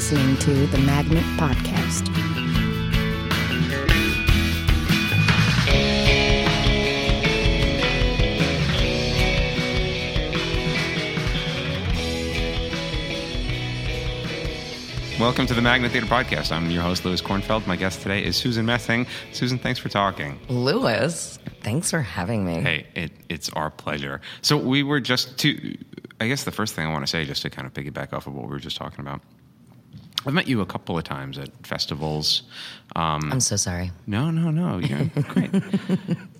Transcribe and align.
You're 0.00 0.18
listening 0.18 0.36
to 0.38 0.66
the 0.68 0.78
Magnet 0.78 1.22
Podcast. 1.36 2.08
Welcome 15.18 15.46
to 15.46 15.52
the 15.52 15.60
Magnet 15.60 15.92
Theater 15.92 16.06
Podcast. 16.06 16.50
I'm 16.50 16.70
your 16.70 16.82
host, 16.82 17.04
Lewis 17.04 17.20
Kornfeld. 17.20 17.66
My 17.66 17.76
guest 17.76 18.00
today 18.00 18.24
is 18.24 18.36
Susan 18.36 18.64
Messing. 18.64 19.06
Susan, 19.32 19.58
thanks 19.58 19.78
for 19.78 19.90
talking. 19.90 20.40
Lewis, 20.48 21.38
thanks 21.60 21.90
for 21.90 22.00
having 22.00 22.46
me. 22.46 22.62
Hey, 22.62 22.86
it, 22.94 23.12
it's 23.28 23.50
our 23.50 23.70
pleasure. 23.70 24.22
So 24.40 24.56
we 24.56 24.82
were 24.82 25.00
just 25.00 25.36
to, 25.40 25.76
I 26.20 26.26
guess 26.26 26.44
the 26.44 26.52
first 26.52 26.74
thing 26.74 26.86
I 26.86 26.90
want 26.90 27.02
to 27.02 27.10
say, 27.10 27.26
just 27.26 27.42
to 27.42 27.50
kind 27.50 27.66
of 27.66 27.74
piggyback 27.74 28.14
off 28.14 28.26
of 28.26 28.34
what 28.34 28.44
we 28.44 28.50
were 28.50 28.60
just 28.60 28.78
talking 28.78 29.00
about. 29.00 29.20
I've 30.26 30.34
met 30.34 30.48
you 30.48 30.60
a 30.60 30.66
couple 30.66 30.98
of 30.98 31.04
times 31.04 31.38
at 31.38 31.48
festivals. 31.66 32.42
Um, 32.94 33.32
I'm 33.32 33.40
so 33.40 33.56
sorry. 33.56 33.90
no, 34.06 34.30
no, 34.30 34.50
no. 34.50 34.78
You're 34.78 35.04
great. 35.28 35.50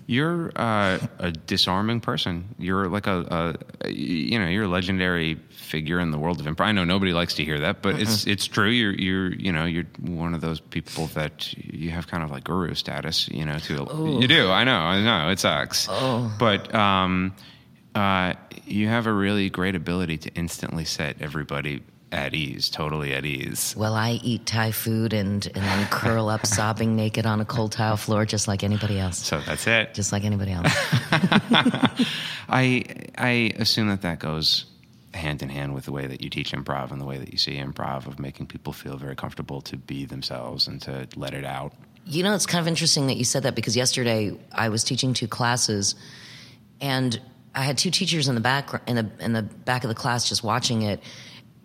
You're 0.05 0.51
uh, 0.55 0.99
a 1.19 1.31
disarming 1.31 1.99
person. 2.01 2.53
You're 2.59 2.89
like 2.89 3.07
a, 3.07 3.55
a, 3.83 3.89
you 3.89 4.37
know, 4.37 4.47
you're 4.47 4.65
a 4.65 4.67
legendary 4.67 5.35
figure 5.49 5.99
in 5.99 6.11
the 6.11 6.19
world 6.19 6.39
of 6.39 6.45
improv. 6.45 6.65
I 6.65 6.71
know 6.73 6.83
nobody 6.83 7.13
likes 7.13 7.33
to 7.35 7.45
hear 7.45 7.59
that, 7.61 7.81
but 7.81 7.99
it's 7.99 8.27
it's 8.27 8.45
true. 8.45 8.69
You're 8.69 8.93
you're 8.93 9.33
you 9.33 9.51
know 9.51 9.65
you're 9.65 9.85
one 10.01 10.33
of 10.33 10.41
those 10.41 10.59
people 10.59 11.07
that 11.07 11.53
you 11.57 11.91
have 11.91 12.07
kind 12.07 12.23
of 12.23 12.29
like 12.29 12.43
guru 12.43 12.73
status. 12.75 13.29
You 13.29 13.45
know, 13.45 13.57
to 13.59 14.17
you 14.21 14.27
do. 14.27 14.49
I 14.49 14.63
know. 14.63 14.77
I 14.77 15.01
know. 15.01 15.31
It 15.31 15.39
sucks. 15.39 15.87
Oh. 15.89 16.31
But 16.37 16.73
um, 16.75 17.33
uh, 17.95 18.33
you 18.65 18.87
have 18.89 19.07
a 19.07 19.13
really 19.13 19.49
great 19.49 19.75
ability 19.75 20.17
to 20.19 20.29
instantly 20.33 20.85
set 20.85 21.21
everybody 21.21 21.83
at 22.11 22.33
ease, 22.33 22.69
totally 22.69 23.13
at 23.13 23.25
ease. 23.25 23.73
Well, 23.77 23.95
I 23.95 24.19
eat 24.23 24.45
Thai 24.45 24.71
food 24.71 25.13
and, 25.13 25.45
and 25.45 25.63
then 25.63 25.87
curl 25.87 26.29
up 26.29 26.45
sobbing 26.45 26.95
naked 26.95 27.25
on 27.25 27.39
a 27.39 27.45
cold 27.45 27.71
tile 27.71 27.97
floor 27.97 28.25
just 28.25 28.47
like 28.47 28.63
anybody 28.63 28.99
else. 28.99 29.17
So 29.19 29.39
that's 29.41 29.65
it. 29.67 29.93
Just 29.93 30.11
like 30.11 30.23
anybody 30.23 30.51
else. 30.51 30.67
I 32.49 32.83
I 33.17 33.53
assume 33.57 33.87
that 33.87 34.01
that 34.01 34.19
goes 34.19 34.65
hand 35.13 35.41
in 35.41 35.49
hand 35.49 35.73
with 35.73 35.85
the 35.85 35.91
way 35.91 36.07
that 36.07 36.21
you 36.21 36.29
teach 36.29 36.51
improv 36.51 36.91
and 36.91 36.99
the 36.99 37.05
way 37.05 37.17
that 37.17 37.31
you 37.31 37.37
see 37.37 37.55
improv 37.57 38.07
of 38.07 38.19
making 38.19 38.47
people 38.47 38.73
feel 38.73 38.97
very 38.97 39.15
comfortable 39.15 39.61
to 39.61 39.77
be 39.77 40.05
themselves 40.05 40.67
and 40.67 40.81
to 40.81 41.07
let 41.15 41.33
it 41.33 41.45
out. 41.45 41.73
You 42.05 42.23
know, 42.23 42.33
it's 42.33 42.45
kind 42.45 42.61
of 42.61 42.67
interesting 42.67 43.07
that 43.07 43.17
you 43.17 43.23
said 43.23 43.43
that 43.43 43.55
because 43.55 43.77
yesterday 43.77 44.37
I 44.51 44.69
was 44.69 44.83
teaching 44.83 45.13
two 45.13 45.27
classes, 45.27 45.95
and 46.79 47.19
I 47.53 47.61
had 47.61 47.77
two 47.77 47.91
teachers 47.91 48.27
in 48.27 48.35
the 48.35 48.41
back 48.41 48.69
in 48.87 48.95
the 48.95 49.09
in 49.19 49.33
the 49.33 49.43
back 49.43 49.83
of 49.83 49.89
the 49.89 49.95
class 49.95 50.27
just 50.27 50.43
watching 50.43 50.81
it. 50.81 51.01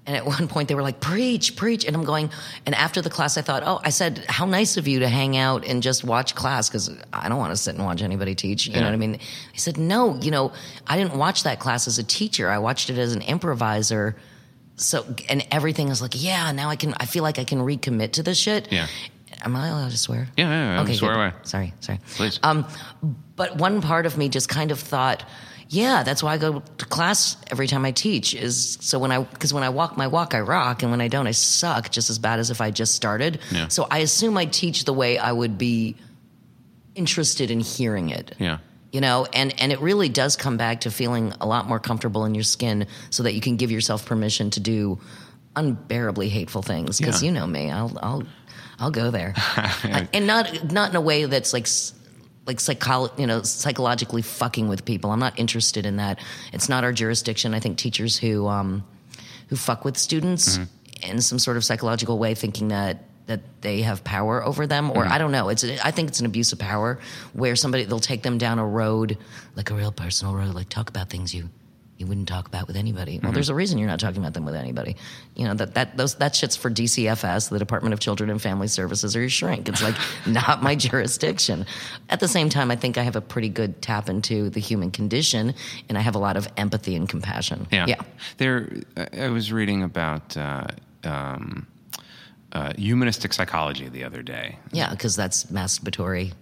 And 0.06 0.16
at 0.16 0.24
one 0.36 0.48
point 0.48 0.68
they 0.68 0.74
were 0.74 0.82
like, 0.82 1.00
"Preach, 1.00 1.56
preach!" 1.56 1.84
And 1.84 1.96
I'm 1.96 2.04
going. 2.04 2.30
And 2.64 2.74
after 2.74 3.02
the 3.02 3.10
class, 3.10 3.36
I 3.36 3.42
thought, 3.42 3.62
"Oh, 3.66 3.80
I 3.84 3.90
said, 3.90 4.24
how 4.28 4.46
nice 4.46 4.76
of 4.76 4.86
you 4.88 5.00
to 5.00 5.08
hang 5.08 5.36
out 5.36 5.66
and 5.66 5.82
just 5.82 6.04
watch 6.04 6.34
class 6.34 6.68
because 6.68 6.90
I 7.12 7.28
don't 7.28 7.38
want 7.38 7.52
to 7.52 7.56
sit 7.56 7.74
and 7.74 7.84
watch 7.84 8.02
anybody 8.02 8.34
teach." 8.34 8.66
You 8.66 8.74
know 8.74 8.84
what 8.84 8.92
I 8.92 8.96
mean? 8.96 9.18
He 9.52 9.58
said, 9.58 9.78
"No, 9.78 10.16
you 10.16 10.30
know, 10.30 10.52
I 10.86 10.96
didn't 10.96 11.16
watch 11.16 11.42
that 11.42 11.58
class 11.58 11.86
as 11.86 11.98
a 11.98 12.04
teacher. 12.04 12.50
I 12.50 12.58
watched 12.58 12.90
it 12.90 12.98
as 12.98 13.14
an 13.14 13.22
improviser." 13.22 14.16
So 14.76 15.06
and 15.30 15.46
everything 15.50 15.88
is 15.88 16.02
like, 16.02 16.12
yeah. 16.14 16.52
Now 16.52 16.68
I 16.68 16.76
can. 16.76 16.94
I 17.00 17.06
feel 17.06 17.22
like 17.22 17.38
I 17.38 17.44
can 17.44 17.60
recommit 17.60 18.12
to 18.12 18.22
this 18.22 18.38
shit. 18.38 18.70
Yeah. 18.70 18.86
Am 19.42 19.54
I 19.54 19.68
allowed 19.68 19.90
to 19.90 19.98
swear? 19.98 20.28
Yeah, 20.36 20.48
yeah, 20.48 20.84
yeah. 20.84 20.94
Swear 20.94 21.12
good. 21.12 21.20
away. 21.20 21.32
Sorry, 21.42 21.74
sorry. 21.80 22.00
Please. 22.14 22.40
Um, 22.42 22.66
but 23.36 23.56
one 23.56 23.80
part 23.80 24.06
of 24.06 24.16
me 24.16 24.28
just 24.28 24.48
kind 24.48 24.70
of 24.70 24.80
thought, 24.80 25.24
yeah, 25.68 26.02
that's 26.04 26.22
why 26.22 26.34
I 26.34 26.38
go 26.38 26.60
to 26.78 26.84
class 26.86 27.36
every 27.50 27.66
time 27.66 27.84
I 27.84 27.90
teach. 27.92 28.34
Is 28.34 28.78
so 28.80 28.98
when 28.98 29.10
I 29.12 29.22
because 29.22 29.52
when 29.52 29.62
I 29.64 29.68
walk 29.68 29.96
my 29.96 30.06
walk, 30.06 30.34
I 30.34 30.40
rock, 30.40 30.82
and 30.82 30.90
when 30.92 31.00
I 31.00 31.08
don't, 31.08 31.26
I 31.26 31.32
suck 31.32 31.90
just 31.90 32.08
as 32.10 32.18
bad 32.18 32.38
as 32.38 32.50
if 32.50 32.60
I 32.60 32.70
just 32.70 32.94
started. 32.94 33.40
Yeah. 33.50 33.68
So 33.68 33.86
I 33.90 33.98
assume 33.98 34.36
I 34.36 34.44
teach 34.46 34.84
the 34.84 34.92
way 34.92 35.18
I 35.18 35.32
would 35.32 35.58
be 35.58 35.96
interested 36.94 37.50
in 37.50 37.60
hearing 37.60 38.10
it. 38.10 38.34
Yeah. 38.38 38.58
You 38.92 39.00
know, 39.00 39.26
and 39.32 39.52
and 39.60 39.72
it 39.72 39.80
really 39.80 40.08
does 40.08 40.36
come 40.36 40.56
back 40.56 40.82
to 40.82 40.90
feeling 40.90 41.32
a 41.40 41.46
lot 41.46 41.66
more 41.68 41.78
comfortable 41.80 42.24
in 42.24 42.34
your 42.34 42.44
skin, 42.44 42.86
so 43.10 43.24
that 43.24 43.34
you 43.34 43.40
can 43.40 43.56
give 43.56 43.70
yourself 43.70 44.06
permission 44.06 44.50
to 44.50 44.60
do 44.60 44.98
unbearably 45.56 46.28
hateful 46.28 46.62
things. 46.62 46.98
Because 46.98 47.22
Yeah. 47.22 47.26
you 47.26 47.32
know 47.32 47.46
me, 47.46 47.70
I'll 47.70 47.92
I'll 48.00 48.22
I'll 48.78 48.90
go 48.90 49.10
there, 49.10 49.34
and 50.14 50.26
not 50.26 50.70
not 50.72 50.90
in 50.90 50.96
a 50.96 51.00
way 51.00 51.24
that's 51.26 51.52
like 51.52 51.66
like 52.46 52.58
psycholo- 52.58 53.16
you 53.18 53.26
know 53.26 53.42
psychologically 53.42 54.22
fucking 54.22 54.68
with 54.68 54.84
people. 54.84 55.10
I'm 55.10 55.18
not 55.20 55.38
interested 55.38 55.84
in 55.86 55.96
that. 55.96 56.20
It's 56.52 56.68
not 56.68 56.84
our 56.84 56.92
jurisdiction. 56.92 57.54
I 57.54 57.60
think 57.60 57.76
teachers 57.78 58.16
who 58.16 58.46
um, 58.46 58.84
who 59.48 59.56
fuck 59.56 59.84
with 59.84 59.96
students 59.96 60.58
in 61.02 61.20
some 61.20 61.38
sort 61.38 61.56
of 61.56 61.64
psychological 61.64 62.18
way, 62.18 62.34
thinking 62.34 62.68
that 62.68 63.04
that 63.26 63.40
they 63.60 63.82
have 63.82 64.04
power 64.04 64.44
over 64.44 64.66
them, 64.66 64.90
or 64.90 65.04
I 65.04 65.18
don't 65.18 65.32
know. 65.32 65.48
It's 65.48 65.64
I 65.64 65.90
think 65.90 66.08
it's 66.08 66.20
an 66.20 66.26
abuse 66.26 66.52
of 66.52 66.58
power 66.58 67.00
where 67.32 67.56
somebody 67.56 67.84
they'll 67.84 67.98
take 67.98 68.22
them 68.22 68.38
down 68.38 68.58
a 68.58 68.66
road 68.66 69.18
like 69.56 69.70
a 69.70 69.74
real 69.74 69.92
personal 69.92 70.34
road, 70.34 70.54
like 70.54 70.68
talk 70.68 70.88
about 70.88 71.10
things 71.10 71.34
you. 71.34 71.50
You 71.98 72.06
wouldn't 72.06 72.28
talk 72.28 72.46
about 72.46 72.66
with 72.66 72.76
anybody. 72.76 73.18
Well, 73.22 73.32
there's 73.32 73.48
a 73.48 73.54
reason 73.54 73.78
you're 73.78 73.88
not 73.88 74.00
talking 74.00 74.18
about 74.18 74.34
them 74.34 74.44
with 74.44 74.54
anybody. 74.54 74.96
You 75.34 75.46
know 75.46 75.54
that 75.54 75.74
that 75.74 75.96
those 75.96 76.16
that 76.16 76.36
shit's 76.36 76.54
for 76.54 76.70
DCFS, 76.70 77.48
the 77.48 77.58
Department 77.58 77.94
of 77.94 78.00
Children 78.00 78.28
and 78.28 78.40
Family 78.40 78.68
Services, 78.68 79.16
or 79.16 79.20
your 79.20 79.30
shrink. 79.30 79.66
It's 79.68 79.82
like 79.82 79.94
not 80.26 80.62
my 80.62 80.74
jurisdiction. 80.74 81.64
At 82.10 82.20
the 82.20 82.28
same 82.28 82.50
time, 82.50 82.70
I 82.70 82.76
think 82.76 82.98
I 82.98 83.02
have 83.02 83.16
a 83.16 83.22
pretty 83.22 83.48
good 83.48 83.80
tap 83.80 84.10
into 84.10 84.50
the 84.50 84.60
human 84.60 84.90
condition, 84.90 85.54
and 85.88 85.96
I 85.96 86.02
have 86.02 86.14
a 86.14 86.18
lot 86.18 86.36
of 86.36 86.46
empathy 86.58 86.96
and 86.96 87.08
compassion. 87.08 87.66
Yeah. 87.72 87.86
yeah. 87.88 88.02
There, 88.36 88.68
I- 88.96 89.08
I 89.22 89.28
was 89.30 89.50
reading 89.50 89.82
about 89.82 90.36
uh, 90.36 90.66
um, 91.04 91.66
uh, 92.52 92.72
humanistic 92.76 93.32
psychology 93.32 93.88
the 93.88 94.04
other 94.04 94.22
day. 94.22 94.58
Yeah, 94.72 94.90
because 94.90 95.16
that's 95.16 95.44
masturbatory 95.46 96.32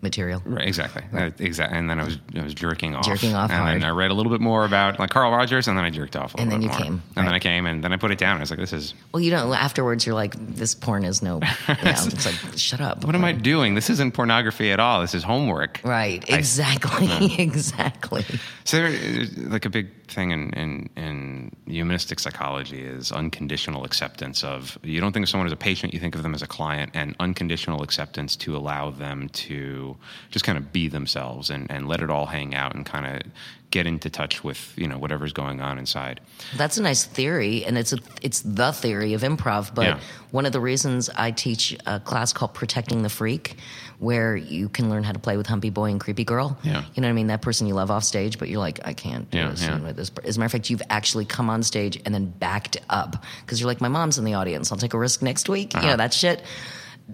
material. 0.00 0.40
Right, 0.46 0.66
exactly, 0.68 1.02
uh, 1.12 1.30
exactly. 1.38 1.76
And 1.76 1.90
then 1.90 1.98
I 1.98 2.04
was 2.04 2.18
I 2.36 2.42
was 2.42 2.54
jerking 2.54 2.94
off, 2.94 3.04
Jerking 3.04 3.34
off 3.34 3.50
and 3.50 3.58
hard. 3.58 3.74
then 3.82 3.84
I 3.84 3.90
read 3.90 4.10
a 4.10 4.14
little 4.14 4.30
bit 4.30 4.40
more 4.40 4.64
about 4.64 4.98
like 4.98 5.10
Carl 5.10 5.30
Rogers, 5.32 5.66
and 5.68 5.76
then 5.76 5.84
I 5.84 5.90
jerked 5.90 6.14
off 6.16 6.34
a 6.34 6.36
little 6.36 6.52
And 6.54 6.62
bit 6.62 6.68
then 6.68 6.78
you 6.78 6.84
more. 6.90 6.98
came, 7.00 7.02
and 7.16 7.26
then. 7.26 7.34
I 7.34 7.38
came, 7.38 7.66
and 7.66 7.82
then 7.82 7.92
I 7.92 7.96
put 7.96 8.10
it 8.10 8.18
down. 8.18 8.36
I 8.36 8.40
was 8.40 8.50
like, 8.50 8.60
"This 8.60 8.72
is 8.72 8.94
Well, 9.12 9.20
you 9.20 9.30
know, 9.30 9.52
afterwards 9.52 10.06
you're 10.06 10.14
like, 10.14 10.34
this 10.54 10.74
porn 10.74 11.04
is 11.04 11.22
no. 11.22 11.34
You 11.68 11.74
know, 11.84 11.90
it's 11.90 12.26
like, 12.26 12.36
shut 12.58 12.80
up. 12.80 13.04
what 13.04 13.14
am 13.14 13.24
I 13.24 13.32
doing? 13.32 13.74
This 13.74 13.90
isn't 13.90 14.12
pornography 14.14 14.70
at 14.72 14.80
all. 14.80 15.00
This 15.00 15.14
is 15.14 15.22
homework." 15.24 15.80
Right, 15.84 16.24
I- 16.30 16.36
exactly, 16.36 17.06
hmm. 17.10 17.40
exactly. 17.40 18.24
So, 18.64 18.76
there, 18.76 19.26
like 19.48 19.64
a 19.64 19.70
big 19.70 19.88
thing 20.10 20.30
in, 20.30 20.50
in, 20.54 20.88
in 20.96 21.52
humanistic 21.66 22.18
psychology 22.18 22.80
is 22.82 23.12
unconditional 23.12 23.84
acceptance 23.84 24.42
of 24.42 24.78
you 24.82 25.00
don't 25.00 25.12
think 25.12 25.24
of 25.24 25.28
someone 25.28 25.46
as 25.46 25.52
a 25.52 25.56
patient, 25.56 25.94
you 25.94 26.00
think 26.00 26.14
of 26.14 26.22
them 26.22 26.34
as 26.34 26.42
a 26.42 26.46
client, 26.46 26.92
and 26.94 27.14
unconditional 27.20 27.82
acceptance 27.82 28.36
to 28.36 28.56
allow 28.56 28.90
them 28.90 29.28
to 29.30 29.96
just 30.30 30.44
kind 30.44 30.58
of 30.58 30.72
be 30.72 30.88
themselves 30.88 31.50
and, 31.50 31.70
and 31.70 31.88
let 31.88 32.00
it 32.00 32.10
all 32.10 32.26
hang 32.26 32.54
out 32.54 32.74
and 32.74 32.86
kind 32.86 33.06
of 33.06 33.32
get 33.70 33.86
into 33.86 34.08
touch 34.08 34.42
with 34.42 34.72
you 34.76 34.86
know 34.88 34.98
whatever's 34.98 35.32
going 35.32 35.60
on 35.60 35.78
inside. 35.78 36.20
That's 36.56 36.78
a 36.78 36.82
nice 36.82 37.04
theory, 37.04 37.64
and 37.64 37.76
it's 37.76 37.92
a, 37.92 37.98
it's 38.22 38.40
the 38.40 38.72
theory 38.72 39.12
of 39.14 39.22
improv. 39.22 39.74
But 39.74 39.84
Yeah. 39.86 40.00
one 40.30 40.46
of 40.46 40.52
the 40.52 40.60
reasons 40.60 41.10
I 41.16 41.30
teach 41.32 41.76
a 41.86 42.00
class 42.00 42.32
called 42.32 42.54
Protecting 42.54 43.02
the 43.02 43.08
Freak, 43.10 43.56
where 43.98 44.36
you 44.36 44.68
can 44.70 44.88
learn 44.88 45.02
how 45.04 45.12
to 45.12 45.18
play 45.18 45.36
with 45.36 45.46
Humpy 45.46 45.70
Boy 45.70 45.90
and 45.90 46.00
Creepy 46.00 46.24
Girl. 46.24 46.56
Yeah. 46.62 46.84
You 46.94 47.02
know 47.02 47.08
what 47.08 47.12
I 47.12 47.14
mean? 47.14 47.26
That 47.26 47.42
person 47.42 47.66
you 47.66 47.74
love 47.74 47.90
off 47.90 48.04
stage, 48.04 48.38
but 48.38 48.48
you're 48.48 48.60
like, 48.60 48.80
I 48.86 48.94
can't 48.94 49.30
do 49.30 49.38
Yeah, 49.38 49.54
scene 49.54 49.68
yeah. 49.70 49.80
with 49.80 49.96
this. 49.96 50.10
As 50.24 50.36
a 50.36 50.40
matter 50.40 50.46
of 50.46 50.52
fact, 50.52 50.70
you've 50.70 50.82
actually 50.88 51.24
come 51.26 51.50
on 51.50 51.62
stage 51.62 52.00
and 52.06 52.14
then 52.14 52.26
backed 52.26 52.78
up 52.88 53.22
because 53.44 53.60
you're 53.60 53.66
like, 53.68 53.80
my 53.80 53.88
mom's 53.88 54.16
in 54.18 54.24
the 54.24 54.34
audience. 54.34 54.72
I'll 54.72 54.78
take 54.78 54.94
a 54.94 54.98
risk 54.98 55.20
next 55.22 55.48
week. 55.48 55.74
You 55.74 55.80
Uh-huh. 55.80 55.90
know 55.90 55.96
that 55.96 56.14
shit. 56.14 56.42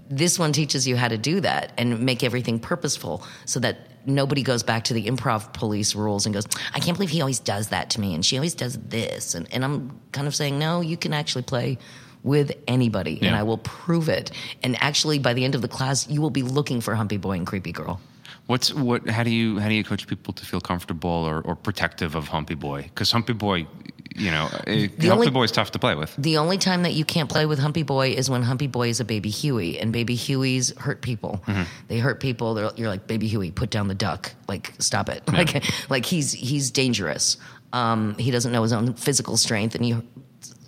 This 0.09 0.39
one 0.39 0.53
teaches 0.53 0.87
you 0.89 0.97
how 0.97 1.09
to 1.09 1.19
do 1.19 1.41
that 1.41 1.73
and 1.79 2.01
make 2.01 2.25
everything 2.25 2.59
purposeful 2.59 3.25
so 3.45 3.61
that 3.61 3.79
nobody 4.07 4.43
goes 4.43 4.63
back 4.63 4.85
to 4.85 4.95
the 4.95 5.07
improv 5.07 5.53
police 5.53 5.95
rules 5.95 6.27
and 6.27 6.35
goes, 6.35 6.47
I 6.75 6.81
can't 6.81 6.97
believe 6.97 7.11
he 7.11 7.21
always 7.21 7.39
does 7.39 7.69
that 7.69 7.91
to 7.91 8.01
me 8.01 8.15
and 8.15 8.25
she 8.25 8.37
always 8.37 8.55
does 8.55 8.77
this. 8.79 9.35
And, 9.35 9.53
and 9.53 9.65
I'm 9.65 10.01
kind 10.13 10.27
of 10.27 10.35
saying, 10.35 10.59
no, 10.59 10.81
you 10.81 10.97
can 10.97 11.13
actually 11.13 11.43
play 11.43 11.79
with 12.25 12.53
anybody 12.67 13.21
and 13.23 13.37
I 13.37 13.43
will 13.43 13.59
prove 13.59 14.09
it. 14.09 14.31
And 14.63 14.77
actually, 14.83 15.19
by 15.19 15.35
the 15.35 15.45
end 15.45 15.55
of 15.55 15.63
the 15.63 15.69
class, 15.69 16.09
you 16.09 16.21
will 16.21 16.31
be 16.31 16.43
looking 16.43 16.81
for 16.81 16.95
Humpy 16.95 17.19
Boy 17.19 17.33
and 17.33 17.47
Creepy 17.47 17.71
Girl. 17.71 18.01
What's 18.47 18.75
what? 18.75 19.09
How 19.09 19.23
do 19.23 19.31
you 19.31 19.59
how 19.59 19.69
do 19.69 19.75
you 19.75 19.85
coach 19.85 20.07
people 20.07 20.33
to 20.35 20.45
feel 20.45 20.61
comfortable 20.61 21.11
or, 21.11 21.41
or 21.43 21.55
protective 21.55 22.15
of 22.15 22.29
Humpy 22.29 22.55
Boy? 22.55 22.83
Because 22.83 23.11
Humpy 23.11 23.33
Boy, 23.33 23.67
you 24.15 24.31
know, 24.31 24.49
uh, 24.53 24.63
it, 24.67 24.91
Humpy 24.91 25.11
only- 25.11 25.31
Boy 25.31 25.45
is 25.45 25.53
tough 25.53 25.73
to 25.73 25.79
play 25.79 25.95
with. 25.95 26.15
The 26.17 26.39
only 26.39 26.59
time 26.59 26.85
that 26.85 26.93
you 26.93 27.05
can't 27.05 27.29
play 27.29 27.47
with 27.47 27.59
Humpy 27.59 27.83
Boy 27.83 28.11
is 28.11 28.31
when 28.31 28.43
Humpy 28.43 28.67
Boy 28.67 28.89
is 28.89 29.01
a 29.01 29.05
baby 29.05 29.31
Huey, 29.31 29.79
and 29.79 29.93
baby 29.93 30.17
Hueys 30.17 30.77
hurt 30.79 31.03
people. 31.03 31.43
Mm-hmm. 31.47 31.63
They 31.89 31.99
hurt 31.99 32.21
people. 32.21 32.55
They're, 32.55 32.71
you're 32.77 32.89
like, 32.89 33.07
baby 33.07 33.27
Huey, 33.27 33.51
put 33.51 33.71
down 33.71 33.89
the 33.89 33.95
duck. 33.95 34.33
Like, 34.49 34.73
stop 34.79 35.09
it. 35.09 35.23
Like, 35.35 35.65
like 35.91 36.07
he's 36.07 36.31
he's 36.31 36.71
dangerous. 36.71 37.39
Um, 37.73 38.17
he 38.19 38.31
doesn't 38.31 38.53
know 38.53 38.63
his 38.63 38.73
own 38.73 38.95
physical 38.95 39.37
strength, 39.37 39.75
and 39.75 39.85
he 39.85 39.97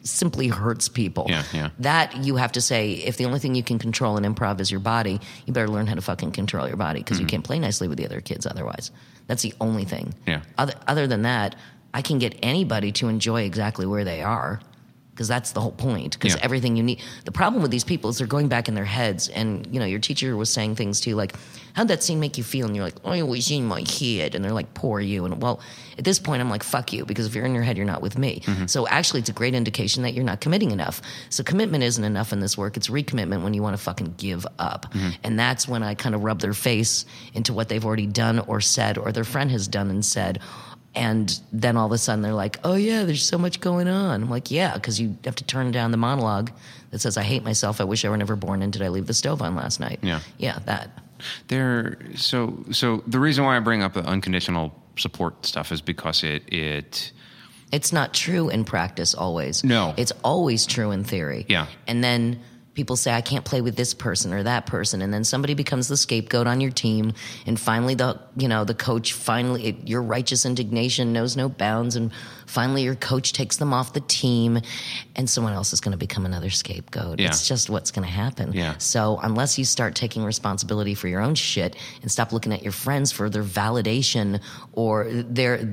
simply 0.03 0.49
hurts 0.49 0.89
people. 0.89 1.27
Yeah, 1.29 1.45
yeah. 1.53 1.71
That 1.79 2.25
you 2.25 2.37
have 2.37 2.53
to 2.53 2.61
say, 2.61 2.93
if 2.93 3.17
the 3.17 3.27
only 3.27 3.39
thing 3.39 3.55
you 3.55 3.63
can 3.63 3.79
control 3.79 4.17
in 4.17 4.25
improv 4.25 4.61
is 4.61 4.71
your 4.71 4.81
body, 4.81 5.21
you 5.45 5.53
better 5.53 5.69
learn 5.69 5.87
how 5.87 5.95
to 5.95 6.03
fucking 6.03 6.33
control 6.33 6.67
your 6.67 6.77
body 6.77 7.01
because 7.01 7.19
you 7.19 7.27
mm-hmm. 7.27 7.31
can't 7.31 7.45
play 7.45 7.59
nicely 7.59 7.89
with 7.89 7.99
the 7.99 8.05
other 8.05 8.21
kids 8.21 8.47
otherwise. 8.47 8.91
That's 9.27 9.43
the 9.43 9.55
only 9.61 9.85
thing. 9.85 10.15
Yeah. 10.27 10.43
Other, 10.59 10.75
other 10.87 11.07
than 11.07 11.23
that, 11.23 11.57
I 11.97 12.03
can 12.03 12.19
get 12.19 12.33
anybody 12.43 12.93
to 12.93 13.09
enjoy 13.09 13.41
exactly 13.43 13.87
where 13.87 14.05
they 14.05 14.23
are. 14.23 14.61
because 15.17 15.29
that's 15.29 15.53
the 15.53 15.63
whole 15.63 15.73
point. 15.73 16.13
Because 16.19 16.35
Yeah. 16.35 16.45
everything 16.49 16.77
you 16.77 16.83
need. 16.83 16.99
The 17.25 17.33
problem 17.33 17.63
with 17.63 17.71
these 17.71 17.85
people 17.85 18.11
is 18.11 18.19
they're 18.19 18.27
going 18.27 18.49
back 18.49 18.69
in 18.69 18.75
their 18.75 18.85
heads, 18.99 19.29
and 19.29 19.67
you 19.73 19.81
know, 19.81 19.87
your 19.87 19.99
teacher 19.99 20.37
was 20.37 20.51
saying 20.53 20.75
things 20.77 21.01
to 21.01 21.09
you 21.09 21.17
like, 21.17 21.33
"How'd 21.73 21.89
that 21.89 22.03
scene 22.05 22.21
make 22.21 22.37
you 22.37 22.45
feel?" 22.45 22.67
And 22.67 22.77
you're 22.77 22.85
like, 22.85 23.01
"I 23.03 23.23
was 23.23 23.51
in 23.51 23.65
my 23.65 23.81
head," 23.99 24.35
and 24.35 24.45
they're 24.45 24.53
like, 24.61 24.75
"Poor 24.75 25.01
you." 25.01 25.25
And 25.25 25.41
well, 25.41 25.57
at 25.97 26.05
this 26.05 26.19
point, 26.19 26.43
I'm 26.43 26.51
like, 26.51 26.63
"Fuck 26.63 26.93
you," 26.93 27.07
because 27.07 27.25
if 27.25 27.35
you're 27.35 27.47
in 27.47 27.55
your 27.55 27.63
head, 27.63 27.79
you're 27.79 27.87
not 27.95 28.03
with 28.03 28.19
me. 28.19 28.43
Mm-hmm. 28.45 28.67
So 28.67 28.87
actually, 28.89 29.21
it's 29.21 29.31
a 29.31 29.39
great 29.41 29.55
indication 29.55 30.03
that 30.03 30.13
you're 30.13 30.31
not 30.33 30.43
committing 30.43 30.71
enough. 30.71 31.01
So 31.31 31.43
commitment 31.43 31.83
isn't 31.83 32.05
enough 32.05 32.31
in 32.35 32.41
this 32.41 32.59
work. 32.59 32.77
It's 32.77 32.89
recommitment 32.89 33.41
when 33.43 33.55
you 33.55 33.63
want 33.63 33.75
to 33.75 33.83
fucking 33.83 34.17
give 34.19 34.47
up, 34.59 34.85
mm-hmm. 34.93 35.13
and 35.25 35.39
that's 35.39 35.67
when 35.67 35.83
I 35.83 35.95
kind 35.95 36.15
of 36.15 36.25
rub 36.25 36.41
their 36.41 36.53
face 36.53 37.07
into 37.33 37.55
what 37.55 37.71
they've 37.71 37.87
already 37.87 38.07
done 38.25 38.41
or 38.41 38.61
said, 38.61 38.99
or 38.99 39.13
their 39.13 39.25
friend 39.25 39.51
has 39.51 39.67
done 39.67 39.89
and 39.89 40.05
said. 40.05 40.41
And 40.97 41.39
then 41.53 41.77
all 41.77 41.87
of 41.87 41.93
a 41.93 41.99
sudden 41.99 42.23
they're 42.23 42.33
like, 42.33 42.59
oh, 42.65 42.75
yeah, 42.75 43.05
there's 43.05 43.25
so 43.25 43.37
much 43.37 43.61
going 43.61 43.87
on. 43.87 44.23
I'm 44.23 44.31
like, 44.31 44.51
yeah, 44.51 44.75
because 44.75 44.99
you 44.99 45.17
have 45.25 45.37
to 45.37 45.45
turn 45.45 45.71
down 45.71 45.91
the 45.91 45.99
monologue 45.99 46.51
that 46.91 47.01
says, 47.01 47.19
I 47.19 47.23
hate 47.23 47.45
myself. 47.45 47.81
I 47.83 47.85
wish 47.85 48.05
I 48.05 48.09
were 48.09 48.17
never 48.17 48.35
born. 48.35 48.63
And 48.63 48.73
did 48.73 48.81
I 48.81 48.89
leave 48.89 49.07
the 49.07 49.15
stove 49.15 49.43
on 49.43 49.55
last 49.55 49.79
night? 49.79 49.99
Yeah. 50.03 50.21
Yeah, 50.39 50.59
that. 50.65 50.91
There, 51.49 51.99
so 52.15 52.65
so 52.73 53.03
the 53.07 53.19
reason 53.19 53.45
why 53.45 53.57
I 53.57 53.61
bring 53.61 53.83
up 53.83 53.93
the 53.95 54.05
unconditional 54.05 54.75
support 54.99 55.45
stuff 55.45 55.71
is 55.71 55.83
because 55.83 56.23
it 56.25 56.43
it 56.53 57.13
It's 57.73 57.93
not 57.93 58.15
true 58.15 58.49
in 58.49 58.65
practice 58.65 59.15
always. 59.15 59.65
No. 59.65 59.95
It's 59.97 60.13
always 60.25 60.67
true 60.67 60.93
in 60.93 61.05
theory. 61.05 61.45
Yeah. 61.49 61.67
And 61.87 62.03
then 62.03 62.41
people 62.77 62.95
say, 62.95 63.13
I 63.13 63.23
can't 63.23 63.45
play 63.45 63.63
with 63.63 63.75
this 63.75 63.95
person 63.95 64.35
or 64.35 64.43
that 64.43 64.67
person. 64.67 65.01
And 65.01 65.13
then 65.13 65.25
somebody 65.25 65.55
becomes 65.55 65.89
the 65.89 65.97
scapegoat 65.97 66.47
on 66.47 66.61
your 66.61 66.71
team. 66.71 67.15
And 67.47 67.59
finally, 67.59 67.95
the, 67.95 68.21
you 68.37 68.49
know, 68.49 68.65
the 68.65 68.75
coach 68.75 69.15
finally, 69.15 69.69
it, 69.69 69.89
your 69.89 70.03
righteous 70.03 70.45
indignation 70.45 71.15
knows 71.15 71.37
no 71.37 71.49
bounds. 71.49 71.97
And 71.97 72.13
finally, 72.47 72.83
your 72.83 72.95
coach 72.95 73.33
takes 73.33 73.57
them 73.57 73.73
off 73.73 73.95
the 73.95 74.01
team 74.01 74.61
and 75.17 75.29
someone 75.29 75.55
else 75.55 75.73
is 75.73 75.81
going 75.81 75.93
to 75.93 75.99
become 75.99 76.27
another 76.27 76.51
scapegoat. 76.51 77.19
Yeah. 77.19 77.29
It's 77.29 77.49
just 77.49 77.71
what's 77.71 77.91
going 77.91 78.07
to 78.07 78.13
happen. 78.13 78.53
Yeah. 78.53 78.77
So 78.77 79.19
unless 79.23 79.59
you 79.59 79.65
start 79.65 79.95
taking 79.95 80.23
responsibility 80.23 80.95
for 80.95 81.09
your 81.09 81.23
own 81.23 81.35
shit 81.35 81.77
and 82.03 82.13
stop 82.13 82.31
looking 82.31 82.53
at 82.53 82.63
your 82.63 82.73
friends 82.73 83.11
for 83.11 83.31
their 83.31 83.43
validation 83.43 84.43
or 84.73 85.09
their 85.11 85.73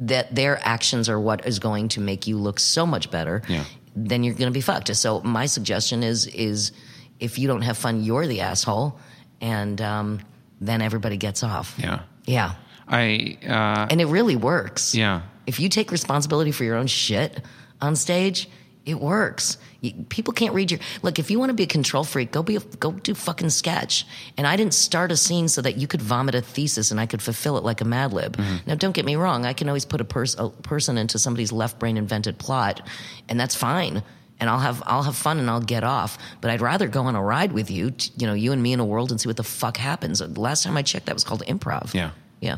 that 0.00 0.34
their 0.34 0.58
actions 0.66 1.08
are 1.08 1.20
what 1.20 1.46
is 1.46 1.60
going 1.60 1.86
to 1.86 2.00
make 2.00 2.26
you 2.26 2.36
look 2.36 2.58
so 2.58 2.84
much 2.84 3.12
better, 3.12 3.42
Yeah. 3.48 3.62
Then 3.96 4.24
you're 4.24 4.34
going 4.34 4.50
to 4.52 4.56
be 4.56 4.60
fucked. 4.60 4.94
So 4.96 5.20
my 5.22 5.46
suggestion 5.46 6.02
is 6.02 6.26
is 6.26 6.72
if 7.20 7.38
you 7.38 7.46
don't 7.48 7.62
have 7.62 7.78
fun, 7.78 8.02
you're 8.02 8.26
the 8.26 8.40
asshole, 8.40 8.98
and 9.40 9.80
um, 9.80 10.20
then 10.60 10.82
everybody 10.82 11.16
gets 11.16 11.42
off. 11.42 11.74
yeah 11.78 12.00
Yeah, 12.26 12.54
I 12.88 13.38
uh, 13.46 13.86
and 13.90 14.00
it 14.00 14.06
really 14.06 14.36
works. 14.36 14.94
yeah 14.94 15.22
If 15.46 15.60
you 15.60 15.68
take 15.68 15.90
responsibility 15.92 16.52
for 16.52 16.64
your 16.64 16.76
own 16.76 16.86
shit 16.86 17.40
on 17.80 17.96
stage, 17.96 18.48
it 18.86 19.00
works. 19.00 19.56
You, 19.80 19.92
people 20.08 20.32
can't 20.32 20.54
read 20.54 20.70
your 20.70 20.80
look. 21.02 21.18
If 21.18 21.30
you 21.30 21.38
want 21.38 21.50
to 21.50 21.54
be 21.54 21.62
a 21.62 21.66
control 21.66 22.04
freak, 22.04 22.32
go 22.32 22.42
be 22.42 22.56
a, 22.56 22.60
go 22.60 22.92
do 22.92 23.14
fucking 23.14 23.50
sketch. 23.50 24.06
And 24.36 24.46
I 24.46 24.56
didn't 24.56 24.74
start 24.74 25.10
a 25.10 25.16
scene 25.16 25.48
so 25.48 25.62
that 25.62 25.76
you 25.76 25.86
could 25.86 26.02
vomit 26.02 26.34
a 26.34 26.42
thesis 26.42 26.90
and 26.90 27.00
I 27.00 27.06
could 27.06 27.22
fulfill 27.22 27.56
it 27.56 27.64
like 27.64 27.80
a 27.80 27.84
Mad 27.84 28.12
Lib. 28.12 28.36
Mm-hmm. 28.36 28.68
Now, 28.68 28.74
don't 28.74 28.92
get 28.92 29.04
me 29.04 29.16
wrong. 29.16 29.46
I 29.46 29.52
can 29.52 29.68
always 29.68 29.84
put 29.84 30.00
a, 30.00 30.04
pers- 30.04 30.36
a 30.38 30.50
person 30.50 30.98
into 30.98 31.18
somebody's 31.18 31.52
left 31.52 31.78
brain 31.78 31.96
invented 31.96 32.38
plot, 32.38 32.86
and 33.28 33.40
that's 33.40 33.54
fine. 33.54 34.02
And 34.40 34.50
I'll 34.50 34.58
have 34.58 34.82
I'll 34.84 35.04
have 35.04 35.16
fun 35.16 35.38
and 35.38 35.48
I'll 35.48 35.60
get 35.60 35.84
off. 35.84 36.18
But 36.40 36.50
I'd 36.50 36.60
rather 36.60 36.88
go 36.88 37.02
on 37.02 37.14
a 37.14 37.22
ride 37.22 37.52
with 37.52 37.70
you, 37.70 37.92
t- 37.92 38.10
you 38.18 38.26
know, 38.26 38.34
you 38.34 38.52
and 38.52 38.62
me 38.62 38.72
in 38.72 38.80
a 38.80 38.84
world, 38.84 39.12
and 39.12 39.20
see 39.20 39.28
what 39.28 39.36
the 39.36 39.44
fuck 39.44 39.76
happens. 39.76 40.18
The 40.18 40.40
last 40.40 40.64
time 40.64 40.76
I 40.76 40.82
checked, 40.82 41.06
that 41.06 41.14
was 41.14 41.24
called 41.24 41.42
improv. 41.46 41.94
Yeah. 41.94 42.10
yeah. 42.40 42.56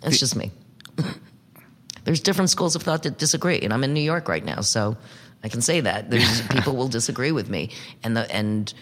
That's 0.00 0.18
just 0.18 0.36
me 0.36 0.52
there's 2.04 2.20
different 2.20 2.48
schools 2.48 2.74
of 2.74 2.82
thought 2.82 3.02
that 3.02 3.18
disagree, 3.18 3.60
and 3.60 3.70
I'm 3.70 3.84
in 3.84 3.92
New 3.92 4.00
York 4.00 4.28
right 4.28 4.42
now, 4.44 4.62
so 4.62 4.96
I 5.44 5.48
can 5.48 5.60
say 5.62 5.80
that 5.80 6.10
there's 6.10 6.42
people 6.48 6.76
will 6.76 6.88
disagree 6.88 7.32
with 7.32 7.48
me, 7.48 7.70
and 8.02 8.16
the 8.16 8.30
and. 8.34 8.72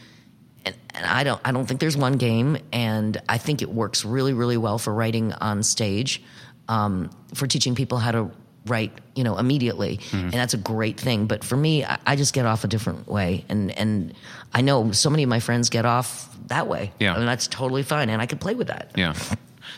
And, 0.64 0.74
and 0.96 1.06
I 1.06 1.22
don't. 1.22 1.40
I 1.44 1.52
don't 1.52 1.64
think 1.64 1.78
there's 1.78 1.96
one 1.96 2.14
game, 2.14 2.58
and 2.72 3.22
I 3.28 3.38
think 3.38 3.62
it 3.62 3.68
works 3.68 4.04
really, 4.04 4.32
really 4.32 4.56
well 4.56 4.78
for 4.78 4.92
writing 4.92 5.32
on 5.34 5.62
stage, 5.62 6.20
um, 6.68 7.10
for 7.34 7.46
teaching 7.46 7.76
people 7.76 7.98
how 7.98 8.10
to 8.10 8.32
write, 8.66 8.90
you 9.14 9.22
know, 9.22 9.38
immediately, 9.38 10.00
and 10.12 10.32
that's 10.32 10.54
a 10.54 10.58
great 10.58 10.98
thing. 10.98 11.26
But 11.28 11.44
for 11.44 11.56
me, 11.56 11.84
I, 11.84 11.98
I 12.04 12.16
just 12.16 12.34
get 12.34 12.46
off 12.46 12.64
a 12.64 12.66
different 12.66 13.06
way, 13.06 13.44
and 13.48 13.70
and 13.78 14.12
I 14.52 14.60
know 14.62 14.90
so 14.90 15.08
many 15.08 15.22
of 15.22 15.28
my 15.28 15.38
friends 15.38 15.70
get 15.70 15.84
off 15.86 16.36
that 16.48 16.66
way, 16.66 16.90
Yeah. 16.98 17.14
and 17.16 17.28
that's 17.28 17.46
totally 17.46 17.84
fine, 17.84 18.10
and 18.10 18.20
I 18.20 18.26
can 18.26 18.38
play 18.38 18.56
with 18.56 18.66
that. 18.66 18.90
Yeah. 18.96 19.14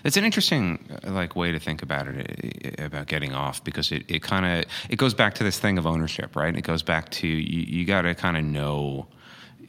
It's 0.05 0.17
an 0.17 0.25
interesting 0.25 0.89
uh, 1.05 1.11
like 1.11 1.37
way 1.37 1.53
to 1.53 1.59
think 1.59 1.83
about 1.83 2.09
it 2.09 2.81
uh, 2.81 2.85
about 2.85 3.07
getting 3.07 3.33
off 3.33 3.63
because 3.65 3.93
it, 3.93 4.05
it 4.09 4.23
kind 4.23 4.47
of 4.47 4.71
it 4.89 4.97
goes 4.97 5.15
back 5.15 5.35
to 5.37 5.45
this 5.45 5.59
thing 5.59 5.79
of 5.79 5.87
ownership, 5.87 6.37
right? 6.37 6.55
It 6.55 6.63
goes 6.63 6.83
back 6.83 7.11
to 7.11 7.27
you, 7.27 7.79
you 7.79 7.85
got 7.85 8.03
to 8.03 8.15
kind 8.15 8.37
of 8.37 8.45
know 8.45 9.07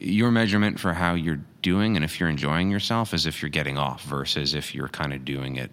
your 0.00 0.30
measurement 0.30 0.80
for 0.80 0.94
how 0.94 1.14
you're 1.14 1.40
doing 1.60 1.94
and 1.94 2.04
if 2.04 2.18
you're 2.18 2.28
enjoying 2.28 2.70
yourself 2.70 3.12
is 3.12 3.26
if 3.26 3.42
you're 3.42 3.50
getting 3.50 3.76
off 3.76 4.02
versus 4.04 4.54
if 4.54 4.74
you're 4.74 4.88
kind 4.88 5.12
of 5.12 5.26
doing 5.26 5.56
it 5.56 5.70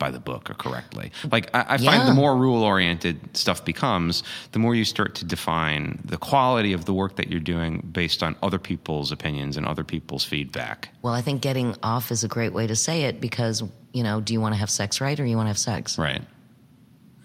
by 0.00 0.10
the 0.10 0.18
book 0.18 0.50
or 0.50 0.54
correctly. 0.54 1.12
Like 1.30 1.48
I, 1.54 1.60
I 1.60 1.76
find 1.76 1.82
Yeah. 1.82 2.06
the 2.06 2.14
more 2.14 2.34
rule 2.36 2.64
oriented 2.64 3.36
stuff 3.36 3.64
becomes, 3.64 4.24
the 4.50 4.58
more 4.58 4.74
you 4.74 4.84
start 4.84 5.14
to 5.16 5.24
define 5.24 6.00
the 6.04 6.16
quality 6.16 6.72
of 6.72 6.86
the 6.86 6.92
work 6.92 7.14
that 7.16 7.30
you're 7.30 7.38
doing 7.38 7.88
based 7.92 8.24
on 8.24 8.34
other 8.42 8.58
people's 8.58 9.12
opinions 9.12 9.56
and 9.56 9.64
other 9.66 9.84
people's 9.84 10.24
feedback. 10.24 10.88
Well, 11.02 11.14
I 11.14 11.20
think 11.20 11.42
getting 11.42 11.76
off 11.84 12.10
is 12.10 12.24
a 12.24 12.28
great 12.28 12.52
way 12.52 12.66
to 12.66 12.74
say 12.74 13.04
it 13.04 13.20
because, 13.20 13.62
you 13.92 14.02
know, 14.02 14.20
do 14.20 14.32
you 14.32 14.40
want 14.40 14.54
to 14.54 14.58
have 14.58 14.70
sex 14.70 15.00
right 15.00 15.20
or 15.20 15.24
you 15.24 15.36
want 15.36 15.46
to 15.46 15.50
have 15.50 15.58
sex? 15.58 15.96
Right. 15.98 16.22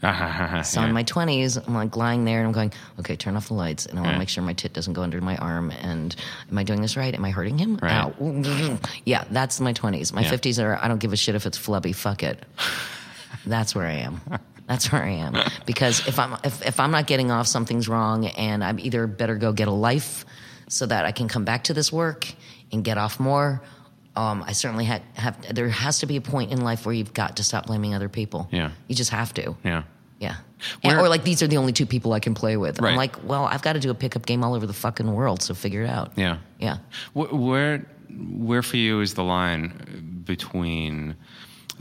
So 0.63 0.80
Yeah. 0.81 0.88
in 0.88 0.94
my 0.94 1.04
20s, 1.04 1.57
I'm 1.68 1.74
like 1.75 1.96
lying 1.96 2.25
there 2.25 2.40
and 2.40 2.48
I'm 2.48 2.54
going, 2.54 2.72
okay, 3.00 3.16
turn 3.16 3.36
off 3.36 3.48
the 3.48 3.54
lights. 3.56 3.86
And 3.86 3.98
I 3.98 4.02
want 4.02 4.10
to 4.12 4.16
Yeah. 4.16 4.19
make 4.19 4.30
sure 4.30 4.44
my 4.44 4.54
tit 4.54 4.74
doesn't 4.74 4.94
go 4.94 5.02
under 5.04 5.19
my 5.22 5.38
arm. 5.38 5.72
And 5.72 6.16
am 6.50 6.57
I 6.57 6.63
doing 6.63 6.81
this 6.81 6.96
right? 6.98 7.13
Am 7.13 7.24
I 7.25 7.31
hurting 7.31 7.57
him? 7.57 7.78
Right. 7.81 7.92
Ow. 7.92 8.78
Yeah, 9.06 9.24
that's 9.31 9.60
my 9.60 9.74
20s. 9.74 10.13
My 10.13 10.22
Yeah. 10.22 10.31
50s 10.31 10.63
are, 10.63 10.78
I 10.81 10.88
don't 10.88 11.00
give 11.00 11.13
a 11.13 11.18
shit 11.18 11.36
if 11.36 11.46
it's 11.46 11.57
flubby. 11.57 11.94
Fuck 11.94 12.24
it. 12.24 12.44
That's 13.46 13.75
where 13.75 13.86
I 13.86 13.94
am. 13.94 14.22
That's 14.68 14.92
where 14.92 15.04
I 15.04 15.10
am. 15.12 15.36
Because 15.68 16.08
if 16.08 16.18
I'm 16.18 16.36
if, 16.44 16.66
if 16.66 16.80
I'm 16.80 16.90
not 16.90 17.06
getting 17.06 17.29
off, 17.29 17.46
something's 17.46 17.88
wrong, 17.88 18.25
and 18.25 18.63
I'm 18.63 18.79
either 18.79 19.06
better 19.06 19.36
go 19.36 19.51
get 19.53 19.68
a 19.68 19.72
life 19.72 20.25
so 20.68 20.88
that 20.88 21.06
I 21.06 21.12
can 21.12 21.27
come 21.27 21.46
back 21.46 21.65
to 21.65 21.74
this 21.75 21.91
work 21.94 22.27
and 22.72 22.84
get 22.84 22.98
off 22.98 23.20
more. 23.20 23.62
Um, 24.15 24.44
I 24.48 24.53
certainly 24.53 24.86
ha- 24.86 25.01
have. 25.13 25.53
There 25.53 25.70
has 25.70 26.00
to 26.00 26.08
be 26.08 26.15
a 26.15 26.22
point 26.22 26.51
in 26.51 26.62
life 26.62 26.88
where 26.88 26.96
you've 26.96 27.13
got 27.13 27.36
to 27.38 27.44
stop 27.44 27.68
blaming 27.68 27.94
other 27.94 28.10
people. 28.10 28.48
Yeah. 28.51 28.72
you 28.88 28.96
just 28.96 29.12
have 29.12 29.32
to. 29.36 29.56
Yeah. 29.63 29.84
Yeah. 30.19 30.38
And- 30.84 30.98
or 31.00 31.10
like 31.10 31.24
these 31.24 31.43
are 31.43 31.48
the 31.48 31.57
only 31.57 31.74
two 31.74 31.86
people 31.86 32.13
I 32.13 32.19
can 32.19 32.34
play 32.34 32.57
with. 32.57 32.79
Right. 32.79 32.91
I'm 32.91 32.95
like, 32.98 33.24
well, 33.27 33.45
I've 33.45 33.62
got 33.62 33.74
to 33.74 33.79
do 33.79 33.89
a 33.91 33.95
pickup 33.95 34.25
game 34.25 34.43
all 34.43 34.53
over 34.55 34.65
the 34.65 34.74
fucking 34.74 35.12
world, 35.13 35.41
so 35.41 35.53
figure 35.53 35.84
it 35.84 35.89
out. 35.89 36.13
Yeah. 36.15 36.38
Yeah. 36.60 36.77
Wh- 37.13 37.31
Where, 37.34 37.86
where 38.38 38.62
for 38.63 38.77
you 38.77 39.01
is 39.01 39.13
the 39.13 39.24
line 39.24 40.22
between 40.25 41.15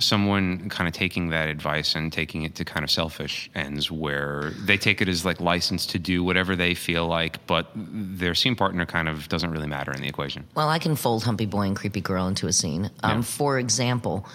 someone 0.00 0.68
kind 0.70 0.88
of 0.88 0.92
taking 0.92 1.28
that 1.28 1.48
advice 1.48 1.94
and 1.94 2.12
taking 2.12 2.42
it 2.42 2.56
to 2.56 2.64
kind 2.64 2.82
of 2.82 2.90
selfish 2.90 3.48
ends 3.54 3.92
where 3.92 4.50
they 4.64 4.76
take 4.76 5.00
it 5.00 5.08
as 5.08 5.24
like 5.24 5.40
license 5.40 5.86
to 5.86 6.00
do 6.00 6.24
whatever 6.24 6.56
they 6.56 6.74
feel 6.74 7.06
like, 7.06 7.44
but 7.46 7.70
their 7.76 8.34
scene 8.34 8.56
partner 8.56 8.84
kind 8.84 9.08
of 9.08 9.28
doesn't 9.28 9.52
really 9.52 9.68
matter 9.68 9.92
in 9.92 10.00
the 10.02 10.08
equation? 10.08 10.44
Well, 10.56 10.68
I 10.68 10.80
can 10.80 10.96
fold 10.96 11.22
Humpy 11.22 11.46
Boy 11.46 11.62
and 11.62 11.76
Creepy 11.76 12.00
Girl 12.00 12.26
into 12.26 12.48
a 12.48 12.52
scene. 12.52 12.90
Um, 13.04 13.18
Yeah. 13.18 13.22
For 13.22 13.58
example, 13.60 14.26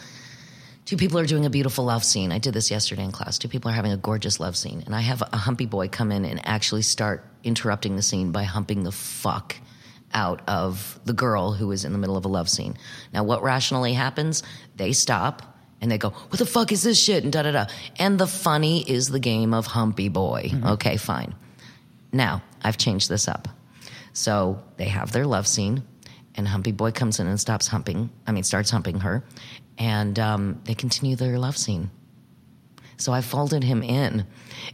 two 0.90 0.98
people 0.98 1.20
are 1.20 1.26
doing 1.28 1.46
a 1.46 1.52
beautiful 1.52 1.86
love 1.86 2.04
scene. 2.04 2.32
I 2.32 2.40
did 2.40 2.56
this 2.56 2.72
yesterday 2.72 3.04
in 3.04 3.12
class. 3.12 3.38
Two 3.38 3.48
people 3.48 3.70
are 3.70 3.76
having 3.76 3.92
a 3.92 3.98
gorgeous 3.98 4.40
love 4.40 4.58
scene, 4.58 4.82
and 4.88 4.96
I 4.96 5.02
have 5.02 5.22
a 5.22 5.38
Humpy 5.38 5.68
Boy 5.68 5.88
come 5.88 6.12
in 6.12 6.26
and 6.26 6.42
actually 6.48 6.82
start 6.82 7.24
interrupting 7.44 7.96
the 7.96 8.02
scene 8.02 8.32
by 8.32 8.42
humping 8.42 8.82
the 8.82 8.92
fuck 8.92 9.56
out 10.16 10.42
of 10.50 11.00
the 11.06 11.14
girl 11.14 11.54
who 11.54 11.72
is 11.72 11.86
in 11.86 11.92
the 11.92 12.00
middle 12.00 12.18
of 12.18 12.26
a 12.26 12.28
love 12.28 12.50
scene. 12.50 12.76
Now, 13.14 13.24
what 13.24 13.44
rationally 13.44 13.94
happens? 13.94 14.42
They 14.78 14.94
stop. 14.94 15.44
And 15.80 15.92
they 15.92 16.00
go, 16.00 16.10
what 16.10 16.40
the 16.40 16.46
fuck 16.48 16.72
is 16.72 16.82
this 16.82 17.00
shit? 17.00 17.24
And 17.24 17.32
da 17.32 17.44
da 17.44 17.52
da. 17.52 17.66
And 18.00 18.18
the 18.18 18.26
funny 18.26 18.82
is 18.82 19.10
the 19.10 19.20
game 19.20 19.54
of 19.54 19.68
Humpy 19.68 20.10
Boy. 20.10 20.50
Mm-hmm. 20.52 20.70
Okay, 20.70 20.98
fine. 20.98 21.36
Now, 22.12 22.42
I've 22.64 22.78
changed 22.78 23.10
this 23.10 23.28
up. 23.28 23.48
So 24.14 24.64
they 24.78 24.86
have 24.86 25.12
their 25.12 25.28
love 25.28 25.46
scene, 25.46 25.84
and 26.34 26.48
Humpy 26.48 26.72
Boy 26.72 26.92
comes 26.92 27.20
in 27.20 27.28
and 27.28 27.40
stops 27.40 27.68
humping. 27.68 28.10
I 28.26 28.32
mean, 28.32 28.44
starts 28.44 28.72
humping 28.72 29.02
her, 29.02 29.24
and 29.80 30.20
um, 30.20 30.62
they 30.66 30.76
continue 30.76 31.16
their 31.16 31.40
love 31.40 31.58
scene. 31.58 31.90
So 32.98 33.14
I 33.14 33.22
folded 33.22 33.64
him 33.64 33.82
in, 33.82 34.26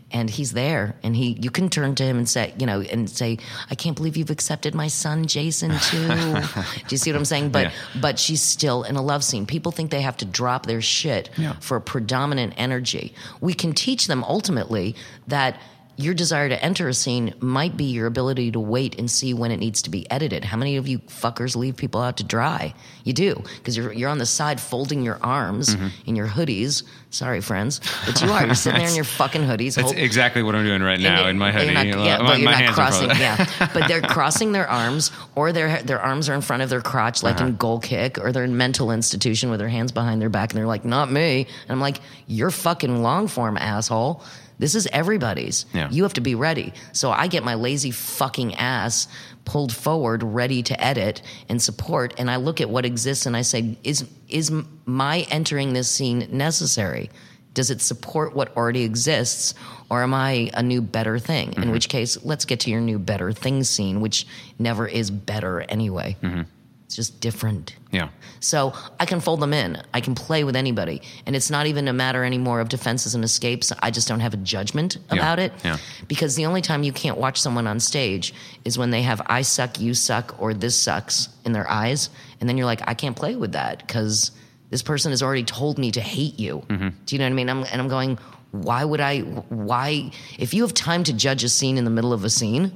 and 0.10 0.28
he's 0.32 0.54
there, 0.54 0.96
and 1.04 1.16
he. 1.16 1.38
You 1.40 1.52
can 1.52 1.70
turn 1.70 1.94
to 1.94 2.04
him 2.04 2.18
and 2.18 2.28
say, 2.28 2.56
you 2.58 2.66
know, 2.66 2.82
and 2.82 3.08
say, 3.08 3.38
"I 3.70 3.76
can't 3.76 3.96
believe 3.96 4.18
you've 4.18 4.32
accepted 4.32 4.74
my 4.74 4.88
son, 4.88 5.28
Jason, 5.28 5.78
too." 5.78 6.08
Do 6.88 6.88
you 6.90 6.98
see 6.98 7.12
what 7.12 7.20
I'm 7.20 7.26
saying? 7.26 7.50
But 7.50 7.66
Yeah. 7.66 7.72
but 8.02 8.18
she's 8.18 8.42
still 8.42 8.82
in 8.82 8.96
a 8.96 9.02
love 9.04 9.24
scene. 9.24 9.46
People 9.46 9.72
think 9.72 9.92
they 9.92 10.02
have 10.02 10.18
to 10.18 10.26
drop 10.26 10.66
their 10.66 10.82
shit 10.82 11.30
Yeah. 11.38 11.54
for 11.60 11.80
predominant 11.80 12.56
energy. 12.58 13.14
We 13.42 13.54
can 13.54 13.74
teach 13.74 14.08
them 14.08 14.24
ultimately 14.24 14.96
that 15.28 15.62
your 15.98 16.14
desire 16.14 16.50
to 16.50 16.62
enter 16.64 16.88
a 16.90 16.94
scene 16.94 17.34
might 17.40 17.78
be 17.78 17.86
your 17.86 18.06
ability 18.08 18.52
to 18.52 18.60
wait 18.60 19.00
and 19.00 19.10
see 19.10 19.34
when 19.34 19.52
it 19.52 19.58
needs 19.58 19.82
to 19.84 19.90
be 19.90 20.10
edited. 20.12 20.44
How 20.44 20.58
many 20.58 20.75
of 20.78 20.88
you 20.88 21.00
fuckers 21.00 21.56
leave 21.56 21.78
people 21.78 22.02
out 22.02 22.18
to 22.18 22.24
dry? 22.24 22.74
You 23.04 23.14
do 23.14 23.42
because 23.58 23.78
you're 23.78 23.94
you're 23.94 24.10
on 24.10 24.18
the 24.18 24.25
side 24.25 24.60
folding 24.60 25.04
your 25.04 25.18
arms 25.22 25.75
in 26.06 26.16
your 26.16 26.28
hoodies, 26.28 26.84
Sorry, 27.12 27.40
friends, 27.40 27.80
but 28.06 28.22
you 28.22 28.30
are. 28.30 28.46
You're 28.46 28.56
sitting 28.56 28.80
there 28.82 28.90
in 28.90 28.96
your 29.02 29.06
fucking 29.06 29.44
hoodies. 29.44 29.75
That's 29.75 29.92
hold- 29.92 29.96
exactly 29.98 30.44
what 30.44 30.54
I'm 30.54 30.66
doing 30.66 30.82
right 30.82 31.00
now 31.00 31.22
and 31.22 31.30
in 31.30 31.38
my 31.38 31.50
hoodie. 31.54 31.74
not- 31.74 31.86
Uh, 31.88 32.04
yeah, 32.04 32.18
my, 32.18 32.25
but 32.32 32.40
you're 32.42 32.52
not 32.52 32.74
crossing. 32.74 33.10
yeah, 33.12 33.70
but 33.74 33.88
they're 33.88 34.02
crossing 34.02 34.52
their 34.52 34.68
arms, 34.70 35.12
or 35.34 35.54
their 35.54 35.82
their 35.82 36.02
arms 36.02 36.28
are 36.28 36.34
in 36.34 36.42
front 36.42 36.62
of 36.64 36.70
their 36.70 36.82
crotch, 36.82 37.24
like 37.24 37.38
Uh-huh. 37.38 37.46
in 37.48 37.56
goal 37.56 37.80
kick, 37.80 38.18
or 38.20 38.34
they're 38.34 38.44
in 38.44 38.58
mental 38.58 38.92
institution 38.92 39.50
with 39.50 39.60
their 39.60 39.70
hands 39.70 39.94
behind 39.94 40.22
their 40.22 40.28
back, 40.30 40.52
and 40.52 40.58
they're 40.60 40.68
like, 40.68 40.84
"Not 40.84 41.10
me." 41.10 41.48
And 41.64 41.72
I'm 41.72 41.80
like, 41.80 42.02
"You're 42.28 42.52
fucking 42.52 43.02
long 43.02 43.28
form, 43.30 43.56
asshole." 43.58 44.22
This 44.58 44.76
is 44.76 44.88
everybody's. 44.88 45.66
Yeah. 45.74 45.90
You 45.90 46.04
have 46.04 46.14
to 46.14 46.22
be 46.22 46.36
ready. 46.36 46.74
So 46.92 47.12
I 47.12 47.28
get 47.28 47.44
my 47.44 47.56
lazy 47.56 47.92
fucking 47.92 48.56
ass 48.56 49.08
pulled 49.44 49.74
forward, 49.74 50.24
ready 50.24 50.64
to 50.64 50.84
edit 50.84 51.22
and 51.50 51.62
support, 51.62 52.14
and 52.18 52.30
I 52.32 52.38
look 52.38 52.62
at 52.62 52.70
what 52.70 52.86
exists 52.86 53.26
and 53.26 53.38
I 53.38 53.42
say, 53.42 53.78
"Is 53.84 54.06
is 54.28 54.52
my 54.86 55.26
entering 55.30 55.74
this 55.74 55.90
scene 55.90 56.28
necessary?" 56.32 57.10
Does 57.54 57.72
it 57.72 57.82
support 57.82 58.36
what 58.36 58.56
already 58.58 58.84
exists, 58.84 59.54
or 59.90 60.04
am 60.04 60.14
I 60.14 60.52
a 60.54 60.62
new, 60.62 60.82
better 60.82 61.20
thing? 61.20 61.54
In 61.54 61.54
mm-hmm. 61.54 61.72
which 61.72 61.88
case, 61.88 62.18
let's 62.26 62.44
get 62.44 62.60
to 62.62 62.70
your 62.70 62.82
new, 62.82 63.00
better 63.00 63.32
thing 63.32 63.64
scene, 63.64 64.02
which 64.02 64.28
never 64.60 64.86
is 64.86 65.10
better 65.10 65.62
anyway. 65.62 66.18
Mm-hmm. 66.22 66.42
It's 66.86 66.96
just 66.96 67.20
different. 67.20 67.75
Yeah. 67.92 68.10
So 68.39 68.74
I 69.00 69.06
can 69.08 69.20
fold 69.20 69.39
them 69.39 69.54
in. 69.54 69.82
I 69.94 70.01
can 70.01 70.13
play 70.13 70.44
with 70.44 70.56
anybody. 70.56 71.01
And 71.25 71.36
it's 71.36 71.50
not 71.50 71.65
even 71.65 71.88
a 71.88 71.94
matter 71.94 72.24
anymore 72.24 72.60
of 72.60 72.70
defenses 72.70 73.15
and 73.15 73.24
escapes. 73.24 73.74
I 73.80 73.89
just 73.89 74.08
don't 74.08 74.20
have 74.20 74.36
a 74.36 74.38
judgment 74.38 74.98
Yeah, 75.10 75.15
about 75.18 75.39
it. 75.39 75.51
yeah. 75.63 75.77
Because 76.08 76.36
the 76.36 76.46
only 76.46 76.62
time 76.62 76.84
you 76.84 76.94
can't 76.94 77.18
watch 77.18 77.42
someone 77.42 77.65
on 77.65 77.80
stage 77.80 78.36
is 78.65 78.77
when 78.77 78.92
they 78.92 79.01
have 79.01 79.20
I 79.25 79.42
suck, 79.42 79.80
you 79.80 79.96
suck, 79.96 80.36
or 80.39 80.54
this 80.54 80.80
sucks 80.80 81.30
in 81.44 81.54
their 81.54 81.68
eyes. 81.70 82.10
And 82.39 82.48
then 82.48 82.56
you're 82.56 82.68
like, 82.68 82.82
I 82.88 82.94
can't 82.94 83.15
play 83.15 83.36
with 83.36 83.54
that 83.54 83.80
because 83.80 84.30
this 84.70 84.84
person 84.84 85.12
has 85.12 85.24
already 85.24 85.44
told 85.44 85.80
me 85.80 85.89
to 85.92 86.01
hate 86.01 86.39
you. 86.39 86.63
Mm-hmm. 86.68 86.89
Do 87.08 87.15
you 87.15 87.20
know 87.20 87.25
what 87.25 87.32
I 87.32 87.34
mean? 87.34 87.50
I'm, 87.50 87.63
and 87.63 87.82
I'm 87.82 87.88
going, 87.88 88.20
why 88.51 88.86
would 88.86 89.01
I? 89.01 89.22
Why? 89.22 90.12
If 90.38 90.54
you 90.54 90.62
have 90.62 90.74
time 90.75 91.04
to 91.06 91.13
judge 91.13 91.44
a 91.44 91.50
scene 91.50 91.77
in 91.80 91.84
the 91.84 91.89
middle 91.92 92.13
of 92.13 92.24
a 92.24 92.30
scene, 92.30 92.72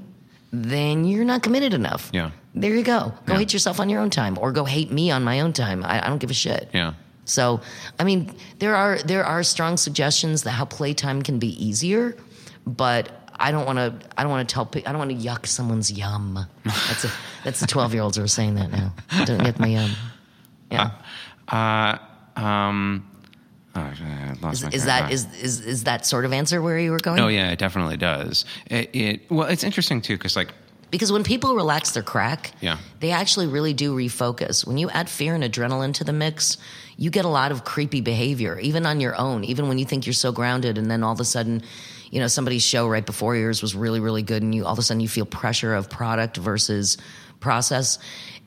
then 0.51 1.06
you're 1.06 1.25
not 1.25 1.44
committed 1.44 1.74
enough. 1.74 2.10
Yeah. 2.13 2.32
There 2.56 2.74
you 2.74 2.84
go. 2.84 3.13
Go 3.25 3.34
Yeah. 3.34 3.39
hate 3.39 3.53
yourself 3.53 3.79
on 3.79 3.89
your 3.89 4.01
own 4.01 4.10
time, 4.10 4.38
or 4.39 4.51
go 4.51 4.65
hate 4.65 4.91
me 4.91 5.12
on 5.12 5.24
my 5.24 5.41
own 5.41 5.53
time. 5.53 5.84
I, 5.86 6.03
I 6.06 6.08
don't 6.10 6.18
give 6.20 6.32
a 6.32 6.34
shit. 6.34 6.70
Yeah. 6.74 6.94
So, 7.25 7.62
I 8.00 8.03
mean, 8.03 8.34
there 8.58 8.75
are 8.75 8.98
there 9.00 9.24
are 9.24 9.44
strong 9.44 9.77
suggestions 9.77 10.44
that 10.44 10.51
how 10.51 10.65
playtime 10.65 11.22
can 11.22 11.38
be 11.38 11.50
easier, 11.63 12.18
but 12.65 13.10
I 13.39 13.51
don't 13.51 13.65
want 13.68 13.77
to. 13.77 13.94
I 14.18 14.24
don't 14.24 14.32
want 14.32 14.50
to 14.50 14.53
tell. 14.53 14.68
I 14.86 14.91
don't 14.91 14.98
want 14.98 15.12
to 15.12 15.15
yuck 15.18 15.46
someone's 15.46 15.91
yum. 15.91 16.48
That's 16.65 17.06
a 17.06 17.12
that's 17.44 17.60
the 17.60 17.68
twelve 17.68 17.94
year 17.94 18.01
olds 18.01 18.18
who 18.18 18.24
are 18.24 18.27
saying 18.27 18.56
that 18.56 18.72
now. 18.72 18.94
Don't 19.25 19.41
yuck 19.41 19.60
my 19.60 19.68
yum. 19.68 19.91
Yeah. 20.72 20.91
Uh, 21.48 21.98
um, 22.39 23.08
oh, 23.76 23.80
I 23.82 24.36
lost 24.42 24.58
is 24.58 24.64
my 24.64 24.70
is 24.72 24.86
that 24.86 25.02
thought. 25.04 25.12
is, 25.12 25.28
is 25.42 25.66
is 25.66 25.84
that 25.84 26.06
sort 26.06 26.26
of 26.26 26.34
answer 26.34 26.62
where 26.62 26.80
you 26.80 26.92
were 26.92 27.00
going? 27.00 27.20
Oh 27.20 27.28
yeah, 27.28 27.52
it 27.52 27.60
definitely 27.60 27.98
does. 27.98 28.46
It, 28.70 28.90
it 28.94 29.32
well, 29.32 29.48
it's 29.48 29.64
interesting 29.64 30.02
too 30.02 30.16
because 30.18 30.36
like 30.36 30.54
Because 30.92 31.12
when 31.12 31.24
people 31.24 31.56
relax 31.56 31.92
their 31.92 32.04
crack, 32.04 32.52
Yeah. 32.62 32.78
they 33.00 33.12
actually 33.12 33.46
really 33.48 33.74
do 33.74 33.96
refocus. 33.96 34.66
When 34.66 34.78
you 34.78 34.90
add 34.90 35.08
fear 35.10 35.36
and 35.36 35.44
adrenaline 35.44 35.94
to 35.96 36.04
the 36.04 36.14
mix, 36.14 36.58
you 36.98 37.12
get 37.12 37.26
a 37.26 37.30
lot 37.30 37.52
of 37.52 37.64
creepy 37.64 38.02
behavior, 38.02 38.58
even 38.60 38.86
on 38.88 39.00
your 39.00 39.16
own, 39.16 39.44
even 39.44 39.68
when 39.68 39.78
you 39.78 39.86
think 39.86 40.06
you're 40.08 40.14
so 40.14 40.32
grounded, 40.32 40.78
and 40.80 40.90
then 40.90 41.04
all 41.04 41.14
of 41.14 41.20
a 41.20 41.26
sudden, 41.26 41.62
you 42.12 42.20
know, 42.20 42.28
somebody's 42.28 42.64
show 42.64 42.88
right 42.88 43.06
before 43.06 43.36
yours 43.36 43.62
was 43.62 43.76
really, 43.76 44.00
really 44.00 44.24
good, 44.24 44.42
and 44.42 44.56
you 44.56 44.66
all 44.66 44.74
of 44.74 44.80
a 44.80 44.82
sudden 44.82 45.00
you 45.00 45.08
feel 45.08 45.26
pressure 45.28 45.76
of 45.76 45.90
product 45.92 46.38
versus 46.38 46.98
process. 47.40 48.00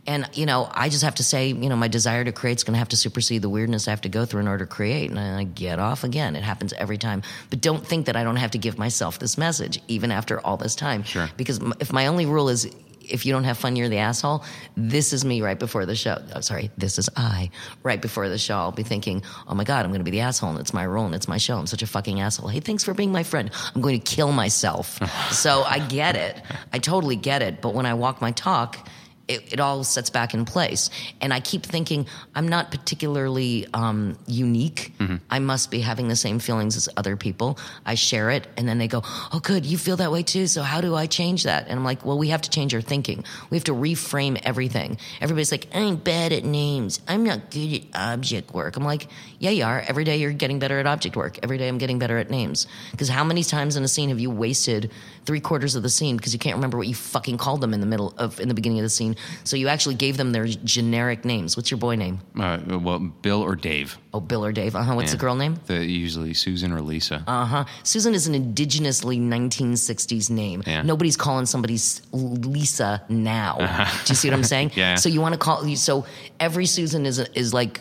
And 0.07 0.29
you 0.33 0.47
know, 0.47 0.69
I 0.73 0.89
just 0.89 1.05
have 1.05 1.15
to 1.17 1.25
say, 1.25 1.49
you 1.49 1.69
know, 1.69 1.77
my 1.77 1.89
desire 1.89 2.25
to 2.25 2.33
create 2.33 2.57
is 2.57 2.65
going 2.65 2.75
to 2.75 2.79
have 2.79 2.89
to 2.89 2.97
supersede 2.97 3.43
the 3.43 3.49
weirdness 3.49 3.87
I 3.87 3.93
have 3.93 4.01
to 4.03 4.09
go 4.09 4.25
through 4.25 4.41
in 4.41 4.49
order 4.49 4.65
to 4.65 4.71
create, 4.71 5.11
and 5.11 5.19
I 5.19 5.45
get 5.45 5.79
off 5.79 6.03
again. 6.03 6.35
It 6.35 6.43
happens 6.43 6.73
every 6.73 6.99
time. 6.99 7.23
But 7.51 7.61
don't 7.61 7.87
think 7.87 8.07
that 8.07 8.17
I 8.17 8.25
don't 8.25 8.37
have 8.37 8.51
to 8.53 8.59
give 8.59 8.79
myself 8.79 9.19
this 9.19 9.39
message, 9.39 9.81
even 9.87 10.11
after 10.11 10.41
all 10.41 10.57
this 10.57 10.75
time. 10.75 11.05
Sure. 11.05 11.29
Because 11.37 11.61
if 11.79 11.93
my 11.93 12.09
only 12.09 12.27
rule 12.27 12.49
is 12.49 12.69
if 13.09 13.27
you 13.27 13.33
don't 13.33 13.45
have 13.45 13.59
fun, 13.59 13.77
you're 13.77 13.89
the 13.89 13.99
asshole. 13.99 14.45
This 14.77 15.13
is 15.13 15.25
me 15.25 15.41
right 15.43 15.59
before 15.59 15.87
the 15.87 15.97
show. 15.97 16.23
Oh, 16.35 16.41
sorry, 16.41 16.71
this 16.79 16.99
is 16.99 17.09
I 17.17 17.51
right 17.83 18.01
before 18.01 18.29
the 18.29 18.39
show. 18.39 18.57
I'll 18.57 18.73
be 18.73 18.83
thinking, 18.83 19.23
oh 19.47 19.55
my 19.55 19.65
God, 19.65 19.85
I'm 19.85 19.91
going 19.91 20.01
to 20.01 20.05
be 20.05 20.11
the 20.11 20.21
asshole 20.21 20.51
and 20.51 20.61
it's 20.61 20.75
my 20.75 20.87
role 20.87 21.07
and 21.07 21.15
it's 21.15 21.29
my 21.29 21.39
show. 21.39 21.59
I'm 21.59 21.67
such 21.67 21.83
a 21.83 21.87
fucking 21.87 22.21
asshole. 22.21 22.49
Hey, 22.49 22.61
thanks 22.61 22.85
for 22.85 22.95
being 22.95 23.13
my 23.13 23.23
friend. 23.23 23.51
I'm 23.75 23.81
going 23.81 24.01
to 24.01 24.15
kill 24.15 24.33
myself. 24.33 24.99
so 25.33 25.63
I 25.63 25.79
get 25.81 26.17
it. 26.17 26.41
I 26.73 26.79
totally 26.79 27.17
get 27.17 27.43
it. 27.43 27.61
But 27.61 27.75
when 27.75 27.87
I 27.87 27.95
walk 27.95 28.21
my 28.21 28.33
talk, 28.33 28.89
it, 29.29 29.53
it 29.55 29.61
all 29.61 29.85
sets 29.85 30.11
back 30.11 30.35
in 30.35 30.45
place. 30.45 30.91
And 31.21 31.33
I 31.33 31.41
keep 31.41 31.65
thinking, 31.65 32.07
I'm 32.35 32.49
not 32.49 32.71
particularly 32.71 33.67
um, 33.73 34.19
unique. 34.27 34.93
I 35.31 35.39
must 35.39 35.71
be 35.71 35.81
having 35.81 36.09
the 36.09 36.17
same 36.17 36.39
feelings 36.39 36.77
as 36.77 36.89
other 36.97 37.17
people. 37.17 37.59
I 37.85 37.95
share 37.95 38.31
it, 38.31 38.47
and 38.57 38.69
then 38.69 38.79
they 38.79 38.89
go, 38.89 39.03
Oh, 39.33 39.41
good, 39.43 39.65
you 39.67 39.79
feel 39.79 39.97
that 39.97 40.13
way 40.13 40.23
too. 40.23 40.47
So 40.47 40.63
how 40.63 40.81
do 40.81 40.95
I 40.95 41.07
change 41.07 41.45
that? 41.45 41.69
And 41.69 41.79
I'm 41.79 41.85
like, 41.85 42.05
Well, 42.05 42.19
we 42.19 42.29
have 42.29 42.43
to 42.43 42.51
change 42.51 42.75
our 42.75 42.81
thinking. 42.81 43.25
We 43.51 43.57
have 43.57 43.65
to 43.65 43.73
reframe 43.75 44.41
everything. 44.45 44.99
Everybody's 45.21 45.51
like, 45.53 45.69
I'm 45.75 45.97
bad 45.97 46.33
at 46.33 46.45
names. 46.45 47.01
I'm 47.09 47.25
not 47.25 47.51
good 47.51 47.75
at 47.95 48.13
object 48.13 48.53
work. 48.53 48.77
I'm 48.77 48.85
like, 48.85 49.09
Yeah, 49.39 49.51
you 49.51 49.65
are. 49.65 49.81
Every 49.87 50.05
day 50.05 50.17
you're 50.17 50.33
getting 50.33 50.59
better 50.59 50.79
at 50.79 50.87
object 50.87 51.17
work. 51.17 51.39
Every 51.43 51.59
day 51.59 51.69
I'm 51.69 51.79
getting 51.79 51.99
better 51.99 52.19
at 52.19 52.31
names. 52.31 52.67
Because 52.91 53.09
how 53.09 53.25
many 53.25 53.43
times 53.43 53.77
in 53.77 53.85
a 53.85 53.89
scene 53.89 54.09
have 54.11 54.21
you 54.21 54.31
wasted 54.31 54.91
three 55.25 55.41
quarters 55.41 55.75
of 55.75 55.83
the 55.83 55.91
scene 55.91 56.17
because 56.17 56.33
you 56.33 56.39
can't 56.39 56.57
remember 56.57 56.77
what 56.77 56.89
you 56.89 56.95
fucking 56.95 57.39
called 57.39 57.61
them 57.61 57.75
in 57.75 57.81
the 57.81 57.87
middle 57.87 58.15
of 58.19 58.41
in 58.41 58.49
the 58.49 58.55
beginning 58.55 58.79
of 58.79 58.85
the 58.85 58.91
scene? 58.91 59.12
So 59.45 59.57
you 59.57 59.69
actually 59.69 59.95
gave 59.95 60.17
them 60.17 60.33
their 60.33 60.47
generic 60.47 61.25
names. 61.25 61.57
What's 61.57 61.71
your 61.71 61.79
boy 61.79 61.97
name? 61.97 62.21
uh, 62.39 62.59
well, 62.79 62.99
Bill 62.99 63.43
or 63.43 63.57
Dave. 63.57 63.99
Oh, 64.15 64.21
Bill 64.21 64.45
or 64.45 64.53
Dave. 64.53 64.77
Uh 64.77 64.83
huh. 64.83 64.95
What's 64.95 65.13
the 65.13 65.19
girl 65.19 65.35
name? 65.35 65.59
The 65.67 65.85
usually 65.85 66.35
Susan 66.35 66.73
or 66.73 66.81
Lisa. 66.81 67.25
Uh 67.27 67.45
huh. 67.45 67.65
Susan 67.83 68.15
is 68.15 68.27
an 68.27 68.35
indigenously 68.35 69.21
1960s 69.21 70.31
name. 70.31 70.63
Yeah. 70.67 70.83
Nobody's 70.83 71.17
calling 71.17 71.47
somebody 71.47 71.79
Lisa 72.13 73.03
now. 73.09 73.57
Do 74.05 74.11
you 74.11 74.15
see 74.15 74.29
what 74.29 74.35
I'm 74.35 74.45
saying? 74.45 74.73
Yeah. 74.83 74.95
So 74.95 75.09
you 75.09 75.21
want 75.21 75.35
to 75.35 75.39
call 75.39 75.63
so 75.77 76.07
every 76.41 76.67
Susan 76.67 77.05
is 77.07 77.19
is 77.19 77.53
like 77.53 77.81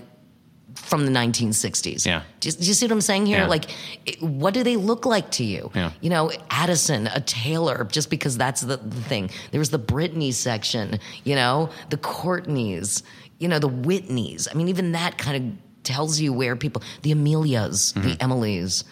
from 0.92 1.06
the 1.06 1.12
1960s. 1.12 2.06
Yeah. 2.06 2.24
Do 2.42 2.50
you, 2.50 2.54
do 2.54 2.66
you 2.66 2.74
see 2.74 2.86
what 2.86 2.92
I'm 2.92 3.00
saying 3.02 3.26
here? 3.26 3.40
Yeah. 3.40 3.48
Like, 3.48 3.72
what 4.20 4.54
do 4.54 4.62
they 4.62 4.76
look 4.76 5.06
like 5.06 5.32
to 5.32 5.44
you? 5.46 5.72
Yeah. 5.74 5.92
You 6.02 6.10
know, 6.10 6.32
Addison, 6.50 7.08
a 7.08 7.22
Taylor, 7.22 7.88
just 7.90 8.10
because 8.10 8.38
that's 8.38 8.60
the, 8.60 8.76
the 8.76 9.02
thing. 9.02 9.30
There 9.52 9.60
was 9.60 9.70
the 9.70 9.80
Britney 9.80 10.34
section, 10.34 11.00
you 11.24 11.36
know, 11.36 11.70
the 11.90 11.98
Courtneys, 11.98 13.04
you 13.40 13.48
know, 13.48 13.58
the 13.58 13.70
Whitneys. 13.70 14.50
I 14.52 14.54
mean, 14.58 14.68
even 14.68 14.92
that 14.92 15.18
kind 15.18 15.38
of 15.38 15.84
tells 15.84 16.20
you 16.20 16.34
where 16.34 16.58
people, 16.58 16.84
the 17.04 17.12
Amelias, 17.14 17.94
Mm-hmm. 17.94 18.08
the 18.10 18.16
Emilys, 18.18 18.84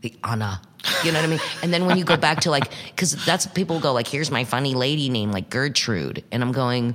the 0.00 0.14
Anna. 0.22 0.62
You 1.04 1.10
know 1.10 1.18
what 1.18 1.26
I 1.26 1.30
mean? 1.30 1.40
And 1.64 1.74
then 1.74 1.86
when 1.86 1.98
you 1.98 2.04
go 2.04 2.16
back 2.16 2.40
to 2.42 2.50
like, 2.52 2.70
because 2.86 3.12
that's 3.24 3.46
people 3.46 3.80
go 3.80 3.92
like, 3.92 4.06
here's 4.06 4.30
my 4.30 4.44
funny 4.44 4.74
lady 4.74 5.08
name, 5.08 5.32
like 5.32 5.50
Gertrude. 5.50 6.22
And 6.30 6.40
I'm 6.40 6.52
going, 6.52 6.94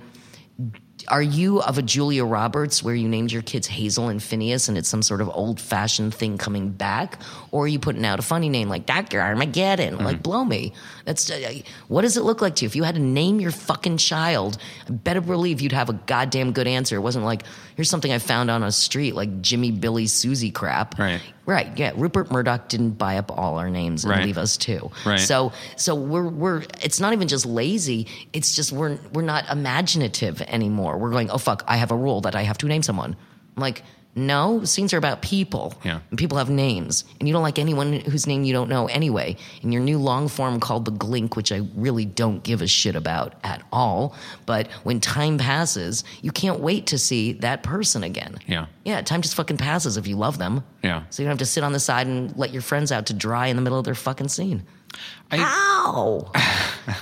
are 1.07 1.21
you 1.21 1.61
of 1.61 1.77
a 1.77 1.81
Julia 1.81 2.25
Roberts 2.25 2.83
where 2.83 2.95
you 2.95 3.07
named 3.07 3.31
your 3.31 3.41
kids 3.41 3.67
Hazel 3.67 4.09
and 4.09 4.21
Phineas 4.21 4.67
and 4.67 4.77
it's 4.77 4.89
some 4.89 5.01
sort 5.01 5.21
of 5.21 5.29
old 5.29 5.59
fashioned 5.59 6.13
thing 6.13 6.37
coming 6.37 6.71
back? 6.71 7.19
Or 7.51 7.65
are 7.65 7.67
you 7.67 7.79
putting 7.79 8.05
out 8.05 8.19
a 8.19 8.21
funny 8.21 8.49
name 8.49 8.69
like 8.69 8.85
Dr. 8.85 9.19
Armageddon? 9.19 10.03
Like, 10.03 10.23
blow 10.23 10.43
me. 10.43 10.73
That's 11.05 11.29
uh, 11.29 11.53
what 11.87 12.01
does 12.01 12.17
it 12.17 12.23
look 12.23 12.41
like 12.41 12.55
to 12.55 12.65
you? 12.65 12.67
If 12.67 12.75
you 12.75 12.83
had 12.83 12.95
to 12.95 13.01
name 13.01 13.39
your 13.39 13.51
fucking 13.51 13.97
child, 13.97 14.57
I 14.87 14.91
better 14.91 15.21
believe 15.21 15.61
you'd 15.61 15.71
have 15.71 15.89
a 15.89 15.93
goddamn 15.93 16.51
good 16.53 16.67
answer. 16.67 16.95
It 16.95 17.01
wasn't 17.01 17.25
like, 17.25 17.43
here's 17.75 17.89
something 17.89 18.11
I 18.11 18.19
found 18.19 18.49
on 18.51 18.63
a 18.63 18.71
street, 18.71 19.15
like 19.15 19.41
Jimmy, 19.41 19.71
Billy, 19.71 20.07
Susie 20.07 20.51
crap. 20.51 20.97
Right. 20.99 21.21
Right. 21.45 21.77
Yeah. 21.77 21.91
Rupert 21.95 22.31
Murdoch 22.31 22.69
didn't 22.69 22.91
buy 22.91 23.17
up 23.17 23.31
all 23.37 23.57
our 23.57 23.69
names 23.69 24.03
and 24.05 24.11
Right. 24.11 24.25
leave 24.25 24.37
us 24.37 24.55
too. 24.57 24.91
Right. 25.05 25.19
So 25.19 25.51
so 25.75 25.93
we're 25.95 26.27
we're 26.29 26.63
it's 26.81 26.99
not 26.99 27.13
even 27.13 27.27
just 27.27 27.45
lazy. 27.45 28.07
It's 28.31 28.55
just 28.55 28.71
we're 28.71 28.97
we're 29.13 29.23
not 29.23 29.49
imaginative 29.49 30.41
anymore. 30.43 30.97
We're 30.97 31.11
going, 31.11 31.29
oh 31.29 31.37
fuck, 31.37 31.63
I 31.67 31.77
have 31.77 31.91
a 31.91 31.95
rule 31.97 32.21
that 32.21 32.35
I 32.35 32.43
have 32.43 32.57
to 32.59 32.67
name 32.67 32.81
someone. 32.83 33.15
I'm 33.57 33.61
like, 33.61 33.83
no, 34.15 34.63
scenes 34.63 34.93
are 34.93 34.97
about 34.97 35.21
people. 35.21 35.73
Yeah. 35.83 35.99
And 36.09 36.19
people 36.19 36.37
have 36.37 36.49
names. 36.49 37.03
And 37.19 37.27
you 37.27 37.33
don't 37.33 37.41
like 37.41 37.57
anyone 37.57 37.93
whose 37.93 38.27
name 38.27 38.43
you 38.43 38.53
don't 38.53 38.69
know 38.69 38.85
anyway. 38.87 39.37
And 39.63 39.73
your 39.73 39.81
new 39.81 39.97
long 39.97 40.27
form 40.27 40.59
called 40.59 40.85
the 40.85 40.91
Glink, 40.91 41.35
which 41.35 41.51
I 41.51 41.61
really 41.75 42.05
don't 42.05 42.43
give 42.43 42.61
a 42.61 42.67
shit 42.67 42.95
about 42.95 43.33
at 43.43 43.63
all. 43.71 44.15
But 44.45 44.67
when 44.83 44.99
time 44.99 45.37
passes, 45.39 46.03
you 46.21 46.31
can't 46.31 46.59
wait 46.59 46.87
to 46.87 46.99
see 46.99 47.33
that 47.33 47.63
person 47.63 48.03
again. 48.03 48.37
Yeah. 48.45 48.67
Yeah, 48.83 49.01
time 49.01 49.21
just 49.21 49.35
fucking 49.35 49.57
passes 49.57 49.97
if 49.97 50.05
you 50.05 50.15
love 50.15 50.37
them. 50.37 50.63
Yeah. 50.83 51.03
So 51.09 51.23
you 51.23 51.27
don't 51.27 51.31
have 51.31 51.39
to 51.39 51.45
sit 51.45 51.63
on 51.63 51.73
the 51.73 51.79
side 51.79 52.05
and 52.05 52.35
let 52.37 52.51
your 52.51 52.61
friends 52.61 52.91
out 52.91 53.07
to 53.07 53.13
dry 53.13 53.47
in 53.47 53.55
the 53.55 53.61
middle 53.61 53.79
of 53.79 53.85
their 53.85 53.95
fucking 53.95 54.27
scene. 54.27 54.63
I, 55.31 55.39
Ow! 55.39 56.31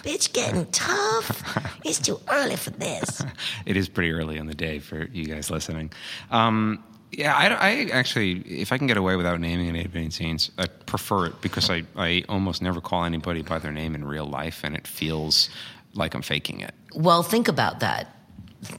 Bitch 0.04 0.32
getting 0.32 0.66
tough. 0.68 1.44
It's 1.84 2.00
too 2.00 2.20
early 2.30 2.56
for 2.56 2.70
this. 2.70 3.22
it 3.66 3.76
is 3.76 3.90
pretty 3.90 4.12
early 4.12 4.38
in 4.38 4.48
the 4.48 4.56
day 4.56 4.80
for 4.80 5.04
you 5.12 5.26
guys 5.26 5.52
listening. 5.52 5.92
Um, 6.30 6.84
yeah, 7.12 7.36
I, 7.36 7.48
I 7.48 7.90
actually, 7.92 8.40
if 8.42 8.72
I 8.72 8.78
can 8.78 8.88
get 8.88 8.98
away 8.98 9.16
without 9.16 9.40
naming 9.40 9.68
any 9.68 9.84
of 9.84 9.96
any 9.96 10.10
scenes, 10.10 10.50
I 10.58 10.68
prefer 10.68 11.28
it 11.28 11.42
because 11.42 11.70
I, 11.70 11.84
I 11.96 12.24
almost 12.30 12.62
never 12.62 12.80
call 12.80 13.04
anybody 13.04 13.42
by 13.42 13.60
their 13.60 13.72
name 13.72 13.96
in 13.96 14.06
real 14.06 14.26
life, 14.26 14.64
and 14.64 14.76
it 14.76 14.88
feels 14.88 15.50
like 15.94 16.14
I'm 16.14 16.22
faking 16.22 16.62
it. 16.62 16.74
Well, 16.94 17.22
think 17.22 17.48
about 17.48 17.82
that. 17.82 18.16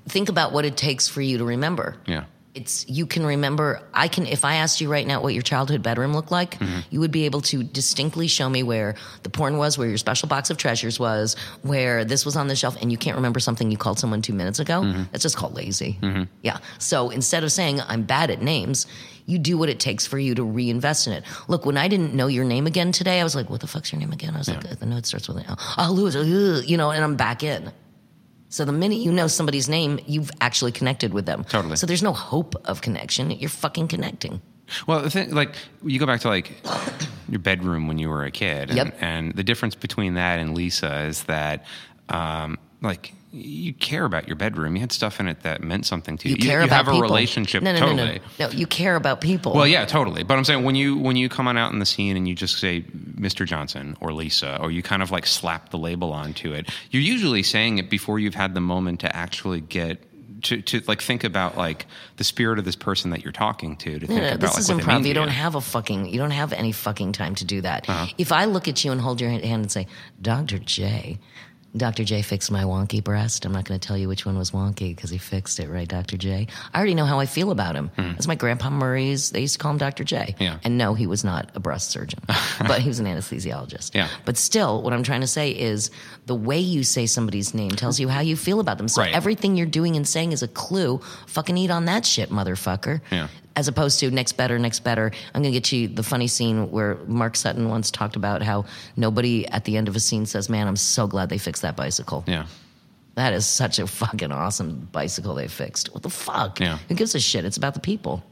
Think 0.08 0.28
about 0.28 0.52
what 0.52 0.64
it 0.64 0.76
takes 0.76 1.08
for 1.08 1.20
you 1.20 1.38
to 1.38 1.44
remember. 1.44 1.96
Yeah. 2.06 2.24
It's 2.54 2.86
you 2.88 3.06
can 3.06 3.24
remember 3.24 3.80
i 3.94 4.08
can 4.08 4.26
if 4.26 4.44
i 4.44 4.56
asked 4.56 4.78
you 4.80 4.90
right 4.90 5.06
now 5.06 5.22
what 5.22 5.32
your 5.32 5.42
childhood 5.42 5.82
bedroom 5.82 6.12
looked 6.12 6.30
like 6.30 6.58
Mm-hmm. 6.58 6.80
you 6.90 7.00
would 7.00 7.10
be 7.10 7.24
able 7.24 7.40
to 7.42 7.62
distinctly 7.62 8.28
show 8.28 8.48
me 8.50 8.62
where 8.62 8.94
the 9.22 9.30
porn 9.30 9.56
was 9.56 9.78
where 9.78 9.88
your 9.88 9.96
special 9.96 10.28
box 10.28 10.50
of 10.50 10.58
treasures 10.58 11.00
was 11.00 11.34
where 11.62 12.04
this 12.04 12.26
was 12.26 12.36
on 12.36 12.48
the 12.48 12.54
shelf 12.56 12.76
and 12.82 12.92
you 12.92 12.98
can't 12.98 13.16
remember 13.16 13.40
something 13.40 13.70
you 13.70 13.78
called 13.78 13.98
someone 13.98 14.20
two 14.20 14.34
minutes 14.34 14.58
ago 14.58 14.82
Mm-hmm. 14.82 15.04
that's 15.12 15.22
just 15.22 15.36
called 15.36 15.54
lazy 15.54 15.98
yeah 16.42 16.58
so 16.78 17.08
instead 17.08 17.42
of 17.42 17.50
saying 17.52 17.80
i'm 17.88 18.02
bad 18.02 18.30
at 18.30 18.42
names 18.42 18.86
you 19.24 19.38
do 19.38 19.56
what 19.56 19.68
it 19.70 19.78
takes 19.80 20.06
for 20.06 20.18
you 20.18 20.34
to 20.34 20.42
reinvest 20.42 21.06
in 21.06 21.12
it. 21.12 21.22
Look, 21.46 21.64
when 21.64 21.76
I 21.76 21.86
didn't 21.86 22.12
know 22.12 22.26
your 22.26 22.44
name 22.44 22.66
again 22.66 22.90
today, 22.90 23.20
I 23.20 23.22
was 23.24 23.36
like, 23.36 23.48
"What 23.48 23.60
the 23.60 23.68
fuck's 23.68 23.92
your 23.92 24.00
name 24.00 24.10
again?" 24.12 24.34
I 24.34 24.38
was 24.38 24.48
like, 24.48 24.64
"I 24.82 24.84
know 24.84 24.96
it 24.96 25.06
starts 25.06 25.28
with 25.28 25.36
an 25.36 25.44
L." 25.48 25.56
Oh, 25.78 26.06
uh, 26.08 26.60
you 26.62 26.76
know, 26.76 26.90
and 26.90 27.04
I'm 27.04 27.14
back 27.14 27.44
in. 27.44 27.70
So 28.52 28.66
the 28.66 28.72
minute 28.72 28.98
you 28.98 29.10
know 29.10 29.28
somebody's 29.28 29.66
name, 29.66 29.98
you've 30.06 30.30
actually 30.42 30.72
connected 30.72 31.14
with 31.14 31.24
them. 31.24 31.42
Totally. 31.44 31.76
So 31.76 31.86
there's 31.86 32.02
no 32.02 32.12
hope 32.12 32.54
of 32.66 32.82
connection. 32.82 33.30
You're 33.30 33.48
fucking 33.48 33.88
connecting. 33.88 34.42
Well, 34.86 35.00
the 35.00 35.08
thing, 35.08 35.34
like 35.34 35.54
you 35.82 35.98
go 35.98 36.04
back 36.04 36.20
to 36.20 36.28
like 36.28 36.52
your 37.30 37.38
bedroom 37.38 37.88
when 37.88 37.96
you 37.96 38.10
were 38.10 38.24
a 38.24 38.30
kid, 38.30 38.68
and, 38.68 38.76
Yep. 38.76 38.96
and 39.00 39.34
the 39.34 39.42
difference 39.42 39.74
between 39.74 40.14
that 40.14 40.38
and 40.38 40.54
Lisa 40.54 41.04
is 41.04 41.22
that, 41.24 41.64
um, 42.10 42.58
like, 42.82 43.14
you 43.34 43.72
care 43.72 44.04
about 44.04 44.26
your 44.28 44.36
bedroom. 44.36 44.74
You 44.76 44.80
had 44.82 44.92
stuff 44.92 45.18
in 45.18 45.26
it 45.26 45.40
that 45.42 45.62
meant 45.62 45.86
something 45.86 46.18
to 46.18 46.28
you. 46.28 46.34
You 46.34 46.42
care 46.42 46.60
about 46.62 46.76
have 46.76 46.88
a 46.88 46.90
people. 46.90 47.00
relationship. 47.02 47.62
No, 47.62 47.72
no, 47.72 47.78
totally. 47.78 47.96
no, 47.96 48.14
no, 48.38 48.46
no. 48.46 48.50
You 48.50 48.66
care 48.66 48.94
about 48.94 49.20
people. 49.22 49.54
Well, 49.54 49.66
yeah, 49.66 49.86
totally. 49.86 50.22
But 50.22 50.36
I'm 50.36 50.44
saying 50.44 50.64
when 50.64 50.74
you 50.74 50.98
when 50.98 51.16
you 51.16 51.28
come 51.30 51.48
on 51.48 51.56
out 51.56 51.72
in 51.72 51.78
the 51.78 51.86
scene 51.86 52.16
and 52.16 52.28
you 52.28 52.34
just 52.34 52.58
say 52.58 52.82
Mr. 52.82 53.46
Johnson 53.46 53.96
or 54.00 54.12
Lisa, 54.12 54.60
or 54.60 54.70
you 54.70 54.82
kind 54.82 55.02
of 55.02 55.10
like 55.10 55.26
slap 55.26 55.70
the 55.70 55.78
label 55.78 56.12
onto 56.12 56.52
it, 56.52 56.68
you're 56.90 57.02
usually 57.02 57.42
saying 57.42 57.78
it 57.78 57.88
before 57.88 58.18
you've 58.18 58.34
had 58.34 58.52
the 58.54 58.60
moment 58.60 59.00
to 59.00 59.16
actually 59.16 59.60
get. 59.60 59.98
To, 60.46 60.60
to 60.60 60.80
like 60.88 61.00
think 61.00 61.22
about 61.22 61.56
like 61.56 61.86
the 62.16 62.24
spirit 62.24 62.58
of 62.58 62.64
this 62.64 62.74
person 62.74 63.10
that 63.10 63.22
you're 63.22 63.30
talking 63.30 63.76
to 63.76 64.00
to 64.00 64.06
think 64.08 64.20
No, 64.20 64.26
about 64.26 64.40
this 64.40 64.50
like, 64.54 64.58
is 64.58 64.72
what 64.72 64.82
improv. 64.82 65.06
You 65.06 65.14
don't 65.14 65.28
have 65.28 65.54
a 65.54 65.60
fucking. 65.60 66.06
You 66.06 66.18
don't 66.18 66.32
have 66.32 66.52
any 66.52 66.72
fucking 66.72 67.12
time 67.12 67.36
to 67.36 67.44
do 67.44 67.60
that. 67.60 67.88
Uh-huh. 67.88 68.12
If 68.18 68.32
I 68.32 68.46
look 68.46 68.66
at 68.66 68.84
you 68.84 68.90
and 68.90 69.00
hold 69.00 69.20
your 69.20 69.30
hand 69.30 69.44
and 69.44 69.70
say, 69.70 69.86
"Dr. 70.20 70.58
J," 70.58 71.20
Dr. 71.74 72.04
J 72.04 72.20
fixed 72.20 72.50
my 72.50 72.64
wonky 72.64 73.02
breast. 73.02 73.46
I'm 73.46 73.52
not 73.52 73.64
going 73.64 73.80
to 73.80 73.86
tell 73.86 73.96
you 73.96 74.06
which 74.06 74.26
one 74.26 74.36
was 74.36 74.50
wonky 74.50 74.94
because 74.94 75.08
he 75.08 75.16
fixed 75.16 75.58
it, 75.58 75.70
right, 75.70 75.88
Dr. 75.88 76.18
J? 76.18 76.46
I 76.74 76.76
already 76.76 76.94
know 76.94 77.06
how 77.06 77.18
I 77.18 77.24
feel 77.26 77.50
about 77.50 77.74
him. 77.74 77.90
Hmm. 77.96 78.10
That's 78.12 78.26
my 78.28 78.34
grandpa 78.34 78.68
Murray's. 78.68 79.30
They 79.30 79.40
used 79.40 79.54
to 79.54 79.58
call 79.58 79.70
him 79.72 79.78
Dr. 79.78 80.04
J. 80.04 80.34
Yeah. 80.38 80.58
And 80.64 80.76
no, 80.76 80.92
he 80.92 81.06
was 81.06 81.24
not 81.24 81.50
a 81.54 81.60
breast 81.60 81.90
surgeon, 81.90 82.20
but 82.66 82.80
he 82.82 82.88
was 82.88 82.98
an 83.00 83.06
anesthesiologist. 83.06 83.94
Yeah. 83.94 84.08
But 84.26 84.36
still, 84.36 84.82
what 84.82 84.92
I'm 84.92 85.02
trying 85.02 85.22
to 85.22 85.26
say 85.26 85.50
is 85.50 85.90
the 86.26 86.34
way 86.34 86.58
you 86.58 86.82
say 86.84 87.06
somebody's 87.06 87.54
name 87.54 87.70
tells 87.70 87.98
you 87.98 88.08
how 88.08 88.20
you 88.20 88.36
feel 88.36 88.60
about 88.60 88.76
them. 88.76 88.88
So 88.88 89.00
Right. 89.02 89.14
everything 89.14 89.56
you're 89.56 89.66
doing 89.66 89.96
and 89.96 90.06
saying 90.06 90.32
is 90.32 90.42
a 90.42 90.48
clue. 90.48 91.00
Fucking 91.26 91.56
eat 91.56 91.70
on 91.70 91.86
that 91.86 92.04
shit, 92.04 92.28
motherfucker 92.30 93.00
Yeah. 93.10 93.28
As 93.56 93.68
opposed 93.68 94.00
to 94.00 94.10
next 94.10 94.32
better, 94.32 94.58
next 94.58 94.80
better. 94.80 95.10
I'm 95.34 95.42
going 95.42 95.52
to 95.52 95.58
get 95.60 95.72
you 95.72 95.88
the 95.88 96.02
funny 96.02 96.26
scene 96.26 96.70
where 96.70 96.96
Mark 97.06 97.36
Sutton 97.36 97.68
once 97.68 97.90
talked 97.90 98.16
about 98.16 98.42
how 98.42 98.64
nobody 98.96 99.46
at 99.48 99.64
the 99.64 99.76
end 99.76 99.88
of 99.88 99.96
a 99.96 100.00
scene 100.00 100.26
says, 100.26 100.48
Man, 100.48 100.66
I'm 100.66 100.76
so 100.76 101.06
glad 101.06 101.28
they 101.28 101.38
fixed 101.38 101.62
that 101.62 101.76
bicycle. 101.76 102.24
Yeah. 102.26 102.46
That 103.14 103.34
is 103.34 103.46
such 103.46 103.78
a 103.78 103.86
fucking 103.86 104.32
awesome 104.32 104.88
bicycle 104.90 105.34
they 105.34 105.48
fixed. 105.48 105.92
What 105.92 106.02
the 106.02 106.10
fuck? 106.10 106.60
Yeah. 106.60 106.78
Who 106.88 106.94
gives 106.94 107.14
a 107.14 107.20
shit? 107.20 107.44
It's 107.44 107.58
about 107.58 107.74
the 107.74 107.80
people. 107.80 108.22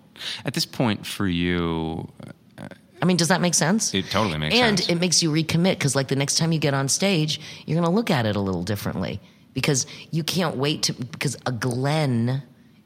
At 0.45 0.55
this 0.55 0.67
point, 0.67 1.07
for 1.07 1.27
you, 1.27 2.11
uh, 2.59 2.69
I 3.03 3.05
mean, 3.05 3.17
does 3.17 3.29
that 3.29 3.41
make 3.41 3.55
sense? 3.55 3.95
it 3.95 4.11
totally 4.11 4.39
makes 4.39 4.55
and 4.55 4.79
sense. 4.79 4.89
And 4.89 4.99
it 4.99 5.01
makes 5.01 5.23
you 5.23 5.31
recommit 5.31 5.73
because, 5.73 5.95
like, 5.95 6.09
the 6.09 6.17
next 6.17 6.37
time 6.39 6.53
you 6.53 6.59
get 6.59 6.75
on 6.75 6.89
stage, 6.89 7.41
you're 7.67 7.77
going 7.77 7.89
to 7.89 7.95
look 7.95 8.11
at 8.11 8.27
it 8.27 8.37
a 8.37 8.41
little 8.41 8.63
differently 8.63 9.21
because 9.55 9.87
you 10.11 10.23
can't 10.23 10.57
wait 10.57 10.83
to. 10.85 10.95
Because 10.95 11.37
a 11.47 11.53
Glenn 11.53 12.43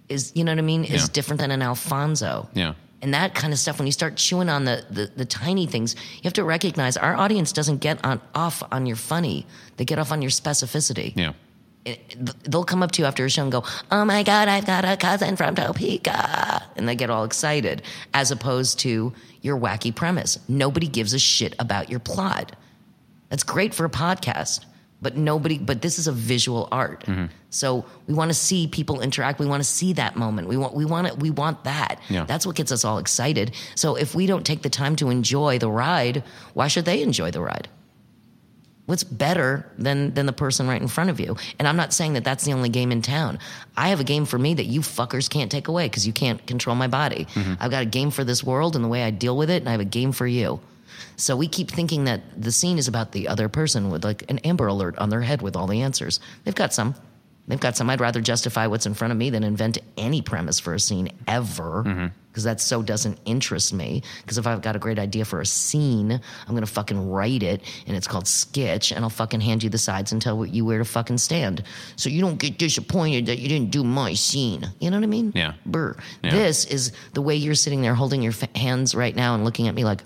is, 0.08 0.32
you 0.34 0.44
know 0.44 0.52
what 0.52 0.58
I 0.58 0.62
mean, 0.62 0.84
is 0.84 1.02
Yeah. 1.02 1.08
different 1.12 1.40
than 1.40 1.50
an 1.50 1.62
Alfonso. 1.62 2.48
Yeah. 2.54 2.74
And 3.02 3.12
that 3.14 3.34
kind 3.34 3.52
of 3.52 3.58
stuff, 3.58 3.78
when 3.78 3.86
you 3.86 3.92
start 3.92 4.16
chewing 4.16 4.48
on 4.48 4.64
the, 4.64 4.84
the, 4.90 5.10
the 5.14 5.24
tiny 5.26 5.66
things, 5.66 5.94
you 6.14 6.22
have 6.24 6.32
to 6.34 6.44
recognize 6.44 6.96
our 6.96 7.14
audience 7.16 7.52
doesn't 7.52 7.78
get 7.78 8.02
on 8.04 8.20
off 8.34 8.62
on 8.72 8.86
your 8.86 8.96
funny; 8.96 9.46
they 9.76 9.84
get 9.84 9.98
off 9.98 10.10
on 10.12 10.22
your 10.22 10.30
specificity. 10.30 11.12
yeah. 11.16 11.32
It- 11.84 12.16
they'll 12.50 12.64
come 12.64 12.82
up 12.82 12.92
to 12.92 13.02
you 13.02 13.06
after 13.06 13.26
a 13.26 13.28
show 13.28 13.42
and 13.42 13.52
go, 13.52 13.62
"Oh 13.90 14.06
my 14.06 14.22
god, 14.22 14.48
I've 14.48 14.64
got 14.64 14.86
a 14.86 14.96
cousin 14.96 15.36
from 15.36 15.54
Topeka," 15.54 16.62
and 16.76 16.88
they 16.88 16.94
get 16.96 17.10
all 17.10 17.24
excited, 17.24 17.82
as 18.14 18.30
opposed 18.30 18.78
to 18.80 19.12
your 19.42 19.58
wacky 19.58 19.94
premise. 19.94 20.38
Nobody 20.48 20.86
gives 20.86 21.12
a 21.12 21.18
shit 21.18 21.54
about 21.58 21.90
your 21.90 22.00
plot. 22.00 22.56
That's 23.28 23.42
great 23.42 23.74
for 23.74 23.84
a 23.84 23.90
podcast, 23.90 24.64
but 25.04 25.16
nobody. 25.16 25.58
But 25.58 25.82
this 25.82 26.00
is 26.00 26.08
a 26.08 26.12
visual 26.12 26.68
art, 26.72 27.04
mm-hmm. 27.04 27.26
so 27.50 27.84
we 28.08 28.14
want 28.14 28.30
to 28.30 28.34
see 28.34 28.66
people 28.66 29.00
interact. 29.00 29.38
We 29.38 29.46
want 29.46 29.62
to 29.62 29.68
see 29.68 29.92
that 29.92 30.16
moment. 30.16 30.48
We 30.48 30.56
want 30.56 30.74
we 30.74 30.84
want 30.84 31.06
it. 31.06 31.20
We 31.20 31.30
want 31.30 31.62
that. 31.62 32.00
Yeah. 32.08 32.24
That's 32.24 32.44
what 32.44 32.56
gets 32.56 32.72
us 32.72 32.84
all 32.84 32.98
excited. 32.98 33.54
So 33.76 33.94
if 33.94 34.16
we 34.16 34.26
don't 34.26 34.44
take 34.44 34.62
the 34.62 34.70
time 34.70 34.96
to 34.96 35.10
enjoy 35.10 35.58
the 35.60 35.70
ride, 35.70 36.24
why 36.54 36.66
should 36.66 36.86
they 36.86 37.02
enjoy 37.02 37.30
the 37.30 37.42
ride? 37.42 37.68
what's 38.86 39.04
better 39.04 39.66
than 39.78 40.12
than 40.14 40.26
the 40.26 40.32
person 40.32 40.66
right 40.66 40.82
in 40.82 40.88
front 40.88 41.08
of 41.08 41.18
you 41.18 41.36
and 41.58 41.66
i'm 41.66 41.76
not 41.76 41.92
saying 41.92 42.12
that 42.12 42.24
that's 42.24 42.44
the 42.44 42.52
only 42.52 42.68
game 42.68 42.92
in 42.92 43.00
town 43.00 43.38
i 43.76 43.88
have 43.88 43.98
a 44.00 44.04
game 44.04 44.26
for 44.26 44.38
me 44.38 44.52
that 44.52 44.66
you 44.66 44.80
fuckers 44.80 45.30
can't 45.30 45.50
take 45.50 45.68
away 45.68 45.86
because 45.86 46.06
you 46.06 46.12
can't 46.12 46.46
control 46.46 46.76
my 46.76 46.86
body 46.86 47.26
mm-hmm. 47.32 47.54
i've 47.60 47.70
got 47.70 47.82
a 47.82 47.86
game 47.86 48.10
for 48.10 48.24
this 48.24 48.44
world 48.44 48.76
and 48.76 48.84
the 48.84 48.88
way 48.88 49.02
i 49.02 49.10
deal 49.10 49.36
with 49.36 49.48
it 49.48 49.62
and 49.62 49.68
i 49.68 49.72
have 49.72 49.80
a 49.80 49.86
game 49.86 50.12
for 50.12 50.26
you 50.26 50.60
so 51.16 51.36
we 51.36 51.48
keep 51.48 51.70
thinking 51.70 52.04
that 52.04 52.22
the 52.40 52.52
scene 52.52 52.78
is 52.78 52.88
about 52.88 53.12
the 53.12 53.28
other 53.28 53.48
person 53.48 53.90
with 53.90 54.04
like 54.04 54.28
an 54.30 54.38
amber 54.38 54.66
alert 54.66 54.96
on 54.98 55.08
their 55.10 55.22
head 55.22 55.42
with 55.42 55.56
all 55.56 55.66
the 55.66 55.82
answers 55.82 56.20
they've 56.44 56.54
got 56.54 56.72
some 56.72 56.94
they've 57.48 57.60
got 57.60 57.76
some 57.76 57.90
i'd 57.90 58.00
rather 58.00 58.20
justify 58.20 58.66
what's 58.66 58.86
in 58.86 58.94
front 58.94 59.12
of 59.12 59.18
me 59.18 59.30
than 59.30 59.44
invent 59.44 59.78
any 59.96 60.22
premise 60.22 60.60
for 60.60 60.74
a 60.74 60.80
scene 60.80 61.08
ever 61.26 61.82
mm-hmm. 61.84 62.06
because 62.28 62.44
that 62.44 62.60
so 62.60 62.82
doesn't 62.82 63.18
interest 63.24 63.72
me. 63.72 64.02
Because 64.22 64.38
if 64.38 64.46
I've 64.46 64.62
got 64.62 64.76
a 64.76 64.78
great 64.78 64.98
idea 64.98 65.24
for 65.24 65.40
a 65.40 65.46
scene, 65.46 66.12
I'm 66.12 66.54
gonna 66.54 66.66
fucking 66.66 67.10
write 67.10 67.42
it, 67.42 67.62
and 67.86 67.96
it's 67.96 68.06
called 68.06 68.26
sketch, 68.26 68.92
and 68.92 69.04
I'll 69.04 69.10
fucking 69.10 69.40
hand 69.40 69.62
you 69.62 69.70
the 69.70 69.78
sides 69.78 70.12
and 70.12 70.20
tell 70.20 70.44
you 70.44 70.64
where 70.64 70.78
to 70.78 70.84
fucking 70.84 71.18
stand, 71.18 71.62
so 71.96 72.08
you 72.08 72.20
don't 72.20 72.38
get 72.38 72.58
disappointed 72.58 73.26
that 73.26 73.38
you 73.38 73.48
didn't 73.48 73.70
do 73.70 73.84
my 73.84 74.14
scene. 74.14 74.66
You 74.80 74.90
know 74.90 74.98
what 74.98 75.04
I 75.04 75.08
mean? 75.08 75.32
Yeah. 75.34 75.54
Burr. 75.66 75.96
Yeah. 76.22 76.30
This 76.30 76.64
is 76.66 76.92
the 77.12 77.22
way 77.22 77.36
you're 77.36 77.54
sitting 77.54 77.82
there 77.82 77.94
holding 77.94 78.22
your 78.22 78.32
f- 78.32 78.54
hands 78.56 78.94
right 78.94 79.14
now 79.14 79.34
and 79.34 79.44
looking 79.44 79.68
at 79.68 79.74
me 79.74 79.84
like 79.84 80.02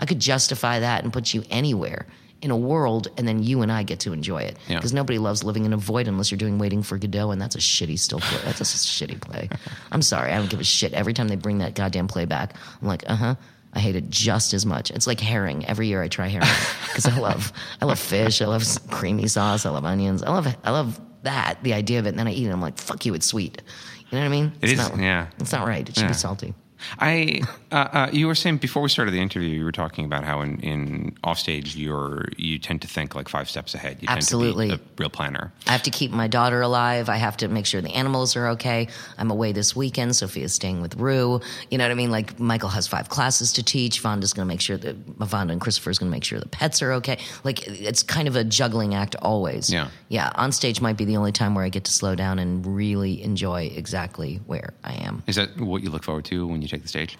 I 0.00 0.06
could 0.06 0.20
justify 0.20 0.80
that 0.80 1.04
and 1.04 1.12
put 1.12 1.32
you 1.34 1.42
anywhere 1.50 2.06
in 2.42 2.50
a 2.50 2.56
world, 2.56 3.08
and 3.16 3.26
then 3.26 3.42
you 3.42 3.62
and 3.62 3.72
I 3.72 3.82
get 3.82 4.00
to 4.00 4.12
enjoy 4.12 4.42
it. 4.42 4.58
Yeah. 4.68 4.76
Because 4.76 4.92
nobody 4.92 5.18
loves 5.18 5.42
living 5.42 5.64
in 5.64 5.72
a 5.72 5.76
void 5.78 6.06
unless 6.06 6.30
you're 6.30 6.38
doing 6.38 6.58
Waiting 6.58 6.82
for 6.82 6.98
Godot, 6.98 7.30
and 7.30 7.40
that's 7.40 7.54
a 7.56 7.58
shitty 7.60 7.98
still 7.98 8.20
play. 8.20 8.40
That's 8.44 8.60
a 8.60 8.64
shitty 9.06 9.20
play. 9.20 9.48
I'm 9.90 10.02
sorry, 10.02 10.32
I 10.32 10.36
don't 10.36 10.50
give 10.50 10.60
a 10.60 10.64
shit. 10.64 10.92
Every 10.92 11.14
time 11.14 11.28
they 11.28 11.36
bring 11.36 11.58
that 11.58 11.74
goddamn 11.74 12.08
play 12.08 12.26
back, 12.26 12.54
I'm 12.80 12.88
like, 12.88 13.04
uh 13.08 13.16
huh. 13.16 13.34
I 13.72 13.78
hate 13.78 13.94
it 13.96 14.08
just 14.08 14.54
as 14.54 14.64
much. 14.64 14.90
It's 14.90 15.06
like 15.06 15.20
herring. 15.20 15.66
Every 15.66 15.86
year 15.88 16.02
I 16.02 16.08
try 16.08 16.28
herring 16.28 16.48
because 16.86 17.06
I 17.06 17.18
love, 17.18 17.52
I 17.82 17.84
love 17.84 17.98
fish. 17.98 18.40
I 18.40 18.46
love 18.46 18.64
creamy 18.90 19.26
sauce. 19.28 19.66
I 19.66 19.70
love 19.70 19.84
onions. 19.84 20.22
I 20.22 20.30
love, 20.30 20.46
I 20.64 20.70
love 20.70 20.98
that. 21.24 21.58
The 21.62 21.74
idea 21.74 21.98
of 21.98 22.06
it, 22.06 22.10
and 22.10 22.18
then 22.18 22.26
I 22.26 22.32
eat 22.32 22.46
it. 22.46 22.50
I'm 22.52 22.62
like, 22.62 22.78
fuck 22.78 23.04
you. 23.04 23.12
It's 23.12 23.26
sweet. 23.26 23.60
You 24.10 24.16
know 24.16 24.20
what 24.20 24.26
I 24.26 24.28
mean? 24.30 24.52
It 24.62 24.70
it's 24.70 24.80
is, 24.80 24.88
Not, 24.90 24.98
yeah. 24.98 25.26
It's 25.40 25.52
not 25.52 25.66
right. 25.66 25.86
It 25.86 25.94
should 25.94 26.02
Yeah. 26.04 26.08
be 26.08 26.14
salty. 26.14 26.54
I, 26.98 27.42
uh, 27.72 27.74
uh, 27.74 28.10
you 28.12 28.26
were 28.26 28.34
saying 28.34 28.58
before 28.58 28.82
we 28.82 28.88
started 28.88 29.12
the 29.12 29.20
interview, 29.20 29.48
you 29.48 29.64
were 29.64 29.72
talking 29.72 30.04
about 30.04 30.24
how 30.24 30.40
in, 30.40 30.60
in 30.60 31.16
offstage 31.24 31.76
you're 31.76 32.26
you 32.36 32.58
tend 32.58 32.82
to 32.82 32.88
think 32.88 33.14
like 33.14 33.28
five 33.28 33.48
steps 33.48 33.74
ahead. 33.74 33.98
You 34.00 34.08
Absolutely. 34.08 34.68
tend 34.68 34.80
to 34.80 34.86
be 34.86 34.92
a 34.92 35.02
real 35.02 35.10
planner. 35.10 35.52
I 35.66 35.72
have 35.72 35.82
to 35.84 35.90
keep 35.90 36.10
my 36.10 36.28
daughter 36.28 36.60
alive. 36.60 37.08
I 37.08 37.16
have 37.16 37.36
to 37.38 37.48
make 37.48 37.66
sure 37.66 37.80
the 37.80 37.94
animals 37.94 38.36
are 38.36 38.48
okay. 38.48 38.88
I'm 39.18 39.30
away 39.30 39.52
this 39.52 39.74
weekend. 39.74 40.16
Sophia's 40.16 40.54
staying 40.54 40.82
with 40.82 40.96
Rue. 40.96 41.40
You 41.70 41.78
know 41.78 41.84
what 41.84 41.90
I 41.90 41.94
mean? 41.94 42.10
Like 42.10 42.38
Michael 42.38 42.68
has 42.70 42.86
five 42.86 43.08
classes 43.08 43.52
to 43.54 43.62
teach. 43.62 44.02
Vonda's 44.02 44.32
going 44.32 44.46
to 44.46 44.52
make 44.52 44.60
sure 44.60 44.76
that 44.76 45.18
Vonda 45.18 45.52
and 45.52 45.60
Christopher's 45.60 45.98
going 45.98 46.10
to 46.10 46.16
make 46.16 46.24
sure 46.24 46.40
the 46.40 46.48
pets 46.48 46.82
are 46.82 46.92
okay. 46.92 47.18
Like 47.44 47.66
it's 47.66 48.02
kind 48.02 48.28
of 48.28 48.36
a 48.36 48.44
juggling 48.44 48.94
act 48.94 49.16
always. 49.22 49.70
Yeah. 49.70 49.88
Yeah. 50.08 50.30
On 50.34 50.52
stage 50.52 50.80
might 50.80 50.96
be 50.96 51.04
the 51.04 51.16
only 51.16 51.32
time 51.32 51.54
where 51.54 51.64
I 51.64 51.68
get 51.68 51.84
to 51.84 51.92
slow 51.92 52.14
down 52.14 52.38
and 52.38 52.64
really 52.66 53.22
enjoy 53.22 53.70
exactly 53.74 54.40
where 54.46 54.74
I 54.84 54.94
am. 54.94 55.22
Is 55.26 55.36
that 55.36 55.58
what 55.60 55.82
you 55.82 55.90
look 55.90 56.04
forward 56.04 56.24
to 56.26 56.46
when 56.46 56.62
you 56.62 56.68
take 56.68 56.75
the 56.82 56.88
stage, 56.88 57.18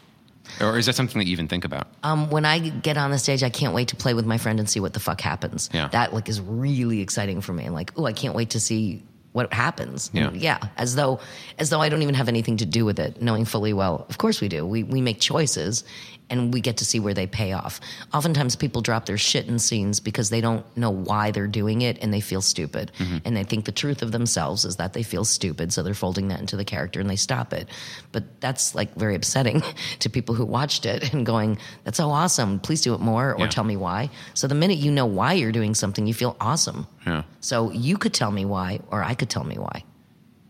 or 0.60 0.78
is 0.78 0.86
that 0.86 0.94
something 0.94 1.18
that 1.18 1.26
you 1.26 1.32
even 1.32 1.48
think 1.48 1.64
about? 1.64 1.88
Um, 2.02 2.30
when 2.30 2.44
I 2.44 2.58
get 2.58 2.96
on 2.96 3.10
the 3.10 3.18
stage, 3.18 3.42
I 3.42 3.50
can't 3.50 3.74
wait 3.74 3.88
to 3.88 3.96
play 3.96 4.14
with 4.14 4.26
my 4.26 4.38
friend 4.38 4.58
and 4.58 4.68
see 4.68 4.80
what 4.80 4.92
the 4.92 5.00
fuck 5.00 5.20
happens. 5.20 5.70
Yeah. 5.72 5.88
That 5.88 6.14
like 6.14 6.28
is 6.28 6.40
really 6.40 7.00
exciting 7.00 7.40
for 7.40 7.52
me. 7.52 7.64
And 7.64 7.74
like, 7.74 7.92
oh, 7.96 8.06
I 8.06 8.12
can't 8.12 8.34
wait 8.34 8.50
to 8.50 8.60
see 8.60 9.02
what 9.32 9.52
happens. 9.52 10.10
Yeah. 10.14 10.30
yeah. 10.32 10.58
As 10.78 10.94
though, 10.94 11.20
as 11.58 11.68
though 11.68 11.82
I 11.82 11.90
don't 11.90 12.00
even 12.02 12.14
have 12.14 12.28
anything 12.28 12.56
to 12.56 12.66
do 12.66 12.86
with 12.86 12.98
it, 12.98 13.20
knowing 13.20 13.44
fully 13.44 13.74
well. 13.74 14.06
Of 14.08 14.16
course 14.16 14.40
we 14.40 14.48
do. 14.48 14.64
We 14.64 14.82
we 14.82 15.02
make 15.02 15.20
choices, 15.20 15.84
and 16.28 16.52
we 16.52 16.60
get 16.60 16.78
to 16.78 16.84
see 16.84 16.98
where 17.00 17.14
they 17.14 17.26
pay 17.26 17.52
off. 17.52 17.80
Oftentimes, 18.12 18.56
people 18.56 18.82
drop 18.82 19.06
their 19.06 19.18
shit 19.18 19.46
in 19.46 19.58
scenes 19.58 20.00
because 20.00 20.30
they 20.30 20.40
don't 20.40 20.64
know 20.76 20.90
why 20.90 21.30
they're 21.30 21.46
doing 21.46 21.82
it, 21.82 21.98
and 22.02 22.12
they 22.12 22.20
feel 22.20 22.40
stupid, 22.42 22.90
mm-hmm. 22.98 23.18
and 23.24 23.36
they 23.36 23.44
think 23.44 23.64
the 23.64 23.72
truth 23.72 24.02
of 24.02 24.12
themselves 24.12 24.64
is 24.64 24.76
that 24.76 24.92
they 24.92 25.02
feel 25.02 25.24
stupid, 25.24 25.72
so 25.72 25.82
they're 25.82 25.94
folding 25.94 26.28
that 26.28 26.40
into 26.40 26.56
the 26.56 26.64
character 26.64 27.00
and 27.00 27.08
they 27.08 27.16
stop 27.16 27.52
it. 27.52 27.68
But 28.12 28.40
that's 28.40 28.74
like 28.74 28.94
very 28.94 29.14
upsetting 29.14 29.62
to 30.00 30.08
people 30.10 30.34
who 30.34 30.44
watched 30.44 30.86
it 30.86 31.12
and 31.12 31.24
going, 31.24 31.58
"That's 31.84 31.98
so 31.98 32.10
awesome! 32.10 32.58
Please 32.60 32.82
do 32.82 32.94
it 32.94 33.00
more, 33.00 33.34
or 33.34 33.40
Yeah. 33.40 33.48
tell 33.48 33.64
me 33.64 33.76
why." 33.76 34.10
So 34.34 34.46
the 34.48 34.54
minute 34.54 34.78
you 34.78 34.90
know 34.90 35.06
why 35.06 35.34
you're 35.34 35.52
doing 35.52 35.74
something, 35.74 36.06
you 36.06 36.14
feel 36.14 36.36
awesome. 36.40 36.86
Yeah. 37.06 37.22
So 37.40 37.70
you 37.70 37.96
could 37.96 38.12
tell 38.14 38.30
me 38.32 38.44
why, 38.44 38.80
or 38.90 39.02
I 39.02 39.14
could 39.14 39.30
tell 39.30 39.44
me 39.44 39.56
why. 39.56 39.84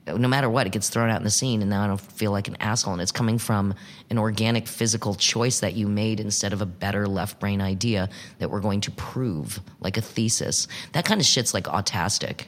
No 0.06 0.28
matter 0.28 0.48
what, 0.48 0.66
it 0.66 0.70
gets 0.72 0.88
thrown 0.88 1.10
out 1.10 1.18
in 1.18 1.24
the 1.24 1.30
scene, 1.30 1.60
and 1.62 1.70
now 1.70 1.82
I 1.82 1.86
don't 1.88 2.00
feel 2.00 2.30
like 2.30 2.48
an 2.48 2.56
asshole. 2.60 2.92
And 2.92 3.02
it's 3.02 3.12
coming 3.12 3.38
from 3.38 3.74
an 4.10 4.18
organic 4.18 4.68
physical 4.68 5.14
choice 5.14 5.60
that 5.60 5.74
you 5.74 5.88
made 5.88 6.20
instead 6.20 6.52
of 6.52 6.62
a 6.62 6.66
better 6.66 7.08
left 7.08 7.40
brain 7.40 7.60
idea 7.60 8.08
that 8.38 8.50
we're 8.50 8.60
going 8.60 8.80
to 8.82 8.90
prove, 8.92 9.60
like 9.80 9.96
a 9.96 10.00
thesis. 10.00 10.68
That 10.92 11.04
kind 11.04 11.20
of 11.20 11.26
shit's 11.26 11.54
like 11.54 11.64
autastic. 11.64 12.44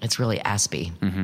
It's 0.00 0.18
really 0.18 0.38
aspy. 0.38 0.92
Mm-hmm. 1.00 1.22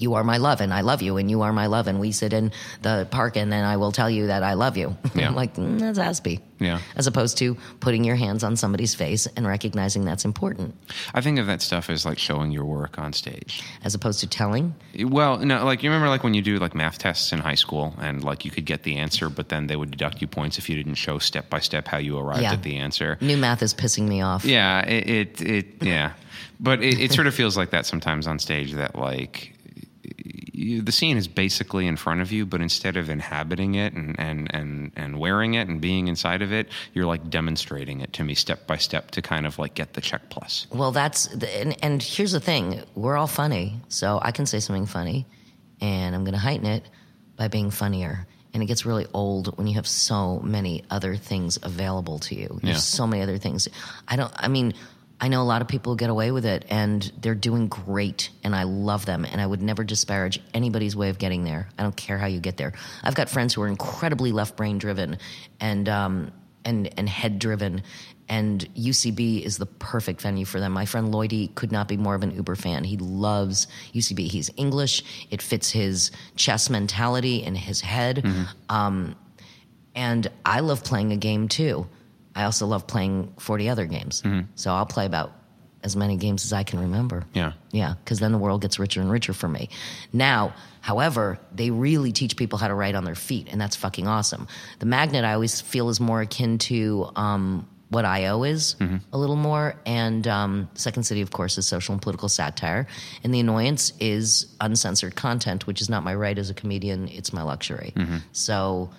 You 0.00 0.14
are 0.14 0.24
my 0.24 0.38
love, 0.38 0.60
and 0.60 0.72
I 0.72 0.80
love 0.80 1.02
you, 1.02 1.16
and 1.18 1.30
you 1.30 1.42
are 1.42 1.52
my 1.52 1.66
love, 1.66 1.86
and 1.86 2.00
we 2.00 2.10
sit 2.12 2.32
in 2.32 2.52
the 2.82 3.06
park, 3.10 3.36
and 3.36 3.52
then 3.52 3.64
I 3.64 3.76
will 3.76 3.92
tell 3.92 4.08
you 4.10 4.28
that 4.28 4.42
I 4.42 4.54
love 4.54 4.76
you. 4.76 4.96
Yeah. 5.14 5.28
I'm 5.28 5.34
like, 5.34 5.54
mm, 5.56 5.78
that's 5.78 5.98
aspy. 5.98 6.40
Yeah. 6.60 6.78
As 6.96 7.06
opposed 7.06 7.36
to 7.38 7.56
putting 7.80 8.04
your 8.04 8.16
hands 8.16 8.42
on 8.44 8.56
somebody's 8.56 8.94
face 8.94 9.26
and 9.36 9.46
recognizing 9.46 10.04
that's 10.04 10.24
important, 10.24 10.74
I 11.12 11.20
think 11.20 11.38
of 11.38 11.46
that 11.46 11.60
stuff 11.62 11.90
as 11.90 12.06
like 12.06 12.18
showing 12.18 12.52
your 12.52 12.64
work 12.64 12.98
on 12.98 13.12
stage. 13.12 13.62
as 13.84 13.94
opposed 13.94 14.20
to 14.20 14.26
telling. 14.26 14.74
Well, 14.98 15.38
no, 15.38 15.64
like 15.64 15.82
you 15.82 15.90
remember 15.90 16.08
like 16.08 16.22
when 16.24 16.32
you 16.34 16.42
do 16.42 16.58
like 16.58 16.74
math 16.74 16.98
tests 16.98 17.32
in 17.32 17.38
high 17.40 17.54
school 17.56 17.94
and 18.00 18.22
like 18.24 18.44
you 18.44 18.50
could 18.50 18.64
get 18.66 18.82
the 18.84 18.96
answer, 18.96 19.28
but 19.28 19.48
then 19.48 19.66
they 19.66 19.76
would 19.76 19.90
deduct 19.90 20.20
you 20.22 20.26
points 20.28 20.56
if 20.58 20.68
you 20.70 20.76
didn't 20.76 20.94
show 20.94 21.18
step 21.18 21.50
by 21.50 21.58
step 21.60 21.88
how 21.88 21.98
you 21.98 22.16
arrived 22.18 22.42
Yeah. 22.42 22.52
at 22.52 22.62
the 22.62 22.76
answer. 22.76 23.18
New 23.20 23.36
math 23.36 23.62
is 23.62 23.74
pissing 23.74 24.06
me 24.08 24.20
off. 24.22 24.44
Yeah, 24.44 24.80
it, 24.86 25.08
it, 25.10 25.40
it 25.42 25.66
yeah, 25.82 26.12
but 26.60 26.82
it, 26.82 26.98
it 27.00 27.12
sort 27.12 27.26
of 27.26 27.34
feels 27.34 27.56
like 27.56 27.70
that 27.70 27.84
sometimes 27.84 28.26
on 28.26 28.38
stage 28.38 28.72
that 28.74 28.96
like 28.96 29.54
you, 30.60 30.82
the 30.82 30.92
scene 30.92 31.16
is 31.16 31.26
basically 31.26 31.86
in 31.86 31.96
front 31.96 32.20
of 32.20 32.30
you, 32.30 32.44
but 32.44 32.60
instead 32.60 32.96
of 32.96 33.08
inhabiting 33.08 33.74
it 33.74 33.92
and, 33.94 34.14
and, 34.18 34.54
and, 34.54 34.92
and 34.94 35.18
wearing 35.18 35.54
it 35.54 35.68
and 35.68 35.80
being 35.80 36.08
inside 36.08 36.42
of 36.42 36.52
it, 36.52 36.68
you're 36.92 37.06
like 37.06 37.30
demonstrating 37.30 38.00
it 38.00 38.12
to 38.14 38.24
me 38.24 38.34
step 38.34 38.66
by 38.66 38.76
step 38.76 39.10
to 39.12 39.22
kind 39.22 39.46
of 39.46 39.58
like 39.58 39.74
get 39.74 39.94
the 39.94 40.00
check 40.00 40.28
plus. 40.28 40.66
Well, 40.70 40.92
that's 40.92 41.26
the, 41.28 41.48
and, 41.58 41.76
and 41.82 42.02
here's 42.02 42.32
the 42.32 42.40
thing: 42.40 42.82
we're 42.94 43.16
all 43.16 43.26
funny, 43.26 43.80
so 43.88 44.18
I 44.22 44.32
can 44.32 44.46
say 44.46 44.60
something 44.60 44.86
funny, 44.86 45.26
and 45.80 46.14
I'm 46.14 46.24
going 46.24 46.34
to 46.34 46.38
heighten 46.38 46.66
it 46.66 46.84
by 47.36 47.48
being 47.48 47.70
funnier. 47.70 48.26
And 48.52 48.64
it 48.64 48.66
gets 48.66 48.84
really 48.84 49.06
old 49.14 49.56
when 49.56 49.68
you 49.68 49.74
have 49.74 49.86
so 49.86 50.40
many 50.40 50.82
other 50.90 51.14
things 51.14 51.56
available 51.62 52.18
to 52.18 52.34
you. 52.34 52.58
Yeah. 52.62 52.72
There's 52.72 52.82
so 52.82 53.06
many 53.06 53.22
other 53.22 53.38
things. 53.38 53.68
I 54.08 54.16
don't. 54.16 54.32
I 54.36 54.48
mean, 54.48 54.74
I 55.20 55.28
know 55.28 55.42
a 55.42 55.44
lot 55.44 55.60
of 55.60 55.68
people 55.68 55.96
get 55.96 56.08
away 56.08 56.30
with 56.30 56.46
it, 56.46 56.64
and 56.70 57.12
they're 57.20 57.34
doing 57.34 57.68
great, 57.68 58.30
and 58.42 58.56
I 58.56 58.62
love 58.62 59.04
them. 59.04 59.26
And 59.26 59.40
I 59.40 59.46
would 59.46 59.60
never 59.60 59.84
disparage 59.84 60.40
anybody's 60.54 60.96
way 60.96 61.10
of 61.10 61.18
getting 61.18 61.44
there. 61.44 61.68
I 61.78 61.82
don't 61.82 61.96
care 61.96 62.16
how 62.16 62.26
you 62.26 62.40
get 62.40 62.56
there. 62.56 62.72
I've 63.02 63.14
got 63.14 63.28
friends 63.28 63.52
who 63.52 63.60
are 63.62 63.68
incredibly 63.68 64.32
left 64.32 64.56
brain 64.56 64.78
driven, 64.78 65.18
and 65.60 65.88
um, 65.88 66.32
and 66.64 66.88
and 66.98 67.08
head 67.08 67.38
driven. 67.38 67.82
And 68.30 68.60
UCB 68.76 69.42
is 69.42 69.58
the 69.58 69.66
perfect 69.66 70.20
venue 70.22 70.44
for 70.44 70.60
them. 70.60 70.70
My 70.72 70.86
friend 70.86 71.12
Lloydie 71.12 71.52
could 71.56 71.72
not 71.72 71.88
be 71.88 71.96
more 71.96 72.14
of 72.14 72.22
an 72.22 72.30
Uber 72.30 72.54
fan. 72.54 72.84
He 72.84 72.96
loves 72.96 73.66
UCB. 73.92 74.28
He's 74.28 74.50
English. 74.56 75.02
It 75.30 75.42
fits 75.42 75.68
his 75.70 76.12
chess 76.36 76.70
mentality 76.70 77.42
and 77.42 77.58
his 77.58 77.80
head. 77.80 78.24
Um, 78.68 79.16
and 79.96 80.30
I 80.44 80.60
love 80.60 80.84
playing 80.84 81.10
a 81.12 81.16
game 81.16 81.48
too. 81.48 81.88
I 82.34 82.44
also 82.44 82.66
love 82.66 82.86
playing 82.86 83.32
40 83.38 83.68
other 83.68 83.86
games. 83.86 84.22
So 84.54 84.72
I'll 84.72 84.86
play 84.86 85.06
about 85.06 85.32
as 85.82 85.96
many 85.96 86.16
games 86.16 86.44
as 86.44 86.52
I 86.52 86.62
can 86.62 86.78
remember. 86.78 87.24
Yeah. 87.32 87.52
Yeah, 87.72 87.94
because 88.04 88.20
then 88.20 88.32
the 88.32 88.38
world 88.38 88.60
gets 88.60 88.78
richer 88.78 89.00
and 89.00 89.10
richer 89.10 89.32
for 89.32 89.48
me. 89.48 89.70
Now, 90.12 90.52
however, 90.82 91.38
they 91.54 91.70
really 91.70 92.12
teach 92.12 92.36
people 92.36 92.58
how 92.58 92.68
to 92.68 92.74
write 92.74 92.94
on 92.94 93.04
their 93.04 93.14
feet, 93.14 93.48
and 93.50 93.60
that's 93.60 93.76
fucking 93.76 94.06
awesome. 94.06 94.46
The 94.78 94.86
magnet 94.86 95.24
I 95.24 95.32
always 95.32 95.60
feel 95.60 95.88
is 95.88 95.98
more 95.98 96.20
akin 96.20 96.58
to 96.58 97.10
um, 97.16 97.66
what 97.88 98.04
IO 98.04 98.44
is 98.44 98.76
a 99.12 99.18
little 99.18 99.36
more, 99.36 99.74
and 99.86 100.28
um, 100.28 100.68
Second 100.74 101.04
City, 101.04 101.22
of 101.22 101.30
course, 101.32 101.56
is 101.58 101.66
social 101.66 101.92
and 101.94 102.00
political 102.02 102.28
satire, 102.28 102.86
and 103.24 103.34
the 103.34 103.40
annoyance 103.40 103.92
is 103.98 104.54
uncensored 104.60 105.16
content, 105.16 105.66
which 105.66 105.80
is 105.80 105.88
not 105.88 106.04
my 106.04 106.14
right 106.14 106.38
as 106.38 106.50
a 106.50 106.54
comedian; 106.54 107.08
it's 107.08 107.32
my 107.32 107.42
luxury. 107.42 107.92
So 108.32 108.90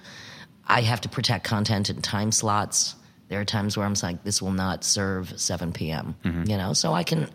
I 0.67 0.81
have 0.81 0.99
to 1.01 1.09
protect 1.09 1.45
content 1.45 1.89
in 1.91 2.01
time 2.01 2.31
slots. 2.31 2.95
There 3.31 3.39
are 3.39 3.45
times 3.45 3.77
where 3.77 3.85
I'm 3.85 3.95
like, 4.03 4.25
this 4.25 4.41
will 4.41 4.51
not 4.51 4.83
serve 4.83 5.39
7 5.39 5.71
p.m. 5.71 6.15
You 6.49 6.57
know, 6.57 6.73
so 6.73 6.91
I 6.91 7.03
can, 7.03 7.29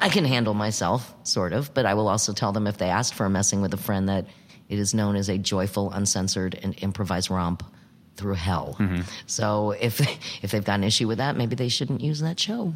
I 0.00 0.08
can 0.08 0.24
handle 0.24 0.52
myself 0.52 1.14
sort 1.22 1.52
of, 1.52 1.72
but 1.74 1.86
I 1.86 1.94
will 1.94 2.08
also 2.08 2.32
tell 2.32 2.50
them 2.50 2.66
if 2.66 2.76
they 2.78 2.88
asked 2.88 3.14
for 3.14 3.24
a 3.24 3.30
messing 3.30 3.62
with 3.62 3.72
a 3.72 3.76
friend 3.76 4.08
that 4.08 4.26
it 4.68 4.80
is 4.80 4.94
known 4.94 5.14
as 5.14 5.28
a 5.28 5.38
joyful, 5.38 5.92
uncensored, 5.92 6.58
and 6.60 6.74
improvised 6.82 7.30
romp 7.30 7.62
through 8.16 8.34
hell. 8.34 8.76
So 9.26 9.76
if 9.80 10.00
if 10.42 10.50
they've 10.50 10.64
got 10.64 10.74
an 10.74 10.82
issue 10.82 11.06
with 11.06 11.18
that, 11.18 11.36
maybe 11.36 11.54
they 11.54 11.68
shouldn't 11.68 12.00
use 12.00 12.18
that 12.18 12.40
show. 12.40 12.74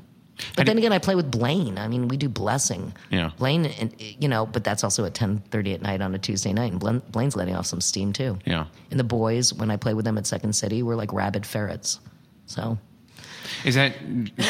But 0.57 0.67
then 0.67 0.79
again, 0.79 0.93
I 0.93 1.01
play 1.01 1.17
with 1.17 1.33
Blaine. 1.33 1.79
I 1.79 1.89
mean, 1.89 2.07
we 2.07 2.17
do 2.17 2.29
blessing. 2.29 2.95
Yeah. 3.11 3.33
Blaine, 3.39 3.67
and 3.67 3.93
you 3.99 4.29
know, 4.29 4.47
but 4.47 4.63
that's 4.63 4.85
also 4.85 5.05
at 5.05 5.15
ten 5.15 5.39
thirty 5.51 5.75
at 5.75 5.83
night 5.83 6.01
on 6.01 6.15
a 6.15 6.19
Tuesday 6.19 6.53
night, 6.53 6.73
and 6.73 7.03
Blaine's 7.11 7.35
letting 7.35 7.57
off 7.57 7.67
some 7.67 7.81
steam 7.81 8.13
too. 8.13 8.39
Yeah. 8.45 8.67
And 8.93 9.01
the 9.01 9.05
boys, 9.05 9.53
when 9.53 9.73
I 9.73 9.77
play 9.77 9.95
with 9.95 10.05
them 10.05 10.17
at 10.17 10.29
Second 10.29 10.53
City, 10.55 10.85
we're 10.85 10.95
like 10.95 11.13
rabid 11.13 11.45
ferrets. 11.45 11.99
So 12.47 12.79
Is 13.65 13.75
that 13.75 13.95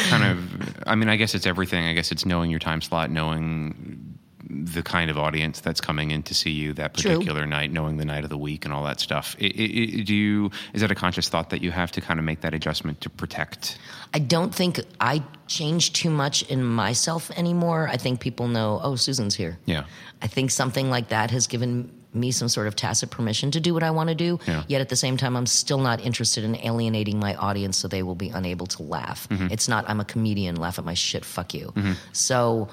kind 0.09 0.23
of? 0.23 0.83
I 0.87 0.95
mean, 0.95 1.09
I 1.09 1.15
guess 1.15 1.35
it's 1.35 1.45
everything. 1.45 1.85
I 1.85 1.93
guess 1.93 2.11
it's 2.11 2.25
knowing 2.25 2.49
your 2.49 2.59
time 2.59 2.81
slot, 2.81 3.09
knowing 3.09 4.17
the 4.49 4.83
kind 4.83 5.09
of 5.09 5.17
audience 5.17 5.61
that's 5.61 5.81
coming 5.81 6.11
in 6.11 6.21
to 6.23 6.33
see 6.33 6.51
you 6.51 6.73
that 6.73 6.93
True. 6.93 7.13
particular 7.13 7.47
night, 7.47 7.71
knowing 7.71 7.97
the 7.97 8.05
night 8.05 8.23
of 8.23 8.29
the 8.29 8.37
week, 8.37 8.65
and 8.65 8.73
all 8.73 8.83
that 8.83 8.99
stuff. 8.99 9.35
I 9.41 9.45
i 9.45 9.47
i 9.47 10.03
do 10.03 10.13
you? 10.13 10.51
Is 10.73 10.81
that 10.81 10.91
a 10.91 10.95
conscious 10.95 11.29
thought 11.29 11.49
that 11.49 11.61
you 11.61 11.71
have 11.71 11.91
to 11.93 12.01
kind 12.01 12.19
of 12.19 12.25
make 12.25 12.41
that 12.41 12.53
adjustment 12.53 13.01
to 13.01 13.09
protect? 13.09 13.77
I 14.13 14.19
don't 14.19 14.53
think 14.53 14.79
I 14.99 15.23
change 15.47 15.93
too 15.93 16.09
much 16.09 16.43
in 16.43 16.63
myself 16.63 17.31
anymore. 17.31 17.87
I 17.87 17.97
think 17.97 18.19
people 18.19 18.47
know, 18.47 18.79
oh, 18.83 18.95
Susan's 18.95 19.35
here. 19.35 19.57
Yeah. 19.65 19.85
I 20.21 20.27
think 20.27 20.51
something 20.51 20.89
like 20.89 21.09
that 21.09 21.31
has 21.31 21.47
given 21.47 21.91
me 22.15 22.31
some 22.31 22.47
sort 22.49 22.67
of 22.67 22.75
tacit 22.75 23.09
permission 23.09 23.51
to 23.51 23.59
do 23.59 23.73
what 23.73 23.83
I 23.83 23.91
want 23.91 24.09
to 24.09 24.15
do. 24.15 24.39
Yeah. 24.47 24.63
Yet 24.67 24.81
at 24.81 24.89
the 24.89 24.95
same 24.95 25.17
time, 25.17 25.35
I'm 25.35 25.45
still 25.45 25.79
not 25.79 25.99
interested 25.99 26.43
in 26.43 26.55
alienating 26.57 27.19
my 27.19 27.35
audience 27.35 27.77
so 27.77 27.87
they 27.87 28.03
will 28.03 28.15
be 28.15 28.29
unable 28.29 28.67
to 28.67 28.83
laugh. 28.83 29.27
Mm-hmm. 29.29 29.47
It's 29.51 29.67
not, 29.67 29.89
I'm 29.89 29.99
a 29.99 30.05
comedian, 30.05 30.55
laugh 30.57 30.79
at 30.79 30.85
my 30.85 30.93
shit, 30.93 31.25
fuck 31.25 31.53
you. 31.53 31.73
Mm-hmm. 31.75 31.93
So, 32.11 32.69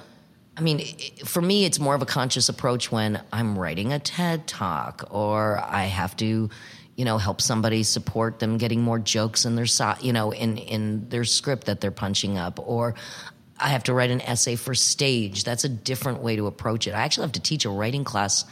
I 0.57 0.61
mean, 0.61 0.85
for 1.25 1.41
me, 1.41 1.65
it's 1.65 1.79
more 1.79 1.95
of 1.95 2.03
a 2.03 2.07
conscious 2.07 2.49
approach 2.49 2.93
when 2.93 3.23
I'm 3.33 3.59
writing 3.59 3.93
a 3.93 3.99
TED 3.99 4.47
talk 4.47 5.09
or 5.11 5.59
I 5.59 5.85
have 5.85 6.17
to. 6.17 6.51
You 6.97 7.07
know, 7.07 7.17
help 7.17 7.41
somebody 7.41 7.83
support 7.83 8.41
them 8.41 8.59
getting 8.59 8.83
more 8.83 8.99
jokes 8.99 9.47
in 9.47 9.55
their, 9.57 9.65
so, 9.65 9.95
you 10.03 10.13
know, 10.13 10.33
in 10.33 10.59
in 10.59 11.09
their 11.09 11.25
script 11.25 11.65
that 11.65 11.81
they're 11.81 11.91
punching 11.91 12.37
up, 12.37 12.59
or 12.59 12.95
I 13.59 13.69
have 13.69 13.85
to 13.85 13.95
write 13.95 14.11
an 14.11 14.21
essay 14.21 14.55
for 14.55 14.75
stage. 14.75 15.45
That's 15.45 15.65
a 15.65 15.69
different 15.71 16.23
way 16.23 16.37
to 16.37 16.47
approach 16.47 16.87
it. 16.87 16.91
I 16.91 17.01
actually 17.01 17.23
have 17.23 17.33
to 17.33 17.41
teach 17.41 17.65
a 17.65 17.71
writing 17.71 18.05
class, 18.05 18.45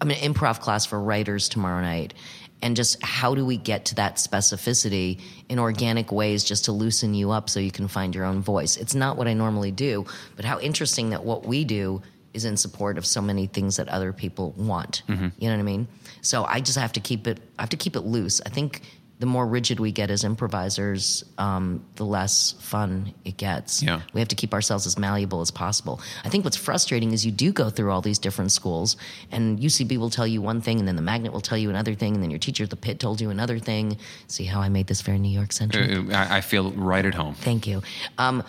I 0.00 0.04
mean, 0.04 0.18
an 0.18 0.34
improv 0.34 0.60
class 0.60 0.86
for 0.86 1.00
writers 1.00 1.48
tomorrow 1.48 1.80
night. 1.80 2.14
And 2.60 2.74
just 2.74 3.00
how 3.04 3.36
do 3.36 3.46
we 3.46 3.56
get 3.56 3.84
to 3.86 3.94
that 3.96 4.16
specificity 4.16 5.20
in 5.48 5.60
organic 5.60 6.10
ways 6.10 6.42
just 6.42 6.64
to 6.64 6.72
loosen 6.72 7.14
you 7.14 7.30
up 7.30 7.48
so 7.48 7.60
you 7.60 7.70
can 7.70 7.86
find 7.86 8.14
your 8.14 8.24
own 8.24 8.40
voice? 8.42 8.76
It's 8.76 8.96
not 8.96 9.16
what 9.16 9.28
I 9.28 9.32
normally 9.34 9.70
do, 9.70 10.06
but 10.34 10.44
how 10.44 10.58
interesting 10.58 11.10
that 11.10 11.24
what 11.24 11.46
we 11.46 11.64
do 11.64 12.02
is 12.34 12.44
in 12.44 12.56
support 12.56 12.98
of 12.98 13.06
so 13.06 13.22
many 13.22 13.46
things 13.46 13.76
that 13.76 13.88
other 13.88 14.12
people 14.12 14.52
want. 14.56 15.02
Mm-hmm. 15.08 15.28
You 15.38 15.48
know 15.48 15.54
what 15.54 15.60
I 15.60 15.64
mean? 15.64 15.88
So 16.20 16.44
I 16.44 16.60
just 16.60 16.78
have 16.78 16.92
to 16.94 17.00
keep 17.00 17.26
it, 17.26 17.38
I 17.58 17.62
have 17.62 17.70
to 17.70 17.76
keep 17.76 17.94
it 17.94 18.00
loose. 18.00 18.40
I 18.44 18.48
think 18.48 18.82
the 19.18 19.26
more 19.26 19.46
rigid 19.46 19.80
we 19.80 19.90
get 19.90 20.10
as 20.10 20.22
improvisers, 20.22 21.24
um, 21.38 21.84
the 21.96 22.04
less 22.04 22.52
fun 22.60 23.12
it 23.24 23.36
gets. 23.36 23.82
Yeah. 23.82 24.00
We 24.12 24.20
have 24.20 24.28
to 24.28 24.36
keep 24.36 24.54
ourselves 24.54 24.86
as 24.86 24.96
malleable 24.96 25.40
as 25.40 25.50
possible. 25.50 26.00
I 26.24 26.28
think 26.28 26.44
what's 26.44 26.56
frustrating 26.56 27.12
is 27.12 27.26
you 27.26 27.32
do 27.32 27.52
go 27.52 27.68
through 27.68 27.90
all 27.90 28.00
these 28.00 28.20
different 28.20 28.52
schools, 28.52 28.96
and 29.32 29.58
UCB 29.58 29.98
will 29.98 30.10
tell 30.10 30.26
you 30.26 30.40
one 30.40 30.60
thing, 30.60 30.78
and 30.78 30.86
then 30.86 30.94
the 30.94 31.02
magnet 31.02 31.32
will 31.32 31.40
tell 31.40 31.58
you 31.58 31.68
another 31.68 31.94
thing, 31.94 32.14
and 32.14 32.22
then 32.22 32.30
your 32.30 32.38
teacher 32.38 32.62
at 32.62 32.70
the 32.70 32.76
pit 32.76 33.00
told 33.00 33.20
you 33.20 33.30
another 33.30 33.58
thing. 33.58 33.98
See 34.28 34.44
how 34.44 34.60
I 34.60 34.68
made 34.68 34.86
this 34.86 35.02
very 35.02 35.18
New 35.18 35.36
York 35.36 35.52
centric? 35.52 35.90
Uh, 35.90 36.16
I, 36.16 36.36
I 36.36 36.40
feel 36.40 36.70
right 36.72 37.04
at 37.04 37.14
home. 37.14 37.34
Thank 37.34 37.66
you. 37.66 37.82
Um, 38.18 38.44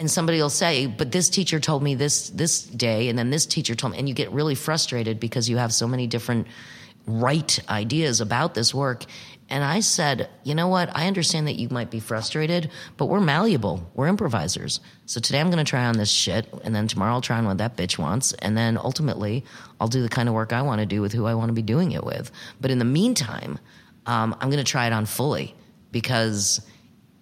and 0.00 0.10
somebody 0.10 0.38
will 0.38 0.50
say, 0.50 0.86
"But 0.86 1.12
this 1.12 1.28
teacher 1.28 1.60
told 1.60 1.82
me 1.82 1.94
this 1.94 2.30
this 2.30 2.62
day, 2.62 3.08
and 3.08 3.18
then 3.18 3.30
this 3.30 3.46
teacher 3.46 3.74
told 3.74 3.92
me," 3.92 3.98
and 3.98 4.08
you 4.08 4.14
get 4.14 4.32
really 4.32 4.54
frustrated 4.54 5.20
because 5.20 5.48
you 5.48 5.56
have 5.58 5.72
so 5.72 5.86
many 5.86 6.06
different 6.06 6.46
right 7.06 7.58
ideas 7.68 8.20
about 8.20 8.54
this 8.54 8.74
work. 8.74 9.04
And 9.50 9.64
I 9.64 9.80
said, 9.80 10.28
"You 10.44 10.54
know 10.54 10.68
what? 10.68 10.94
I 10.94 11.06
understand 11.06 11.46
that 11.46 11.58
you 11.58 11.68
might 11.70 11.90
be 11.90 12.00
frustrated, 12.00 12.70
but 12.96 13.06
we're 13.06 13.20
malleable. 13.20 13.90
We're 13.94 14.08
improvisers. 14.08 14.80
So 15.06 15.20
today 15.20 15.40
I'm 15.40 15.50
going 15.50 15.64
to 15.64 15.68
try 15.68 15.86
on 15.86 15.96
this 15.96 16.10
shit, 16.10 16.52
and 16.64 16.74
then 16.74 16.86
tomorrow 16.86 17.14
I'll 17.14 17.20
try 17.20 17.38
on 17.38 17.46
what 17.46 17.58
that 17.58 17.76
bitch 17.76 17.98
wants, 17.98 18.32
and 18.34 18.56
then 18.56 18.76
ultimately 18.76 19.44
I'll 19.80 19.88
do 19.88 20.02
the 20.02 20.08
kind 20.08 20.28
of 20.28 20.34
work 20.34 20.52
I 20.52 20.62
want 20.62 20.80
to 20.80 20.86
do 20.86 21.00
with 21.00 21.12
who 21.12 21.26
I 21.26 21.34
want 21.34 21.48
to 21.48 21.54
be 21.54 21.62
doing 21.62 21.92
it 21.92 22.04
with. 22.04 22.30
But 22.60 22.70
in 22.70 22.78
the 22.78 22.84
meantime, 22.84 23.58
um, 24.06 24.36
I'm 24.40 24.50
going 24.50 24.64
to 24.64 24.70
try 24.70 24.86
it 24.86 24.92
on 24.92 25.06
fully 25.06 25.54
because." 25.92 26.60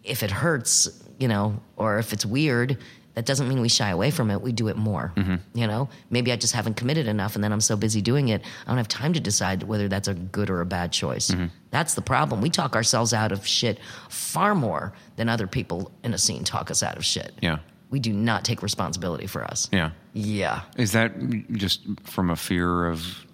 if 0.07 0.23
it 0.23 0.31
hurts, 0.31 0.89
you 1.19 1.29
know, 1.29 1.61
or 1.77 1.99
if 1.99 2.13
it's 2.13 2.25
weird, 2.25 2.79
that 3.17 3.25
doesn't 3.25 3.49
mean 3.49 3.63
we 3.63 3.69
shy 3.71 3.89
away 3.89 4.11
from 4.11 4.31
it. 4.31 4.43
We 4.43 4.53
do 4.53 4.69
it 4.69 4.77
more. 4.77 5.11
Mm-hmm. 5.17 5.37
You 5.59 5.67
know, 5.67 5.89
maybe 6.11 6.33
I 6.33 6.37
just 6.37 6.53
haven't 6.53 6.75
committed 6.75 7.07
enough, 7.07 7.35
and 7.35 7.43
then 7.43 7.51
I'm 7.51 7.63
so 7.63 7.75
busy 7.75 8.03
doing 8.03 8.29
it, 8.29 8.43
I 8.67 8.69
don't 8.69 8.77
have 8.77 8.89
time 8.89 9.15
to 9.15 9.21
decide 9.21 9.63
whether 9.63 9.89
that's 9.89 10.07
a 10.07 10.13
good 10.15 10.51
or 10.51 10.61
a 10.61 10.67
bad 10.67 10.93
choice. 10.93 11.31
Mm-hmm. 11.31 11.47
That's 11.71 11.95
the 11.95 12.03
problem. 12.03 12.43
We 12.43 12.51
talk 12.51 12.77
ourselves 12.77 13.15
out 13.15 13.33
of 13.33 13.47
shit 13.47 13.79
far 14.11 14.55
more 14.55 14.93
than 15.17 15.31
other 15.31 15.47
people 15.47 15.91
in 16.05 16.13
a 16.13 16.19
scene 16.19 16.45
talk 16.45 16.71
us 16.71 16.83
out 16.83 16.99
of 16.99 17.05
shit. 17.07 17.33
Yeah. 17.41 17.59
we 17.91 18.01
do 18.01 18.13
not 18.13 18.45
take 18.45 18.63
responsibility 18.63 19.27
for 19.27 19.45
us. 19.45 19.69
Yeah. 19.73 19.91
Yeah. 20.13 20.63
Is 20.77 20.93
that 20.93 21.13
just 21.53 21.83
from 22.05 22.31
a 22.31 22.37
fear 22.37 22.87
of 22.87 23.26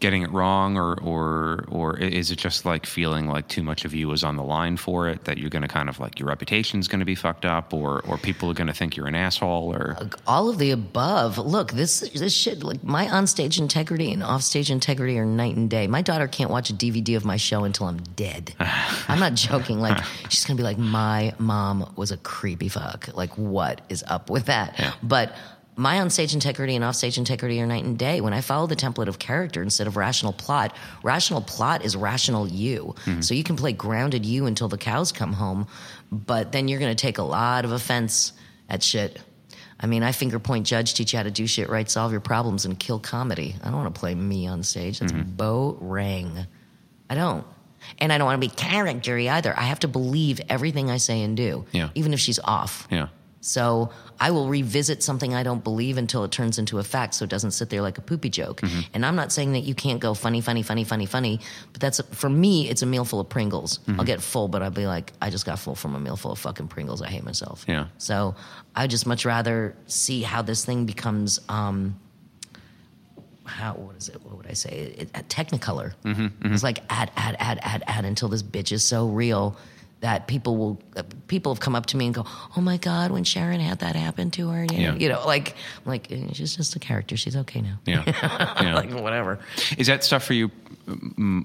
getting 0.00 0.22
it 0.22 0.30
wrong, 0.30 0.76
or 0.76 0.94
or 1.02 1.64
or 1.68 1.96
is 1.98 2.30
it 2.30 2.36
just 2.36 2.64
like 2.64 2.86
feeling 2.86 3.28
like 3.28 3.48
too 3.48 3.62
much 3.62 3.84
of 3.84 3.94
you 3.94 4.10
is 4.12 4.22
on 4.22 4.36
the 4.36 4.42
line 4.42 4.76
for 4.76 5.08
it? 5.08 5.24
That 5.24 5.38
you're 5.38 5.50
going 5.50 5.62
to 5.62 5.68
kind 5.68 5.88
of 5.88 5.98
like 5.98 6.18
your 6.18 6.28
reputation's 6.28 6.88
going 6.88 7.00
to 7.00 7.06
be 7.06 7.14
fucked 7.14 7.44
up, 7.44 7.72
or 7.72 8.00
or 8.06 8.18
people 8.18 8.50
are 8.50 8.54
going 8.54 8.68
to 8.68 8.72
think 8.72 8.96
you're 8.96 9.06
an 9.06 9.14
asshole, 9.14 9.74
or 9.74 9.96
all 10.26 10.48
of 10.48 10.58
the 10.58 10.70
above. 10.70 11.38
Look, 11.38 11.72
this 11.72 12.00
this 12.00 12.34
shit 12.34 12.62
like 12.62 12.82
my 12.84 13.06
onstage 13.06 13.58
integrity 13.58 14.12
and 14.12 14.22
offstage 14.22 14.70
integrity 14.70 15.18
are 15.18 15.26
night 15.26 15.56
and 15.56 15.68
day. 15.68 15.86
My 15.86 16.02
daughter 16.02 16.28
can't 16.28 16.50
watch 16.50 16.70
a 16.70 16.74
DVD 16.74 17.16
of 17.16 17.24
my 17.24 17.36
show 17.36 17.64
until 17.64 17.86
I'm 17.86 17.98
dead. 17.98 18.54
I'm 19.08 19.18
not 19.18 19.34
joking. 19.34 19.80
Like 19.80 20.02
she's 20.28 20.44
gonna 20.44 20.56
be 20.56 20.62
like, 20.62 20.78
my 20.78 21.34
mom 21.38 21.92
was 21.96 22.12
a 22.12 22.16
creepy 22.16 22.68
fuck. 22.68 23.08
Like 23.14 23.36
what 23.36 23.80
is 23.88 24.04
up 24.06 24.30
with 24.30 24.46
that? 24.46 24.78
Yeah. 24.78 24.92
But 25.02 25.34
my 25.78 25.96
onstage 25.98 26.34
integrity 26.34 26.74
and 26.74 26.84
offstage 26.84 27.18
integrity 27.18 27.60
are 27.60 27.66
night 27.66 27.84
and 27.84 27.96
day. 27.98 28.20
When 28.20 28.32
I 28.32 28.40
follow 28.40 28.66
the 28.66 28.74
template 28.76 29.06
of 29.06 29.18
character 29.18 29.62
instead 29.62 29.86
of 29.86 29.96
rational 29.96 30.32
plot, 30.32 30.74
rational 31.04 31.40
plot 31.40 31.84
is 31.84 31.94
rational 31.96 32.48
you. 32.48 32.94
Mm-hmm. 33.04 33.20
So 33.20 33.32
you 33.34 33.44
can 33.44 33.54
play 33.56 33.72
grounded 33.72 34.26
you 34.26 34.46
until 34.46 34.66
the 34.68 34.76
cows 34.78 35.12
come 35.12 35.32
home, 35.32 35.68
but 36.10 36.50
then 36.52 36.66
you're 36.66 36.80
going 36.80 36.94
to 36.94 37.00
take 37.00 37.18
a 37.18 37.22
lot 37.22 37.64
of 37.64 37.70
offense 37.72 38.32
at 38.68 38.82
shit. 38.82 39.20
I 39.80 39.86
mean, 39.86 40.02
I 40.02 40.10
finger 40.10 40.40
point 40.40 40.66
judge, 40.66 40.94
teach 40.94 41.12
you 41.12 41.18
how 41.18 41.22
to 41.22 41.30
do 41.30 41.46
shit 41.46 41.68
right, 41.68 41.88
solve 41.88 42.10
your 42.10 42.20
problems, 42.20 42.64
and 42.64 42.76
kill 42.76 42.98
comedy. 42.98 43.54
I 43.62 43.66
don't 43.70 43.76
want 43.76 43.94
to 43.94 43.98
play 44.00 44.14
me 44.16 44.48
on 44.48 44.64
stage. 44.64 44.98
That's 44.98 45.12
bo 45.12 45.74
boring. 45.74 46.46
I 47.08 47.14
don't. 47.14 47.46
And 48.00 48.12
I 48.12 48.18
don't 48.18 48.26
want 48.26 48.42
to 48.42 48.48
be 48.48 48.52
charactery 48.52 49.30
either. 49.30 49.56
I 49.56 49.62
have 49.62 49.78
to 49.80 49.88
believe 49.88 50.40
everything 50.48 50.90
I 50.90 50.96
say 50.96 51.22
and 51.22 51.36
do, 51.36 51.64
Yeah. 51.70 51.90
even 51.94 52.12
if 52.12 52.18
she's 52.18 52.40
off. 52.40 52.88
yeah, 52.90 53.06
So 53.40 53.90
I 54.18 54.32
will 54.32 54.48
revisit 54.48 55.02
something 55.02 55.32
I 55.32 55.42
don't 55.44 55.62
believe 55.62 55.96
until 55.96 56.24
it 56.24 56.32
turns 56.32 56.58
into 56.58 56.78
a 56.78 56.82
fact 56.82 57.14
so 57.14 57.24
it 57.24 57.30
doesn't 57.30 57.52
sit 57.52 57.70
there 57.70 57.82
like 57.82 57.96
a 57.96 58.00
poopy 58.00 58.30
joke. 58.30 58.60
And 58.92 59.06
I'm 59.06 59.14
not 59.14 59.30
saying 59.30 59.52
that 59.52 59.60
you 59.60 59.74
can't 59.74 60.00
go 60.00 60.12
funny, 60.14 60.40
funny, 60.40 60.62
funny, 60.62 60.82
funny, 60.84 61.06
funny, 61.06 61.40
but 61.72 61.80
that's 61.80 62.00
for 62.12 62.28
me, 62.28 62.68
it's 62.68 62.82
a 62.82 62.86
meal 62.86 63.04
full 63.04 63.20
of 63.20 63.28
Pringles. 63.28 63.78
I'll 63.88 64.04
get 64.04 64.20
full, 64.20 64.48
but 64.48 64.62
I'll 64.62 64.70
be 64.70 64.86
like, 64.86 65.12
I 65.22 65.30
just 65.30 65.46
got 65.46 65.58
full 65.60 65.76
from 65.76 65.94
a 65.94 66.00
meal 66.00 66.16
full 66.16 66.32
of 66.32 66.38
fucking 66.40 66.66
Pringles. 66.68 67.00
I 67.00 67.08
hate 67.08 67.22
myself. 67.24 67.64
Yeah. 67.68 67.86
So 67.98 68.34
I'd 68.74 68.90
just 68.90 69.06
much 69.06 69.24
rather 69.24 69.76
see 69.86 70.22
how 70.22 70.42
this 70.42 70.64
thing 70.64 70.84
becomes. 70.84 71.40
Um, 71.48 71.94
how 73.44 73.72
what 73.74 73.96
is 73.96 74.08
it? 74.10 74.22
What 74.24 74.36
would 74.36 74.46
I 74.46 74.52
say? 74.52 74.92
It, 74.98 75.10
it, 75.14 75.28
Technicolor. 75.28 75.94
Mm-hmm, 76.04 76.52
It's 76.52 76.62
like 76.62 76.80
add, 76.90 77.10
add, 77.16 77.36
add, 77.38 77.58
add, 77.62 77.82
add 77.86 78.04
until 78.04 78.28
this 78.28 78.42
bitch 78.42 78.72
is 78.72 78.84
so 78.84 79.08
real 79.08 79.56
that 80.00 80.26
people 80.28 80.56
will. 80.56 80.80
Uh, 80.96 81.02
people 81.26 81.52
have 81.52 81.60
come 81.60 81.74
up 81.74 81.86
to 81.86 81.96
me 81.96 82.06
and 82.06 82.14
go, 82.14 82.24
"Oh 82.56 82.60
my 82.60 82.76
god, 82.76 83.10
when 83.10 83.24
Sharon 83.24 83.60
had 83.60 83.80
that 83.80 83.96
happen 83.96 84.30
to 84.32 84.48
her, 84.50 84.64
you, 84.64 84.68
Yeah. 84.78 84.90
know, 84.92 84.96
you 84.96 85.08
know, 85.08 85.26
like, 85.26 85.56
like 85.84 86.10
eh, 86.12 86.26
she's 86.32 86.54
just 86.56 86.76
a 86.76 86.78
character. 86.78 87.16
She's 87.16 87.36
okay 87.36 87.60
now. 87.60 87.78
yeah, 87.84 88.04
yeah. 88.62 88.74
like 88.74 88.90
whatever. 88.92 89.40
Is 89.76 89.86
that 89.88 90.04
stuff 90.04 90.22
for 90.24 90.34
you, 90.34 90.50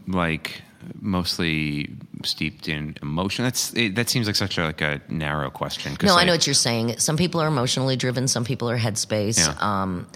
like 0.08 0.62
mostly 1.02 1.90
steeped 2.24 2.68
in 2.68 2.96
emotion? 3.02 3.44
That's 3.46 3.74
it, 3.74 3.96
that 3.96 4.10
seems 4.10 4.28
like 4.28 4.36
such 4.36 4.58
a 4.58 4.66
like 4.66 4.82
a 4.82 5.02
narrow 5.10 5.50
question. 5.50 5.96
No, 6.04 6.16
I 6.16 6.24
know 6.26 6.34
what 6.34 6.46
you're 6.48 6.54
saying. 6.54 6.98
Some 7.00 7.18
people 7.18 7.42
are 7.42 7.48
emotionally 7.48 7.96
driven. 7.96 8.28
Some 8.28 8.44
people 8.46 8.70
are 8.70 8.78
headspace. 8.78 9.40
Yeah. 9.40 9.56
Um, 9.60 10.08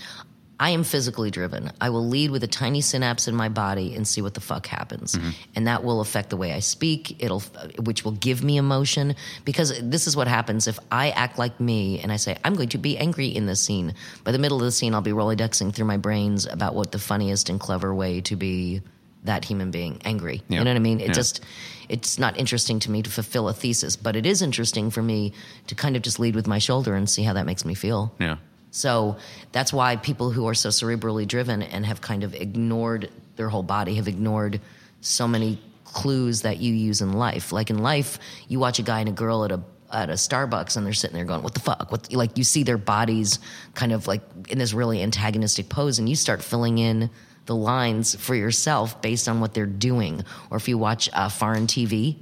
I 0.59 0.71
am 0.71 0.83
physically 0.83 1.29
driven. 1.29 1.71
I 1.79 1.91
will 1.91 2.07
lead 2.07 2.31
with 2.31 2.43
a 2.43 2.47
tiny 2.47 2.81
synapse 2.81 3.27
in 3.27 3.35
my 3.35 3.47
body 3.47 3.95
and 3.95 4.07
see 4.07 4.21
what 4.23 4.33
the 4.33 4.41
fuck 4.41 4.65
happens, 4.65 5.13
Mm-hmm. 5.15 5.29
and 5.55 5.67
that 5.67 5.83
will 5.83 6.01
affect 6.01 6.31
the 6.31 6.37
way 6.37 6.51
I 6.53 6.59
speak. 6.61 7.21
It'll, 7.23 7.41
which 7.79 8.03
will 8.03 8.13
give 8.13 8.43
me 8.43 8.57
emotion 8.57 9.15
because 9.45 9.79
this 9.81 10.07
is 10.07 10.15
what 10.15 10.27
happens 10.27 10.67
if 10.67 10.79
I 10.91 11.11
act 11.11 11.37
like 11.37 11.59
me 11.59 11.99
and 11.99 12.11
I 12.11 12.15
say 12.15 12.37
I'm 12.43 12.55
going 12.55 12.69
to 12.69 12.79
be 12.79 12.97
angry 12.97 13.27
in 13.27 13.45
this 13.45 13.61
scene. 13.61 13.93
By 14.23 14.31
the 14.31 14.39
middle 14.39 14.57
of 14.57 14.63
the 14.63 14.71
scene, 14.71 14.95
I'll 14.95 15.01
be 15.01 15.11
rolodexing 15.11 15.73
through 15.75 15.85
my 15.85 15.97
brains 15.97 16.47
about 16.47 16.73
what 16.73 16.91
the 16.91 16.99
funniest 16.99 17.49
and 17.49 17.59
clever 17.59 17.93
way 17.93 18.21
to 18.21 18.35
be 18.35 18.81
that 19.25 19.45
human 19.45 19.69
being 19.71 20.01
angry. 20.05 20.41
Yeah. 20.47 20.59
You 20.59 20.63
know 20.63 20.71
what 20.71 20.77
I 20.77 20.79
mean? 20.79 20.99
It 21.01 21.07
Yeah. 21.07 21.13
just 21.13 21.41
it's 21.89 22.17
not 22.19 22.37
interesting 22.37 22.79
to 22.79 22.91
me 22.91 23.01
to 23.03 23.09
fulfill 23.09 23.47
a 23.47 23.53
thesis, 23.53 23.95
but 23.95 24.15
it 24.15 24.25
is 24.25 24.41
interesting 24.41 24.89
for 24.89 25.01
me 25.03 25.33
to 25.67 25.75
kind 25.75 25.95
of 25.95 26.01
just 26.01 26.19
lead 26.19 26.35
with 26.35 26.47
my 26.47 26.57
shoulder 26.59 26.95
and 26.95 27.09
see 27.09 27.23
how 27.23 27.33
that 27.33 27.45
makes 27.45 27.63
me 27.63 27.73
feel. 27.75 28.13
Yeah, 28.19 28.37
So 28.77 29.17
that's 29.51 29.73
why 29.73 29.95
people 29.95 30.29
who 30.29 30.47
are 30.47 30.53
so 30.53 30.69
cerebrally 30.69 31.27
driven 31.27 31.63
and 31.63 31.83
have 31.83 31.99
kind 31.99 32.23
of 32.23 32.35
ignored 32.35 33.09
their 33.35 33.49
whole 33.49 33.63
body 33.63 33.95
have 33.95 34.07
ignored 34.07 34.61
so 35.01 35.27
many 35.27 35.59
clues 35.83 36.43
that 36.43 36.57
you 36.57 36.73
use 36.73 37.01
in 37.01 37.13
life. 37.13 37.51
Like 37.51 37.71
in 37.71 37.79
life, 37.79 38.19
you 38.47 38.59
watch 38.59 38.77
a 38.77 38.83
guy 38.83 38.99
and 38.99 39.09
a 39.09 39.13
girl 39.13 39.43
at 39.43 39.51
a 39.51 39.61
at 39.91 40.09
a 40.09 40.13
Starbucks 40.13 40.75
and 40.75 40.85
they're 40.85 40.93
sitting 40.93 41.15
there 41.15 41.25
going, 41.25 41.41
"What 41.41 41.55
the 41.55 41.59
fuck?" 41.59 41.91
What 41.91 42.13
like 42.13 42.37
you 42.37 42.43
see 42.43 42.63
their 42.63 42.77
bodies 42.77 43.39
kind 43.73 43.93
of 43.93 44.05
like 44.05 44.21
in 44.49 44.59
this 44.59 44.73
really 44.73 45.01
antagonistic 45.01 45.69
pose, 45.69 45.97
and 45.97 46.07
you 46.07 46.15
start 46.15 46.43
filling 46.43 46.77
in 46.77 47.09
the 47.47 47.55
lines 47.55 48.13
for 48.15 48.35
yourself 48.35 49.01
based 49.01 49.27
on 49.27 49.39
what 49.39 49.55
they're 49.55 49.65
doing. 49.65 50.23
Or 50.51 50.57
if 50.57 50.67
you 50.67 50.77
watch 50.77 51.09
uh, 51.13 51.29
foreign 51.29 51.65
TV, 51.65 52.17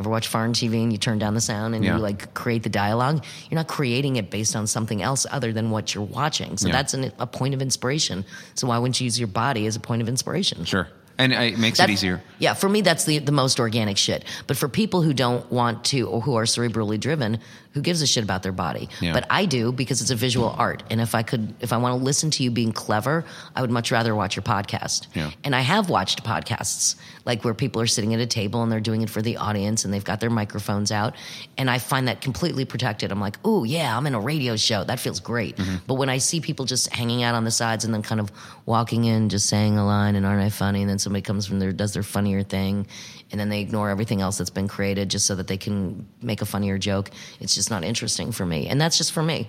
ever 0.00 0.10
watch 0.10 0.26
foreign 0.28 0.52
TV 0.52 0.82
and 0.82 0.90
you 0.92 0.98
turn 0.98 1.18
down 1.18 1.34
the 1.34 1.40
sound 1.40 1.74
and 1.74 1.84
Yeah. 1.84 1.94
you 1.96 2.02
like 2.02 2.32
create 2.34 2.62
the 2.62 2.68
dialogue? 2.70 3.22
You're 3.50 3.56
not 3.56 3.68
creating 3.68 4.16
it 4.16 4.30
based 4.30 4.56
on 4.56 4.66
something 4.66 5.02
else 5.02 5.26
other 5.30 5.52
than 5.52 5.70
what 5.70 5.94
you're 5.94 6.02
watching. 6.04 6.56
So 6.56 6.66
Yeah. 6.68 6.72
that's 6.72 6.94
an, 6.94 7.12
a 7.18 7.26
point 7.26 7.54
of 7.54 7.62
inspiration. 7.62 8.24
So 8.54 8.66
why 8.66 8.78
wouldn't 8.78 8.98
you 9.00 9.04
use 9.04 9.18
your 9.18 9.28
body 9.28 9.66
as 9.66 9.76
a 9.76 9.80
point 9.80 10.02
of 10.02 10.08
inspiration? 10.08 10.64
sure, 10.64 10.88
and 11.20 11.32
it 11.32 11.58
makes 11.58 11.78
it 11.78 11.90
easier. 11.90 12.22
Yeah, 12.38 12.54
for 12.54 12.68
me, 12.68 12.80
that's 12.80 13.04
the, 13.04 13.18
the 13.18 13.32
most 13.32 13.60
organic 13.60 13.98
shit. 13.98 14.24
But 14.46 14.56
for 14.56 14.68
people 14.68 15.02
who 15.02 15.12
don't 15.12 15.50
want 15.52 15.84
to 15.86 16.08
or 16.08 16.20
who 16.22 16.36
are 16.36 16.44
cerebrally 16.44 16.98
driven, 16.98 17.38
who 17.72 17.80
gives 17.82 18.02
a 18.02 18.06
shit 18.06 18.24
about 18.24 18.42
their 18.42 18.52
body? 18.52 18.88
Yeah. 19.00 19.12
But 19.12 19.26
I 19.30 19.44
do 19.44 19.70
because 19.70 20.00
it's 20.00 20.10
a 20.10 20.16
visual 20.16 20.48
art. 20.58 20.82
And 20.90 21.00
if 21.00 21.14
I 21.14 21.22
could, 21.22 21.54
if 21.60 21.72
I 21.72 21.76
want 21.76 21.98
to 21.98 22.04
listen 22.04 22.30
to 22.32 22.42
you 22.42 22.50
being 22.50 22.72
clever, 22.72 23.24
I 23.54 23.60
would 23.60 23.70
much 23.70 23.92
rather 23.92 24.14
watch 24.14 24.34
your 24.34 24.42
podcast. 24.42 25.06
Yeah. 25.14 25.30
And 25.44 25.54
I 25.54 25.60
have 25.60 25.88
watched 25.88 26.24
podcasts 26.24 26.96
like 27.26 27.44
where 27.44 27.54
people 27.54 27.80
are 27.80 27.86
sitting 27.86 28.12
at 28.14 28.20
a 28.20 28.26
table 28.26 28.62
and 28.62 28.72
they're 28.72 28.80
doing 28.80 29.02
it 29.02 29.10
for 29.10 29.22
the 29.22 29.36
audience 29.36 29.84
and 29.84 29.94
they've 29.94 30.04
got 30.04 30.20
their 30.20 30.30
microphones 30.30 30.90
out. 30.90 31.14
And 31.58 31.70
I 31.70 31.78
find 31.78 32.08
that 32.08 32.22
completely 32.22 32.64
protected. 32.64 33.12
I'm 33.12 33.20
like, 33.20 33.38
oh, 33.44 33.62
yeah, 33.62 33.96
I'm 33.96 34.06
in 34.06 34.14
a 34.14 34.20
radio 34.20 34.56
show. 34.56 34.82
That 34.82 34.98
feels 34.98 35.20
great. 35.20 35.56
Mm-hmm. 35.56 35.76
But 35.86 35.94
when 35.94 36.08
I 36.08 36.18
see 36.18 36.40
people 36.40 36.64
just 36.64 36.92
hanging 36.92 37.22
out 37.22 37.34
on 37.34 37.44
the 37.44 37.50
sides 37.50 37.84
and 37.84 37.94
then 37.94 38.02
kind 38.02 38.20
of 38.20 38.32
walking 38.66 39.04
in, 39.04 39.28
just 39.28 39.48
saying 39.48 39.78
a 39.78 39.86
line 39.86 40.16
and 40.16 40.26
aren't 40.26 40.42
I 40.42 40.48
funny? 40.48 40.80
And 40.80 40.90
then 40.90 40.98
somebody 41.10 41.22
comes 41.22 41.44
from 41.44 41.58
there, 41.58 41.72
does 41.72 41.92
their 41.92 42.04
funnier 42.04 42.44
thing. 42.44 42.86
And 43.32 43.40
then 43.40 43.48
they 43.48 43.60
ignore 43.60 43.90
everything 43.90 44.20
else 44.20 44.38
that's 44.38 44.48
been 44.48 44.68
created 44.68 45.10
just 45.10 45.26
so 45.26 45.34
that 45.34 45.48
they 45.48 45.56
can 45.56 46.06
make 46.22 46.40
a 46.40 46.46
funnier 46.46 46.78
joke. 46.78 47.10
It's 47.40 47.52
just 47.52 47.68
not 47.68 47.82
interesting 47.82 48.30
for 48.30 48.46
me. 48.46 48.68
And 48.68 48.80
that's 48.80 48.96
just 48.96 49.10
for 49.10 49.22
me. 49.22 49.48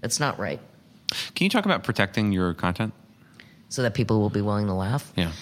That's 0.00 0.18
not 0.18 0.38
right. 0.38 0.60
Can 1.34 1.44
you 1.44 1.50
talk 1.50 1.66
about 1.66 1.84
protecting 1.84 2.32
your 2.32 2.54
content? 2.54 2.94
So 3.68 3.82
that 3.82 3.92
people 3.92 4.18
will 4.20 4.30
be 4.30 4.40
willing 4.40 4.66
to 4.66 4.72
laugh. 4.72 5.12
Yeah, 5.14 5.32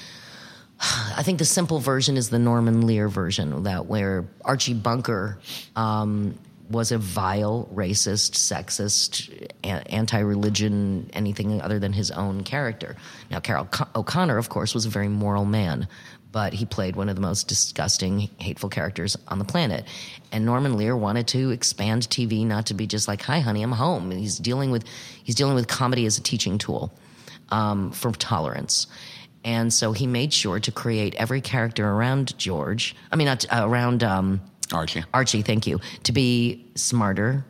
I 0.81 1.23
think 1.23 1.39
the 1.39 1.45
simple 1.45 1.79
version 1.79 2.17
is 2.17 2.31
the 2.31 2.39
Norman 2.41 2.87
Lear 2.87 3.09
version, 3.09 3.63
that 3.65 3.87
where 3.87 4.25
Archie 4.45 4.75
Bunker 4.75 5.39
um, 5.77 6.37
was 6.73 6.91
a 6.91 6.99
vile, 6.99 7.69
racist, 7.73 8.33
sexist, 8.33 9.31
a- 9.63 9.91
anti-religion, 9.93 11.11
anything 11.13 11.61
other 11.61 11.79
than 11.79 11.93
his 11.93 12.11
own 12.11 12.43
character. 12.43 12.97
Now, 13.31 13.41
Carroll 13.41 13.67
Co- 13.67 13.87
O'Connor, 13.95 14.39
of 14.39 14.49
course, 14.49 14.75
was 14.75 14.87
a 14.87 14.89
very 14.89 15.09
moral 15.09 15.45
man, 15.45 15.87
but 16.33 16.55
he 16.55 16.65
played 16.65 16.97
one 16.97 17.09
of 17.09 17.15
the 17.15 17.21
most 17.23 17.47
disgusting, 17.47 18.31
hateful 18.39 18.71
characters 18.71 19.17
on 19.29 19.39
the 19.39 19.45
planet. 19.45 19.85
And 20.33 20.45
Norman 20.47 20.77
Lear 20.77 20.97
wanted 20.97 21.27
to 21.29 21.51
expand 21.51 22.03
TV 22.05 22.47
not 22.47 22.67
to 22.67 22.75
be 22.75 22.87
just 22.87 23.07
like, 23.07 23.23
"Hi, 23.23 23.41
honey, 23.41 23.63
I'm 23.63 23.73
home." 23.73 24.11
And 24.11 24.19
He's 24.19 24.39
dealing 24.39 24.71
with 24.71 24.85
he's 25.23 25.35
dealing 25.35 25.55
with 25.55 25.69
comedy 25.69 26.07
as 26.07 26.17
a 26.19 26.23
teaching 26.23 26.57
tool 26.59 26.91
um, 27.51 27.93
for 27.93 28.13
tolerance. 28.13 28.87
And 29.45 29.73
so 29.73 29.93
he 29.93 30.07
made 30.07 30.33
sure 30.33 30.61
to 30.61 30.71
create 30.73 31.15
every 31.17 31.41
character 31.41 31.87
around 31.87 32.39
George. 32.39 32.95
I 33.11 33.17
mean, 33.17 33.27
not 33.27 33.45
uh, 33.53 33.69
around 33.69 34.03
um, 34.05 34.41
Archie. 34.73 35.05
Archie. 35.13 35.43
Thank 35.43 35.67
you 35.67 35.81
to 36.05 36.13
be 36.13 36.67
smarter 36.75 37.45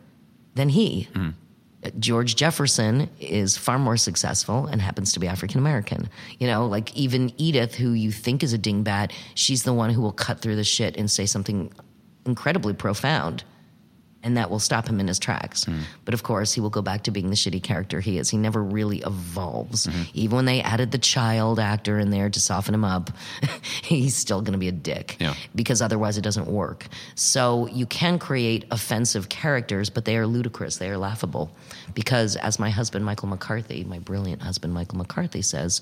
than 0.55 0.69
he. 0.69 1.07
Uh, 1.15 1.89
George 1.99 2.35
Jefferson 2.35 3.09
is 3.19 3.57
far 3.57 3.77
more 3.77 3.97
successful 3.97 4.67
and 4.67 4.81
happens 4.81 5.11
to 5.13 5.19
be 5.19 5.27
African 5.27 5.59
American. 5.59 6.09
You 6.39 6.47
know, 6.47 6.65
like 6.65 6.95
even 6.95 7.33
Edith, 7.37 7.75
who 7.75 7.91
you 7.91 8.11
think 8.11 8.43
is 8.43 8.53
a 8.53 8.57
dingbat, 8.57 9.11
she's 9.35 9.63
the 9.63 9.73
one 9.73 9.89
who 9.89 10.01
will 10.01 10.13
cut 10.13 10.39
through 10.39 10.55
the 10.55 10.63
shit 10.63 10.95
and 10.95 11.09
say 11.11 11.25
something 11.25 11.71
incredibly 12.25 12.73
profound. 12.73 13.43
And 14.23 14.37
that 14.37 14.49
will 14.49 14.59
stop 14.59 14.87
him 14.87 15.01
in 15.01 15.07
his 15.09 15.19
tracks. 15.19 15.65
Hmm. 15.65 15.79
But 16.05 16.13
of 16.13 16.23
course, 16.23 16.53
he 16.53 16.61
will 16.61 16.69
go 16.69 16.81
back 16.81 17.03
to 17.03 17.11
being 17.11 17.29
the 17.29 17.35
shitty 17.35 17.61
character 17.61 17.99
he 17.99 18.17
is. 18.17 18.29
He 18.29 18.37
never 18.37 18.63
really 18.63 18.99
evolves. 18.99 19.85
Hmm. 19.85 20.03
Even 20.13 20.35
when 20.37 20.45
they 20.45 20.61
added 20.61 20.91
the 20.91 20.97
child 20.97 21.59
actor 21.59 21.99
in 21.99 22.09
there 22.09 22.29
to 22.29 22.39
soften 22.39 22.73
him 22.73 22.85
up, 22.85 23.09
he's 23.83 24.15
still 24.15 24.41
going 24.41 24.53
to 24.53 24.57
be 24.59 24.69
a 24.69 24.71
dick 24.71 25.17
Yeah. 25.19 25.33
because 25.53 25.81
otherwise 25.81 26.17
it 26.17 26.21
doesn't 26.21 26.47
work. 26.47 26.87
So 27.15 27.67
you 27.67 27.85
can 27.85 28.17
create 28.17 28.63
offensive 28.71 29.27
characters, 29.27 29.89
but 29.89 30.05
they 30.05 30.15
are 30.17 30.25
ludicrous. 30.25 30.77
They 30.77 30.89
are 30.89 30.97
laughable. 30.97 31.51
Because 31.93 32.37
as 32.37 32.57
my 32.59 32.69
husband, 32.69 33.03
Michael 33.03 33.27
McCarthy, 33.27 33.83
my 33.83 33.99
brilliant 33.99 34.41
husband, 34.41 34.73
Michael 34.73 34.99
McCarthy 34.99 35.41
says, 35.41 35.81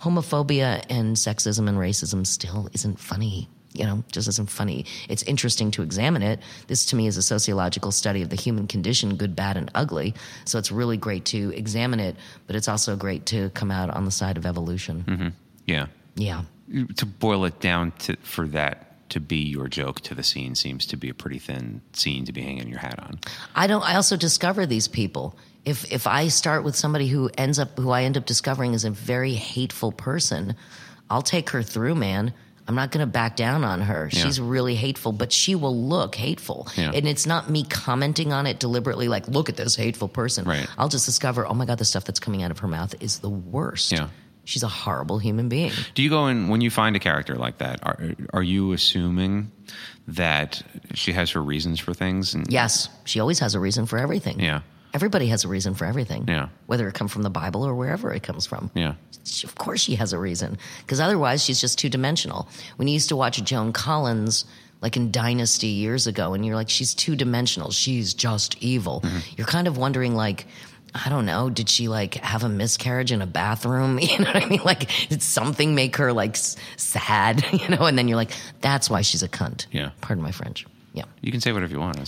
homophobia 0.00 0.84
and 0.88 1.16
sexism 1.16 1.68
and 1.68 1.76
racism 1.76 2.26
still 2.26 2.68
isn't 2.72 2.98
funny. 3.00 3.48
You 3.72 3.84
know, 3.84 4.02
just 4.10 4.28
isn't 4.28 4.50
funny. 4.50 4.84
It's 5.08 5.22
interesting 5.24 5.70
to 5.72 5.82
examine 5.82 6.22
it. 6.22 6.40
This 6.66 6.86
to 6.86 6.96
me 6.96 7.06
is 7.06 7.16
a 7.16 7.22
sociological 7.22 7.92
study 7.92 8.22
of 8.22 8.28
the 8.28 8.36
human 8.36 8.66
condition, 8.66 9.16
good, 9.16 9.36
bad, 9.36 9.56
and 9.56 9.70
ugly. 9.74 10.14
So 10.44 10.58
it's 10.58 10.72
really 10.72 10.96
great 10.96 11.24
to 11.26 11.52
examine 11.54 12.00
it, 12.00 12.16
but 12.46 12.56
it's 12.56 12.68
also 12.68 12.96
great 12.96 13.26
to 13.26 13.50
come 13.50 13.70
out 13.70 13.90
on 13.90 14.04
the 14.04 14.10
side 14.10 14.36
of 14.36 14.46
evolution. 14.46 15.04
Mm-hmm. 15.06 15.28
Yeah. 15.66 15.86
Yeah. 16.16 16.42
To 16.96 17.06
boil 17.06 17.44
it 17.44 17.60
down 17.60 17.92
to 18.00 18.16
for 18.22 18.46
that 18.48 18.86
to 19.10 19.20
be 19.20 19.36
your 19.36 19.68
joke 19.68 20.00
to 20.00 20.14
the 20.14 20.22
scene 20.22 20.54
seems 20.54 20.86
to 20.86 20.96
be 20.96 21.08
a 21.08 21.14
pretty 21.14 21.38
thin 21.38 21.80
scene 21.92 22.24
to 22.24 22.32
be 22.32 22.40
hanging 22.40 22.68
your 22.68 22.78
hat 22.78 22.98
on. 23.00 23.18
I 23.54 23.66
don't. 23.66 23.82
I 23.82 23.96
also 23.96 24.16
discover 24.16 24.66
these 24.66 24.88
people. 24.88 25.36
If 25.64 25.92
if 25.92 26.06
I 26.06 26.28
start 26.28 26.64
with 26.64 26.76
somebody 26.76 27.08
who 27.08 27.28
ends 27.36 27.58
up 27.58 27.76
who 27.76 27.90
I 27.90 28.04
end 28.04 28.16
up 28.16 28.24
discovering 28.24 28.72
is 28.72 28.84
a 28.84 28.90
very 28.90 29.34
hateful 29.34 29.92
person, 29.92 30.54
I'll 31.10 31.22
take 31.22 31.50
her 31.50 31.62
through, 31.62 31.96
man. 31.96 32.32
I'm 32.70 32.76
not 32.76 32.92
going 32.92 33.04
to 33.04 33.10
back 33.10 33.34
down 33.34 33.64
on 33.64 33.80
her. 33.80 34.08
Yeah. 34.12 34.22
She's 34.22 34.40
really 34.40 34.76
hateful, 34.76 35.10
but 35.10 35.32
she 35.32 35.56
will 35.56 35.76
look 35.76 36.14
hateful. 36.14 36.68
Yeah. 36.76 36.92
And 36.94 37.08
it's 37.08 37.26
not 37.26 37.50
me 37.50 37.64
commenting 37.64 38.32
on 38.32 38.46
it 38.46 38.60
deliberately, 38.60 39.08
like, 39.08 39.26
look 39.26 39.48
at 39.48 39.56
this 39.56 39.74
hateful 39.74 40.06
person. 40.06 40.44
Right. 40.44 40.68
I'll 40.78 40.88
just 40.88 41.04
discover, 41.04 41.44
oh 41.44 41.52
my 41.54 41.66
God, 41.66 41.78
the 41.78 41.84
stuff 41.84 42.04
that's 42.04 42.20
coming 42.20 42.44
out 42.44 42.52
of 42.52 42.60
her 42.60 42.68
mouth 42.68 42.94
is 43.00 43.18
the 43.18 43.28
worst. 43.28 43.90
Yeah. 43.90 44.06
She's 44.44 44.62
a 44.62 44.68
horrible 44.68 45.18
human 45.18 45.48
being. 45.48 45.72
Do 45.96 46.04
you 46.04 46.10
go 46.10 46.28
in 46.28 46.46
when 46.46 46.60
you 46.60 46.70
find 46.70 46.94
a 46.94 47.00
character 47.00 47.34
like 47.34 47.58
that? 47.58 47.80
Are 47.82 48.14
are 48.32 48.42
you 48.42 48.70
assuming 48.70 49.50
that 50.06 50.62
she 50.94 51.12
has 51.12 51.32
her 51.32 51.42
reasons 51.42 51.80
for 51.80 51.92
things? 51.92 52.34
And 52.34 52.46
Yes, 52.52 52.88
she 53.04 53.18
always 53.18 53.40
has 53.40 53.56
a 53.56 53.60
reason 53.60 53.86
for 53.86 53.98
everything. 53.98 54.38
Yeah. 54.38 54.60
Everybody 54.92 55.26
has 55.28 55.44
a 55.44 55.48
reason 55.48 55.74
for 55.74 55.84
everything. 55.84 56.24
Yeah. 56.28 56.48
Whether 56.66 56.88
it 56.88 56.94
come 56.94 57.08
from 57.08 57.22
the 57.22 57.30
Bible 57.30 57.64
or 57.64 57.74
wherever 57.74 58.12
it 58.12 58.22
comes 58.22 58.46
from. 58.46 58.70
Yeah. 58.74 58.94
She- 59.24 59.46
of 59.46 59.54
course 59.54 59.80
she 59.82 59.94
has 59.96 60.12
a 60.12 60.18
reason 60.18 60.58
because 60.80 60.98
otherwise 61.00 61.44
she's 61.44 61.60
just 61.60 61.78
two 61.78 61.88
dimensional. 61.88 62.48
When 62.76 62.88
you 62.88 62.94
used 62.94 63.08
to 63.10 63.16
watch 63.16 63.42
Joan 63.44 63.72
Collins 63.72 64.44
like 64.80 64.96
in 64.96 65.10
Dynasty 65.10 65.66
years 65.68 66.06
ago 66.06 66.32
and 66.34 66.44
you're 66.44 66.54
like 66.56 66.70
she's 66.70 66.94
two 66.94 67.14
dimensional, 67.14 67.70
she's 67.70 68.14
just 68.14 68.56
evil. 68.62 69.02
Mm-hmm. 69.02 69.18
You're 69.36 69.46
kind 69.46 69.68
of 69.68 69.76
wondering 69.78 70.14
like 70.14 70.46
I 70.92 71.08
don't 71.08 71.24
know, 71.24 71.50
did 71.50 71.68
she 71.68 71.86
like 71.86 72.14
have 72.16 72.42
a 72.42 72.48
miscarriage 72.48 73.12
in 73.12 73.22
a 73.22 73.26
bathroom? 73.26 73.98
You 74.02 74.18
know 74.18 74.24
what 74.24 74.42
I 74.42 74.46
mean? 74.48 74.62
Like 74.64 74.90
did 75.08 75.22
something 75.22 75.74
make 75.76 75.96
her 75.98 76.12
like 76.12 76.32
s- 76.32 76.56
sad, 76.76 77.44
you 77.52 77.68
know? 77.68 77.84
And 77.86 77.96
then 77.96 78.08
you're 78.08 78.16
like 78.16 78.32
that's 78.60 78.90
why 78.90 79.02
she's 79.02 79.22
a 79.22 79.28
cunt. 79.28 79.66
Yeah. 79.70 79.90
Pardon 80.00 80.24
my 80.24 80.32
French. 80.32 80.66
Yeah. 80.92 81.04
You 81.20 81.30
can 81.30 81.40
say 81.40 81.52
whatever 81.52 81.72
you 81.72 81.80
want. 81.80 81.98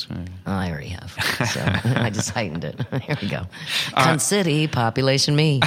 I 0.46 0.70
already 0.70 0.88
have. 0.88 1.12
So 1.48 1.60
I 2.00 2.10
just 2.10 2.30
heightened 2.30 2.64
it. 2.64 2.80
Here 3.02 3.16
we 3.20 3.28
go. 3.28 3.46
Cunt 3.92 4.20
City, 4.20 4.66
population 4.66 5.36
me. 5.36 5.60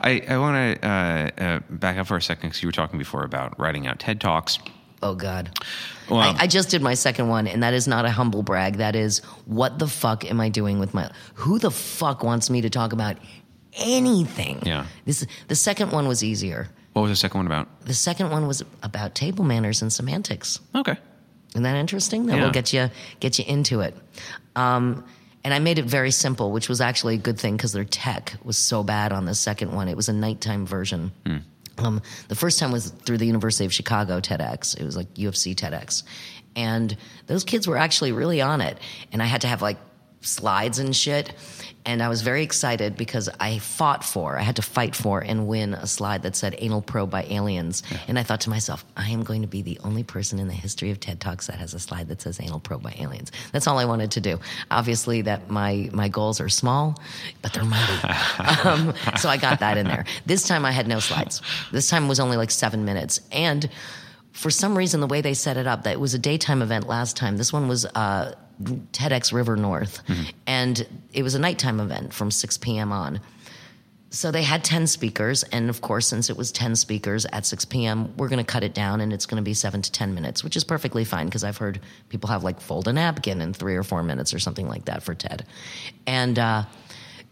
I, 0.00 0.22
I 0.28 0.38
want 0.38 0.80
to 0.80 0.88
uh, 0.88 1.30
uh, 1.38 1.60
back 1.70 1.96
up 1.98 2.06
for 2.06 2.16
a 2.16 2.22
second 2.22 2.50
because 2.50 2.62
you 2.62 2.68
were 2.68 2.72
talking 2.72 2.98
before 2.98 3.24
about 3.24 3.58
writing 3.58 3.86
out 3.86 3.98
TED 3.98 4.20
Talks. 4.20 4.58
Oh 5.02 5.14
God. 5.14 5.58
Well- 6.08 6.20
I, 6.20 6.36
I 6.40 6.46
just 6.46 6.70
did 6.70 6.82
my 6.82 6.94
second 6.94 7.28
one, 7.28 7.46
and 7.48 7.62
that 7.62 7.74
is 7.74 7.88
not 7.88 8.04
a 8.04 8.10
humble 8.10 8.42
brag. 8.42 8.76
That 8.76 8.94
is 8.94 9.18
what 9.46 9.78
the 9.78 9.88
fuck 9.88 10.24
am 10.30 10.40
I 10.40 10.48
doing 10.48 10.78
with 10.78 10.94
my? 10.94 11.10
Who 11.34 11.58
the 11.58 11.70
fuck 11.70 12.22
wants 12.22 12.50
me 12.50 12.60
to 12.60 12.70
talk 12.70 12.92
about 12.92 13.16
anything? 13.74 14.60
Yeah. 14.64 14.86
This 15.04 15.26
the 15.48 15.56
second 15.56 15.90
one 15.90 16.06
was 16.06 16.22
easier. 16.22 16.68
What 16.92 17.02
was 17.02 17.10
the 17.10 17.16
second 17.16 17.40
one 17.40 17.46
about? 17.46 17.68
The 17.84 17.92
second 17.94 18.30
one 18.30 18.46
was 18.46 18.62
about 18.82 19.14
table 19.14 19.44
manners 19.44 19.82
and 19.82 19.92
semantics. 19.92 20.60
Okay. 20.74 20.96
Isn't 21.56 21.62
that 21.62 21.76
interesting? 21.76 22.26
That 22.26 22.36
Yeah. 22.36 22.44
will 22.44 22.50
get 22.50 22.74
you 22.74 22.90
get 23.18 23.38
you 23.38 23.46
into 23.48 23.80
it. 23.80 23.96
Um, 24.56 25.04
and 25.42 25.54
I 25.54 25.58
made 25.58 25.78
it 25.78 25.86
very 25.86 26.10
simple, 26.10 26.52
which 26.52 26.68
was 26.68 26.82
actually 26.82 27.14
a 27.14 27.18
good 27.18 27.38
thing 27.40 27.56
because 27.56 27.72
their 27.72 27.84
tech 27.84 28.34
was 28.44 28.58
so 28.58 28.82
bad 28.82 29.10
on 29.10 29.24
the 29.24 29.34
second 29.34 29.72
one. 29.72 29.88
It 29.88 29.96
was 29.96 30.10
a 30.10 30.12
nighttime 30.12 30.66
version. 30.66 31.12
Um, 31.78 32.02
the 32.28 32.34
first 32.34 32.58
time 32.58 32.72
was 32.72 32.90
through 32.90 33.16
the 33.18 33.26
University 33.26 33.64
of 33.64 33.72
Chicago 33.72 34.20
TEDx. 34.20 34.78
It 34.78 34.84
was 34.84 34.96
like 34.98 35.14
UFC 35.14 35.54
TEDx, 35.54 36.02
and 36.56 36.94
those 37.26 37.42
kids 37.42 37.66
were 37.66 37.78
actually 37.78 38.12
really 38.12 38.42
on 38.42 38.60
it. 38.60 38.76
And 39.12 39.22
I 39.22 39.26
had 39.26 39.40
to 39.42 39.46
have 39.46 39.62
like 39.62 39.78
slides 40.20 40.78
and 40.78 40.94
shit. 40.94 41.32
And 41.86 42.02
I 42.02 42.08
was 42.08 42.22
very 42.22 42.42
excited 42.42 42.96
because 42.96 43.28
I 43.38 43.58
fought 43.60 44.04
for, 44.04 44.36
I 44.36 44.42
had 44.42 44.56
to 44.56 44.62
fight 44.62 44.96
for 44.96 45.20
and 45.20 45.46
win 45.46 45.72
a 45.74 45.86
slide 45.86 46.24
that 46.24 46.34
said 46.34 46.56
anal 46.58 46.82
probe 46.82 47.10
by 47.10 47.22
aliens. 47.30 47.84
And 48.08 48.18
I 48.18 48.24
thought 48.24 48.40
to 48.42 48.50
myself, 48.50 48.84
I 48.96 49.08
am 49.10 49.22
going 49.22 49.42
to 49.42 49.48
be 49.48 49.62
the 49.62 49.78
only 49.84 50.02
person 50.02 50.40
in 50.40 50.48
the 50.48 50.54
history 50.54 50.90
of 50.90 50.98
TED 50.98 51.20
Talks 51.20 51.46
that 51.46 51.60
has 51.60 51.74
a 51.74 51.78
slide 51.78 52.08
that 52.08 52.20
says 52.20 52.40
anal 52.40 52.58
probe 52.58 52.82
by 52.82 52.94
aliens. 52.98 53.30
That's 53.52 53.68
all 53.68 53.78
I 53.78 53.84
wanted 53.84 54.10
to 54.12 54.20
do. 54.20 54.40
Obviously 54.70 55.22
that 55.22 55.48
my, 55.48 55.88
my 55.92 56.08
goals 56.08 56.40
are 56.40 56.48
small, 56.48 57.00
but 57.40 57.52
they're 57.52 57.64
mighty. 57.64 58.08
um, 58.64 58.92
so 59.16 59.28
I 59.28 59.36
got 59.36 59.60
that 59.60 59.78
in 59.78 59.86
there. 59.86 60.06
This 60.26 60.46
time 60.46 60.64
I 60.64 60.72
had 60.72 60.88
no 60.88 60.98
slides. 60.98 61.40
This 61.70 61.88
time 61.88 62.08
was 62.08 62.18
only 62.18 62.36
like 62.36 62.50
seven 62.50 62.84
minutes. 62.84 63.20
And 63.30 63.70
for 64.32 64.50
some 64.50 64.76
reason, 64.76 65.00
the 65.00 65.06
way 65.06 65.20
they 65.20 65.34
set 65.34 65.56
it 65.56 65.66
up, 65.66 65.84
that 65.84 65.92
it 65.92 66.00
was 66.00 66.14
a 66.14 66.18
daytime 66.18 66.60
event 66.60 66.86
last 66.86 67.16
time. 67.16 67.36
This 67.36 67.52
one 67.52 67.68
was 67.68 67.86
uh, 67.86 68.34
TEDx 68.62 69.32
River 69.32 69.56
North, 69.56 70.02
and 70.46 70.86
it 71.12 71.22
was 71.22 71.34
a 71.34 71.38
nighttime 71.38 71.80
event 71.80 72.12
from 72.12 72.30
6 72.30 72.58
p.m. 72.58 72.92
on. 72.92 73.20
So 74.10 74.30
they 74.30 74.44
had 74.44 74.64
10 74.64 74.86
speakers, 74.86 75.42
and 75.44 75.68
of 75.68 75.80
course, 75.82 76.06
since 76.06 76.30
it 76.30 76.36
was 76.36 76.50
10 76.52 76.76
speakers 76.76 77.26
at 77.26 77.44
6 77.44 77.64
p.m., 77.66 78.16
we're 78.16 78.28
going 78.28 78.38
to 78.42 78.50
cut 78.50 78.62
it 78.64 78.72
down 78.72 79.00
and 79.00 79.12
it's 79.12 79.26
going 79.26 79.36
to 79.36 79.44
be 79.44 79.52
seven 79.52 79.82
to 79.82 79.92
10 79.92 80.14
minutes, 80.14 80.42
which 80.42 80.56
is 80.56 80.64
perfectly 80.64 81.04
fine 81.04 81.26
because 81.26 81.44
I've 81.44 81.58
heard 81.58 81.80
people 82.08 82.30
have 82.30 82.42
like 82.44 82.60
fold 82.60 82.88
a 82.88 82.92
napkin 82.92 83.40
in 83.40 83.52
three 83.52 83.76
or 83.76 83.82
four 83.82 84.02
minutes 84.02 84.32
or 84.32 84.38
something 84.38 84.68
like 84.68 84.86
that 84.86 85.02
for 85.02 85.14
TED. 85.14 85.44
And, 86.06 86.38
uh, 86.38 86.64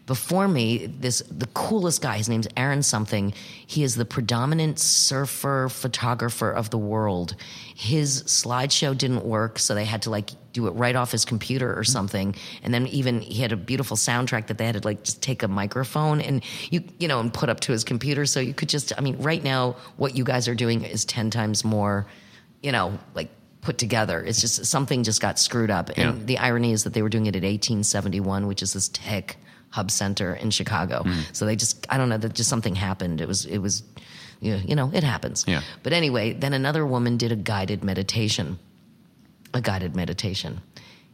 before 0.07 0.49
me, 0.49 0.87
this 0.87 1.21
the 1.31 1.47
coolest 1.55 2.03
guy. 2.03 2.19
His 2.19 2.29
name's 2.29 2.47
Aaron 2.57 2.83
something. 2.83 3.33
He 3.67 3.83
is 3.83 3.95
the 3.95 4.05
predominant 4.05 4.79
surfer 4.79 5.69
photographer 5.71 6.51
of 6.51 6.69
the 6.71 6.77
world. 6.79 7.37
His 7.75 8.23
slideshow 8.25 8.97
didn't 8.97 9.25
work, 9.25 9.59
so 9.59 9.75
they 9.75 9.87
had 9.87 10.03
to 10.03 10.11
like 10.11 10.31
do 10.53 10.67
it 10.67 10.71
right 10.73 10.95
off 10.95 11.11
his 11.11 11.25
computer 11.25 11.77
or 11.77 11.85
something. 11.85 12.35
And 12.63 12.73
then 12.75 12.87
even 12.89 13.21
he 13.21 13.41
had 13.43 13.51
a 13.53 13.57
beautiful 13.57 13.97
soundtrack 13.97 14.47
that 14.49 14.59
they 14.59 14.67
had 14.67 14.81
to 14.81 14.87
like 14.87 15.03
just 15.05 15.23
take 15.23 15.43
a 15.43 15.49
microphone 15.49 16.21
and 16.21 16.45
you 16.71 16.85
you 16.99 17.09
know 17.09 17.19
and 17.21 17.33
put 17.33 17.49
up 17.49 17.61
to 17.61 17.73
his 17.73 17.83
computer, 17.83 18.27
so 18.27 18.41
you 18.41 18.53
could 18.55 18.69
just. 18.69 18.93
I 18.99 19.01
mean, 19.01 19.17
right 19.19 19.43
now 19.43 19.77
what 19.97 20.15
you 20.15 20.25
guys 20.25 20.49
are 20.49 20.55
doing 20.55 20.85
is 20.85 21.05
ten 21.07 21.31
times 21.31 21.65
more, 21.65 22.07
you 22.63 22.73
know, 22.73 22.99
like 23.15 23.31
put 23.63 23.79
together. 23.79 24.23
It's 24.23 24.43
just 24.43 24.67
something 24.67 25.03
just 25.03 25.23
got 25.23 25.39
screwed 25.39 25.71
up. 25.71 25.89
And 25.97 26.19
Yeah. 26.19 26.25
the 26.27 26.39
irony 26.39 26.73
is 26.73 26.85
that 26.85 26.93
they 26.93 27.01
were 27.01 27.09
doing 27.09 27.25
it 27.25 27.35
at 27.35 27.43
1871, 27.43 28.47
which 28.47 28.61
is 28.63 28.75
this 28.75 28.89
tech 28.93 29.39
hub 29.75 29.91
center 29.91 30.35
in 30.35 30.51
Chicago. 30.51 31.03
Hmm. 31.03 31.21
So 31.33 31.47
they 31.47 31.57
just, 31.57 31.85
I 31.91 31.99
don't 31.99 32.09
know, 32.09 32.17
that 32.17 32.33
just 32.33 32.49
something 32.49 32.77
happened. 32.77 33.21
It 33.21 33.27
was, 33.27 33.45
it 33.45 33.59
was, 33.59 33.83
you 34.41 34.53
know, 34.53 34.63
you 34.65 34.77
know, 34.77 34.91
it 34.95 35.03
happens. 35.03 35.45
Yeah. 35.49 35.63
But 35.83 35.93
anyway, 35.93 36.33
then 36.33 36.53
another 36.53 36.87
woman 36.87 37.17
did 37.17 37.33
a 37.33 37.37
guided 37.37 37.83
meditation. 37.83 38.61
A 39.53 39.61
guided 39.61 39.97
meditation. 39.97 40.61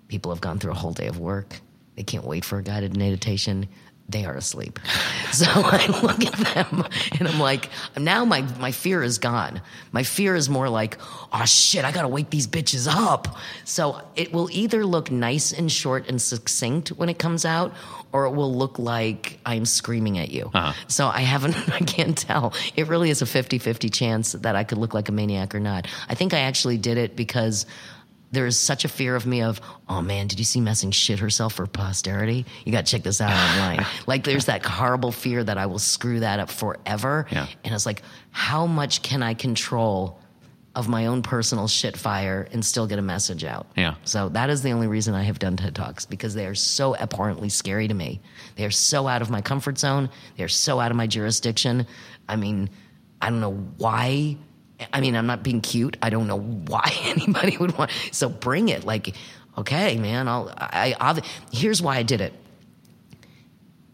People 0.09 0.31
have 0.31 0.43
gone 0.43 0.59
through 0.59 0.73
a 0.73 0.75
whole 0.75 0.93
day 0.93 1.07
of 1.07 1.19
work. 1.19 1.59
They 1.97 2.03
can't 2.03 2.25
wait 2.25 2.45
for 2.45 2.59
a 2.59 2.63
guided 2.63 2.95
meditation. 2.99 3.67
They 4.11 4.27
are 4.27 4.35
asleep. 4.35 4.79
So 5.31 5.47
I 5.47 5.87
look 6.03 6.25
at 6.25 6.55
them 6.55 6.85
and 7.21 7.29
I'm 7.29 7.39
like, 7.39 7.71
now 7.97 8.25
my, 8.25 8.41
my 8.59 8.73
fear 8.73 9.01
is 9.01 9.19
gone. 9.19 9.63
My 9.93 10.03
fear 10.03 10.35
is 10.35 10.49
more 10.51 10.69
like, 10.69 10.99
oh 11.33 11.45
shit, 11.45 11.85
I 11.85 11.93
gotta 11.93 12.09
wake 12.09 12.31
these 12.31 12.49
bitches 12.49 12.93
up. 12.93 13.39
So 13.65 14.03
it 14.17 14.33
will 14.33 14.51
either 14.51 14.85
look 14.85 15.13
nice 15.13 15.53
and 15.53 15.71
short 15.71 16.09
and 16.09 16.21
succinct 16.21 16.89
when 16.89 17.09
it 17.09 17.21
comes 17.21 17.45
out, 17.45 17.73
or 18.13 18.27
it 18.27 18.31
will 18.31 18.55
look 18.55 18.79
like 18.79 19.39
I'm 19.47 19.65
screaming 19.65 20.19
at 20.19 20.31
you. 20.31 20.51
Uh-huh. 20.53 20.73
So 20.89 21.07
I 21.09 21.21
haven't, 21.21 21.57
I 21.73 21.79
can't 21.81 22.17
tell. 22.17 22.55
It 22.77 22.89
really 22.89 23.11
is 23.11 23.23
a 23.23 23.27
50 23.27 23.59
50 23.59 23.89
chance 23.89 24.33
that 24.33 24.57
I 24.57 24.65
could 24.65 24.79
look 24.79 24.95
like 24.95 25.09
a 25.09 25.13
maniac 25.13 25.55
or 25.55 25.61
not. 25.61 25.87
I 26.09 26.15
think 26.15 26.35
I 26.35 26.41
actually 26.41 26.79
did 26.79 26.99
it 26.99 27.17
because 27.17 27.67
there 28.33 28.47
is 28.47 28.59
such 28.59 28.85
a 28.85 28.89
fear 28.89 29.17
of 29.17 29.27
me 29.27 29.43
of, 29.43 29.61
oh 29.89 30.03
man, 30.03 30.29
did 30.29 30.39
you 30.39 30.45
see 30.45 30.61
Messing 30.61 30.93
shit 30.93 31.19
herself 31.19 31.55
for 31.55 31.67
posterity? 31.67 32.47
You 32.65 32.73
got 32.73 32.87
to 32.87 32.93
check 32.93 33.03
this 33.03 33.21
out 33.21 33.33
online. 33.33 33.85
like 34.07 34.25
there's 34.25 34.45
that 34.45 34.65
horrible 34.65 35.11
fear 35.11 35.43
that 35.43 35.59
I 35.59 35.67
will 35.67 35.81
screw 35.81 36.21
that 36.21 36.39
up 36.39 36.51
forever. 36.51 37.27
Yeah. 37.31 37.47
And 37.65 37.75
it's 37.75 37.87
like, 37.87 38.03
how 38.31 38.67
much 38.67 39.03
can 39.03 39.23
I 39.23 39.35
control 39.35 40.20
of 40.75 40.89
my 40.89 41.07
own 41.07 41.23
personal 41.23 41.67
shit 41.67 41.97
fire 41.97 42.47
and 42.53 42.65
still 42.65 42.87
get 42.87 42.99
a 42.99 43.03
message 43.03 43.45
out? 43.45 43.67
Yeah. 43.77 43.95
So 44.05 44.29
that 44.31 44.51
is 44.51 44.63
the 44.63 44.71
only 44.71 44.87
reason 44.87 45.15
I 45.15 45.23
have 45.25 45.39
done 45.39 45.57
TED 45.57 45.75
Talks 45.75 46.07
because 46.07 46.35
they 46.35 46.47
are 46.47 46.55
so 46.55 46.97
abhorrently 46.97 47.49
scary 47.49 47.89
to 47.89 47.95
me. 47.95 48.21
They 48.57 48.65
are 48.65 48.71
so 48.71 49.09
out 49.09 49.23
of 49.23 49.31
my 49.31 49.41
comfort 49.41 49.79
zone. 49.79 50.11
They 50.37 50.45
are 50.45 50.49
so 50.49 50.79
out 50.79 50.91
of 50.91 50.97
my 50.97 51.07
jurisdiction. 51.07 51.87
I 52.29 52.37
mean, 52.37 52.71
I 53.21 53.31
don't 53.31 53.41
know 53.41 53.55
why. 53.79 54.37
I 54.93 55.01
mean, 55.01 55.17
I'm 55.17 55.27
not 55.27 55.43
being 55.43 55.61
cute. 55.61 55.97
I 56.01 56.11
don't 56.11 56.27
know 56.27 56.39
why 56.39 56.91
anybody 57.03 57.57
would 57.57 57.77
want. 57.77 57.91
So 58.13 58.29
bring 58.29 58.69
it. 58.69 58.85
Like, 58.85 59.15
okay, 59.59 59.97
man. 59.99 60.29
I'll. 60.29 60.53
I. 60.57 60.95
I 61.01 61.21
here's 61.53 61.83
why 61.83 61.97
I 61.97 62.03
did 62.03 62.21
it. 62.21 62.33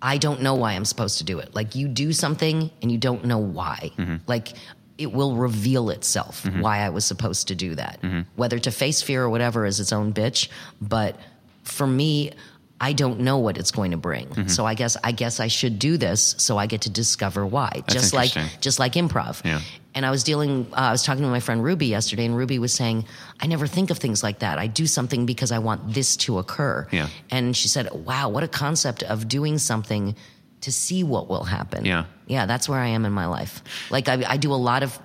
I 0.03 0.19
don't 0.19 0.43
know 0.43 0.55
why 0.55 0.75
I'm 0.75 0.85
supposed 0.85 1.19
to 1.19 1.25
do 1.25 1.39
it. 1.39 1.55
Like 1.55 1.75
you 1.75 1.89
do 1.89 2.13
something 2.13 2.71
and 2.83 2.93
you 2.93 2.99
don't 2.99 3.25
know 3.25 3.39
why. 3.39 3.93
Mm-hmm. 3.97 4.17
Like 4.27 4.53
it 4.99 5.13
will 5.13 5.37
reveal 5.37 5.91
itself 5.91 6.43
mm-hmm. 6.43 6.61
why 6.61 6.79
I 6.79 6.91
was 6.91 7.05
supposed 7.05 7.49
to 7.49 7.55
do 7.55 7.75
that. 7.75 8.01
Mm-hmm. 8.03 8.23
Whether 8.37 8.59
to 8.61 8.71
face 8.71 9.03
fear 9.03 9.25
or 9.25 9.31
whatever 9.31 9.67
is 9.67 9.81
its 9.81 9.93
own 9.93 10.13
bitch, 10.13 10.49
but 10.81 11.19
for 11.65 11.87
me 11.87 12.33
I 12.79 12.93
don't 12.93 13.21
know 13.21 13.39
what 13.39 13.57
it's 13.57 13.71
going 13.71 13.93
to 13.93 13.97
bring. 13.97 14.29
Mm-hmm. 14.29 14.49
So 14.49 14.67
I 14.67 14.75
guess 14.75 14.97
I 15.03 15.13
guess 15.13 15.41
I 15.41 15.49
should 15.49 15.79
do 15.79 15.97
this 15.97 16.35
so 16.39 16.59
I 16.59 16.67
get 16.67 16.83
to 16.83 16.91
discover 16.91 17.47
why. 17.47 17.83
just 17.89 18.13
like 18.13 18.33
just 18.61 18.79
like 18.79 18.93
improv. 18.95 19.43
Yeah. 19.45 19.61
And 19.95 20.05
I 20.05 20.11
was 20.11 20.25
dealing, 20.25 20.67
uh, 20.73 20.77
I 20.77 20.93
was 20.93 21.03
talking 21.03 21.23
to 21.23 21.31
my 21.31 21.41
friend 21.41 21.65
Ruby 21.65 21.87
yesterday, 21.87 22.27
and 22.27 22.37
Ruby 22.37 22.59
was 22.59 22.71
saying, 22.71 23.07
I 23.41 23.47
never 23.47 23.67
think 23.67 23.89
of 23.89 23.97
things 23.97 24.23
like 24.23 24.41
that. 24.41 24.59
I 24.59 24.67
do 24.67 24.87
something 24.87 25.25
because 25.25 25.53
I 25.53 25.59
want 25.59 25.95
this 25.95 26.19
to 26.19 26.37
occur. 26.37 26.87
Yeah. 26.93 27.09
And 27.31 27.57
she 27.57 27.69
said, 27.69 27.91
Wow, 27.93 28.29
what 28.29 28.45
a 28.45 28.49
concept 28.49 29.03
of 29.05 29.27
doing 29.27 29.57
something 29.57 30.15
to 30.63 30.73
see 30.73 31.05
what 31.05 31.29
will 31.29 31.45
happen. 31.45 31.85
Yeah. 31.85 32.07
Yeah, 32.27 32.47
that's 32.47 32.69
where 32.69 32.81
I 32.81 32.89
am 32.89 33.05
in 33.05 33.13
my 33.13 33.27
life. 33.27 33.63
Like, 33.91 34.09
I, 34.09 34.25
I 34.27 34.37
do 34.37 34.53
a 34.53 34.57
lot 34.57 34.83
of, 34.83 34.99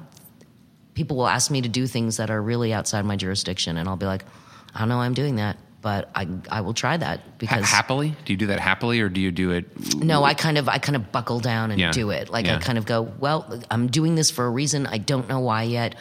people 0.94 1.18
will 1.18 1.28
ask 1.28 1.52
me 1.52 1.62
to 1.62 1.70
do 1.70 1.88
things 1.88 2.18
that 2.18 2.30
are 2.30 2.42
really 2.42 2.74
outside 2.74 3.06
my 3.06 3.16
jurisdiction, 3.16 3.78
and 3.78 3.88
I'll 3.88 3.96
be 3.98 4.06
like, 4.06 4.26
I 4.74 4.80
don't 4.80 4.90
know 4.90 4.98
why 4.98 5.06
I'm 5.06 5.14
doing 5.14 5.36
that, 5.36 5.58
but 5.82 6.10
I, 6.16 6.28
I 6.50 6.62
will 6.62 6.74
try 6.74 6.98
that 6.98 7.20
Ha- 7.20 7.26
because. 7.38 7.66
happily? 7.70 8.16
Do 8.26 8.34
you 8.34 8.38
do 8.38 8.48
that 8.48 8.60
happily, 8.60 9.02
or 9.02 9.10
do 9.10 9.20
you 9.22 9.32
do 9.32 9.52
it? 9.52 9.96
No, 9.96 10.24
I 10.24 10.34
kind 10.34 10.58
of 10.58 10.68
I 10.70 10.78
kind 10.78 10.96
of 10.96 11.12
buckle 11.12 11.40
down 11.40 11.72
and 11.72 11.80
Yeah. 11.80 11.92
do 11.92 12.10
it. 12.12 12.30
Like 12.30 12.46
Yeah. 12.46 12.56
I 12.58 12.60
kind 12.60 12.78
of 12.78 12.86
go, 12.86 13.02
well, 13.20 13.62
I'm 13.70 13.88
doing 13.88 14.16
this 14.16 14.32
for 14.32 14.46
a 14.46 14.50
reason. 14.50 14.86
I 14.88 14.98
don't 15.00 15.28
know 15.28 15.40
why 15.40 15.64
yet, 15.64 15.96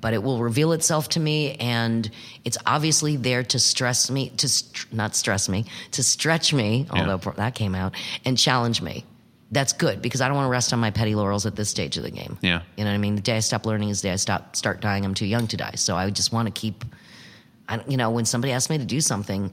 but 0.00 0.14
it 0.14 0.22
will 0.22 0.38
reveal 0.38 0.72
itself 0.72 1.08
to 1.10 1.20
me, 1.20 1.54
and 1.56 2.10
it's 2.44 2.58
obviously 2.66 3.16
there 3.16 3.42
to 3.44 3.58
stress 3.58 4.10
me, 4.10 4.30
to 4.38 4.48
st- 4.48 4.92
not 4.92 5.14
stress 5.14 5.48
me, 5.48 5.66
to 5.92 6.02
stretch 6.02 6.52
me. 6.54 6.86
Yeah. 6.94 7.00
Although 7.10 7.32
that 7.32 7.54
came 7.54 7.74
out 7.74 7.94
and 8.24 8.38
challenge 8.38 8.82
me. 8.82 9.04
That's 9.50 9.74
good 9.74 10.00
because 10.00 10.22
I 10.22 10.28
don't 10.28 10.36
want 10.36 10.46
to 10.46 10.50
rest 10.50 10.72
on 10.72 10.80
my 10.80 10.90
petty 10.90 11.14
laurels 11.14 11.44
at 11.44 11.56
this 11.56 11.68
stage 11.68 11.98
of 11.98 12.04
the 12.04 12.10
game. 12.10 12.38
Yeah. 12.40 12.62
you 12.76 12.84
know 12.84 12.90
what 12.90 12.94
I 12.94 12.98
mean. 12.98 13.16
The 13.16 13.20
day 13.20 13.36
I 13.36 13.40
stop 13.40 13.66
learning 13.66 13.90
is 13.90 14.00
the 14.00 14.08
day 14.08 14.12
I 14.14 14.16
stop 14.16 14.56
start 14.56 14.80
dying. 14.80 15.04
I'm 15.04 15.12
too 15.12 15.26
young 15.26 15.46
to 15.48 15.58
die, 15.58 15.74
so 15.74 15.94
I 15.94 16.08
just 16.10 16.32
want 16.32 16.46
to 16.46 16.52
keep. 16.58 16.84
I, 17.68 17.80
you 17.86 17.98
know, 17.98 18.10
when 18.10 18.24
somebody 18.24 18.52
asks 18.52 18.70
me 18.70 18.78
to 18.78 18.84
do 18.84 19.00
something, 19.00 19.52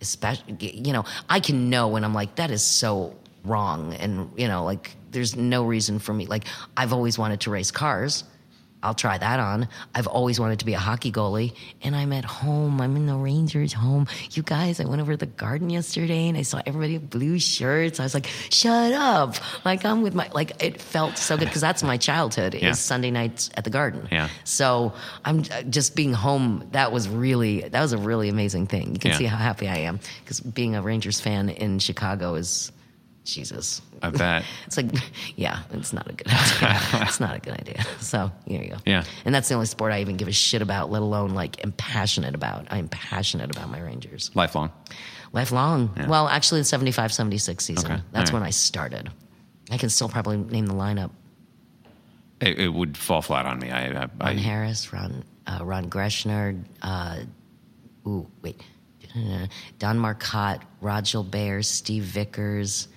especially, 0.00 0.56
you 0.60 0.92
know, 0.92 1.04
I 1.28 1.40
can 1.40 1.70
know 1.70 1.88
when 1.88 2.04
I'm 2.04 2.14
like, 2.14 2.36
that 2.36 2.50
is 2.50 2.62
so 2.62 3.16
wrong. 3.44 3.94
And, 3.94 4.30
you 4.36 4.48
know, 4.48 4.64
like, 4.64 4.96
there's 5.10 5.36
no 5.36 5.64
reason 5.64 5.98
for 5.98 6.12
me. 6.12 6.26
Like, 6.26 6.44
I've 6.76 6.92
always 6.92 7.18
wanted 7.18 7.40
to 7.42 7.50
race 7.50 7.70
cars. 7.70 8.24
I'll 8.82 8.94
try 8.94 9.16
that 9.18 9.38
on. 9.40 9.68
I've 9.94 10.06
always 10.06 10.40
wanted 10.40 10.58
to 10.60 10.64
be 10.66 10.74
a 10.74 10.78
hockey 10.78 11.12
goalie, 11.12 11.54
and 11.82 11.94
I'm 11.94 12.12
at 12.12 12.24
home. 12.24 12.80
I'm 12.80 12.96
in 12.96 13.06
the 13.06 13.14
Rangers' 13.16 13.72
home. 13.72 14.08
You 14.32 14.42
guys, 14.42 14.80
I 14.80 14.84
went 14.84 15.00
over 15.00 15.12
to 15.12 15.16
the 15.18 15.26
garden 15.26 15.70
yesterday, 15.70 16.28
and 16.28 16.36
I 16.36 16.42
saw 16.42 16.60
everybody 16.66 16.96
in 16.96 17.06
blue 17.06 17.38
shirts. 17.38 18.00
I 18.00 18.02
was 18.02 18.14
like, 18.14 18.26
"Shut 18.50 18.92
up!" 18.92 19.36
Like 19.64 19.84
I'm 19.84 20.02
with 20.02 20.14
my 20.14 20.28
like. 20.32 20.62
It 20.62 20.80
felt 20.80 21.18
so 21.18 21.36
good 21.36 21.46
because 21.46 21.60
that's 21.60 21.82
my 21.82 21.96
childhood. 21.96 22.54
Yeah. 22.54 22.70
Is 22.70 22.78
Sunday 22.80 23.10
nights 23.10 23.50
at 23.56 23.64
the 23.64 23.70
garden. 23.70 24.08
Yeah. 24.10 24.28
So 24.44 24.92
I'm 25.24 25.40
uh, 25.40 25.62
just 25.62 25.94
being 25.96 26.12
home. 26.12 26.68
That 26.72 26.92
was 26.92 27.08
really 27.08 27.60
that 27.68 27.80
was 27.80 27.92
a 27.92 27.98
really 27.98 28.28
amazing 28.28 28.66
thing. 28.66 28.92
You 28.94 28.98
can 28.98 29.12
Yeah. 29.12 29.18
see 29.18 29.24
how 29.26 29.36
happy 29.36 29.68
I 29.68 29.76
am 29.78 30.00
because 30.24 30.40
being 30.40 30.74
a 30.76 30.82
Rangers 30.82 31.20
fan 31.20 31.48
in 31.48 31.78
Chicago 31.78 32.34
is 32.34 32.72
Jesus. 33.24 33.82
I 34.02 34.10
bet. 34.10 34.44
It's 34.66 34.76
like, 34.76 34.86
yeah, 35.36 35.60
it's 35.72 35.92
not 35.92 36.08
a 36.08 36.12
good 36.12 36.28
idea. 36.28 36.78
it's 37.02 37.20
not 37.20 37.36
a 37.36 37.40
good 37.40 37.54
idea. 37.54 37.84
So 38.00 38.30
here 38.46 38.62
you 38.62 38.70
go. 38.70 38.76
Yeah. 38.84 39.04
And 39.24 39.34
that's 39.34 39.48
the 39.48 39.54
only 39.54 39.66
sport 39.66 39.92
I 39.92 40.00
even 40.00 40.16
give 40.16 40.28
a 40.28 40.32
shit 40.32 40.60
about, 40.60 40.90
let 40.90 41.02
alone 41.02 41.30
like 41.30 41.62
am 41.64 41.72
passionate 41.72 42.34
about. 42.34 42.66
I'm 42.70 42.88
passionate 42.88 43.54
about 43.54 43.70
my 43.70 43.80
Rangers. 43.80 44.30
Lifelong. 44.34 44.70
Lifelong. 45.32 45.90
Well, 46.08 46.28
actually, 46.28 46.60
the 46.60 46.64
75 46.64 47.12
76 47.12 47.64
season. 47.64 47.92
Okay. 47.92 48.02
That's 48.12 48.30
right. 48.30 48.40
when 48.40 48.42
I 48.46 48.50
started. 48.50 49.10
I 49.70 49.78
can 49.78 49.88
still 49.88 50.08
probably 50.08 50.36
name 50.36 50.66
the 50.66 50.74
lineup 50.74 51.10
It, 52.40 52.58
it 52.58 52.68
would 52.68 52.96
fall 52.96 53.22
flat 53.22 53.46
on 53.46 53.58
me. 53.58 53.70
I, 53.70 53.86
I, 53.86 53.92
Ron 53.92 54.10
I 54.20 54.34
Harris, 54.34 54.92
Ron, 54.92 55.24
uh, 55.46 55.60
Ron 55.64 55.88
Greschner, 55.88 56.62
uh, 56.82 57.20
ooh, 58.06 58.26
wait, 58.42 58.60
Don 59.78 59.98
Marcotte, 59.98 60.62
Rod 60.80 61.04
Gilbert, 61.04 61.64
Steve 61.64 62.02
Vickers, 62.02 62.88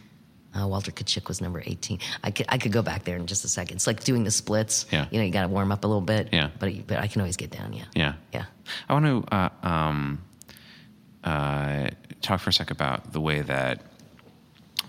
uh, 0.58 0.68
Walter 0.68 0.91
Tkaczuk 0.91 1.28
was 1.28 1.41
number 1.41 1.62
18. 1.66 1.99
I 2.24 2.32
could, 2.32 2.45
I 2.49 2.58
could 2.58 2.72
go 2.72 2.82
back 2.82 3.03
there 3.03 3.18
in 3.18 3.28
just 3.28 3.43
a 3.45 3.47
second. 3.47 3.76
It's 3.78 3.88
like 3.88 4.03
doing 4.03 4.24
the 4.24 4.32
splits. 4.32 4.86
Yeah. 4.91 5.08
You 5.12 5.20
know, 5.20 5.26
you 5.26 5.32
got 5.32 5.43
to 5.43 5.47
warm 5.47 5.72
up 5.72 5.84
a 5.84 5.88
little 5.88 6.01
bit. 6.01 6.30
Yeah. 6.32 6.49
But, 6.60 6.88
but 6.88 6.97
I 6.99 7.08
can 7.08 7.22
always 7.22 7.38
get 7.38 7.51
down, 7.51 7.74
yeah. 7.74 7.86
yeah. 7.95 8.14
Yeah. 8.34 8.45
I 8.88 8.93
want 8.93 9.06
to 9.06 9.36
uh, 9.36 9.49
um, 9.64 10.22
uh, 11.24 11.89
talk 12.22 12.39
for 12.39 12.49
a 12.49 12.53
sec 12.53 12.72
about 12.72 13.12
the 13.14 13.22
way 13.22 13.41
that 13.41 13.82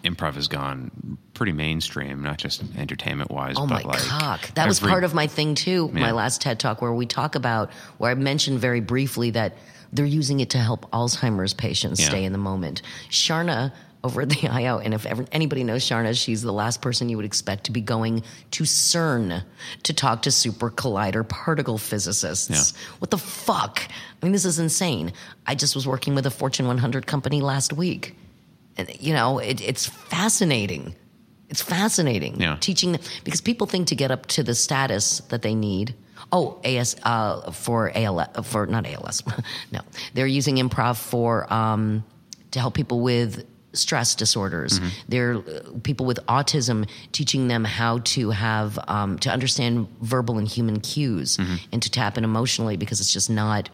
improv 0.04 0.34
has 0.34 0.48
gone 0.48 1.18
pretty 1.34 1.52
mainstream, 1.52 2.22
not 2.22 2.38
just 2.38 2.62
entertainment 2.76 3.30
wise. 3.30 3.56
Oh 3.58 3.66
but 3.66 3.84
my 3.84 3.90
like 3.90 3.98
cock. 3.98 4.54
That 4.54 4.68
was 4.68 4.80
part 4.80 5.04
of 5.04 5.14
my 5.14 5.26
thing 5.26 5.54
too, 5.54 5.90
Yeah. 5.92 6.00
my 6.00 6.10
last 6.12 6.40
TED 6.40 6.60
talk 6.60 6.80
where 6.80 6.92
we 6.92 7.06
talk 7.06 7.34
about 7.34 7.70
where 7.98 8.10
I 8.10 8.14
mentioned 8.14 8.60
very 8.60 8.80
briefly 8.80 9.30
that 9.30 9.56
they're 9.92 10.04
using 10.04 10.40
it 10.40 10.50
to 10.50 10.58
help 10.58 10.90
Alzheimer's 10.90 11.54
patients 11.54 12.00
Yeah. 12.00 12.08
stay 12.08 12.24
in 12.24 12.32
the 12.32 12.38
moment. 12.38 12.82
Charna 13.10 13.72
over 14.06 14.22
at 14.22 14.30
the 14.30 14.48
IO, 14.50 14.78
and 14.78 14.94
if 14.94 15.04
ever, 15.04 15.26
anybody 15.32 15.62
knows 15.64 15.84
Charna, 15.84 16.14
she's 16.18 16.40
the 16.42 16.52
last 16.52 16.80
person 16.80 17.08
you 17.10 17.16
would 17.16 17.26
expect 17.26 17.64
to 17.64 17.70
be 17.72 17.80
going 17.82 18.22
to 18.52 18.64
CERN 18.64 19.42
to 19.82 19.92
talk 19.92 20.22
to 20.22 20.30
super 20.30 20.70
collider 20.70 21.28
particle 21.28 21.76
physicists. 21.76 22.48
Yeah. 22.50 22.80
What 23.00 23.10
the 23.10 23.18
fuck? 23.18 23.82
I 23.86 24.24
mean, 24.24 24.32
this 24.32 24.44
is 24.46 24.58
insane. 24.58 25.12
I 25.46 25.54
just 25.54 25.74
was 25.74 25.86
working 25.86 26.14
with 26.14 26.24
a 26.26 26.30
Fortune 26.30 26.66
100 26.66 27.06
company 27.06 27.40
last 27.42 27.72
week. 27.74 28.16
And, 28.78 28.90
you 29.00 29.12
know, 29.12 29.38
it, 29.38 29.60
it's 29.60 29.86
fascinating. 29.86 30.94
It's 31.48 31.62
fascinating 31.62 32.40
Yeah. 32.40 32.56
teaching 32.60 32.92
them 32.92 33.00
because 33.24 33.40
people 33.40 33.66
think 33.66 33.88
to 33.88 33.94
get 33.94 34.10
up 34.10 34.26
to 34.26 34.42
the 34.42 34.54
status 34.54 35.20
that 35.28 35.42
they 35.42 35.54
need. 35.54 35.94
Oh, 36.32 36.58
AS 36.64 36.96
uh, 37.04 37.52
for 37.52 37.92
ALS 37.94 38.28
for 38.44 38.66
not 38.66 38.84
ALS. 38.86 39.22
no, 39.72 39.80
they're 40.14 40.26
using 40.26 40.56
improv 40.56 40.96
for 40.96 41.50
um, 41.52 42.02
to 42.50 42.58
help 42.58 42.74
people 42.74 43.00
with 43.00 43.46
stress 43.76 44.14
disorders. 44.14 44.80
They're 45.08 45.36
uh, 45.36 45.60
people 45.82 46.06
with 46.06 46.18
autism, 46.26 46.88
teaching 47.12 47.48
them 47.48 47.64
how 47.64 47.98
to 47.98 48.30
have 48.30 48.78
um, 48.88 49.18
to 49.20 49.30
understand 49.30 49.88
verbal 50.00 50.38
and 50.38 50.48
human 50.48 50.80
cues 50.80 51.38
and 51.72 51.82
to 51.82 51.90
tap 51.90 52.16
in 52.18 52.24
emotionally 52.24 52.76
because 52.76 53.00
it's 53.00 53.12
just 53.12 53.30
not 53.30 53.68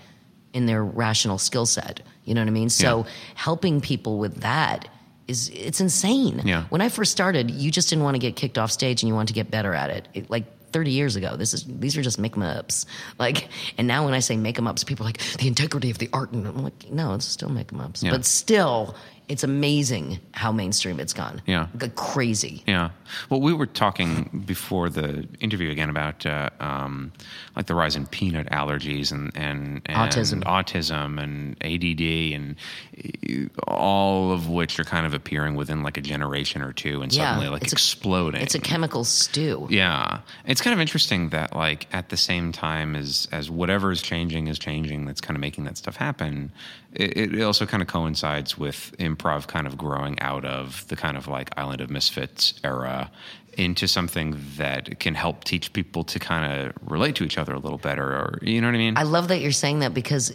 in 0.53 0.66
their 0.66 0.84
rational 0.84 1.38
skill 1.38 1.64
set. 1.66 2.00
You 2.24 2.34
know 2.34 2.40
what 2.42 2.48
I 2.48 2.53
mean? 2.53 2.68
So 2.68 2.98
Yeah. 2.98 3.11
helping 3.34 3.80
people 3.80 4.18
with 4.18 4.40
that 4.42 4.88
is 5.28 5.48
it's 5.55 5.80
insane. 5.80 6.42
Yeah. 6.44 6.64
When 6.68 6.80
I 6.80 6.88
first 6.88 7.11
started, 7.12 7.50
you 7.50 7.70
just 7.70 7.88
didn't 7.88 8.05
want 8.05 8.16
to 8.16 8.18
get 8.18 8.36
kicked 8.36 8.59
off 8.59 8.70
stage 8.70 9.03
and 9.03 9.09
you 9.09 9.14
wanted 9.14 9.28
to 9.28 9.34
get 9.34 9.50
better 9.50 9.72
at 9.72 9.90
it. 9.90 10.09
it 10.14 10.30
like 10.30 10.44
30 10.72 10.90
years 10.90 11.16
ago, 11.16 11.36
this 11.36 11.53
is 11.53 11.64
these 11.68 11.96
are 11.98 12.03
just 12.03 12.18
make 12.18 12.34
'em 12.34 12.42
ups. 12.42 12.86
Like, 13.18 13.48
and 13.78 13.86
now 13.86 14.05
when 14.07 14.14
I 14.14 14.20
say 14.20 14.36
make 14.38 14.59
'em 14.59 14.66
ups, 14.66 14.84
people 14.84 15.05
are 15.05 15.09
like 15.11 15.18
the 15.38 15.46
integrity 15.46 15.90
of 15.90 15.98
the 15.98 16.09
art, 16.14 16.32
and 16.32 16.46
I'm 16.46 16.62
like, 16.64 16.90
no, 16.90 17.12
it's 17.14 17.26
still 17.26 17.50
make 17.50 17.70
'em 17.72 17.80
ups. 17.80 18.03
Yeah. 18.03 18.11
But 18.11 18.24
still, 18.24 18.94
it's 19.29 19.45
amazing 19.45 20.18
how 20.33 20.53
mainstream 20.53 21.01
it's 21.01 21.12
gone. 21.12 21.41
Yeah. 21.47 21.68
like 21.81 21.95
crazy. 21.95 22.62
Yeah. 22.66 22.91
Well, 23.31 23.41
we 23.41 23.53
were 23.53 23.66
talking 23.66 24.43
before 24.47 24.89
the 24.89 25.27
interview 25.41 25.70
again 25.70 25.89
about 25.91 26.25
uh, 26.27 26.51
um, 26.61 27.12
like 27.57 27.66
the 27.66 27.75
rise 27.75 27.97
in 27.97 28.07
peanut 28.07 28.49
allergies 28.49 29.12
and, 29.12 29.31
and, 29.35 29.83
and 29.87 30.11
Autism. 30.12 30.43
autism 30.45 31.23
and 31.23 31.57
ADD 31.62 32.35
and 32.35 33.49
uh, 33.66 33.70
all 33.70 34.33
of 34.33 34.49
which 34.49 34.79
are 34.81 34.85
kind 34.85 35.07
of 35.07 35.14
appearing 35.14 35.55
within 35.55 35.83
like 35.83 35.97
a 35.97 36.01
generation 36.01 36.62
or 36.62 36.73
two 36.73 37.03
and 37.03 37.12
suddenly 37.12 37.49
like 37.49 37.62
it's 37.62 37.73
a- 37.73 37.77
exploding. 37.77 38.41
It's 38.43 38.55
a 38.55 38.61
chemical 38.61 39.05
stew. 39.05 39.66
Yeah, 39.70 40.20
it's 40.47 40.61
kind 40.61 40.75
of 40.75 40.81
interesting 40.81 41.31
that 41.31 41.55
like 41.55 41.87
at 41.93 42.09
the 42.09 42.16
same 42.16 42.53
time 42.53 42.97
as 42.97 43.29
as 43.33 43.51
whatever 43.51 43.93
is 43.93 44.03
changing 44.03 44.49
is 44.49 44.59
changing, 44.59 45.05
that's 45.07 45.20
kind 45.20 45.37
of 45.37 45.41
making 45.41 45.64
that 45.64 45.77
stuff 45.77 45.97
happen. 45.97 46.53
It, 46.95 47.34
it 47.34 47.43
also 47.43 47.64
kind 47.64 47.82
of 47.82 47.88
coincides 47.88 48.59
with 48.59 48.95
improv 48.99 49.47
kind 49.47 49.66
of 49.66 49.78
growing 49.78 50.18
out 50.20 50.45
of 50.45 50.86
the 50.88 50.97
kind 50.97 51.16
of 51.16 51.26
like 51.26 51.51
Island 51.57 51.80
of 51.80 51.90
Misfits 51.90 52.55
era 52.64 53.11
into 53.59 53.86
something 53.86 54.38
that 54.57 54.99
can 54.99 55.14
help 55.14 55.45
teach 55.45 55.72
people 55.72 56.05
to 56.05 56.18
kind 56.18 56.53
of 56.53 56.72
relate 56.90 57.14
to 57.16 57.24
each 57.24 57.38
other 57.38 57.55
a 57.55 57.59
little 57.59 57.78
better, 57.78 58.05
or 58.05 58.38
you 58.43 58.61
know 58.61 58.68
what 58.68 58.74
I 58.74 58.78
mean? 58.78 58.97
I 58.97 59.03
love 59.03 59.28
that 59.28 59.40
you're 59.40 59.53
saying 59.53 59.80
that 59.80 59.95
because 59.95 60.32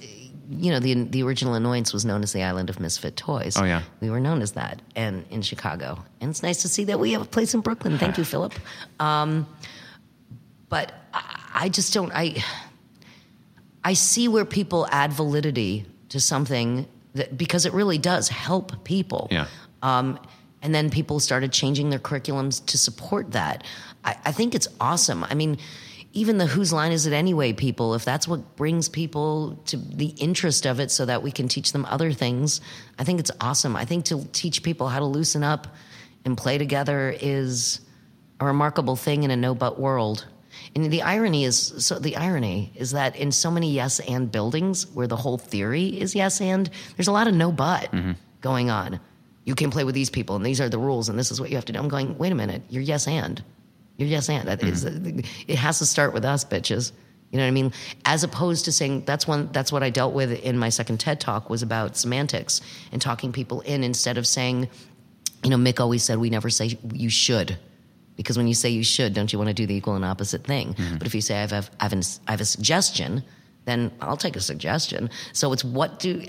you 0.49 0.71
know 0.71 0.79
the 0.79 0.93
the 1.03 1.23
original 1.23 1.53
annoyance 1.53 1.93
was 1.93 2.05
known 2.05 2.23
as 2.23 2.33
the 2.33 2.43
island 2.43 2.69
of 2.69 2.79
misfit 2.79 3.15
toys. 3.15 3.57
Oh, 3.57 3.65
yeah. 3.65 3.81
we 4.01 4.09
were 4.09 4.19
known 4.19 4.41
as 4.41 4.53
that, 4.53 4.81
and 4.95 5.25
in 5.29 5.41
Chicago, 5.41 6.03
and 6.21 6.29
it's 6.29 6.43
nice 6.43 6.61
to 6.61 6.69
see 6.69 6.85
that 6.85 6.99
we 6.99 7.11
have 7.13 7.21
a 7.21 7.25
place 7.25 7.53
in 7.53 7.61
Brooklyn. 7.61 7.97
Thank 7.97 8.17
you, 8.17 8.23
Philip. 8.33 8.53
Um, 8.99 9.47
but 10.69 10.93
I, 11.13 11.51
I 11.53 11.69
just 11.69 11.93
don't. 11.93 12.11
I 12.13 12.43
I 13.83 13.93
see 13.93 14.27
where 14.27 14.45
people 14.45 14.87
add 14.91 15.13
validity 15.13 15.85
to 16.09 16.19
something 16.19 16.87
that 17.13 17.37
because 17.37 17.65
it 17.65 17.73
really 17.73 17.97
does 17.97 18.29
help 18.29 18.83
people. 18.83 19.27
Yeah. 19.31 19.47
Um, 19.81 20.19
and 20.61 20.73
then 20.73 20.89
people 20.89 21.19
started 21.19 21.51
changing 21.51 21.89
their 21.89 21.99
curriculums 21.99 22.65
to 22.67 22.77
support 22.77 23.31
that. 23.31 23.63
I, 24.03 24.15
I 24.25 24.31
think 24.31 24.55
it's 24.55 24.67
awesome. 24.79 25.23
I 25.23 25.35
mean, 25.35 25.57
even 26.13 26.39
the 26.39 26.47
whose 26.47 26.73
line 26.73 26.91
is 26.91 27.05
it 27.05 27.13
anyway, 27.13 27.53
people, 27.53 27.93
if 27.93 28.03
that's 28.03 28.27
what 28.27 28.55
brings 28.55 28.89
people 28.89 29.59
to 29.65 29.77
the 29.77 30.07
interest 30.17 30.65
of 30.65 30.79
it 30.79 30.89
so 30.89 31.05
that 31.05 31.21
we 31.21 31.31
can 31.31 31.47
teach 31.47 31.73
them 31.73 31.85
other 31.85 32.11
things, 32.11 32.59
I 32.97 33.03
think 33.03 33.19
it's 33.19 33.31
awesome. 33.39 33.75
I 33.75 33.85
think 33.85 34.05
to 34.05 34.25
teach 34.33 34.63
people 34.63 34.87
how 34.87 34.99
to 34.99 35.05
loosen 35.05 35.43
up 35.43 35.67
and 36.25 36.35
play 36.35 36.57
together 36.57 37.15
is 37.21 37.81
a 38.39 38.45
remarkable 38.45 38.95
thing 38.95 39.23
in 39.23 39.31
a 39.31 39.37
no 39.37 39.53
but 39.53 39.79
world. 39.79 40.25
And 40.75 40.91
the 40.91 41.01
irony 41.01 41.45
is 41.45 41.73
so 41.77 41.99
the 41.99 42.15
irony 42.15 42.71
is 42.75 42.91
that 42.91 43.15
in 43.15 43.31
so 43.31 43.49
many 43.49 43.71
yes 43.71 43.99
and 43.99 44.31
buildings 44.31 44.87
where 44.93 45.07
the 45.07 45.15
whole 45.15 45.37
theory 45.37 45.99
is 45.99 46.15
yes 46.15 46.41
and, 46.41 46.69
there's 46.95 47.07
a 47.07 47.11
lot 47.11 47.27
of 47.27 47.33
no 47.33 47.51
but 47.51 47.91
mm-hmm. 47.91 48.11
going 48.41 48.69
on. 48.69 48.99
You 49.45 49.55
can 49.55 49.71
play 49.71 49.83
with 49.83 49.95
these 49.95 50.09
people 50.09 50.35
and 50.35 50.45
these 50.45 50.59
are 50.59 50.69
the 50.69 50.77
rules 50.77 51.09
and 51.09 51.17
this 51.17 51.31
is 51.31 51.39
what 51.39 51.49
you 51.49 51.55
have 51.55 51.65
to 51.65 51.73
do. 51.73 51.79
I'm 51.79 51.87
going, 51.87 52.17
wait 52.17 52.31
a 52.31 52.35
minute, 52.35 52.61
you're 52.69 52.83
yes 52.83 53.07
and. 53.07 53.41
You're 53.97 54.09
yes 54.09 54.29
and. 54.29 54.47
That 54.47 54.63
is- 54.63 54.85
mm-hmm. 54.85 55.19
it 55.47 55.57
has 55.57 55.79
to 55.79 55.85
start 55.85 56.13
with 56.13 56.25
us, 56.25 56.45
bitches. 56.45 56.91
You 57.31 57.37
know 57.37 57.43
what 57.43 57.49
I 57.49 57.51
mean? 57.51 57.73
As 58.05 58.23
opposed 58.23 58.65
to 58.65 58.71
saying 58.71 59.03
that's 59.05 59.27
one. 59.27 59.49
That's 59.51 59.71
what 59.71 59.83
I 59.83 59.89
dealt 59.89 60.13
with 60.13 60.31
in 60.31 60.57
my 60.57 60.69
second 60.69 60.99
TED 60.99 61.19
talk 61.19 61.49
was 61.49 61.61
about 61.61 61.97
semantics 61.97 62.61
and 62.91 63.01
talking 63.01 63.33
people 63.33 63.61
in 63.61 63.83
instead 63.83 64.17
of 64.17 64.25
saying, 64.25 64.69
you 65.43 65.49
know, 65.49 65.57
Mick 65.57 65.81
always 65.81 66.03
said 66.03 66.19
we 66.19 66.29
never 66.29 66.49
say 66.49 66.77
you 66.93 67.09
should. 67.09 67.57
Because 68.17 68.37
when 68.37 68.47
you 68.47 68.53
say 68.53 68.69
you 68.69 68.83
should, 68.83 69.13
don't 69.13 69.31
you 69.31 69.39
want 69.39 69.47
to 69.47 69.53
do 69.53 69.65
the 69.65 69.75
equal 69.75 69.95
and 69.95 70.03
opposite 70.03 70.43
thing? 70.43 70.73
Mm-hmm. 70.73 70.97
But 70.97 71.07
if 71.07 71.15
you 71.15 71.21
say 71.21 71.37
I 71.37 71.47
have, 71.47 71.71
I, 71.79 71.83
have 71.83 71.93
an, 71.93 72.01
I 72.27 72.31
have 72.31 72.41
a 72.41 72.45
suggestion, 72.45 73.23
then 73.65 73.91
I'll 74.01 74.17
take 74.17 74.35
a 74.35 74.41
suggestion. 74.41 75.09
So 75.33 75.53
it's 75.53 75.63
what 75.63 75.99
do, 75.99 76.23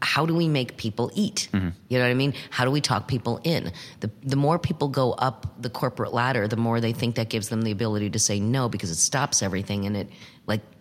how 0.00 0.26
do 0.26 0.34
we 0.34 0.48
make 0.48 0.76
people 0.76 1.10
eat? 1.14 1.48
Mm-hmm. 1.52 1.70
You 1.88 1.98
know 1.98 2.04
what 2.04 2.10
I 2.10 2.14
mean? 2.14 2.34
How 2.50 2.64
do 2.64 2.70
we 2.70 2.80
talk 2.80 3.08
people 3.08 3.40
in? 3.42 3.72
The, 4.00 4.10
the 4.22 4.36
more 4.36 4.58
people 4.58 4.88
go 4.88 5.12
up 5.12 5.60
the 5.60 5.70
corporate 5.70 6.12
ladder, 6.12 6.46
the 6.46 6.56
more 6.56 6.80
they 6.80 6.92
think 6.92 7.16
that 7.16 7.30
gives 7.30 7.48
them 7.48 7.62
the 7.62 7.72
ability 7.72 8.10
to 8.10 8.18
say 8.18 8.38
no 8.38 8.68
because 8.68 8.90
it 8.90 8.96
stops 8.96 9.42
everything 9.42 9.86
and 9.86 9.96
it 9.96 10.10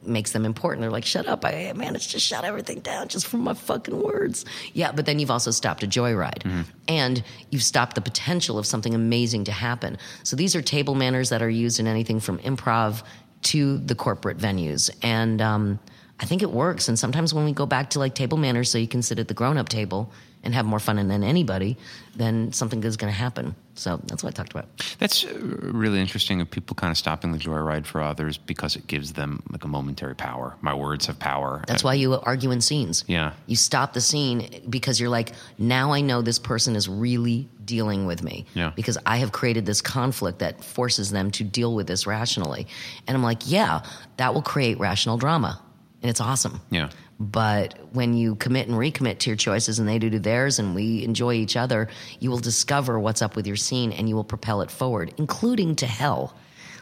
makes 0.05 0.31
them 0.31 0.45
important. 0.45 0.81
They're 0.81 0.91
like, 0.91 1.05
shut 1.05 1.27
up. 1.27 1.45
I 1.45 1.73
managed 1.75 2.11
to 2.11 2.19
shut 2.19 2.43
everything 2.43 2.79
down 2.79 3.07
just 3.07 3.27
from 3.27 3.41
my 3.41 3.53
fucking 3.53 4.01
words. 4.01 4.45
Yeah, 4.73 4.91
but 4.91 5.05
then 5.05 5.19
you've 5.19 5.31
also 5.31 5.51
stopped 5.51 5.83
a 5.83 5.87
joyride 5.87 6.65
and 6.87 7.23
you've 7.49 7.63
stopped 7.63 7.95
the 7.95 8.01
potential 8.01 8.57
of 8.57 8.65
something 8.65 8.93
amazing 8.93 9.45
to 9.45 9.51
happen. 9.51 9.97
So 10.23 10.35
these 10.35 10.55
are 10.55 10.61
table 10.61 10.95
manners 10.95 11.29
that 11.29 11.41
are 11.41 11.49
used 11.49 11.79
in 11.79 11.87
anything 11.87 12.19
from 12.19 12.39
improv 12.39 13.03
to 13.43 13.77
the 13.77 13.95
corporate 13.95 14.37
venues. 14.37 14.89
And 15.01 15.41
um, 15.41 15.79
I 16.19 16.25
think 16.25 16.41
it 16.41 16.51
works. 16.51 16.87
And 16.87 16.97
sometimes 16.97 17.33
when 17.33 17.45
we 17.45 17.51
go 17.51 17.65
back 17.65 17.91
to 17.91 17.99
like 17.99 18.15
table 18.15 18.37
manners, 18.37 18.69
so 18.69 18.77
you 18.77 18.87
can 18.87 19.01
sit 19.01 19.19
at 19.19 19.27
the 19.27 19.33
grown 19.33 19.57
up 19.57 19.69
table 19.69 20.11
and 20.43 20.53
have 20.53 20.65
more 20.65 20.79
fun 20.79 20.95
than 21.07 21.23
anybody, 21.23 21.77
then 22.15 22.51
something 22.51 22.81
good 22.81 22.89
is 22.89 22.97
going 22.97 23.11
to 23.11 23.17
happen. 23.17 23.55
So 23.75 23.99
that's 24.05 24.23
what 24.23 24.33
I 24.33 24.35
talked 24.35 24.51
about. 24.51 24.67
That's 24.99 25.25
uh, 25.25 25.33
really 25.39 25.99
interesting 25.99 26.41
of 26.41 26.51
people 26.51 26.75
kind 26.75 26.91
of 26.91 26.97
stopping 26.97 27.31
the 27.31 27.37
joyride 27.37 27.85
for 27.85 28.01
others 28.01 28.37
because 28.37 28.75
it 28.75 28.85
gives 28.85 29.13
them 29.13 29.41
like 29.49 29.63
a 29.63 29.67
momentary 29.67 30.15
power. 30.15 30.55
My 30.61 30.73
words 30.73 31.07
have 31.07 31.17
power. 31.17 31.63
That's 31.67 31.83
why 31.83 31.95
you 31.95 32.13
argue 32.13 32.51
in 32.51 32.61
scenes. 32.61 33.03
Yeah. 33.07 33.33
You 33.47 33.55
stop 33.55 33.93
the 33.93 34.01
scene 34.01 34.63
because 34.69 34.99
you're 34.99 35.09
like, 35.09 35.31
now 35.57 35.91
I 35.91 36.01
know 36.01 36.21
this 36.21 36.39
person 36.39 36.75
is 36.75 36.87
really 36.87 37.47
dealing 37.65 38.05
with 38.05 38.21
me. 38.21 38.45
Yeah. 38.53 38.73
Because 38.75 38.97
I 39.05 39.17
have 39.17 39.31
created 39.31 39.65
this 39.65 39.81
conflict 39.81 40.39
that 40.39 40.63
forces 40.63 41.09
them 41.09 41.31
to 41.31 41.43
deal 41.43 41.73
with 41.73 41.87
this 41.87 42.05
rationally. 42.05 42.67
And 43.07 43.15
I'm 43.15 43.23
like, 43.23 43.41
yeah, 43.45 43.81
that 44.17 44.33
will 44.33 44.41
create 44.41 44.77
rational 44.77 45.17
drama. 45.17 45.61
And 46.01 46.09
it's 46.09 46.21
awesome. 46.21 46.59
Yeah. 46.69 46.89
But 47.19 47.77
when 47.93 48.15
you 48.15 48.35
commit 48.35 48.67
and 48.67 48.77
recommit 48.77 49.19
to 49.19 49.29
your 49.29 49.37
choices 49.37 49.79
and 49.79 49.87
they 49.87 49.99
do 49.99 50.09
to 50.09 50.19
theirs 50.19 50.59
and 50.59 50.75
we 50.75 51.03
enjoy 51.03 51.33
each 51.35 51.55
other, 51.55 51.87
you 52.19 52.29
will 52.29 52.39
discover 52.39 52.99
what's 52.99 53.21
up 53.21 53.35
with 53.35 53.47
your 53.47 53.55
scene 53.55 53.91
and 53.91 54.09
you 54.09 54.15
will 54.15 54.23
propel 54.23 54.61
it 54.61 54.71
forward, 54.71 55.13
including 55.17 55.75
to 55.77 55.85
hell. 55.85 56.35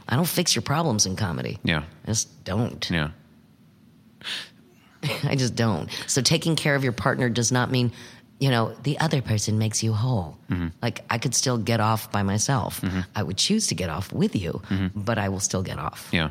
I 0.08 0.16
don't 0.16 0.28
fix 0.28 0.56
your 0.56 0.62
problems 0.62 1.06
in 1.06 1.16
comedy. 1.16 1.60
Yeah. 1.64 1.84
I 2.06 2.08
just 2.08 2.44
don't. 2.44 2.90
Yeah. 2.90 3.12
I 5.24 5.36
just 5.36 5.56
don't. 5.56 5.90
So 6.08 6.22
taking 6.22 6.56
care 6.56 6.76
of 6.76 6.84
your 6.84 6.94
partner 6.94 7.30
does 7.30 7.52
not 7.52 7.72
mean, 7.72 7.92
you 8.40 8.50
know, 8.50 8.74
the 8.84 9.00
other 9.00 9.22
person 9.22 9.58
makes 9.58 9.84
you 9.84 9.94
whole. 9.94 10.38
Mm-hmm. 10.50 10.68
Like 10.82 11.04
I 11.10 11.18
could 11.18 11.36
still 11.36 11.58
get 11.58 11.80
off 11.80 12.12
by 12.12 12.24
myself. 12.24 12.82
Mm-hmm. 12.82 13.02
I 13.16 13.24
would 13.24 13.38
choose 13.38 13.68
to 13.68 13.76
get 13.76 13.90
off 13.90 14.12
with 14.12 14.36
you, 14.36 14.62
mm-hmm. 14.70 15.00
but 15.00 15.18
I 15.18 15.30
will 15.30 15.40
still 15.40 15.64
get 15.64 15.78
off. 15.78 16.10
Yeah. 16.12 16.30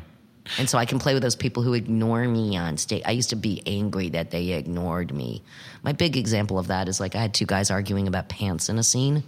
And 0.57 0.69
so 0.69 0.77
I 0.77 0.85
can 0.85 0.99
play 0.99 1.13
with 1.13 1.23
those 1.23 1.35
people 1.35 1.63
who 1.63 1.73
ignore 1.73 2.27
me 2.27 2.57
on 2.57 2.77
stage. 2.77 3.03
I 3.05 3.11
used 3.11 3.29
to 3.29 3.35
be 3.35 3.61
angry 3.65 4.09
that 4.09 4.31
they 4.31 4.49
ignored 4.49 5.13
me. 5.13 5.43
My 5.83 5.91
big 5.93 6.17
example 6.17 6.57
of 6.57 6.67
that 6.67 6.87
is 6.87 6.99
like 6.99 7.15
I 7.15 7.21
had 7.21 7.33
two 7.33 7.45
guys 7.45 7.69
arguing 7.69 8.07
about 8.07 8.29
pants 8.29 8.69
in 8.69 8.77
a 8.77 8.83
scene, 8.83 9.23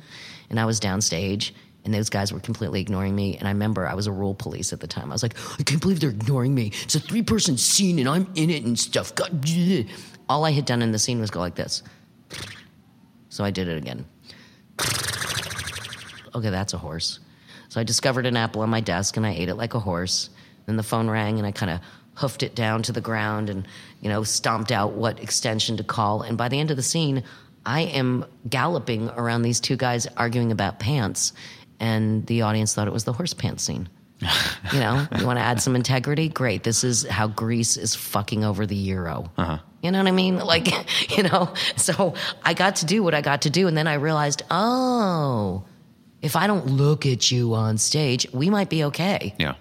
and 0.50 0.60
I 0.60 0.66
was 0.66 0.80
downstage, 0.80 1.52
and 1.86 1.94
those 1.94 2.10
guys 2.10 2.34
were 2.34 2.40
completely 2.40 2.82
ignoring 2.82 3.16
me. 3.16 3.38
And 3.38 3.48
I 3.48 3.52
remember 3.52 3.88
I 3.88 3.94
was 3.94 4.08
a 4.08 4.12
rule 4.12 4.34
police 4.34 4.74
at 4.74 4.80
the 4.80 4.88
time. 4.88 5.12
I 5.12 5.14
was 5.14 5.24
like, 5.24 5.36
I 5.60 5.64
can't 5.64 5.82
believe 5.82 6.00
they're 6.00 6.10
ignoring 6.10 6.56
me. 6.56 6.72
It's 6.84 6.96
a 6.96 7.00
three 7.00 7.22
person 7.22 7.58
scene, 7.58 8.00
and 8.00 8.10
I'm 8.10 8.28
in 8.36 8.50
it 8.50 8.64
and 8.64 8.78
stuff. 8.78 9.14
God, 9.14 9.46
all 10.28 10.46
I 10.46 10.52
had 10.52 10.66
done 10.66 10.82
in 10.82 10.92
the 10.92 11.00
scene 11.00 11.20
was 11.20 11.30
go 11.30 11.40
like 11.40 11.56
this. 11.56 11.84
So 13.30 13.44
I 13.44 13.52
did 13.52 13.68
it 13.68 13.78
again. 13.78 14.06
Okay, 16.36 16.50
that's 16.50 16.74
a 16.74 16.78
horse. 16.78 17.20
So 17.70 17.80
I 17.80 17.84
discovered 17.84 18.26
an 18.26 18.38
apple 18.38 18.62
on 18.62 18.70
my 18.70 18.82
desk 18.82 19.18
and 19.18 19.26
I 19.26 19.32
ate 19.32 19.50
it 19.50 19.56
like 19.56 19.74
a 19.74 19.80
horse. 19.80 20.30
Then 20.66 20.78
the 20.78 20.84
phone 20.84 21.10
rang 21.10 21.38
and 21.38 21.48
I 21.48 21.52
kind 21.52 21.72
of 21.72 21.80
hoofed 22.16 22.44
it 22.44 22.56
down 22.56 22.84
to 22.84 22.92
the 22.92 23.02
ground 23.02 23.50
and, 23.50 23.68
you 24.02 24.10
know, 24.10 24.24
stomped 24.24 24.72
out 24.72 24.94
what 24.94 25.20
extension 25.20 25.78
to 25.78 25.84
call. 25.84 26.22
And 26.22 26.38
by 26.38 26.48
the 26.48 26.60
end 26.60 26.72
of 26.72 26.78
the 26.78 26.84
scene, 26.84 27.24
I 27.66 27.82
am 27.82 28.26
galloping 28.48 29.10
around 29.10 29.42
these 29.42 29.60
two 29.60 29.76
guys 29.76 30.08
arguing 30.18 30.52
about 30.52 30.80
pants. 30.80 31.34
And 31.80 32.26
the 32.28 32.44
audience 32.44 32.74
thought 32.74 32.88
it 32.88 32.94
was 32.94 33.04
the 33.04 33.14
horse 33.14 33.34
pants 33.34 33.64
scene. 33.64 33.90
you 34.74 34.80
know, 34.80 35.06
you 35.18 35.26
want 35.26 35.38
to 35.38 35.44
add 35.44 35.62
some 35.62 35.76
integrity? 35.76 36.30
Great. 36.30 36.64
This 36.64 36.84
is 36.84 37.06
how 37.08 37.28
Greece 37.28 37.78
is 37.78 37.96
fucking 37.96 38.44
over 38.44 38.66
the 38.66 38.76
euro. 38.76 39.30
Uh-huh. 39.38 39.58
You 39.82 39.92
know 39.92 39.98
what 39.98 40.08
I 40.08 40.12
mean? 40.12 40.38
Like, 40.54 41.18
you 41.18 41.24
know, 41.24 41.54
so 41.76 42.14
I 42.44 42.54
got 42.54 42.78
to 42.78 42.86
do 42.86 43.02
what 43.02 43.14
I 43.14 43.22
got 43.22 43.42
to 43.44 43.50
do. 43.50 43.68
And 43.68 43.76
then 43.76 43.88
I 43.88 43.96
realized, 43.96 44.44
oh, 44.52 45.66
if 46.22 46.36
I 46.36 46.48
don't 46.48 46.68
look 46.68 47.06
at 47.06 47.32
you 47.32 47.54
on 47.56 47.78
stage, 47.78 48.28
we 48.32 48.50
might 48.50 48.70
be 48.70 48.86
okay. 48.86 49.34
Yeah. 49.40 49.56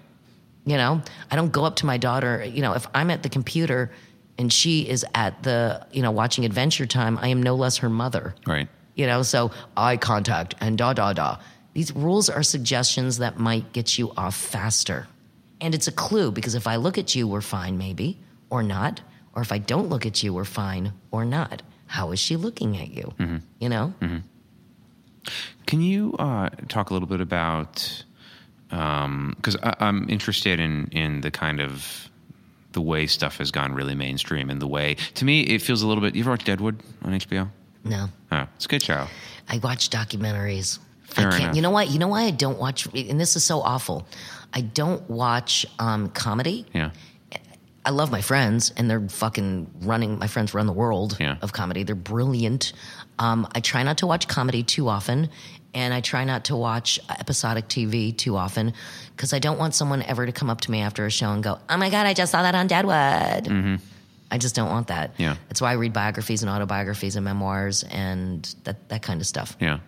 You 0.65 0.77
know, 0.77 1.01
I 1.29 1.35
don't 1.35 1.51
go 1.51 1.65
up 1.65 1.77
to 1.77 1.85
my 1.85 1.97
daughter. 1.97 2.43
You 2.43 2.61
know, 2.61 2.73
if 2.73 2.87
I'm 2.93 3.09
at 3.09 3.23
the 3.23 3.29
computer 3.29 3.91
and 4.37 4.51
she 4.51 4.87
is 4.87 5.05
at 5.13 5.43
the, 5.43 5.85
you 5.91 6.01
know, 6.01 6.11
watching 6.11 6.45
Adventure 6.45 6.85
Time, 6.85 7.17
I 7.17 7.27
am 7.27 7.43
no 7.43 7.55
less 7.55 7.77
her 7.77 7.89
mother. 7.89 8.33
Right. 8.47 8.67
You 8.95 9.07
know, 9.07 9.23
so 9.23 9.51
eye 9.75 9.97
contact 9.97 10.55
and 10.61 10.77
da 10.77 10.93
da 10.93 11.13
da. 11.13 11.37
These 11.73 11.95
rules 11.95 12.29
are 12.29 12.43
suggestions 12.43 13.17
that 13.17 13.37
might 13.39 13.73
get 13.73 13.97
you 13.97 14.11
off 14.15 14.35
faster. 14.35 15.07
And 15.59 15.73
it's 15.73 15.87
a 15.87 15.91
clue 15.91 16.31
because 16.31 16.55
if 16.55 16.67
I 16.67 16.75
look 16.75 16.97
at 16.97 17.15
you, 17.15 17.27
we're 17.27 17.41
fine, 17.41 17.77
maybe, 17.77 18.19
or 18.49 18.61
not. 18.63 19.01
Or 19.35 19.41
if 19.41 19.51
I 19.51 19.57
don't 19.57 19.89
look 19.89 20.05
at 20.05 20.21
you, 20.21 20.33
we're 20.33 20.45
fine, 20.45 20.93
or 21.09 21.25
not. 21.25 21.63
How 21.87 22.11
is 22.11 22.19
she 22.19 22.35
looking 22.35 22.77
at 22.77 22.89
you? 22.91 23.13
You 23.59 23.69
know? 23.69 23.93
Can 25.65 25.81
you 25.81 26.13
uh, 26.19 26.49
talk 26.67 26.89
a 26.89 26.93
little 26.93 27.07
bit 27.07 27.21
about 27.21 28.03
because 28.73 29.55
I 29.61 29.75
I'm 29.79 30.09
interested 30.09 30.59
in 30.59 30.87
in 30.91 31.21
the 31.21 31.31
kind 31.31 31.61
of 31.61 32.09
the 32.71 32.81
way 32.81 33.05
stuff 33.05 33.37
has 33.37 33.51
gone 33.51 33.73
really 33.73 33.93
mainstream 33.93 34.49
and 34.49 34.59
the 34.59 34.67
way 34.67 34.95
to 35.13 35.25
me 35.25 35.41
it 35.41 35.61
feels 35.61 35.83
a 35.83 35.87
little 35.87 36.01
bit. 36.01 36.15
You 36.15 36.23
ever 36.23 36.31
watch 36.31 36.43
Deadwood 36.43 36.81
on 37.03 37.13
HBO? 37.13 37.49
No. 37.83 38.07
Oh, 38.31 38.47
it's 38.55 38.65
a 38.65 38.67
good 38.67 38.81
show. 38.81 39.07
I 39.49 39.59
watch 39.59 39.89
documentaries. 39.89 40.79
Fair 41.03 41.27
I 41.27 41.31
can't. 41.31 41.43
enough. 41.43 41.55
You 41.55 41.61
know 41.61 41.69
what? 41.69 41.89
You 41.91 41.99
know 41.99 42.07
why 42.07 42.23
I 42.23 42.31
don't 42.31 42.57
watch? 42.57 42.87
And 42.95 43.19
this 43.19 43.35
is 43.35 43.43
so 43.43 43.61
awful. 43.61 44.07
I 44.53 44.61
don't 44.61 45.07
watch 45.09 45.65
um, 45.79 46.09
comedy. 46.09 46.65
Yeah. 46.73 46.91
I 47.85 47.89
love 47.89 48.11
my 48.11 48.21
friends, 48.21 48.71
and 48.77 48.89
they're 48.89 49.07
fucking 49.09 49.69
running. 49.81 50.17
My 50.17 50.27
friends 50.27 50.53
run 50.53 50.65
the 50.67 50.73
world 50.73 51.17
Yeah. 51.19 51.35
of 51.41 51.51
comedy. 51.51 51.83
They're 51.83 51.95
brilliant. 51.95 52.71
Um, 53.19 53.47
I 53.53 53.59
try 53.59 53.83
not 53.83 53.97
to 53.99 54.07
watch 54.07 54.27
comedy 54.27 54.63
too 54.63 54.87
often, 54.87 55.29
and 55.73 55.93
I 55.93 55.99
try 56.01 56.23
not 56.23 56.45
to 56.45 56.55
watch 56.55 56.99
episodic 57.09 57.67
TV 57.67 58.11
too 58.17 58.37
often 58.37 58.73
because 59.15 59.33
I 59.33 59.39
don't 59.39 59.59
want 59.59 59.75
someone 59.75 60.01
ever 60.03 60.25
to 60.25 60.31
come 60.31 60.49
up 60.49 60.61
to 60.61 60.71
me 60.71 60.81
after 60.81 61.05
a 61.05 61.11
show 61.11 61.31
and 61.31 61.43
go, 61.43 61.59
"Oh 61.69 61.77
my 61.77 61.89
god, 61.89 62.05
I 62.05 62.13
just 62.13 62.31
saw 62.31 62.41
that 62.43 62.55
on 62.55 62.67
Deadwood." 62.67 63.79
I 64.31 64.37
just 64.39 64.55
don't 64.55 64.69
want 64.71 64.87
that. 64.87 65.13
Mm-hmm. 65.13 65.21
Yeah. 65.21 65.35
That's 65.47 65.61
why 65.61 65.69
I 65.71 65.73
read 65.73 65.93
biographies 65.93 66.41
and 66.41 66.49
autobiographies 66.49 67.15
and 67.15 67.23
memoirs 67.25 67.83
and 67.83 68.43
that 68.63 68.89
that 68.89 69.01
kind 69.03 69.19
of 69.21 69.27
stuff. 69.27 69.55
Yeah. 69.59 69.79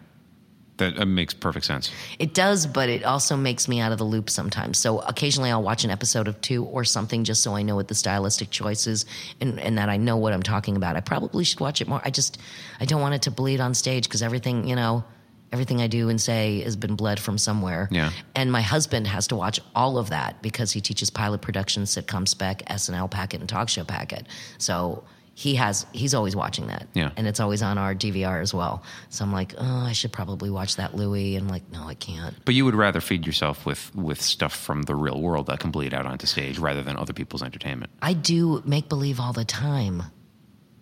That 0.77 1.07
makes 1.07 1.33
perfect 1.33 1.65
sense. 1.65 1.89
It 2.19 2.33
does, 2.33 2.67
but 2.67 2.89
it 2.89 3.05
also 3.05 3.37
makes 3.37 3.67
me 3.67 3.79
out 3.79 3.93
of 3.93 3.97
the 3.97 4.03
loop 4.03 4.29
sometimes. 4.29 4.77
So 4.77 4.99
occasionally 4.99 5.49
I'll 5.49 5.63
watch 5.63 5.85
an 5.85 5.89
episode 5.89 6.27
of 6.27 6.39
two 6.41 6.65
or 6.65 6.83
something 6.83 7.23
just 7.23 7.41
so 7.41 7.55
I 7.55 7.61
know 7.61 7.75
what 7.75 7.87
the 7.87 7.95
stylistic 7.95 8.49
choice 8.49 8.85
is 8.85 9.05
and, 9.39 9.57
and 9.59 9.77
that 9.77 9.87
I 9.87 9.95
know 9.95 10.17
what 10.17 10.33
I'm 10.33 10.43
talking 10.43 10.75
about. 10.75 10.97
I 10.97 10.99
probably 10.99 11.45
should 11.45 11.61
watch 11.61 11.79
it 11.79 11.87
more. 11.87 12.01
I 12.03 12.09
just, 12.09 12.39
I 12.79 12.85
don't 12.85 12.99
want 12.99 13.15
it 13.15 13.21
to 13.23 13.31
bleed 13.31 13.61
on 13.61 13.73
stage 13.73 14.03
because 14.03 14.21
everything, 14.21 14.67
you 14.67 14.75
know, 14.75 15.05
everything 15.53 15.79
I 15.79 15.87
do 15.87 16.09
and 16.09 16.19
say 16.19 16.61
has 16.63 16.75
been 16.75 16.95
bled 16.95 17.21
from 17.21 17.37
somewhere. 17.37 17.87
Yeah. 17.89 18.11
And 18.35 18.51
my 18.51 18.61
husband 18.61 19.07
has 19.07 19.27
to 19.27 19.37
watch 19.37 19.61
all 19.73 19.97
of 19.97 20.09
that 20.09 20.41
because 20.41 20.73
he 20.73 20.81
teaches 20.81 21.09
pilot 21.09 21.41
production, 21.41 21.83
sitcom 21.83 22.27
spec, 22.27 22.63
SNL 22.65 23.09
packet, 23.09 23.39
and 23.39 23.47
talk 23.47 23.69
show 23.69 23.85
packet. 23.85 24.27
So 24.57 25.05
he 25.37 25.55
has, 25.55 25.85
he's 25.91 26.13
always 26.13 26.33
watching 26.33 26.67
that. 26.67 26.87
Yeah. 26.93 27.11
And 27.17 27.27
it's 27.27 27.41
always 27.41 27.61
on 27.61 27.77
our 27.77 27.93
DVR 27.93 28.41
as 28.41 28.53
well. 28.53 28.83
So 29.09 29.25
I'm 29.25 29.33
like, 29.33 29.53
oh, 29.57 29.85
I 29.85 29.91
should 29.91 30.13
probably 30.13 30.49
watch 30.49 30.77
that 30.77 30.95
Louis. 30.95 31.35
And 31.35 31.45
I'm 31.45 31.51
like, 31.51 31.69
no, 31.73 31.85
I 31.85 31.93
can't. 31.93 32.33
But 32.45 32.55
you 32.55 32.63
would 32.63 32.73
rather 32.73 33.01
feed 33.01 33.25
yourself 33.25 33.65
with 33.65 33.93
with 33.93 34.21
stuff 34.21 34.55
from 34.55 34.83
the 34.83 34.95
real 34.95 35.21
world 35.21 35.47
that 35.47 35.59
can 35.59 35.71
bleed 35.71 35.93
out 35.93 36.05
onto 36.05 36.25
stage 36.25 36.57
rather 36.57 36.81
than 36.81 36.95
other 36.95 37.11
people's 37.11 37.43
entertainment. 37.43 37.91
I 38.01 38.13
do 38.13 38.63
make 38.65 38.87
believe 38.87 39.19
all 39.19 39.33
the 39.33 39.43
time. 39.43 40.03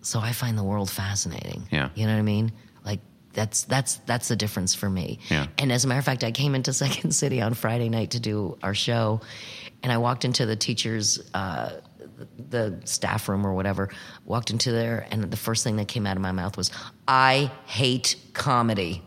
So 0.02 0.20
I 0.20 0.34
find 0.34 0.56
the 0.56 0.64
world 0.64 0.92
fascinating. 0.92 1.64
Yeah. 1.72 1.90
You 1.96 2.06
know 2.06 2.14
what 2.14 2.20
I 2.20 2.24
mean? 2.24 2.52
Like 2.86 3.00
that's 3.34 3.64
that's 3.64 3.96
that's 4.06 4.28
the 4.28 4.36
difference 4.36 4.76
for 4.76 4.88
me. 4.88 5.18
Yeah. 5.32 5.48
And 5.58 5.72
as 5.72 5.84
a 5.84 5.88
matter 5.88 6.00
of 6.00 6.06
fact, 6.06 6.24
I 6.24 6.32
came 6.32 6.54
into 6.54 6.74
Second 6.84 7.12
City 7.16 7.42
on 7.42 7.56
Friday 7.56 7.90
night 7.90 8.12
to 8.12 8.20
do 8.20 8.60
our 8.62 8.76
show, 8.76 9.22
and 9.82 9.92
I 9.92 9.98
walked 9.98 10.26
into 10.26 10.46
the 10.46 10.56
teachers' 10.56 11.20
uh, 11.34 11.72
the 12.50 12.82
staff 12.86 13.30
room 13.30 13.46
or 13.46 13.54
whatever. 13.54 13.90
Walked 14.26 14.50
into 14.50 14.72
there, 14.72 15.08
and 15.12 15.24
the 15.24 15.38
first 15.38 15.64
thing 15.64 15.76
that 15.78 15.88
came 15.88 16.06
out 16.08 16.16
of 16.16 16.22
my 16.22 16.32
mouth 16.32 16.58
was, 16.58 16.72
"I 17.08 17.52
hate 17.66 18.16
comedy." 18.34 19.04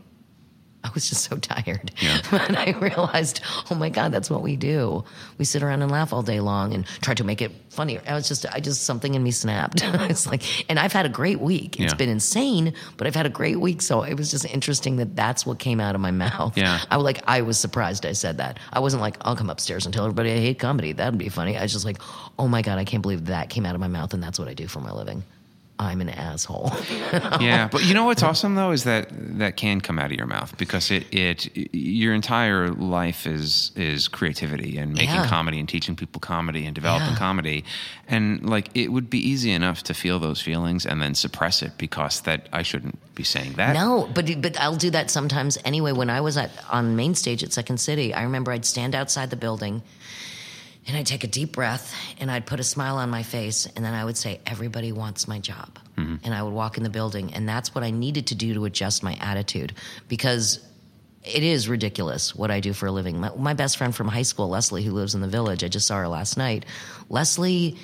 I 0.86 0.90
was 0.94 1.08
just 1.08 1.24
so 1.28 1.36
tired. 1.36 1.90
Yeah. 2.00 2.20
and 2.46 2.56
I 2.56 2.70
realized, 2.78 3.40
oh 3.70 3.74
my 3.74 3.88
God, 3.90 4.12
that's 4.12 4.30
what 4.30 4.42
we 4.42 4.56
do. 4.56 5.04
We 5.38 5.44
sit 5.44 5.62
around 5.62 5.82
and 5.82 5.90
laugh 5.90 6.12
all 6.12 6.22
day 6.22 6.40
long 6.40 6.72
and 6.74 6.86
try 7.02 7.14
to 7.14 7.24
make 7.24 7.42
it 7.42 7.50
funnier. 7.70 8.00
I 8.06 8.14
was 8.14 8.28
just, 8.28 8.46
I 8.52 8.60
just, 8.60 8.84
something 8.84 9.14
in 9.14 9.22
me 9.22 9.30
snapped. 9.32 9.82
it's 9.84 10.26
like, 10.26 10.42
and 10.70 10.78
I've 10.78 10.92
had 10.92 11.04
a 11.06 11.08
great 11.10 11.40
week. 11.40 11.80
It's 11.80 11.92
Yeah. 11.92 11.96
been 11.96 12.08
insane, 12.08 12.72
but 12.96 13.06
I've 13.06 13.14
had 13.16 13.26
a 13.26 13.30
great 13.30 13.58
week. 13.60 13.82
So 13.82 14.02
it 14.02 14.14
was 14.14 14.30
just 14.30 14.44
interesting 14.46 14.96
that 14.96 15.16
that's 15.16 15.44
what 15.44 15.58
came 15.58 15.80
out 15.80 15.94
of 15.94 16.00
my 16.00 16.10
mouth. 16.26 16.56
Yeah. 16.56 16.80
I 16.90 16.96
was 16.96 17.04
like, 17.04 17.20
I 17.26 17.42
was 17.42 17.58
surprised 17.58 18.06
I 18.06 18.12
said 18.12 18.38
that. 18.38 18.58
I 18.72 18.78
wasn't 18.80 19.02
like, 19.02 19.16
I'll 19.22 19.36
come 19.36 19.50
upstairs 19.50 19.84
and 19.86 19.92
tell 19.94 20.04
everybody 20.04 20.30
I 20.32 20.36
hate 20.38 20.58
comedy. 20.58 20.92
That'd 20.92 21.18
be 21.18 21.28
funny. 21.28 21.56
I 21.58 21.62
was 21.62 21.72
just 21.72 21.84
like, 21.84 21.98
oh 22.38 22.48
my 22.48 22.62
God, 22.62 22.78
I 22.78 22.84
can't 22.84 23.02
believe 23.02 23.26
that 23.26 23.50
came 23.50 23.66
out 23.66 23.74
of 23.74 23.80
my 23.80 23.88
mouth 23.88 24.14
and 24.14 24.22
that's 24.22 24.38
what 24.38 24.48
I 24.48 24.54
do 24.54 24.68
for 24.68 24.80
my 24.80 24.92
living. 24.92 25.24
I'm 25.78 26.00
an 26.00 26.08
asshole. 26.08 26.72
yeah, 27.40 27.68
but 27.70 27.84
you 27.84 27.92
know 27.92 28.06
what's 28.06 28.22
awesome 28.22 28.54
though 28.54 28.70
is 28.70 28.84
that 28.84 29.08
that 29.38 29.56
can 29.58 29.80
come 29.82 29.98
out 29.98 30.06
of 30.06 30.16
your 30.16 30.26
mouth 30.26 30.56
because 30.56 30.90
it 30.90 31.06
it 31.12 31.50
your 31.74 32.14
entire 32.14 32.70
life 32.70 33.26
is 33.26 33.72
is 33.76 34.08
creativity 34.08 34.78
and 34.78 34.94
making 34.94 35.14
Yeah. 35.14 35.26
comedy 35.28 35.60
and 35.60 35.68
teaching 35.68 35.94
people 35.94 36.18
comedy 36.20 36.64
and 36.64 36.74
developing 36.74 37.10
Yeah. 37.10 37.18
comedy 37.18 37.64
and 38.08 38.48
like 38.48 38.70
it 38.74 38.90
would 38.90 39.10
be 39.10 39.18
easy 39.18 39.50
enough 39.52 39.82
to 39.84 39.92
feel 39.94 40.18
those 40.18 40.40
feelings 40.40 40.86
and 40.86 41.02
then 41.02 41.14
suppress 41.14 41.62
it 41.62 41.72
because 41.76 42.22
that 42.22 42.48
I 42.54 42.62
shouldn't 42.62 42.98
be 43.14 43.22
saying 43.24 43.52
that. 43.54 43.74
No, 43.74 44.08
but 44.14 44.30
but 44.40 44.58
I'll 44.58 44.76
do 44.76 44.90
that 44.90 45.10
sometimes 45.10 45.58
anyway. 45.64 45.92
When 45.92 46.08
I 46.08 46.22
was 46.22 46.36
at 46.38 46.50
on 46.70 46.96
main 46.96 47.14
stage 47.14 47.42
at 47.44 47.52
Second 47.52 47.78
City, 47.80 48.14
I 48.14 48.22
remember 48.22 48.50
I'd 48.50 48.64
stand 48.64 48.94
outside 48.94 49.28
the 49.30 49.36
building 49.36 49.82
and 50.86 50.96
I'd 50.96 51.06
take 51.06 51.24
a 51.24 51.26
deep 51.28 51.52
breath 51.52 51.94
and 52.20 52.30
I'd 52.30 52.46
put 52.46 52.60
a 52.60 52.64
smile 52.64 52.96
on 52.96 53.10
my 53.10 53.22
face 53.22 53.66
and 53.74 53.84
then 53.84 53.94
I 53.94 54.04
would 54.04 54.16
say, 54.16 54.40
"Everybody 54.46 54.92
wants 54.92 55.26
my 55.26 55.38
job," 55.38 55.78
and 55.96 56.34
I 56.34 56.42
would 56.42 56.52
walk 56.52 56.76
in 56.76 56.82
the 56.82 56.90
building, 56.90 57.34
and 57.34 57.48
that's 57.48 57.74
what 57.74 57.82
I 57.84 57.90
needed 57.90 58.28
to 58.28 58.34
do 58.34 58.54
to 58.54 58.64
adjust 58.64 59.02
my 59.02 59.14
attitude 59.20 59.74
because. 60.08 60.60
It 61.28 61.42
is 61.42 61.68
ridiculous 61.68 62.36
what 62.36 62.52
I 62.52 62.60
do 62.60 62.72
for 62.72 62.86
a 62.86 62.92
living. 62.92 63.18
My, 63.18 63.32
my 63.34 63.52
best 63.52 63.78
friend 63.78 63.92
from 63.92 64.06
high 64.06 64.22
school, 64.22 64.48
Leslie, 64.48 64.84
who 64.84 64.92
lives 64.92 65.16
in 65.16 65.20
the 65.20 65.26
village, 65.26 65.64
I 65.64 65.66
just 65.66 65.88
saw 65.88 65.96
her 65.96 66.06
last 66.06 66.36
night. 66.36 66.64
Leslie, 67.08 67.76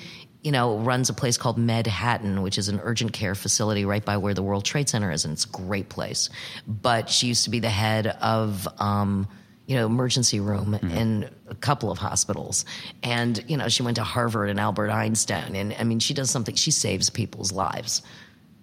you 0.43 0.51
know, 0.53 0.77
runs 0.77 1.09
a 1.09 1.13
place 1.13 1.37
called 1.37 1.57
Medhattan, 1.57 2.41
which 2.41 2.57
is 2.57 2.69
an 2.69 2.79
urgent 2.81 3.11
care 3.11 3.35
facility 3.35 3.83
right 3.83 4.05
by 4.05 4.15
where 4.15 4.33
the 4.33 4.41
World 4.43 4.63
Trade 4.63 4.87
Center 4.87 5.11
is, 5.11 5.25
and 5.25 5.33
it's 5.33 5.43
a 5.43 5.49
great 5.49 5.89
place. 5.89 6.29
But 6.65 7.09
she 7.09 7.27
used 7.27 7.43
to 7.43 7.49
be 7.49 7.59
the 7.59 7.69
head 7.69 8.07
of, 8.07 8.65
um, 8.79 9.27
you 9.65 9.75
know, 9.75 9.85
emergency 9.85 10.39
room 10.39 10.75
in 10.75 11.29
a 11.47 11.55
couple 11.55 11.89
of 11.89 11.97
hospitals, 11.97 12.65
and 13.01 13.43
you 13.47 13.57
know, 13.57 13.69
she 13.69 13.83
went 13.83 13.95
to 13.95 14.03
Harvard 14.03 14.49
and 14.49 14.59
Albert 14.59 14.89
Einstein, 14.89 15.55
and 15.55 15.75
I 15.79 15.83
mean, 15.83 15.99
she 15.99 16.13
does 16.13 16.29
something. 16.29 16.55
She 16.55 16.71
saves 16.71 17.09
people's 17.09 17.51
lives. 17.51 18.01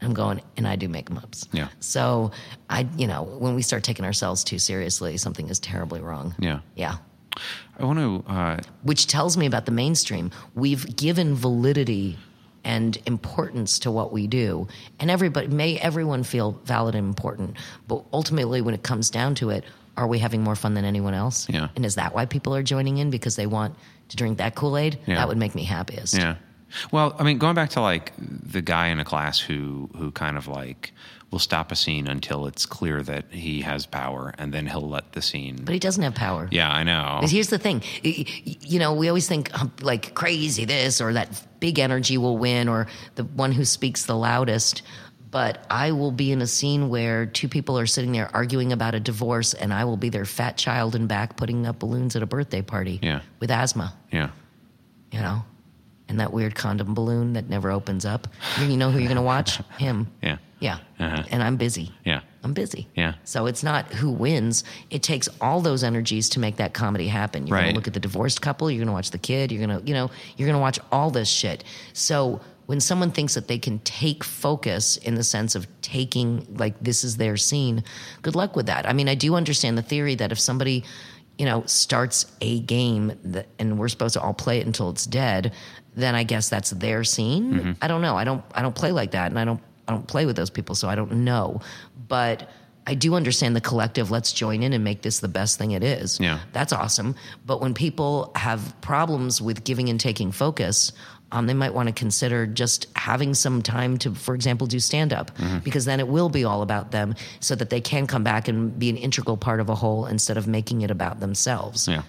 I'm 0.03 0.15
going, 0.15 0.41
and 0.57 0.67
I 0.67 0.77
do 0.77 0.89
make 0.89 1.11
ups. 1.11 1.47
Yeah. 1.53 1.69
So 1.81 2.31
I, 2.71 2.87
you 2.97 3.07
know, 3.07 3.25
when 3.25 3.55
we 3.55 3.61
start 3.61 3.85
taking 3.85 4.05
ourselves 4.05 4.45
too 4.45 4.59
seriously, 4.59 5.17
something 5.19 5.49
is 5.49 5.59
terribly 5.59 6.01
wrong. 6.01 6.35
Yeah. 6.39 6.61
Yeah 6.75 6.97
I 7.79 7.85
want 7.85 7.99
to 7.99 8.33
uh, 8.33 8.59
which 8.83 9.07
tells 9.07 9.37
me 9.37 9.47
about 9.47 9.67
the 9.67 9.73
mainstream. 9.73 10.31
We've 10.55 10.97
given 10.97 11.35
validity 11.35 12.19
and 12.63 12.99
importance 13.07 13.79
to 13.81 13.91
what 13.91 14.13
we 14.13 14.27
do, 14.27 14.69
and 14.99 15.11
everybody 15.11 15.49
may 15.49 15.79
everyone 15.79 16.23
feel 16.23 16.61
valid 16.65 16.95
and 16.95 17.07
important. 17.07 17.57
But 17.89 18.05
ultimately, 18.13 18.61
when 18.61 18.75
it 18.75 18.83
comes 18.83 19.09
down 19.09 19.35
to 19.37 19.51
it, 19.51 19.65
are 19.97 20.07
we 20.07 20.19
having 20.19 20.43
more 20.43 20.57
fun 20.57 20.75
than 20.75 20.85
anyone 20.85 21.15
else? 21.15 21.49
Yeah. 21.49 21.69
And 21.77 21.85
is 21.85 21.97
that 21.97 22.15
why 22.15 22.27
people 22.27 22.55
are 22.55 22.63
joining 22.63 22.99
in 22.99 23.11
because 23.11 23.37
they 23.37 23.47
want 23.47 23.77
to 24.09 24.17
drink 24.17 24.39
that 24.39 24.55
Kool 24.55 24.77
Aid? 24.77 24.99
Yeah. 25.07 25.17
That 25.17 25.29
would 25.29 25.39
make 25.39 25.55
me 25.55 25.65
happiest. 25.65 26.15
Yeah. 26.15 26.37
Well, 26.93 27.17
I 27.19 27.25
mean, 27.25 27.39
going 27.39 27.55
back 27.57 27.71
to 27.71 27.81
like 27.81 28.13
the 28.19 28.63
guy 28.63 28.89
in 28.89 29.01
a 29.01 29.05
class 29.05 29.41
who 29.41 29.91
who 29.97 30.13
kind 30.13 30.37
of 30.39 30.47
like 30.47 30.93
will 31.33 31.39
stop 31.41 31.71
a 31.71 31.77
scene 31.77 32.09
until 32.09 32.47
it's 32.47 32.67
clear 32.67 33.03
that 33.03 33.25
he 33.31 33.61
has 33.63 33.87
power, 33.87 34.35
and 34.39 34.53
then 34.53 34.67
he'll 34.67 34.89
let 34.89 35.13
the 35.13 35.23
scene. 35.23 35.57
But 35.65 35.73
he 35.75 35.79
doesn't 35.79 36.03
have 36.03 36.15
power. 36.15 36.49
yeah, 36.51 36.71
I 36.71 36.83
know. 36.83 37.19
But 37.21 37.31
here's 37.31 37.49
the 37.51 37.59
thing, 37.59 37.83
you 38.03 38.79
know, 38.81 38.95
we 38.95 39.09
always 39.09 39.29
think 39.29 39.51
like 39.83 40.15
crazy 40.15 40.65
this 40.65 41.01
or 41.01 41.13
that 41.13 41.41
big 41.61 41.79
energy 41.79 42.19
will 42.19 42.37
win 42.39 42.69
or 42.69 42.87
the 43.15 43.25
one 43.25 43.53
who 43.53 43.65
speaks 43.65 44.07
the 44.07 44.17
loudest. 44.17 44.83
But 45.31 45.65
I 45.71 45.93
will 45.93 46.11
be 46.11 46.33
in 46.33 46.43
a 46.43 46.47
scene 46.47 46.89
where 46.89 47.25
two 47.27 47.47
people 47.49 47.79
are 47.79 47.87
sitting 47.87 48.11
there 48.13 48.29
arguing 48.35 48.73
about 48.73 48.95
a 48.97 49.01
divorce, 49.01 49.55
and 49.55 49.73
I 49.73 49.85
will 49.85 49.97
be 49.97 50.09
their 50.09 50.25
fat 50.25 50.57
child 50.57 50.97
in 50.97 51.07
back 51.07 51.37
putting 51.37 51.67
up 51.67 51.79
balloons 51.79 52.17
at 52.17 52.23
a 52.23 52.27
birthday 52.27 52.63
party 52.63 52.99
Yeah. 53.01 53.21
with 53.39 53.51
asthma, 53.51 53.95
Yeah. 54.11 54.31
you 55.13 55.21
know, 55.21 55.45
and 56.09 56.19
that 56.19 56.33
weird 56.33 56.57
condom 56.57 56.95
balloon 56.95 57.35
that 57.35 57.49
never 57.49 57.71
opens 57.71 58.05
up. 58.05 58.27
You 58.59 58.77
know 58.77 58.91
who 58.91 58.99
you're 58.99 59.07
going 59.07 59.17
to 59.17 59.23
watch? 59.23 59.59
Him. 59.79 60.09
Yeah. 60.21 60.39
Yeah. 60.59 60.79
Uh-huh. 60.99 61.23
And 61.31 61.43
I'm 61.43 61.57
busy. 61.57 61.93
Yeah. 62.05 62.21
I'm 62.43 62.53
busy. 62.53 62.89
Yeah. 62.97 63.15
So 63.25 63.47
it's 63.47 63.63
not 63.63 63.87
who 63.95 64.11
wins. 64.11 64.65
It 64.91 65.03
takes 65.03 65.29
all 65.41 65.61
those 65.61 65.85
energies 65.85 66.29
to 66.31 66.41
make 66.41 66.57
that 66.57 66.75
comedy 66.75 67.07
happen. 67.07 67.47
You're 67.47 67.57
Right. 67.57 67.63
going 67.65 67.75
to 67.75 67.79
look 67.79 67.87
at 67.87 67.95
the 67.95 68.01
divorced 68.01 68.43
couple. 68.43 68.71
You're 68.71 68.79
going 68.81 68.89
to 68.89 68.93
watch 68.93 69.11
the 69.11 69.19
kid. 69.19 69.53
You're 69.53 69.65
going 69.67 69.81
to, 69.81 69.87
you 69.87 69.95
know, 69.95 70.11
you're 70.37 70.47
going 70.47 70.57
to 70.57 70.61
watch 70.61 70.79
all 70.91 71.11
this 71.11 71.29
shit. 71.29 71.65
So 71.93 72.41
when 72.71 72.79
someone 72.79 73.11
thinks 73.11 73.35
that 73.35 73.49
they 73.49 73.59
can 73.59 73.81
take 73.81 74.23
focus 74.23 74.97
in 74.99 75.17
the 75.17 75.25
sense 75.25 75.57
of 75.57 75.67
taking, 75.83 76.47
like, 76.57 76.79
this 76.81 77.03
is 77.03 77.17
their 77.17 77.37
scene, 77.37 77.83
good 78.23 78.37
luck 78.37 78.55
with 78.55 78.67
that. 78.67 78.89
I 78.89 78.93
mean, 78.93 79.09
I 79.09 79.17
do 79.17 79.35
understand 79.35 79.77
the 79.77 79.83
theory 79.83 80.15
that 80.15 80.31
if 80.31 80.39
somebody, 80.39 80.85
you 81.37 81.47
know, 81.47 81.65
starts 81.67 82.27
a 82.41 82.61
game 82.61 83.13
that, 83.25 83.49
and 83.59 83.77
we're 83.77 83.89
supposed 83.89 84.15
to 84.15 84.21
all 84.21 84.35
play 84.35 84.61
it 84.61 84.69
until 84.69 84.89
it's 84.89 85.05
dead, 85.05 85.53
then 85.97 86.15
I 86.15 86.23
guess 86.23 86.49
that's 86.49 86.71
their 86.71 87.03
scene. 87.03 87.55
Mm-hmm. 87.55 87.73
I 87.83 87.89
don't 87.89 88.03
know. 88.03 88.17
I 88.17 88.23
don't. 88.23 88.45
I 88.55 88.63
don't 88.63 88.77
play 88.77 88.93
like 88.93 89.11
that, 89.11 89.33
and 89.33 89.39
I 89.41 89.45
don't. 89.45 89.61
I 89.89 89.93
don't 89.93 90.07
play 90.07 90.25
with 90.25 90.37
those 90.37 90.51
people, 90.51 90.77
so 90.77 90.89
I 90.89 90.95
don't 90.95 91.25
know. 91.25 91.63
But 92.07 92.51
I 92.87 92.95
do 92.95 93.17
understand 93.17 93.57
the 93.57 93.61
collective. 93.61 94.13
Let's 94.13 94.33
join 94.33 94.63
in 94.63 94.73
and 94.73 94.85
make 94.85 95.03
this 95.03 95.19
the 95.19 95.29
best 95.29 95.59
thing 95.59 95.73
it 95.73 95.83
is. 95.83 96.21
Yeah. 96.21 96.39
that's 96.53 96.73
awesome. 96.73 97.17
But 97.45 97.61
when 97.61 97.75
people 97.75 98.31
have 98.37 98.81
problems 98.81 99.43
with 99.43 99.65
giving 99.65 99.89
and 99.89 99.99
taking 99.99 100.31
focus. 100.31 100.93
Um, 101.33 101.47
they 101.47 101.55
might 101.55 101.75
want 101.75 101.89
to 101.89 101.93
consider 101.95 102.47
just 102.47 102.87
having 102.97 103.35
some 103.35 103.63
time 103.63 103.99
to, 103.99 104.15
for 104.15 104.35
example, 104.35 104.67
do 104.67 104.81
stand 104.81 105.13
up, 105.13 105.31
Mm-hmm. 105.37 105.59
because 105.59 105.85
then 105.85 106.01
it 106.01 106.09
will 106.09 106.29
be 106.29 106.45
all 106.45 106.63
about 106.63 106.91
them 106.91 107.15
so 107.41 107.55
that 107.55 107.71
they 107.71 107.81
can 107.81 108.07
come 108.07 108.25
back 108.25 108.49
and 108.49 108.77
be 108.79 108.91
an 108.91 108.97
integral 108.97 109.37
part 109.37 109.61
of 109.61 109.69
a 109.69 109.75
whole 109.75 110.07
instead 110.07 110.37
of 110.37 110.47
making 110.49 110.83
it 110.83 110.91
about 110.91 111.21
themselves. 111.21 111.87
Yeah. 111.87 112.03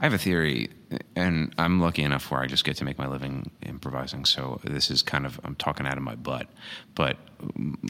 I 0.00 0.06
have 0.06 0.14
a 0.14 0.18
theory, 0.18 0.70
and 1.14 1.54
I'm 1.58 1.82
lucky 1.82 2.02
enough 2.02 2.30
where 2.30 2.40
I 2.40 2.46
just 2.46 2.64
get 2.64 2.78
to 2.78 2.84
make 2.84 2.96
my 2.96 3.06
living 3.06 3.50
improvising. 3.60 4.24
So 4.24 4.58
this 4.64 4.90
is 4.90 5.02
kind 5.02 5.26
of 5.26 5.38
I'm 5.44 5.54
talking 5.54 5.86
out 5.86 5.98
of 5.98 6.02
my 6.02 6.14
butt, 6.14 6.46
but 6.94 7.18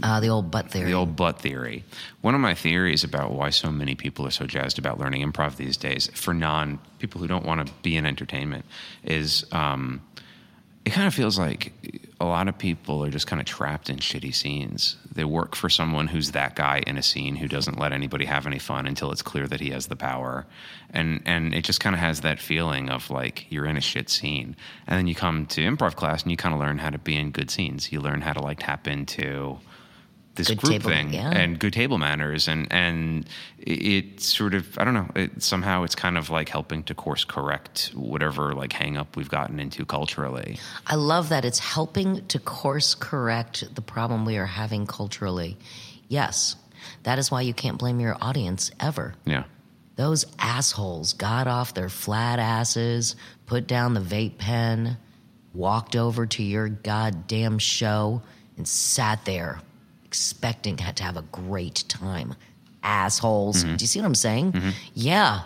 Uh, 0.03 0.19
the 0.19 0.29
old 0.29 0.51
butt 0.51 0.69
theory. 0.73 0.87
the 0.87 0.95
old 0.95 1.15
butt 1.15 1.41
theory. 1.41 1.85
One 2.23 2.35
of 2.35 2.41
my 2.41 2.55
theories 2.55 3.05
about 3.05 3.31
why 3.31 3.51
so 3.51 3.71
many 3.71 3.95
people 3.95 4.27
are 4.27 4.33
so 4.33 4.47
jazzed 4.47 4.81
about 4.81 4.99
learning 4.99 5.23
improv 5.31 5.55
these 5.57 5.77
days, 5.77 6.11
for 6.13 6.35
non 6.35 6.81
people 6.99 7.21
who 7.21 7.29
don't 7.29 7.47
want 7.47 7.65
to 7.65 7.73
be 7.83 7.97
in 7.97 8.05
entertainment, 8.05 8.65
is 9.05 9.47
um, 9.53 10.01
it 10.87 10.93
kind 10.93 11.09
of 11.09 11.15
feels 11.15 11.37
like 11.37 11.73
a 12.21 12.25
lot 12.25 12.47
of 12.47 12.57
people 12.57 13.05
are 13.05 13.11
just 13.11 13.27
kind 13.27 13.41
of 13.41 13.47
trapped 13.47 13.91
in 13.91 13.97
shitty 13.97 14.33
scenes. 14.33 14.97
They 15.13 15.25
work 15.25 15.57
for 15.57 15.69
someone 15.69 16.07
who's 16.07 16.31
that 16.31 16.55
guy 16.55 16.85
in 16.87 16.97
a 16.97 17.03
scene 17.03 17.35
who 17.35 17.49
doesn't 17.49 17.77
let 17.77 17.93
anybody 17.93 18.25
have 18.25 18.47
any 18.47 18.61
fun 18.61 18.87
until 18.87 19.11
it's 19.11 19.21
clear 19.21 19.49
that 19.49 19.59
he 19.59 19.71
has 19.71 19.89
the 19.89 19.97
power. 19.97 20.47
And 20.91 21.23
and 21.27 21.53
it 21.53 21.65
just 21.65 21.81
kind 21.81 21.97
of 21.97 21.99
has 21.99 22.21
that 22.21 22.39
feeling 22.39 22.89
of 22.89 23.11
like 23.11 23.51
you're 23.51 23.67
in 23.67 23.77
a 23.77 23.81
shit 23.81 24.09
scene. 24.09 24.55
And 24.87 24.97
then 24.97 25.09
you 25.09 25.17
come 25.17 25.47
to 25.47 25.61
improv 25.61 25.97
class 25.97 26.23
and 26.23 26.31
you 26.31 26.37
kind 26.37 26.55
of 26.55 26.61
learn 26.61 26.79
how 26.79 26.91
to 26.91 26.99
be 26.99 27.17
in 27.17 27.33
good 27.33 27.51
scenes. 27.51 27.91
You 27.91 28.01
learn 28.01 28.21
how 28.21 28.35
to 28.35 28.41
like 28.41 28.61
tap 28.61 28.87
into 28.87 29.59
this 30.37 30.49
Good 30.49 30.59
group 30.59 30.83
thing 30.83 31.13
yeah. 31.13 31.31
and 31.31 31.59
good 31.59 31.73
table 31.73 31.99
manners 31.99 32.49
and 32.49 32.67
and 32.71 33.27
it, 33.59 33.71
it 33.71 34.21
sort 34.21 34.55
of 34.55 34.79
I 34.79 34.85
don't 34.85 34.95
know 34.95 35.11
it, 35.17 35.43
somehow 35.43 35.83
it's 35.83 35.95
kind 35.95 36.17
of 36.17 36.31
like 36.31 36.49
helping 36.49 36.83
to 36.85 36.95
course 36.95 37.25
correct 37.25 37.91
whatever 37.95 38.55
like 38.55 38.73
hang 38.73 38.97
up 38.97 39.17
we've 39.17 39.31
gotten 39.31 39.59
into 39.59 39.85
culturally. 39.85 40.59
I 40.87 40.95
love 40.95 41.31
that 41.31 41.45
it's 41.45 41.59
helping 41.59 42.27
to 42.27 42.39
course 42.39 42.95
correct 42.95 43.75
the 43.75 43.83
problem 43.83 44.25
we 44.25 44.37
are 44.37 44.47
having 44.47 44.87
culturally. 44.87 45.57
Yes, 46.09 46.57
that 47.03 47.19
is 47.19 47.31
why 47.31 47.43
you 47.43 47.55
can't 47.55 47.79
blame 47.79 48.01
your 48.01 48.17
audience 48.21 48.71
ever. 48.79 49.15
Yeah. 49.25 49.45
Those 49.97 50.27
assholes 50.39 51.15
got 51.15 51.47
off 51.47 51.73
their 51.73 51.89
flat 51.89 52.39
asses, 52.39 53.17
put 53.47 53.67
down 53.67 53.95
the 53.95 54.01
vape 54.01 54.37
pen, 54.37 54.99
walked 55.55 55.97
over 55.97 56.27
to 56.27 56.43
your 56.43 56.69
goddamn 56.69 57.59
show, 57.59 58.23
and 58.59 58.69
sat 58.69 59.25
there 59.25 59.61
expecting 60.17 60.77
to 60.77 61.03
have 61.03 61.19
a 61.19 61.23
great 61.23 61.85
time. 61.89 62.35
Assholes. 62.83 63.63
Mm-hmm. 63.63 63.77
Do 63.77 63.83
you 63.83 63.87
see 63.87 63.99
what 64.01 64.07
I'm 64.07 64.15
saying? 64.15 64.53
Mm-hmm. 64.53 64.71
Yeah. 64.95 65.43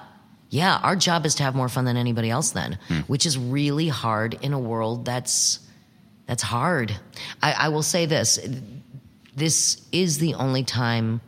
Yeah, 0.49 0.81
our 0.83 0.97
job 0.97 1.27
is 1.27 1.37
to 1.37 1.43
have 1.43 1.55
more 1.55 1.69
fun 1.69 1.85
than 1.85 1.97
anybody 1.97 2.29
else 2.29 2.51
then, 2.51 2.79
hmm. 2.89 3.01
which 3.07 3.25
is 3.25 3.39
really 3.39 3.87
hard 3.87 4.35
in 4.43 4.53
a 4.53 4.59
world 4.59 5.05
that's 5.05 5.61
that's 6.27 6.43
hard. 6.43 6.93
I, 7.41 7.53
I 7.53 7.69
will 7.69 7.85
say 7.85 8.07
this. 8.07 8.41
This 9.37 9.81
is 9.93 10.19
the 10.19 10.35
only 10.35 10.65
time 10.65 11.21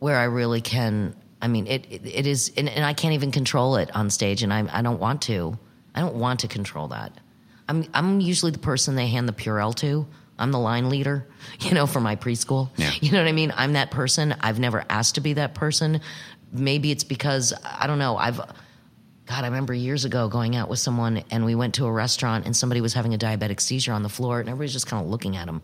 where 0.00 0.18
I 0.18 0.24
really 0.24 0.60
can. 0.60 1.14
I 1.40 1.46
mean, 1.46 1.68
it 1.68 1.86
it, 1.88 2.04
it 2.04 2.26
is, 2.26 2.50
and, 2.56 2.68
and 2.68 2.84
I 2.84 2.94
can't 2.94 3.14
even 3.14 3.30
control 3.30 3.76
it 3.76 3.94
on 3.94 4.10
stage, 4.10 4.42
and 4.42 4.52
I 4.52 4.66
I 4.72 4.82
don't 4.82 4.98
want 4.98 5.22
to. 5.22 5.56
I 5.94 6.00
don't 6.00 6.16
want 6.16 6.40
to 6.40 6.48
control 6.48 6.88
that. 6.88 7.12
I'm 7.68 7.84
I'm 7.94 8.20
usually 8.20 8.50
the 8.50 8.58
person 8.58 8.96
they 8.96 9.06
hand 9.06 9.28
the 9.28 9.32
Purell 9.32 9.72
to 9.76 10.04
I'm 10.38 10.50
the 10.50 10.58
line 10.58 10.88
leader, 10.90 11.26
you 11.60 11.72
know, 11.72 11.86
for 11.86 12.00
my 12.00 12.16
preschool. 12.16 12.70
Yeah. 12.76 12.92
You 13.00 13.12
know 13.12 13.18
what 13.18 13.28
I 13.28 13.32
mean? 13.32 13.52
I'm 13.56 13.74
that 13.74 13.90
person. 13.90 14.34
I've 14.40 14.58
never 14.58 14.84
asked 14.88 15.16
to 15.16 15.20
be 15.20 15.34
that 15.34 15.54
person. 15.54 16.00
Maybe 16.52 16.90
it's 16.90 17.04
because 17.04 17.52
I 17.64 17.86
don't 17.86 17.98
know. 17.98 18.16
I've 18.16 18.40
God, 19.26 19.42
I 19.42 19.46
remember 19.46 19.72
years 19.72 20.04
ago 20.04 20.28
going 20.28 20.54
out 20.54 20.68
with 20.68 20.78
someone 20.78 21.24
and 21.30 21.46
we 21.46 21.54
went 21.54 21.74
to 21.76 21.86
a 21.86 21.92
restaurant 21.92 22.44
and 22.44 22.54
somebody 22.54 22.82
was 22.82 22.92
having 22.92 23.14
a 23.14 23.18
diabetic 23.18 23.58
seizure 23.58 23.92
on 23.92 24.02
the 24.02 24.08
floor 24.10 24.38
and 24.38 24.50
everybody's 24.50 24.74
just 24.74 24.86
kind 24.86 25.02
of 25.02 25.10
looking 25.10 25.34
at 25.36 25.48
him. 25.48 25.62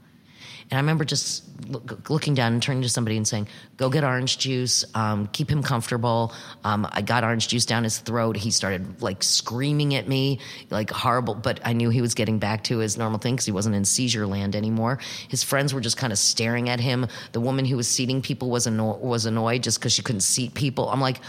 And 0.70 0.78
I 0.78 0.80
remember 0.80 1.04
just 1.04 1.44
look, 1.68 2.08
looking 2.08 2.34
down 2.34 2.52
and 2.52 2.62
turning 2.62 2.82
to 2.82 2.88
somebody 2.88 3.16
and 3.16 3.26
saying, 3.26 3.48
"Go 3.76 3.90
get 3.90 4.04
orange 4.04 4.38
juice. 4.38 4.84
Um, 4.94 5.26
keep 5.32 5.50
him 5.50 5.62
comfortable." 5.62 6.32
Um, 6.62 6.86
I 6.90 7.02
got 7.02 7.24
orange 7.24 7.48
juice 7.48 7.66
down 7.66 7.82
his 7.82 7.98
throat. 7.98 8.36
He 8.36 8.50
started 8.50 9.02
like 9.02 9.22
screaming 9.22 9.94
at 9.96 10.06
me, 10.06 10.38
like 10.70 10.90
horrible. 10.90 11.34
But 11.34 11.60
I 11.64 11.72
knew 11.72 11.90
he 11.90 12.00
was 12.00 12.14
getting 12.14 12.38
back 12.38 12.64
to 12.64 12.78
his 12.78 12.96
normal 12.96 13.18
thing 13.18 13.34
because 13.34 13.46
he 13.46 13.52
wasn't 13.52 13.74
in 13.74 13.84
seizure 13.84 14.26
land 14.26 14.54
anymore. 14.54 15.00
His 15.28 15.42
friends 15.42 15.74
were 15.74 15.80
just 15.80 15.96
kind 15.96 16.12
of 16.12 16.18
staring 16.18 16.68
at 16.68 16.78
him. 16.78 17.06
The 17.32 17.40
woman 17.40 17.64
who 17.64 17.76
was 17.76 17.88
seating 17.88 18.22
people 18.22 18.48
was 18.48 18.66
anno- 18.66 18.98
was 18.98 19.26
annoyed 19.26 19.64
just 19.64 19.80
because 19.80 19.92
she 19.92 20.02
couldn't 20.02 20.20
seat 20.20 20.54
people. 20.54 20.88
I'm 20.88 21.00
like, 21.00 21.20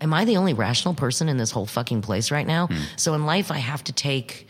am 0.00 0.12
I 0.12 0.24
the 0.24 0.38
only 0.38 0.54
rational 0.54 0.94
person 0.94 1.28
in 1.28 1.36
this 1.36 1.52
whole 1.52 1.66
fucking 1.66 2.02
place 2.02 2.32
right 2.32 2.46
now? 2.46 2.68
So 2.96 3.14
in 3.14 3.26
life, 3.26 3.52
I 3.52 3.58
have 3.58 3.84
to 3.84 3.92
take 3.92 4.48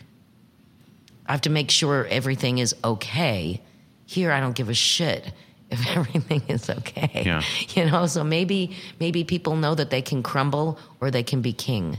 I 1.27 1.33
have 1.33 1.41
to 1.41 1.51
make 1.51 1.69
sure 1.69 2.07
everything 2.07 2.57
is 2.57 2.75
okay. 2.83 3.61
Here, 4.09 4.31
I 4.31 4.39
don't 4.39 4.55
give 4.55 4.69
a 4.69 4.73
shit 4.73 5.31
if 5.69 5.87
everything 5.95 6.41
is 6.47 6.67
okay. 6.69 7.21
Yeah. 7.25 7.41
You 7.75 7.85
know, 7.89 8.07
so 8.07 8.23
maybe 8.23 8.75
maybe 8.99 9.23
people 9.23 9.55
know 9.55 9.75
that 9.75 9.89
they 9.91 10.01
can 10.01 10.23
crumble 10.23 10.79
or 10.99 11.11
they 11.11 11.21
can 11.23 11.41
be 11.41 11.53
king. 11.53 11.97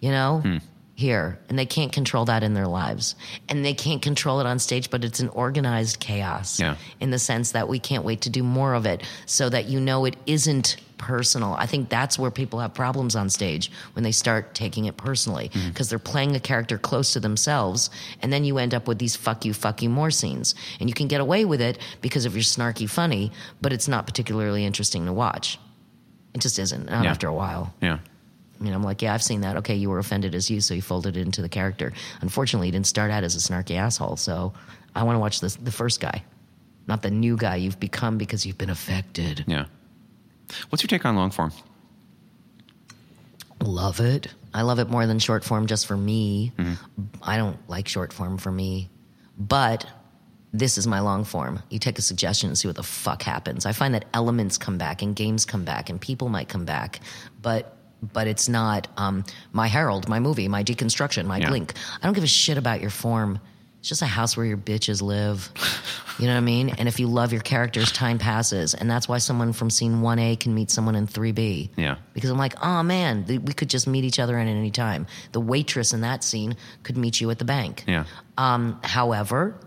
You 0.00 0.10
know, 0.12 0.40
Hmm. 0.40 0.56
here, 0.94 1.38
and 1.48 1.58
they 1.58 1.66
can't 1.66 1.92
control 1.92 2.24
that 2.26 2.42
in 2.44 2.54
their 2.54 2.66
lives, 2.68 3.16
and 3.48 3.64
they 3.64 3.74
can't 3.74 4.02
control 4.02 4.40
it 4.40 4.46
on 4.46 4.58
stage. 4.60 4.88
But 4.90 5.04
it's 5.04 5.20
an 5.20 5.28
organized 5.30 5.98
chaos. 5.98 6.60
Yeah. 6.60 6.76
In 7.00 7.10
the 7.10 7.18
sense 7.18 7.52
that 7.52 7.66
we 7.68 7.78
can't 7.80 8.04
wait 8.04 8.20
to 8.22 8.30
do 8.30 8.42
more 8.44 8.74
of 8.74 8.86
it, 8.86 9.02
so 9.26 9.48
that 9.48 9.64
you 9.66 9.80
know 9.80 10.04
it 10.04 10.16
isn't 10.26 10.76
personal. 11.02 11.54
I 11.54 11.66
think 11.66 11.88
that's 11.88 12.16
where 12.16 12.30
people 12.30 12.60
have 12.60 12.72
problems 12.74 13.16
on 13.16 13.28
stage 13.28 13.72
when 13.94 14.04
they 14.04 14.12
start 14.12 14.54
taking 14.54 14.84
it 14.84 14.96
personally 14.96 15.48
mm-hmm. 15.48 15.68
because 15.68 15.90
they're 15.90 15.98
playing 15.98 16.36
a 16.36 16.40
character 16.40 16.78
close 16.78 17.12
to 17.14 17.20
themselves, 17.20 17.90
and 18.22 18.32
then 18.32 18.44
you 18.44 18.56
end 18.58 18.72
up 18.72 18.86
with 18.86 18.98
these 18.98 19.16
fuck 19.16 19.44
you, 19.44 19.52
fuck 19.52 19.82
you 19.82 19.90
more 19.90 20.12
scenes, 20.12 20.54
and 20.78 20.88
you 20.88 20.94
can 20.94 21.08
get 21.08 21.20
away 21.20 21.44
with 21.44 21.60
it 21.60 21.78
because 22.00 22.24
of 22.24 22.34
your 22.34 22.44
snarky 22.44 22.88
funny, 22.88 23.32
but 23.60 23.72
it's 23.72 23.88
not 23.88 24.06
particularly 24.06 24.64
interesting 24.64 25.04
to 25.06 25.12
watch. 25.12 25.58
It 26.34 26.40
just 26.40 26.58
isn't. 26.58 26.88
Not 26.88 27.04
Yeah. 27.04 27.10
after 27.10 27.26
a 27.26 27.34
while. 27.34 27.74
Yeah. 27.82 27.98
I 28.60 28.64
mean, 28.64 28.72
I'm 28.72 28.84
like, 28.84 29.02
yeah, 29.02 29.12
I've 29.12 29.24
seen 29.24 29.40
that. 29.40 29.56
Okay, 29.56 29.74
you 29.74 29.90
were 29.90 29.98
offended 29.98 30.36
as 30.36 30.48
you, 30.48 30.60
so 30.60 30.72
you 30.72 30.82
folded 30.82 31.16
it 31.16 31.22
into 31.22 31.42
the 31.42 31.48
character. 31.48 31.92
Unfortunately, 32.20 32.68
you 32.68 32.72
didn't 32.72 32.86
start 32.86 33.10
out 33.10 33.24
as 33.24 33.34
a 33.34 33.40
snarky 33.40 33.74
asshole, 33.74 34.16
so 34.16 34.52
I 34.94 35.02
want 35.02 35.16
to 35.16 35.20
watch 35.20 35.40
this, 35.40 35.56
the 35.56 35.72
first 35.72 36.00
guy, 36.00 36.22
not 36.86 37.02
the 37.02 37.10
new 37.10 37.36
guy 37.36 37.56
you've 37.56 37.80
become 37.80 38.18
because 38.18 38.46
you've 38.46 38.58
been 38.58 38.70
affected. 38.70 39.44
Yeah. 39.48 39.64
What's 40.70 40.82
your 40.82 40.88
take 40.88 41.04
on 41.04 41.16
long 41.16 41.30
form? 41.30 41.52
Love 43.60 44.00
it. 44.00 44.28
I 44.54 44.62
love 44.62 44.78
it 44.80 44.88
more 44.90 45.06
than 45.06 45.18
short 45.18 45.44
form 45.44 45.66
just 45.66 45.86
for 45.86 45.96
me. 45.96 46.52
I 47.22 47.36
don't 47.36 47.56
like 47.68 47.88
short 47.88 48.12
form 48.12 48.38
for 48.38 48.50
me. 48.50 48.90
But 49.38 49.86
this 50.52 50.76
is 50.76 50.86
my 50.86 51.00
long 51.00 51.24
form. 51.24 51.62
You 51.70 51.78
take 51.78 51.98
a 51.98 52.02
suggestion 52.02 52.48
and 52.48 52.58
see 52.58 52.68
what 52.68 52.76
the 52.76 52.82
fuck 52.82 53.22
happens. 53.22 53.64
I 53.64 53.72
find 53.72 53.94
that 53.94 54.04
elements 54.12 54.58
come 54.58 54.78
back 54.78 55.00
and 55.00 55.16
games 55.16 55.44
come 55.44 55.64
back 55.64 55.88
and 55.88 56.00
people 56.00 56.28
might 56.28 56.48
come 56.48 56.64
back, 56.64 57.00
but 57.40 57.76
but 58.12 58.26
it's 58.26 58.48
not 58.48 58.88
um, 58.96 59.24
my 59.52 59.68
Harold, 59.68 60.08
my 60.08 60.18
movie, 60.18 60.48
my 60.48 60.64
deconstruction, 60.64 61.24
my 61.24 61.38
Yeah. 61.38 61.48
Blink. 61.50 61.72
I 62.02 62.06
don't 62.06 62.14
give 62.14 62.24
a 62.24 62.26
shit 62.26 62.58
about 62.58 62.80
your 62.80 62.90
form. 62.90 63.38
It's 63.82 63.88
just 63.88 64.02
a 64.02 64.06
house 64.06 64.36
where 64.36 64.46
your 64.46 64.58
bitches 64.58 65.02
live. 65.02 65.50
You 66.20 66.26
know 66.28 66.34
what 66.34 66.38
I 66.38 66.42
mean? 66.42 66.68
And 66.78 66.86
if 66.86 67.00
you 67.00 67.08
love 67.08 67.32
your 67.32 67.40
characters, 67.42 67.90
time 67.90 68.16
passes, 68.16 68.74
and 68.74 68.88
that's 68.88 69.08
why 69.08 69.18
someone 69.18 69.52
from 69.52 69.70
scene 69.70 70.02
one 70.02 70.20
A 70.20 70.36
can 70.36 70.54
meet 70.54 70.70
someone 70.70 70.94
in 70.94 71.08
three 71.08 71.32
B 71.32 71.68
Yeah. 71.76 71.96
because 72.14 72.30
I'm 72.30 72.38
like, 72.38 72.54
oh 72.62 72.84
man, 72.84 73.24
th- 73.24 73.40
we 73.40 73.52
could 73.52 73.68
just 73.68 73.88
meet 73.88 74.04
each 74.04 74.20
other 74.20 74.38
at 74.38 74.46
any 74.46 74.70
time. 74.70 75.08
The 75.32 75.40
waitress 75.40 75.92
in 75.92 76.02
that 76.02 76.22
scene 76.22 76.56
could 76.84 76.96
meet 76.96 77.20
you 77.20 77.28
at 77.32 77.40
the 77.40 77.44
bank. 77.44 77.82
Yeah. 77.88 78.04
Um, 78.38 78.78
however, 78.84 79.58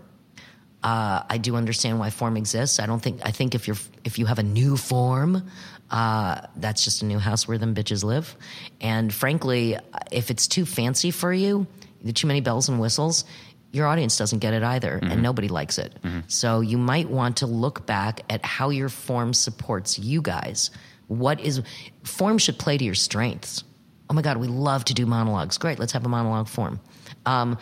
uh, 0.82 1.24
I 1.28 1.36
do 1.36 1.54
understand 1.54 1.98
why 1.98 2.08
form 2.08 2.38
exists. 2.38 2.80
I 2.80 2.86
don't 2.86 3.02
think 3.02 3.20
I 3.22 3.32
think 3.32 3.54
if 3.54 3.66
you're 3.66 3.76
if 4.04 4.18
you 4.18 4.24
have 4.24 4.38
a 4.38 4.42
new 4.42 4.78
form, 4.78 5.46
uh, 5.90 6.40
that's 6.56 6.84
just 6.84 7.02
a 7.02 7.04
new 7.04 7.18
house 7.18 7.46
where 7.46 7.58
them 7.58 7.74
bitches 7.74 8.02
live. 8.02 8.34
And 8.80 9.12
frankly, 9.12 9.76
if 10.10 10.30
it's 10.30 10.46
too 10.46 10.64
fancy 10.64 11.10
for 11.10 11.34
you, 11.34 11.66
too 12.14 12.26
many 12.26 12.40
bells 12.40 12.68
and 12.70 12.80
whistles. 12.80 13.24
Your 13.76 13.86
audience 13.86 14.16
doesn't 14.16 14.38
get 14.38 14.54
it 14.54 14.62
either, 14.62 14.94
and 14.94 15.10
mm-hmm. 15.10 15.20
nobody 15.22 15.48
likes 15.48 15.76
it. 15.76 15.94
Mm-hmm. 16.02 16.20
So 16.28 16.60
you 16.60 16.78
might 16.78 17.10
want 17.10 17.36
to 17.38 17.46
look 17.46 17.84
back 17.84 18.22
at 18.30 18.42
how 18.42 18.70
your 18.70 18.88
form 18.88 19.34
supports 19.34 19.98
you 19.98 20.22
guys. 20.22 20.70
What 21.08 21.40
is 21.40 21.62
form 22.02 22.38
should 22.38 22.58
play 22.58 22.78
to 22.78 22.84
your 22.84 22.94
strengths. 22.94 23.64
Oh 24.08 24.14
my 24.14 24.22
God, 24.22 24.38
we 24.38 24.48
love 24.48 24.86
to 24.86 24.94
do 24.94 25.04
monologues. 25.04 25.58
Great, 25.58 25.78
let's 25.78 25.92
have 25.92 26.06
a 26.06 26.08
monologue 26.08 26.48
form. 26.48 26.80
Um, 27.26 27.58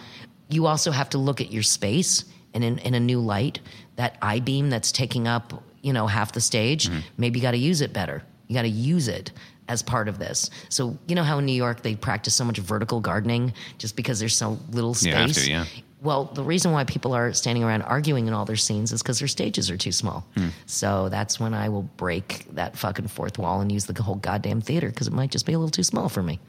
you 0.48 0.66
also 0.66 0.92
have 0.92 1.10
to 1.10 1.18
look 1.18 1.40
at 1.40 1.50
your 1.50 1.64
space 1.64 2.24
and 2.54 2.62
in, 2.62 2.78
in 2.78 2.94
a 2.94 3.00
new 3.00 3.18
light. 3.18 3.58
That 3.96 4.16
I 4.22 4.38
beam 4.38 4.70
that's 4.70 4.92
taking 4.92 5.26
up, 5.26 5.64
you 5.82 5.92
know, 5.92 6.06
half 6.06 6.30
the 6.30 6.40
stage. 6.40 6.88
Mm-hmm. 6.88 7.00
Maybe 7.16 7.38
you 7.40 7.42
got 7.42 7.52
to 7.52 7.58
use 7.58 7.80
it 7.80 7.92
better. 7.92 8.22
You 8.46 8.54
got 8.54 8.62
to 8.62 8.68
use 8.68 9.08
it 9.08 9.32
as 9.68 9.82
part 9.82 10.08
of 10.08 10.18
this. 10.18 10.50
So 10.68 10.98
you 11.06 11.14
know 11.14 11.22
how 11.22 11.38
in 11.38 11.46
New 11.46 11.52
York 11.54 11.82
they 11.82 11.94
practice 11.96 12.34
so 12.34 12.44
much 12.44 12.58
vertical 12.58 13.00
gardening 13.00 13.52
just 13.78 13.96
because 13.96 14.18
there's 14.20 14.36
so 14.36 14.58
little 14.70 14.94
space. 14.94 15.44
To, 15.44 15.50
yeah. 15.50 15.64
Well, 16.02 16.26
the 16.26 16.44
reason 16.44 16.72
why 16.72 16.84
people 16.84 17.14
are 17.14 17.32
standing 17.32 17.64
around 17.64 17.80
arguing 17.82 18.26
in 18.26 18.34
all 18.34 18.44
their 18.44 18.56
scenes 18.56 18.92
is 18.92 19.02
because 19.02 19.20
their 19.20 19.28
stages 19.28 19.70
are 19.70 19.78
too 19.78 19.92
small. 19.92 20.26
So 20.66 21.08
that's 21.08 21.40
when 21.40 21.54
I 21.54 21.70
will 21.70 21.84
break 21.96 22.46
that 22.54 22.76
fucking 22.76 23.08
fourth 23.08 23.38
wall 23.38 23.62
and 23.62 23.72
use 23.72 23.86
the 23.86 24.02
whole 24.02 24.16
goddamn 24.16 24.60
theater 24.60 24.90
because 24.90 25.06
it 25.06 25.14
might 25.14 25.30
just 25.30 25.46
be 25.46 25.54
a 25.54 25.58
little 25.58 25.70
too 25.70 25.82
small 25.82 26.10
for 26.10 26.22
me. 26.22 26.40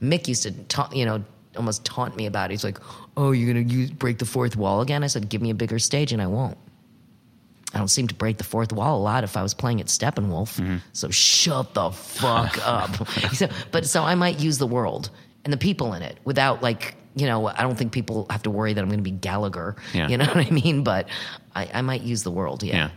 Mick 0.00 0.28
used 0.28 0.44
to, 0.44 0.52
ta- 0.64 0.88
you 0.94 1.04
know, 1.04 1.22
almost 1.58 1.84
taunt 1.84 2.16
me 2.16 2.24
about 2.24 2.50
it. 2.50 2.54
He's 2.54 2.64
like, 2.64 2.78
"Oh, 3.14 3.32
you're 3.32 3.52
gonna 3.52 3.66
use, 3.68 3.90
break 3.90 4.16
the 4.16 4.24
fourth 4.24 4.56
wall 4.56 4.80
again?" 4.80 5.04
I 5.04 5.08
said, 5.08 5.28
"Give 5.28 5.42
me 5.42 5.50
a 5.50 5.54
bigger 5.54 5.78
stage, 5.78 6.10
and 6.14 6.22
I 6.22 6.26
won't." 6.26 6.56
I 7.74 7.78
don't 7.78 7.88
seem 7.88 8.08
to 8.08 8.14
break 8.14 8.38
the 8.38 8.44
fourth 8.44 8.72
wall 8.72 8.98
a 8.98 9.02
lot 9.02 9.24
if 9.24 9.36
I 9.36 9.42
was 9.42 9.54
playing 9.54 9.80
at 9.80 9.86
Steppenwolf. 9.88 10.80
So 10.92 11.10
shut 11.10 11.74
the 11.74 11.90
fuck 11.90 12.58
up. 12.66 13.08
so, 13.32 13.48
but 13.70 13.86
so 13.86 14.02
I 14.02 14.14
might 14.14 14.38
use 14.40 14.58
the 14.58 14.66
world 14.66 15.10
and 15.44 15.52
the 15.52 15.56
people 15.58 15.94
in 15.94 16.02
it 16.02 16.18
without 16.24 16.62
like 16.62 16.94
you 17.14 17.26
know 17.26 17.46
I 17.48 17.62
don't 17.62 17.76
think 17.76 17.92
people 17.92 18.26
have 18.30 18.42
to 18.44 18.50
worry 18.50 18.72
that 18.74 18.80
I'm 18.80 18.88
going 18.88 18.98
to 18.98 19.02
be 19.02 19.10
Gallagher. 19.10 19.76
Yeah. 19.92 20.08
You 20.08 20.18
know 20.18 20.24
what 20.32 20.46
I 20.46 20.50
mean? 20.50 20.82
But 20.82 21.08
I, 21.54 21.68
I 21.74 21.82
might 21.82 22.02
use 22.02 22.22
the 22.22 22.30
world. 22.30 22.62
Yeah. 22.62 22.90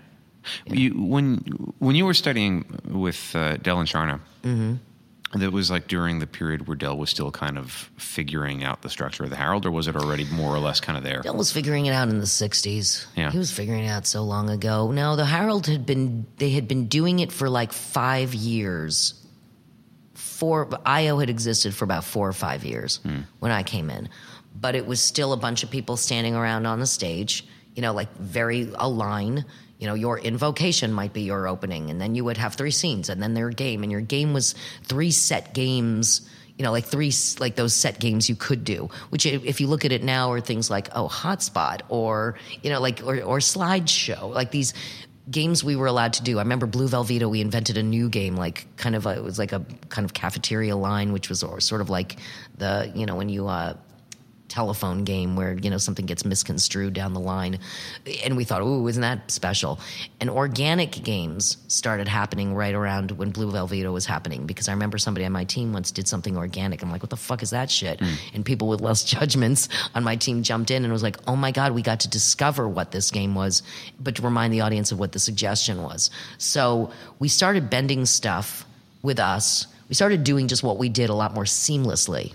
Yeah. 0.67 0.73
You, 0.73 0.89
when 0.91 1.37
when 1.79 1.95
you 1.95 2.05
were 2.05 2.13
studying 2.13 2.65
with 2.87 3.35
uh, 3.35 3.57
Dell 3.57 3.79
and 3.79 3.87
Charna, 3.89 4.19
Mm-hmm. 4.43 4.75
That 5.33 5.51
was 5.51 5.69
like 5.71 5.87
during 5.87 6.19
the 6.19 6.27
period 6.27 6.67
where 6.67 6.77
Dell 6.77 6.97
was 6.97 7.09
still 7.09 7.31
kind 7.31 7.57
of 7.57 7.89
figuring 7.97 8.63
out 8.63 8.83
the 8.83 8.89
structure 8.89 9.23
of 9.23 9.29
the 9.29 9.35
Harold, 9.35 9.65
or 9.65 9.71
was 9.71 9.87
it 9.87 9.95
already 9.95 10.23
more 10.25 10.55
or 10.55 10.59
less 10.59 10.79
kind 10.79 10.97
of 10.97 11.03
there? 11.03 11.21
Dell 11.21 11.35
was 11.35 11.51
figuring 11.51 11.87
it 11.87 11.91
out 11.91 12.09
in 12.09 12.19
the 12.19 12.25
'60s. 12.25 13.05
Yeah. 13.15 13.31
he 13.31 13.37
was 13.37 13.51
figuring 13.51 13.83
it 13.83 13.89
out 13.89 14.05
so 14.05 14.23
long 14.23 14.49
ago. 14.49 14.91
No, 14.91 15.15
the 15.15 15.25
Harold 15.25 15.67
had 15.67 15.85
been 15.85 16.25
they 16.37 16.51
had 16.51 16.67
been 16.67 16.87
doing 16.87 17.19
it 17.19 17.31
for 17.31 17.49
like 17.49 17.73
five 17.73 18.33
years. 18.33 19.21
Four 20.13 20.69
IO 20.85 21.17
had 21.17 21.29
existed 21.29 21.73
for 21.73 21.85
about 21.85 22.03
four 22.03 22.27
or 22.27 22.33
five 22.33 22.63
years 22.63 22.97
hmm. 22.97 23.21
when 23.39 23.51
I 23.51 23.63
came 23.63 23.89
in, 23.89 24.09
but 24.59 24.75
it 24.75 24.85
was 24.85 25.01
still 25.01 25.33
a 25.33 25.37
bunch 25.37 25.63
of 25.63 25.71
people 25.71 25.97
standing 25.97 26.35
around 26.35 26.65
on 26.65 26.79
the 26.79 26.87
stage. 26.87 27.45
You 27.73 27.81
know, 27.81 27.93
like 27.93 28.13
very 28.17 28.69
aligned. 28.75 29.43
You 29.79 29.87
know, 29.87 29.93
your 29.93 30.17
invocation 30.19 30.93
might 30.93 31.13
be 31.13 31.21
your 31.21 31.47
opening, 31.47 31.89
and 31.89 31.99
then 31.99 32.15
you 32.15 32.23
would 32.23 32.37
have 32.37 32.55
three 32.55 32.71
scenes, 32.71 33.09
and 33.09 33.21
then 33.21 33.33
their 33.33 33.49
game, 33.49 33.83
and 33.83 33.91
your 33.91 34.01
game 34.01 34.33
was 34.33 34.55
three 34.83 35.11
set 35.11 35.53
games 35.53 36.27
you 36.57 36.63
know, 36.63 36.71
like 36.71 36.85
three, 36.85 37.11
like 37.39 37.55
those 37.55 37.73
set 37.73 37.99
games 37.99 38.29
you 38.29 38.35
could 38.35 38.63
do, 38.63 38.89
which 39.09 39.25
if 39.25 39.59
you 39.59 39.67
look 39.67 39.83
at 39.83 39.91
it 39.91 40.03
now 40.03 40.31
are 40.31 40.39
things 40.39 40.69
like, 40.69 40.87
oh, 40.95 41.07
Hotspot 41.07 41.81
or, 41.89 42.35
you 42.63 42.69
know, 42.69 42.79
like, 42.79 43.01
or, 43.03 43.21
or 43.21 43.39
Slideshow, 43.39 44.33
like 44.33 44.51
these 44.51 44.73
games 45.29 45.63
we 45.63 45.75
were 45.75 45.87
allowed 45.87 46.13
to 46.13 46.23
do. 46.23 46.37
I 46.37 46.43
remember 46.43 46.65
Blue 46.65 46.87
Velveeta, 46.87 47.29
we 47.29 47.41
invented 47.41 47.77
a 47.77 47.83
new 47.83 48.09
game, 48.09 48.37
like 48.37 48.67
kind 48.77 48.95
of 48.95 49.05
a, 49.05 49.17
it 49.17 49.23
was 49.23 49.37
like 49.37 49.51
a 49.51 49.65
kind 49.89 50.05
of 50.05 50.13
cafeteria 50.13 50.77
line, 50.77 51.11
which 51.11 51.27
was 51.27 51.43
or 51.43 51.59
sort 51.59 51.81
of 51.81 51.89
like 51.89 52.17
the, 52.57 52.91
you 52.95 53.05
know, 53.05 53.15
when 53.15 53.27
you, 53.27 53.47
uh, 53.47 53.73
telephone 54.47 55.03
game 55.03 55.35
where 55.35 55.53
you 55.53 55.69
know 55.69 55.77
something 55.77 56.05
gets 56.05 56.25
misconstrued 56.25 56.93
down 56.93 57.13
the 57.13 57.19
line. 57.19 57.59
And 58.23 58.37
we 58.37 58.43
thought 58.43 58.61
ooh 58.61 58.87
isn't 58.87 59.01
that 59.01 59.31
special? 59.31 59.79
And 60.19 60.29
organic 60.29 60.91
games 61.03 61.57
started 61.67 62.07
happening 62.07 62.53
right 62.53 62.73
around 62.73 63.11
when 63.11 63.31
blue 63.31 63.51
velveeta 63.51 63.91
was 63.91 64.05
happening 64.05 64.45
because 64.45 64.67
i 64.67 64.71
remember 64.71 64.97
somebody 64.97 65.25
on 65.25 65.31
my 65.31 65.43
team 65.43 65.73
once 65.73 65.91
did 65.91 66.07
something 66.07 66.37
organic. 66.37 66.81
I'm 66.81 66.91
like 66.91 67.01
what 67.01 67.09
the 67.09 67.17
fuck 67.17 67.43
is 67.43 67.49
that 67.49 67.69
shit? 67.71 67.99
Hmm. 67.99 68.13
And 68.33 68.45
people 68.45 68.67
with 68.67 68.81
less 68.81 69.03
judgments 69.15 69.69
on 69.93 70.03
my 70.03 70.15
team 70.15 70.43
jumped 70.43 70.71
in 70.71 70.83
and 70.83 70.93
was 70.93 71.03
like 71.03 71.17
oh 71.27 71.35
my 71.35 71.51
god 71.51 71.73
we 71.73 71.81
got 71.81 72.01
to 72.01 72.09
discover 72.09 72.67
what 72.67 72.91
this 72.91 73.11
game 73.11 73.35
was 73.35 73.63
but 73.99 74.15
to 74.15 74.21
remind 74.21 74.53
the 74.53 74.61
audience 74.61 74.91
of 74.91 74.99
what 74.99 75.11
the 75.11 75.19
suggestion 75.19 75.81
was. 75.83 76.11
So 76.37 76.91
we 77.19 77.27
started 77.27 77.69
bending 77.69 78.05
stuff 78.05 78.65
with 79.01 79.19
us 79.19 79.67
we 79.87 79.95
started 79.95 80.23
doing 80.23 80.47
just 80.47 80.63
what 80.63 80.77
we 80.77 80.89
did 80.89 81.09
a 81.09 81.13
lot 81.13 81.33
more 81.33 81.43
seamlessly. 81.43 82.33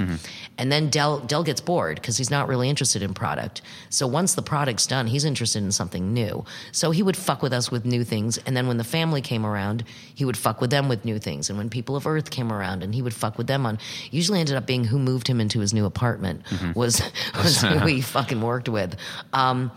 And 0.58 0.70
then 0.70 0.88
Dell 0.90 1.18
Dell 1.20 1.42
gets 1.42 1.60
bored 1.60 1.96
because 1.96 2.16
he's 2.16 2.30
not 2.30 2.48
really 2.48 2.68
interested 2.68 3.02
in 3.02 3.14
product. 3.14 3.62
So 3.88 4.06
once 4.06 4.34
the 4.34 4.42
product's 4.42 4.86
done, 4.86 5.06
he's 5.06 5.24
interested 5.24 5.62
in 5.62 5.72
something 5.72 6.12
new. 6.14 6.44
So 6.72 6.90
he 6.90 7.02
would 7.02 7.16
fuck 7.16 7.42
with 7.42 7.52
us 7.52 7.70
with 7.70 7.84
new 7.84 8.04
things. 8.04 8.38
And 8.38 8.56
then 8.56 8.68
when 8.68 8.76
the 8.76 8.84
family 8.84 9.20
came 9.20 9.44
around, 9.44 9.84
he 10.14 10.24
would 10.24 10.36
fuck 10.36 10.60
with 10.60 10.70
them 10.70 10.88
with 10.88 11.04
new 11.04 11.18
things. 11.18 11.48
And 11.48 11.58
when 11.58 11.70
People 11.70 11.96
of 11.96 12.06
Earth 12.06 12.30
came 12.30 12.52
around, 12.52 12.82
and 12.82 12.94
he 12.94 13.02
would 13.02 13.14
fuck 13.14 13.36
with 13.38 13.46
them 13.46 13.66
on. 13.66 13.78
Usually 14.10 14.38
ended 14.40 14.56
up 14.56 14.66
being 14.66 14.84
who 14.84 14.98
moved 14.98 15.26
him 15.26 15.40
into 15.40 15.60
his 15.60 15.72
new 15.74 15.86
apartment 15.86 16.42
was 16.74 17.02
was 17.36 17.62
who 17.62 17.78
he 17.86 18.00
fucking 18.00 18.40
worked 18.40 18.68
with. 18.68 18.96
Um, 19.32 19.70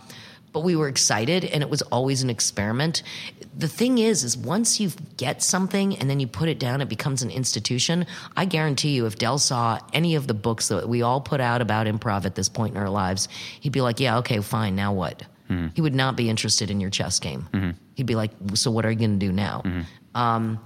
but 0.53 0.61
we 0.61 0.75
were 0.75 0.87
excited 0.87 1.43
and 1.43 1.61
it 1.61 1.69
was 1.69 1.81
always 1.83 2.21
an 2.21 2.29
experiment. 2.29 3.03
The 3.57 3.67
thing 3.67 3.97
is 3.97 4.23
is 4.23 4.37
once 4.37 4.79
you 4.79 4.91
get 5.17 5.43
something 5.43 5.97
and 5.97 6.09
then 6.09 6.19
you 6.19 6.27
put 6.27 6.47
it 6.47 6.59
down 6.59 6.79
it 6.79 6.89
becomes 6.89 7.21
an 7.23 7.31
institution. 7.31 8.05
I 8.37 8.45
guarantee 8.45 8.89
you 8.89 9.05
if 9.05 9.17
dell 9.17 9.39
saw 9.39 9.79
any 9.91 10.15
of 10.15 10.27
the 10.27 10.33
books 10.33 10.67
that 10.69 10.87
we 10.87 11.01
all 11.01 11.19
put 11.19 11.41
out 11.41 11.61
about 11.61 11.87
improv 11.87 12.25
at 12.25 12.35
this 12.35 12.47
point 12.47 12.75
in 12.75 12.81
our 12.81 12.89
lives 12.89 13.27
he'd 13.59 13.71
be 13.71 13.81
like 13.81 13.99
yeah 13.99 14.17
okay 14.19 14.39
fine 14.39 14.75
now 14.75 14.93
what? 14.93 15.23
Mm-hmm. 15.49 15.67
He 15.75 15.81
would 15.81 15.95
not 15.95 16.15
be 16.15 16.29
interested 16.29 16.71
in 16.71 16.79
your 16.79 16.89
chess 16.89 17.19
game. 17.19 17.49
Mm-hmm. 17.51 17.71
He'd 17.95 18.05
be 18.05 18.15
like 18.15 18.31
so 18.53 18.71
what 18.71 18.85
are 18.85 18.91
you 18.91 18.99
going 18.99 19.19
to 19.19 19.25
do 19.25 19.31
now? 19.31 19.63
Mm-hmm. 19.65 19.81
Um, 20.17 20.59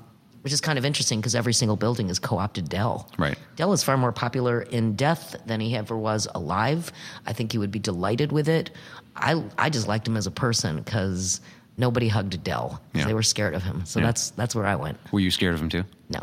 which 0.48 0.54
is 0.54 0.62
kind 0.62 0.80
of 0.80 0.86
interesting 0.86 1.20
because 1.20 1.36
every 1.36 1.52
single 1.52 1.76
building 1.76 2.10
is 2.10 2.20
co-opted 2.20 2.70
dell. 2.70 3.12
Right. 3.18 3.38
Dell 3.58 3.74
is 3.74 3.84
far 3.84 3.98
more 3.98 4.14
popular 4.14 4.62
in 4.62 4.96
death 4.96 5.36
than 5.46 5.60
he 5.60 5.76
ever 5.76 5.98
was 5.98 6.26
alive. 6.34 6.94
I 7.26 7.34
think 7.34 7.52
he 7.52 7.58
would 7.58 7.70
be 7.70 7.80
delighted 7.80 8.32
with 8.32 8.48
it. 8.48 8.70
I 9.18 9.44
I 9.58 9.70
just 9.70 9.88
liked 9.88 10.08
him 10.08 10.16
as 10.18 10.28
a 10.28 10.32
person 10.32 10.78
because 10.78 11.42
nobody 11.78 12.08
hugged 12.08 12.44
Dell 12.44 12.82
Yeah. 12.94 13.06
they 13.06 13.14
were 13.14 13.24
scared 13.24 13.54
of 13.56 13.64
him. 13.64 13.86
So 13.86 14.00
Yeah. 14.00 14.08
that's 14.08 14.30
that's 14.32 14.56
where 14.56 14.66
I 14.66 14.76
went. 14.76 14.98
Were 15.12 15.20
you 15.20 15.32
scared 15.32 15.54
of 15.54 15.62
him 15.62 15.70
too? 15.70 15.84
No, 16.10 16.22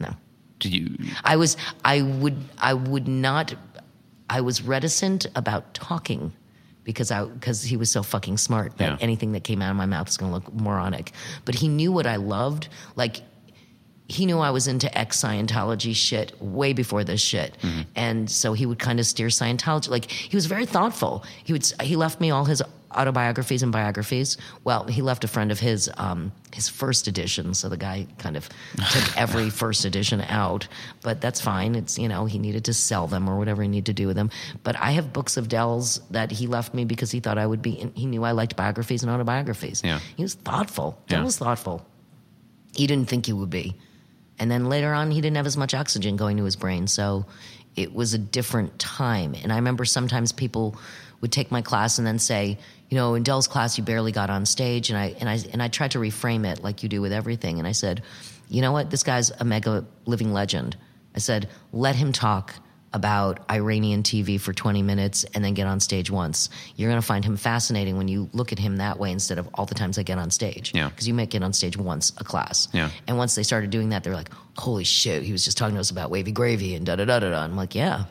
no. 0.00 0.10
Did 0.58 0.72
you? 0.74 0.96
I 1.24 1.36
was 1.36 1.56
I 1.84 2.02
would 2.02 2.36
I 2.58 2.74
would 2.74 3.08
not 3.08 3.54
I 4.28 4.40
was 4.40 4.62
reticent 4.62 5.26
about 5.34 5.72
talking 5.74 6.32
because 6.84 7.10
I 7.10 7.24
because 7.24 7.62
he 7.62 7.76
was 7.76 7.90
so 7.90 8.02
fucking 8.02 8.38
smart 8.38 8.76
that 8.78 8.90
Yeah. 8.92 8.96
anything 9.00 9.32
that 9.32 9.44
came 9.44 9.62
out 9.62 9.70
of 9.70 9.76
my 9.76 9.86
mouth 9.86 10.06
was 10.06 10.16
going 10.16 10.30
to 10.30 10.34
look 10.34 10.52
moronic. 10.54 11.12
But 11.44 11.54
he 11.56 11.68
knew 11.68 11.92
what 11.92 12.06
I 12.06 12.16
loved. 12.16 12.68
Like 12.96 13.22
he 14.08 14.24
knew 14.26 14.38
I 14.38 14.50
was 14.50 14.68
into 14.68 14.96
ex 14.96 15.20
Scientology 15.22 15.94
shit 15.94 16.32
way 16.40 16.72
before 16.72 17.02
this 17.04 17.20
shit, 17.20 17.56
and 17.96 18.30
so 18.30 18.52
he 18.52 18.64
would 18.66 18.78
kind 18.78 19.00
of 19.00 19.06
steer 19.06 19.28
Scientology. 19.28 19.88
Like 19.90 20.10
he 20.10 20.36
was 20.36 20.46
very 20.46 20.66
thoughtful. 20.66 21.24
He 21.44 21.52
would 21.52 21.66
he 21.82 21.96
left 21.96 22.20
me 22.20 22.30
all 22.30 22.44
his 22.44 22.62
autobiographies 22.92 23.62
and 23.62 23.72
biographies. 23.72 24.38
Well, 24.64 24.84
he 24.84 25.02
left 25.02 25.24
a 25.24 25.28
friend 25.28 25.50
of 25.50 25.58
his 25.58 25.90
um, 25.96 26.30
his 26.54 26.68
first 26.68 27.08
edition, 27.08 27.52
so 27.52 27.68
the 27.68 27.76
guy 27.76 28.06
kind 28.18 28.36
of 28.36 28.48
took 28.92 29.16
every 29.18 29.50
first 29.50 29.84
edition 29.84 30.20
out. 30.22 30.68
But 31.02 31.20
that's 31.20 31.40
fine. 31.40 31.74
It's 31.74 31.98
you 31.98 32.08
know 32.08 32.26
he 32.26 32.38
needed 32.38 32.64
to 32.66 32.74
sell 32.74 33.06
them 33.08 33.28
or 33.28 33.36
whatever 33.38 33.62
he 33.62 33.68
needed 33.68 33.86
to 33.86 33.92
do 33.92 34.06
with 34.06 34.16
them. 34.16 34.30
But 34.62 34.76
I 34.80 34.92
have 34.92 35.12
books 35.12 35.36
of 35.36 35.48
Dell's 35.48 36.00
that 36.10 36.30
he 36.30 36.46
left 36.46 36.74
me 36.74 36.84
because 36.84 37.10
he 37.10 37.18
thought 37.20 37.38
I 37.38 37.46
would 37.46 37.60
be. 37.60 37.90
He 37.94 38.06
knew 38.06 38.22
I 38.24 38.30
liked 38.30 38.54
biographies 38.56 39.02
and 39.02 39.10
autobiographies. 39.10 39.82
Yeah. 39.84 39.98
he 40.16 40.22
was 40.22 40.34
thoughtful. 40.34 40.96
Dell 41.08 41.18
Yeah. 41.20 41.24
was 41.24 41.38
thoughtful 41.38 41.84
he 42.76 42.86
didn't 42.86 43.08
think 43.08 43.24
he 43.24 43.32
would 43.32 43.48
be. 43.48 43.74
And 44.38 44.50
then 44.50 44.68
later 44.68 44.92
on, 44.92 45.10
he 45.10 45.20
didn't 45.20 45.36
have 45.36 45.46
as 45.46 45.56
much 45.56 45.74
oxygen 45.74 46.16
going 46.16 46.36
to 46.36 46.44
his 46.44 46.56
brain. 46.56 46.86
So 46.86 47.26
it 47.74 47.94
was 47.94 48.14
a 48.14 48.18
different 48.18 48.78
time. 48.78 49.34
And 49.34 49.52
I 49.52 49.56
remember 49.56 49.84
sometimes 49.84 50.32
people 50.32 50.76
would 51.20 51.32
take 51.32 51.50
my 51.50 51.62
class 51.62 51.98
and 51.98 52.06
then 52.06 52.18
say, 52.18 52.58
you 52.88 52.96
know, 52.96 53.14
in 53.14 53.22
Dell's 53.22 53.48
class, 53.48 53.78
you 53.78 53.84
barely 53.84 54.12
got 54.12 54.30
on 54.30 54.46
stage. 54.46 54.90
And 54.90 54.98
I, 54.98 55.14
and 55.18 55.28
I, 55.28 55.38
and 55.52 55.62
I 55.62 55.68
tried 55.68 55.92
to 55.92 55.98
reframe 55.98 56.50
it 56.50 56.62
like 56.62 56.82
you 56.82 56.88
do 56.88 57.00
with 57.00 57.12
everything. 57.12 57.58
And 57.58 57.66
I 57.66 57.72
said, 57.72 58.02
you 58.48 58.62
know 58.62 58.72
what? 58.72 58.90
This 58.90 59.02
guy's 59.02 59.30
a 59.30 59.44
mega 59.44 59.84
living 60.04 60.32
legend. 60.32 60.76
I 61.14 61.18
said, 61.18 61.48
let 61.72 61.96
him 61.96 62.12
talk 62.12 62.54
about 62.92 63.40
Iranian 63.50 64.02
TV 64.02 64.40
for 64.40 64.52
20 64.54 64.80
minutes 64.82 65.24
and 65.34 65.44
then 65.44 65.52
get 65.54 65.66
on 65.66 65.80
stage 65.80 66.10
once. 66.10 66.48
You're 66.76 66.88
going 66.88 67.00
to 67.00 67.06
find 67.06 67.24
him 67.24 67.36
fascinating 67.36 67.98
when 67.98 68.08
you 68.08 68.30
look 68.32 68.52
at 68.52 68.58
him 68.58 68.76
that 68.78 68.98
way 68.98 69.10
instead 69.12 69.38
of 69.38 69.48
all 69.54 69.66
the 69.66 69.74
times 69.74 69.98
I 69.98 70.02
get 70.02 70.18
on 70.18 70.30
stage. 70.30 70.72
Yeah. 70.74 70.88
Because 70.88 71.06
you 71.06 71.12
might 71.12 71.28
get 71.28 71.42
on 71.42 71.52
stage 71.52 71.76
once 71.76 72.12
a 72.18 72.24
class. 72.24 72.68
Yeah. 72.72 72.90
And 73.06 73.18
once 73.18 73.34
they 73.34 73.42
started 73.42 73.70
doing 73.70 73.90
that, 73.90 74.02
they're 74.04 74.14
like, 74.14 74.30
holy 74.56 74.84
shit, 74.84 75.22
he 75.24 75.32
was 75.32 75.44
just 75.44 75.58
talking 75.58 75.74
to 75.74 75.80
us 75.80 75.90
about 75.90 76.10
wavy 76.10 76.32
gravy 76.32 76.74
and 76.74 76.86
da 76.86 76.96
da 76.96 77.04
da 77.04 77.18
da 77.18 77.30
da. 77.30 77.42
I'm 77.42 77.56
like, 77.56 77.74
yeah, 77.74 78.04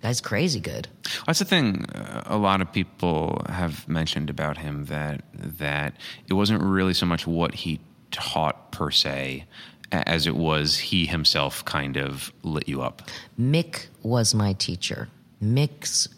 that's 0.00 0.20
crazy 0.20 0.58
good. 0.60 0.88
That's 1.26 1.38
the 1.38 1.44
thing. 1.44 1.84
uh, 1.94 2.22
A 2.26 2.36
lot 2.38 2.60
of 2.62 2.72
people 2.72 3.42
have 3.48 3.86
mentioned 3.88 4.30
about 4.30 4.56
him 4.58 4.86
that 4.86 5.22
that 5.34 5.94
it 6.26 6.32
wasn't 6.34 6.62
really 6.62 6.94
so 6.94 7.06
much 7.06 7.26
what 7.26 7.54
he 7.54 7.80
taught 8.10 8.72
per 8.72 8.90
se, 8.90 9.44
as 9.92 10.26
it 10.26 10.34
was 10.34 10.78
he 10.78 11.06
himself 11.06 11.64
kind 11.64 11.96
of 11.96 12.32
lit 12.42 12.66
you 12.68 12.80
up. 12.82 13.02
Mick 13.38 13.86
was 14.02 14.34
my 14.34 14.52
teacher. 14.54 15.08
Mick's 15.40 16.08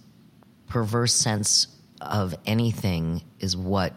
perverse 0.68 1.14
sense 1.14 1.68
of 2.01 2.35
anything 2.47 3.22
is 3.39 3.57
what 3.57 3.95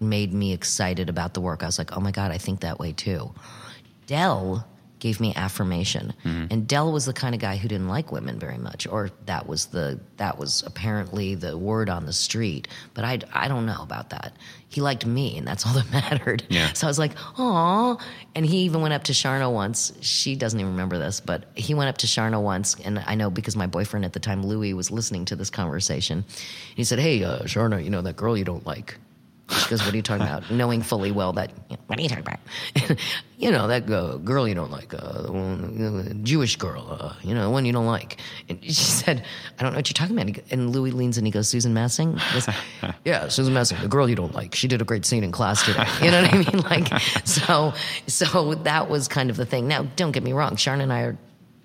made 0.00 0.32
me 0.32 0.52
excited 0.52 1.08
about 1.08 1.34
the 1.34 1.40
work. 1.40 1.62
I 1.62 1.66
was 1.66 1.78
like, 1.78 1.96
oh 1.96 2.00
my 2.00 2.10
God, 2.10 2.30
I 2.32 2.38
think 2.38 2.60
that 2.60 2.78
way 2.78 2.92
too. 2.92 3.32
Dell 4.06 4.66
gave 5.02 5.18
me 5.18 5.34
affirmation. 5.34 6.14
And 6.22 6.68
Dell 6.68 6.92
was 6.92 7.06
the 7.06 7.12
kind 7.12 7.34
of 7.34 7.40
guy 7.40 7.56
who 7.56 7.66
didn't 7.66 7.88
like 7.88 8.12
women 8.12 8.38
very 8.38 8.56
much, 8.56 8.86
or 8.86 9.10
that 9.26 9.48
was 9.48 9.66
the 9.66 9.98
that 10.18 10.38
was 10.38 10.62
apparently 10.64 11.34
the 11.34 11.58
word 11.58 11.90
on 11.90 12.06
the 12.06 12.12
street. 12.12 12.68
But 12.94 13.04
I 13.04 13.18
I 13.34 13.48
don't 13.48 13.66
know 13.66 13.82
about 13.82 14.10
that. 14.10 14.36
He 14.68 14.80
liked 14.80 15.04
me, 15.04 15.36
and 15.36 15.44
that's 15.44 15.66
all 15.66 15.74
that 15.74 15.90
mattered. 15.98 16.44
Yeah. 16.48 16.72
So 16.74 16.86
I 16.86 16.90
was 16.90 17.00
like, 17.00 17.12
oh. 17.36 17.98
And 18.36 18.46
he 18.46 18.58
even 18.58 18.80
went 18.80 18.94
up 18.94 19.02
to 19.04 19.12
Charna 19.12 19.52
once. 19.52 19.92
She 20.00 20.36
doesn't 20.36 20.58
even 20.58 20.70
remember 20.70 20.98
this, 20.98 21.20
but 21.20 21.46
he 21.56 21.74
went 21.74 21.88
up 21.88 21.98
to 21.98 22.06
Charna 22.06 22.40
once, 22.40 22.76
and 22.84 23.02
I 23.04 23.16
know 23.16 23.28
because 23.28 23.56
my 23.56 23.66
boyfriend 23.66 24.04
at 24.04 24.12
the 24.12 24.20
time, 24.20 24.46
Louis, 24.46 24.72
was 24.72 24.92
listening 24.92 25.24
to 25.26 25.36
this 25.36 25.50
conversation. 25.50 26.24
He 26.76 26.84
said, 26.84 27.00
"Hey, 27.00 27.24
uh, 27.24 27.40
Charna, 27.40 27.82
you 27.82 27.90
know 27.90 28.02
that 28.02 28.14
girl 28.14 28.38
you 28.38 28.44
don't 28.44 28.64
like." 28.64 28.98
She 29.52 29.68
goes, 29.68 29.82
"What 29.84 29.92
are 29.92 29.96
you 29.96 30.02
talking 30.02 30.26
about?" 30.26 30.50
Knowing 30.50 30.82
fully 30.82 31.12
well 31.12 31.32
that, 31.34 31.50
you 31.70 31.76
know, 31.76 31.82
what 31.86 31.98
are 31.98 32.02
you 32.02 32.08
talking 32.08 32.26
about? 32.26 32.98
you 33.38 33.50
know 33.50 33.66
that 33.68 33.90
uh, 33.90 34.16
girl 34.18 34.46
you 34.48 34.54
don't 34.54 34.70
like, 34.70 34.92
uh, 34.94 35.22
the 35.22 35.32
one- 35.32 36.16
uh, 36.20 36.24
Jewish 36.24 36.56
girl, 36.56 36.98
uh, 37.00 37.14
you 37.22 37.34
know, 37.34 37.42
the 37.42 37.50
one 37.50 37.64
you 37.64 37.72
don't 37.72 37.86
like. 37.86 38.18
And 38.48 38.62
she 38.64 38.72
said, 38.72 39.24
"I 39.58 39.62
don't 39.62 39.72
know 39.72 39.78
what 39.78 39.88
you're 39.88 39.94
talking 39.94 40.18
about." 40.18 40.42
And 40.50 40.70
Louis 40.70 40.90
leans 40.90 41.18
and 41.18 41.26
he 41.26 41.30
goes, 41.30 41.48
"Susan 41.48 41.74
Messing." 41.74 42.18
Goes, 42.32 42.48
yeah, 43.04 43.28
Susan 43.28 43.52
Messing, 43.54 43.80
the 43.80 43.88
girl 43.88 44.08
you 44.08 44.16
don't 44.16 44.34
like. 44.34 44.54
She 44.54 44.68
did 44.68 44.80
a 44.80 44.84
great 44.84 45.04
scene 45.04 45.24
in 45.24 45.32
class 45.32 45.64
today. 45.64 45.86
You 46.02 46.10
know 46.10 46.22
what 46.22 46.32
I 46.34 46.38
mean? 46.38 46.58
Like, 46.62 47.00
so, 47.24 47.74
so 48.06 48.54
that 48.54 48.88
was 48.88 49.08
kind 49.08 49.30
of 49.30 49.36
the 49.36 49.46
thing. 49.46 49.68
Now, 49.68 49.82
don't 49.96 50.12
get 50.12 50.22
me 50.22 50.32
wrong, 50.32 50.56
Sharon 50.56 50.80
and 50.80 50.92
I 50.92 51.02
are 51.02 51.18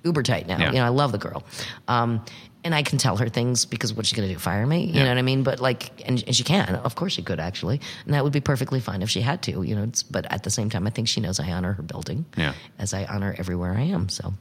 uber 0.03 0.23
tight 0.23 0.47
now. 0.47 0.57
Yeah. 0.59 0.67
You 0.71 0.77
know, 0.77 0.85
I 0.85 0.89
love 0.89 1.11
the 1.11 1.17
girl. 1.17 1.43
Um, 1.87 2.23
and 2.67 2.75
I 2.75 2.83
can 2.83 2.97
tell 2.99 3.17
her 3.17 3.29
things 3.29 3.65
because 3.65 3.93
what's 3.93 4.09
she 4.09 4.15
going 4.15 4.27
to 4.27 4.33
do? 4.35 4.39
Fire 4.39 4.67
me? 4.67 4.83
You 4.85 4.93
Yeah. 4.93 5.03
know 5.05 5.09
what 5.09 5.17
I 5.17 5.21
mean? 5.23 5.41
But 5.43 5.59
like, 5.59 5.89
and, 6.07 6.23
and 6.27 6.35
she 6.35 6.43
can. 6.43 6.75
Of 6.75 6.93
course 6.95 7.13
she 7.13 7.23
could 7.23 7.39
actually. 7.39 7.81
And 8.05 8.13
that 8.13 8.23
would 8.23 8.33
be 8.33 8.41
perfectly 8.41 8.79
fine 8.79 9.01
if 9.01 9.09
she 9.09 9.21
had 9.21 9.41
to, 9.43 9.63
you 9.63 9.75
know. 9.75 9.89
But 10.11 10.25
at 10.31 10.43
the 10.43 10.49
same 10.51 10.69
time, 10.69 10.85
I 10.85 10.91
think 10.91 11.07
she 11.07 11.21
knows 11.21 11.39
I 11.39 11.49
honor 11.51 11.73
her 11.73 11.81
building 11.83 12.25
Yeah. 12.35 12.53
as 12.77 12.93
I 12.93 13.05
honor 13.05 13.33
everywhere 13.39 13.73
I 13.73 13.81
am. 13.83 14.09
So 14.09 14.33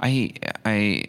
I 0.00 0.34
I 0.66 1.04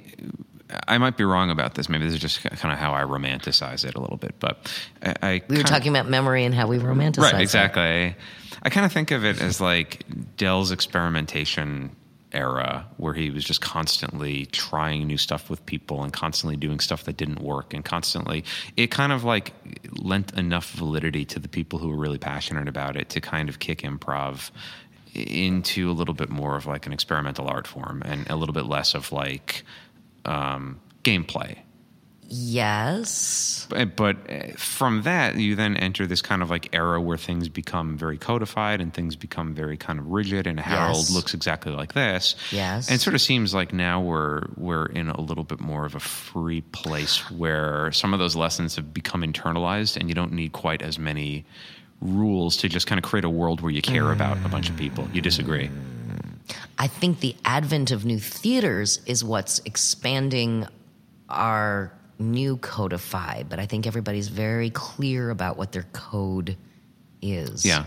I 0.88 0.98
might 0.98 1.18
be 1.18 1.24
wrong 1.24 1.50
about 1.52 1.76
this. 1.76 1.90
Maybe 1.90 2.06
this 2.06 2.14
is 2.16 2.20
just 2.22 2.42
kind 2.44 2.72
of 2.72 2.80
how 2.80 2.94
I 2.94 3.02
romanticize 3.02 3.84
it 3.86 3.96
a 3.96 4.00
little 4.00 4.18
bit, 4.18 4.36
but 4.40 4.72
I, 5.04 5.14
I 5.22 5.42
we 5.48 5.58
were 5.58 5.64
talking 5.64 5.90
about 5.96 6.08
memory 6.10 6.46
and 6.46 6.56
how 6.56 6.68
we 6.68 6.78
romanticize 6.80 7.34
right 7.34 7.42
exactly. 7.42 7.82
I, 7.84 8.16
I 8.64 8.70
kind 8.70 8.86
of 8.86 8.92
think 8.92 9.12
of 9.12 9.26
it 9.26 9.42
as 9.42 9.60
like 9.60 10.04
Dell's 10.38 10.72
experimentation 10.72 11.96
era, 12.34 12.86
where 12.98 13.14
he 13.14 13.30
was 13.30 13.44
just 13.44 13.62
constantly 13.62 14.46
trying 14.48 15.08
new 15.08 15.18
stuff 15.18 15.50
with 15.50 15.66
people 15.66 16.04
and 16.04 16.12
constantly 16.12 16.56
doing 16.56 16.80
stuff 16.80 17.04
that 17.06 17.18
didn't 17.18 17.42
work, 17.42 17.74
and 17.74 17.86
constantly 17.86 18.44
it 18.78 18.88
kind 18.88 19.12
of 19.12 19.24
like 19.24 19.54
lent 19.92 20.34
enough 20.38 20.72
validity 20.72 21.26
to 21.26 21.40
the 21.40 21.48
people 21.48 21.80
who 21.80 21.90
were 21.90 21.98
really 21.98 22.18
passionate 22.18 22.68
about 22.68 22.96
it 22.96 23.10
to 23.10 23.22
kind 23.22 23.50
of 23.50 23.60
kick 23.60 23.80
improv 23.82 24.52
into 25.14 25.90
a 25.90 25.94
little 25.94 26.14
bit 26.14 26.30
more 26.30 26.56
of 26.56 26.66
like 26.66 26.86
an 26.86 26.94
experimental 26.94 27.48
art 27.48 27.68
form 27.68 28.02
and 28.06 28.30
a 28.30 28.36
little 28.36 28.54
bit 28.54 28.66
less 28.66 28.96
of 28.96 29.12
like 29.12 29.64
um, 30.26 30.80
gameplay. 31.04 31.58
Yes. 32.30 33.68
But, 33.70 33.96
but 33.96 34.18
uh, 34.30 34.54
from 34.58 35.04
that, 35.04 35.36
you 35.36 35.56
then 35.56 35.78
enter 35.78 36.06
this 36.08 36.22
kind 36.22 36.42
of 36.42 36.50
like 36.50 36.70
era 36.74 37.00
where 37.02 37.18
things 37.18 37.50
become 37.50 37.98
very 37.98 38.18
codified 38.18 38.82
and 38.82 38.94
things 38.94 39.16
become 39.16 39.54
very 39.54 39.78
kind 39.78 40.00
of 40.00 40.08
rigid. 40.08 40.48
And 40.48 40.60
Harold 40.60 40.98
Yes. 40.98 41.12
looks 41.12 41.34
exactly 41.34 41.72
like 41.72 41.94
this. 41.94 42.36
Yes. 42.52 42.88
And 42.88 42.96
it 42.96 43.02
sort 43.02 43.14
of 43.14 43.22
seems 43.22 43.54
like 43.54 43.74
now 43.74 44.02
we're 44.02 44.44
we're 44.56 44.88
in 44.88 45.10
a 45.10 45.22
little 45.22 45.44
bit 45.44 45.60
more 45.60 45.86
of 45.86 45.96
a 45.96 46.00
free 46.00 46.62
place 46.62 47.30
where 47.32 47.92
some 47.92 48.14
of 48.14 48.20
those 48.20 48.36
lessons 48.36 48.76
have 48.76 48.94
become 48.94 49.22
internalized, 49.22 49.98
and 49.98 50.10
you 50.10 50.16
don't 50.16 50.34
need 50.34 50.52
quite 50.54 50.82
as 50.82 50.98
many 51.00 51.46
rules 52.02 52.58
to 52.58 52.68
just 52.70 52.88
kind 52.88 53.00
of 53.00 53.04
create 53.10 53.24
a 53.24 53.30
world 53.30 53.62
where 53.62 53.72
you 53.72 53.82
care 53.82 54.12
about 54.12 54.38
a 54.46 54.50
bunch 54.50 54.70
of 54.70 54.76
people. 54.76 55.08
You 55.14 55.22
disagree? 55.22 55.70
I 56.78 56.88
think 56.88 57.22
the 57.22 57.36
advent 57.46 57.92
of 57.92 58.04
new 58.04 58.20
theaters 58.20 59.00
is 59.06 59.24
what's 59.24 59.60
expanding 59.60 60.68
our 61.30 61.94
new 62.20 62.58
codify, 62.58 63.44
but 63.44 63.60
I 63.60 63.66
think 63.66 63.88
everybody's 63.88 64.28
very 64.28 64.70
clear 64.70 65.30
about 65.30 65.58
what 65.58 65.72
their 65.72 65.86
code 65.94 66.58
is. 67.22 67.66
Yeah. 67.66 67.86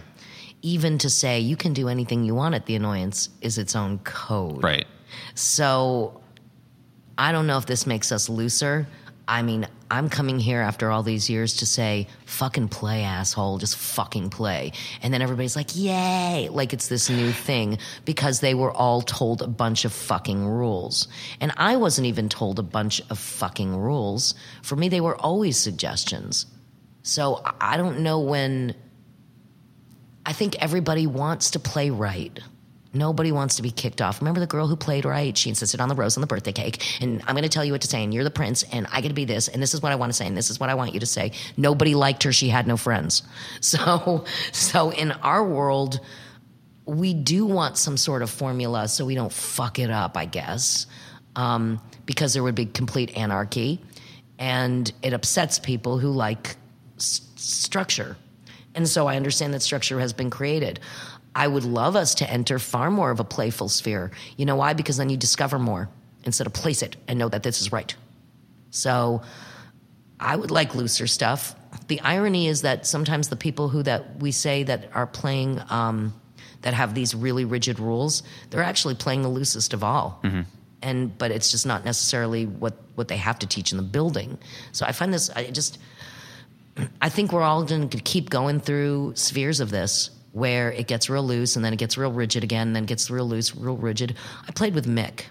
even 0.62 0.98
to 0.98 1.10
say 1.10 1.38
you 1.38 1.56
can 1.56 1.72
do 1.72 1.88
anything 1.88 2.24
you 2.24 2.34
want 2.34 2.54
at 2.54 2.66
the 2.66 2.74
annoyance 2.74 3.28
is 3.40 3.58
its 3.58 3.76
own 3.76 3.98
code. 3.98 4.62
Right. 4.64 4.86
So 5.34 6.20
I 7.18 7.30
don't 7.32 7.46
know 7.46 7.58
if 7.58 7.66
this 7.66 7.86
makes 7.86 8.10
us 8.10 8.28
looser. 8.28 8.86
I 9.28 9.42
mean, 9.42 9.66
I'm 9.90 10.08
coming 10.08 10.38
here 10.38 10.60
after 10.60 10.90
all 10.90 11.02
these 11.02 11.28
years 11.28 11.56
to 11.56 11.66
say, 11.66 12.06
fucking 12.26 12.68
play, 12.68 13.02
asshole, 13.02 13.58
just 13.58 13.76
fucking 13.76 14.30
play. 14.30 14.72
And 15.02 15.12
then 15.12 15.20
everybody's 15.20 15.56
like, 15.56 15.70
yay, 15.74 16.48
like 16.50 16.72
it's 16.72 16.86
this 16.86 17.10
new 17.10 17.32
thing 17.32 17.78
because 18.04 18.38
they 18.38 18.54
were 18.54 18.70
all 18.70 19.02
told 19.02 19.42
a 19.42 19.48
bunch 19.48 19.84
of 19.84 19.92
fucking 19.92 20.46
rules. 20.46 21.08
And 21.40 21.52
I 21.56 21.76
wasn't 21.76 22.06
even 22.06 22.28
told 22.28 22.60
a 22.60 22.62
bunch 22.62 23.02
of 23.10 23.18
fucking 23.18 23.76
rules. 23.76 24.34
For 24.62 24.76
me, 24.76 24.88
they 24.88 25.00
were 25.00 25.16
always 25.16 25.56
suggestions. 25.56 26.46
So 27.02 27.40
I- 27.60 27.76
don't 27.76 28.00
know 28.00 28.20
when. 28.20 28.74
I 30.24 30.32
think 30.32 30.56
everybody 30.60 31.06
wants 31.06 31.52
to 31.52 31.60
play 31.60 31.90
right. 31.90 32.36
Nobody 32.96 33.32
wants 33.32 33.56
to 33.56 33.62
be 33.62 33.70
kicked 33.70 34.00
off. 34.00 34.20
Remember 34.20 34.40
the 34.40 34.46
girl 34.46 34.66
who 34.66 34.76
played 34.76 35.04
right? 35.04 35.36
She 35.36 35.48
insisted 35.48 35.80
on 35.80 35.88
the 35.88 35.94
rose 35.94 36.16
on 36.16 36.20
the 36.20 36.26
birthday 36.26 36.52
cake. 36.52 37.02
And 37.02 37.22
I'm 37.26 37.34
going 37.34 37.42
to 37.42 37.48
tell 37.48 37.64
you 37.64 37.72
what 37.72 37.82
to 37.82 37.88
say. 37.88 38.02
And 38.02 38.12
you're 38.12 38.24
the 38.24 38.30
prince. 38.30 38.62
And 38.72 38.86
I 38.90 39.00
get 39.00 39.08
to 39.08 39.14
be 39.14 39.24
this. 39.24 39.48
And 39.48 39.62
this 39.62 39.74
is 39.74 39.82
what 39.82 39.92
I 39.92 39.96
want 39.96 40.10
to 40.10 40.16
say. 40.16 40.26
And 40.26 40.36
this 40.36 40.50
is 40.50 40.58
what 40.58 40.70
I 40.70 40.74
want 40.74 40.94
you 40.94 41.00
to 41.00 41.06
say. 41.06 41.32
Nobody 41.56 41.94
liked 41.94 42.22
her. 42.22 42.32
She 42.32 42.48
had 42.48 42.66
no 42.66 42.76
friends. 42.76 43.22
So, 43.60 44.24
so 44.52 44.90
in 44.90 45.12
our 45.12 45.44
world, 45.44 46.00
we 46.86 47.14
do 47.14 47.44
want 47.44 47.76
some 47.76 47.96
sort 47.96 48.22
of 48.22 48.30
formula 48.30 48.86
so 48.86 49.04
we 49.04 49.14
don't 49.14 49.32
fuck 49.32 49.78
it 49.78 49.90
up, 49.90 50.16
I 50.16 50.24
guess, 50.24 50.86
um, 51.34 51.80
because 52.06 52.32
there 52.32 52.42
would 52.42 52.54
be 52.54 52.66
complete 52.66 53.16
anarchy. 53.16 53.80
And 54.38 54.90
it 55.02 55.12
upsets 55.12 55.58
people 55.58 55.98
who 55.98 56.10
like 56.10 56.56
structure. 56.96 58.16
And 58.74 58.88
so 58.88 59.06
I 59.06 59.16
understand 59.16 59.54
that 59.54 59.62
structure 59.62 59.98
has 60.00 60.12
been 60.12 60.30
created. 60.30 60.80
I 61.36 61.46
would 61.46 61.64
love 61.64 61.96
us 61.96 62.14
to 62.16 62.30
enter 62.30 62.58
far 62.58 62.90
more 62.90 63.10
of 63.10 63.20
a 63.20 63.24
playful 63.24 63.68
sphere. 63.68 64.10
You 64.38 64.46
know 64.46 64.56
why? 64.56 64.72
Because 64.72 64.96
then 64.96 65.10
you 65.10 65.18
discover 65.18 65.58
more 65.58 65.90
instead 66.24 66.46
of 66.46 66.54
place 66.54 66.80
it 66.80 66.96
and 67.06 67.18
know 67.18 67.28
that 67.28 67.42
this 67.42 67.60
is 67.60 67.70
right. 67.70 67.94
So 68.70 69.20
I 70.18 70.34
would 70.34 70.50
like 70.50 70.74
looser 70.74 71.06
stuff. 71.06 71.54
The 71.88 72.00
irony 72.00 72.48
is 72.48 72.62
that 72.62 72.86
sometimes 72.86 73.28
the 73.28 73.36
people 73.36 73.68
who 73.68 73.82
that 73.82 74.18
we 74.18 74.32
say 74.32 74.62
that 74.62 74.88
are 74.94 75.06
playing 75.06 75.60
um, 75.68 76.14
that 76.62 76.72
have 76.72 76.94
these 76.94 77.14
really 77.14 77.44
rigid 77.44 77.78
rules, 77.80 78.22
they're 78.48 78.62
actually 78.62 78.94
playing 78.94 79.20
the 79.20 79.28
loosest 79.28 79.74
of 79.74 79.84
all. 79.84 80.22
And 80.80 81.16
but 81.18 81.32
it's 81.32 81.50
just 81.50 81.66
not 81.66 81.84
necessarily 81.84 82.46
what 82.46 82.80
what 82.94 83.08
they 83.08 83.18
have 83.18 83.38
to 83.40 83.46
teach 83.46 83.72
in 83.72 83.76
the 83.76 83.84
building. 83.84 84.38
So 84.72 84.86
I 84.86 84.92
find 84.92 85.12
this 85.12 85.28
I 85.28 85.44
just 85.50 85.78
I 87.02 87.10
think 87.10 87.30
we're 87.30 87.42
all 87.42 87.62
going 87.64 87.90
to 87.90 87.98
keep 87.98 88.30
going 88.30 88.58
through 88.58 89.12
spheres 89.16 89.60
of 89.60 89.68
this 89.68 90.15
where 90.36 90.70
it 90.70 90.86
gets 90.86 91.08
real 91.08 91.22
loose 91.22 91.56
and 91.56 91.64
then 91.64 91.72
it 91.72 91.78
gets 91.78 91.96
real 91.96 92.12
rigid 92.12 92.44
again 92.44 92.66
and 92.66 92.76
then 92.76 92.82
it 92.84 92.88
gets 92.88 93.10
real 93.10 93.26
loose, 93.26 93.56
real 93.56 93.78
rigid. 93.78 94.14
I 94.46 94.52
played 94.52 94.74
with 94.74 94.86
Mick. 94.86 95.22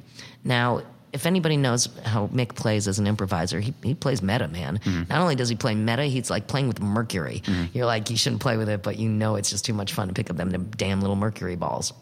Now, 0.43 0.81
if 1.13 1.27
anybody 1.27 1.57
knows 1.57 1.87
how 2.03 2.25
Mick 2.29 2.55
plays 2.55 2.87
as 2.87 2.97
an 2.97 3.05
improviser, 3.05 3.59
he, 3.59 3.71
he 3.83 3.93
plays 3.93 4.23
meta, 4.23 4.47
man. 4.47 4.79
Not 5.07 5.21
only 5.21 5.35
does 5.35 5.47
he 5.47 5.55
play 5.55 5.75
meta, 5.75 6.05
he's 6.05 6.31
like 6.31 6.47
playing 6.47 6.67
with 6.67 6.81
mercury. 6.81 7.43
You're 7.71 7.85
like, 7.85 8.09
you 8.09 8.17
shouldn't 8.17 8.41
play 8.41 8.57
with 8.57 8.67
it, 8.67 8.81
but 8.81 8.97
you 8.97 9.07
know 9.07 9.35
it's 9.35 9.51
just 9.51 9.63
too 9.63 9.75
much 9.75 9.93
fun 9.93 10.07
to 10.07 10.13
pick 10.15 10.31
up 10.31 10.37
them 10.37 10.71
damn 10.75 11.01
little 11.01 11.15
mercury 11.15 11.55
balls. 11.55 11.93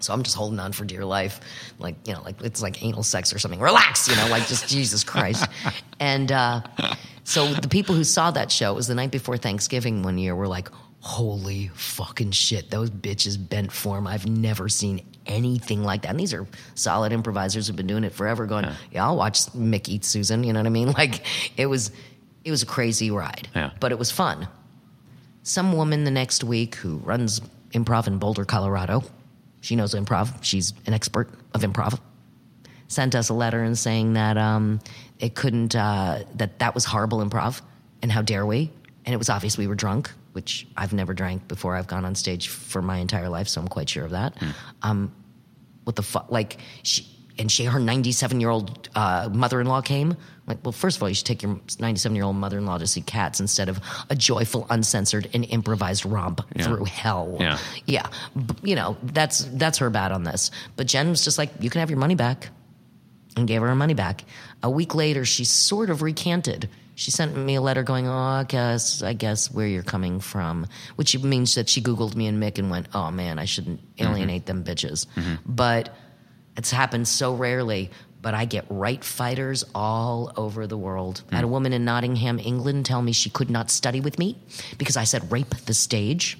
So 0.00 0.12
I'm 0.12 0.24
just 0.24 0.36
holding 0.36 0.58
on 0.58 0.72
for 0.72 0.84
dear 0.84 1.04
life, 1.04 1.40
like 1.78 1.94
you 2.04 2.14
know, 2.14 2.22
like 2.22 2.42
it's 2.42 2.60
like 2.60 2.82
anal 2.82 3.04
sex 3.04 3.32
or 3.32 3.38
something. 3.38 3.60
Relax, 3.60 4.08
you 4.08 4.16
know, 4.16 4.26
like 4.26 4.48
just 4.48 4.68
Jesus 4.76 5.04
Christ. 5.04 5.46
And 6.00 6.32
uh, 6.32 6.62
so 7.22 7.54
the 7.54 7.68
people 7.68 7.94
who 7.94 8.04
saw 8.04 8.32
that 8.32 8.50
show 8.50 8.72
it 8.72 8.74
was 8.74 8.88
the 8.88 8.94
night 8.96 9.12
before 9.12 9.36
Thanksgiving 9.36 10.02
one 10.02 10.18
year. 10.18 10.34
Were 10.34 10.48
like, 10.48 10.68
holy 11.04 11.68
fucking 11.74 12.30
shit, 12.30 12.70
those 12.70 12.90
bitches 12.90 13.36
bent 13.36 13.70
form. 13.70 14.06
I've 14.06 14.26
never 14.26 14.70
seen 14.70 15.04
anything 15.26 15.84
like 15.84 16.02
that. 16.02 16.08
And 16.12 16.18
these 16.18 16.32
are 16.32 16.46
solid 16.74 17.12
improvisers 17.12 17.66
who've 17.66 17.76
been 17.76 17.86
doing 17.86 18.04
it 18.04 18.12
forever. 18.12 18.46
Going, 18.46 18.66
yeah, 18.90 19.04
I'll 19.04 19.16
watch 19.16 19.40
Mick 19.52 19.86
eat 19.88 20.04
Susan. 20.06 20.44
You 20.44 20.54
know 20.54 20.60
what 20.60 20.66
I 20.66 20.70
mean? 20.70 20.92
Like 20.96 21.26
it 21.58 21.66
was, 21.66 21.90
it 22.42 22.50
was 22.50 22.62
a 22.62 22.66
crazy 22.66 23.10
ride, 23.10 23.48
Yeah. 23.54 23.70
but 23.80 23.92
it 23.92 23.98
was 23.98 24.10
fun 24.10 24.48
some 25.46 25.74
woman 25.74 26.04
the 26.04 26.10
next 26.10 26.42
week 26.42 26.74
who 26.76 26.96
runs 26.96 27.42
improv 27.72 28.06
in 28.06 28.16
Boulder, 28.18 28.46
Colorado. 28.46 29.02
She 29.60 29.76
knows 29.76 29.94
improv. 29.94 30.42
She's 30.42 30.72
an 30.86 30.94
expert 30.94 31.28
of 31.52 31.60
improv. 31.60 32.00
Sent 32.88 33.14
us 33.14 33.28
a 33.28 33.34
letter 33.34 33.62
and 33.62 33.76
saying 33.76 34.14
that 34.14 34.38
um, 34.38 34.80
it 35.18 35.34
couldn't, 35.34 35.76
uh, 35.76 36.24
that 36.36 36.60
that 36.60 36.74
was 36.74 36.86
horrible 36.86 37.18
improv, 37.18 37.60
and 38.00 38.10
how 38.10 38.22
dare 38.22 38.46
we? 38.46 38.70
And 39.04 39.12
it 39.12 39.18
was 39.18 39.28
obvious 39.28 39.58
we 39.58 39.66
were 39.66 39.74
drunk, 39.74 40.10
which 40.34 40.66
I've 40.76 40.92
never 40.92 41.14
drank 41.14 41.48
before 41.48 41.74
I've 41.76 41.86
gone 41.86 42.04
on 42.04 42.14
stage 42.14 42.48
for 42.48 42.82
my 42.82 42.98
entire 42.98 43.28
life, 43.28 43.48
so 43.48 43.60
I'm 43.60 43.68
quite 43.68 43.88
sure 43.88 44.04
of 44.04 44.10
that. 44.10 44.34
Um, 44.82 45.12
what 45.84 45.96
the 45.96 46.02
fuck? 46.02 46.30
Like, 46.30 46.58
she, 46.82 47.06
and 47.38 47.50
she, 47.50 47.64
her 47.64 47.80
97 47.80 48.40
year 48.40 48.50
old 48.50 48.88
uh, 48.94 49.28
mother 49.32 49.60
in 49.60 49.66
law 49.66 49.80
came. 49.80 50.16
Like, 50.46 50.58
well, 50.62 50.72
first 50.72 50.96
of 50.98 51.02
all, 51.02 51.08
you 51.08 51.14
should 51.14 51.26
take 51.26 51.42
your 51.42 51.58
97 51.78 52.14
year 52.14 52.24
old 52.24 52.36
mother 52.36 52.58
in 52.58 52.66
law 52.66 52.78
to 52.78 52.86
see 52.86 53.00
cats 53.00 53.40
instead 53.40 53.68
of 53.68 53.80
a 54.10 54.14
joyful, 54.14 54.66
uncensored, 54.70 55.28
and 55.32 55.44
improvised 55.46 56.04
romp 56.04 56.42
through 56.60 56.84
hell. 56.84 57.36
Yeah. 57.40 57.58
Yeah. 57.86 58.06
You 58.62 58.74
know, 58.76 58.96
that's, 59.02 59.44
that's 59.54 59.78
her 59.78 59.88
bad 59.90 60.12
on 60.12 60.24
this. 60.24 60.50
But 60.76 60.86
Jen 60.86 61.08
was 61.10 61.24
just 61.24 61.38
like, 61.38 61.50
you 61.60 61.70
can 61.70 61.80
have 61.80 61.90
your 61.90 61.98
money 61.98 62.14
back 62.14 62.50
and 63.36 63.48
gave 63.48 63.60
her 63.62 63.68
her 63.68 63.74
money 63.74 63.94
back. 63.94 64.24
A 64.62 64.70
week 64.70 64.94
later, 64.94 65.24
she 65.24 65.44
sort 65.44 65.90
of 65.90 66.02
recanted. 66.02 66.68
She 66.94 67.10
sent 67.10 67.36
me 67.36 67.56
a 67.56 67.60
letter 67.60 67.82
going, 67.82 68.06
"Oh, 68.06 68.12
I 68.12 68.44
guess, 68.44 69.02
I 69.02 69.12
guess 69.14 69.50
where 69.50 69.66
you're 69.66 69.82
coming 69.82 70.20
from," 70.20 70.66
which 70.96 71.18
means 71.18 71.54
that 71.56 71.68
she 71.68 71.82
Googled 71.82 72.14
me 72.14 72.26
and 72.26 72.42
Mick 72.42 72.58
and 72.58 72.70
went, 72.70 72.88
"Oh 72.94 73.10
man, 73.10 73.38
I 73.38 73.46
shouldn't 73.46 73.80
alienate 73.98 74.46
them 74.46 74.64
bitches." 74.64 75.06
Mm-hmm. 75.06 75.20
Mm-hmm. 75.20 75.52
But 75.54 75.96
it's 76.56 76.70
happened 76.70 77.08
so 77.08 77.34
rarely. 77.34 77.90
But 78.22 78.32
I 78.32 78.46
get 78.46 78.64
right 78.70 79.04
fighters 79.04 79.64
all 79.74 80.32
over 80.38 80.66
the 80.66 80.78
world. 80.78 81.22
I 81.30 81.34
had 81.36 81.44
a 81.44 81.48
woman 81.48 81.74
in 81.74 81.84
Nottingham, 81.84 82.38
England, 82.38 82.86
tell 82.86 83.02
me 83.02 83.12
she 83.12 83.28
could 83.28 83.50
not 83.50 83.70
study 83.70 84.00
with 84.00 84.18
me 84.18 84.38
because 84.78 84.96
I 84.96 85.04
said 85.04 85.30
rape 85.30 85.54
the 85.66 85.74
stage. 85.74 86.38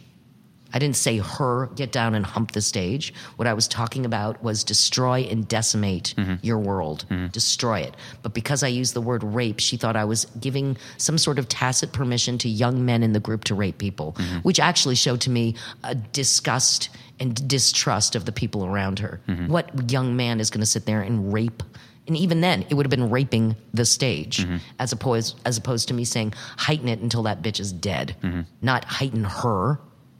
I 0.74 0.78
didn't 0.80 0.96
say 0.96 1.18
her 1.18 1.68
get 1.76 1.92
down 1.92 2.14
and 2.14 2.26
hump 2.26 2.50
the 2.50 2.60
stage. 2.60 3.14
What 3.36 3.46
I 3.46 3.54
was 3.54 3.68
talking 3.68 4.04
about 4.04 4.42
was 4.42 4.64
destroy 4.64 5.20
and 5.30 5.46
decimate 5.46 6.14
mm-hmm. 6.18 6.34
your 6.42 6.58
world, 6.58 7.06
mm-hmm. 7.08 7.28
destroy 7.28 7.80
it. 7.80 7.94
But 8.22 8.34
because 8.34 8.64
I 8.64 8.68
used 8.68 8.92
the 8.92 9.00
word 9.00 9.22
rape, 9.22 9.60
she 9.60 9.76
thought 9.76 9.94
I 9.94 10.04
was 10.04 10.24
giving 10.40 10.76
some 10.98 11.16
sort 11.16 11.38
of 11.38 11.48
tacit 11.48 11.92
permission 11.92 12.38
to 12.38 12.48
young 12.48 12.84
men 12.84 13.04
in 13.04 13.12
the 13.12 13.20
group 13.20 13.44
to 13.44 13.54
rape 13.54 13.78
people, 13.78 14.16
mm-hmm. 14.18 14.38
which 14.38 14.58
actually 14.58 14.96
showed 14.96 15.20
to 15.22 15.30
me 15.30 15.54
a 15.84 15.94
disgust 15.94 16.90
and 17.20 17.46
distrust 17.46 18.16
of 18.16 18.24
the 18.24 18.32
people 18.32 18.66
around 18.66 18.98
her. 18.98 19.20
What 19.46 19.92
young 19.92 20.16
man 20.16 20.40
is 20.40 20.50
going 20.50 20.60
to 20.60 20.66
sit 20.66 20.84
there 20.84 21.00
and 21.00 21.32
rape? 21.32 21.62
And 22.08 22.16
even 22.16 22.40
then, 22.40 22.66
it 22.68 22.74
would 22.74 22.84
have 22.84 22.90
been 22.90 23.08
raping 23.08 23.54
the 23.72 23.84
stage, 23.84 24.44
as 24.80 24.90
opposed 24.90 25.40
as 25.46 25.56
opposed 25.56 25.86
to 25.88 25.94
me 25.94 26.04
saying 26.04 26.34
heighten 26.58 26.88
it 26.88 26.98
until 26.98 27.22
that 27.22 27.40
bitch 27.40 27.60
is 27.60 27.72
dead, 27.72 28.16
not 28.60 28.84
heighten 28.84 29.22
her 29.22 29.78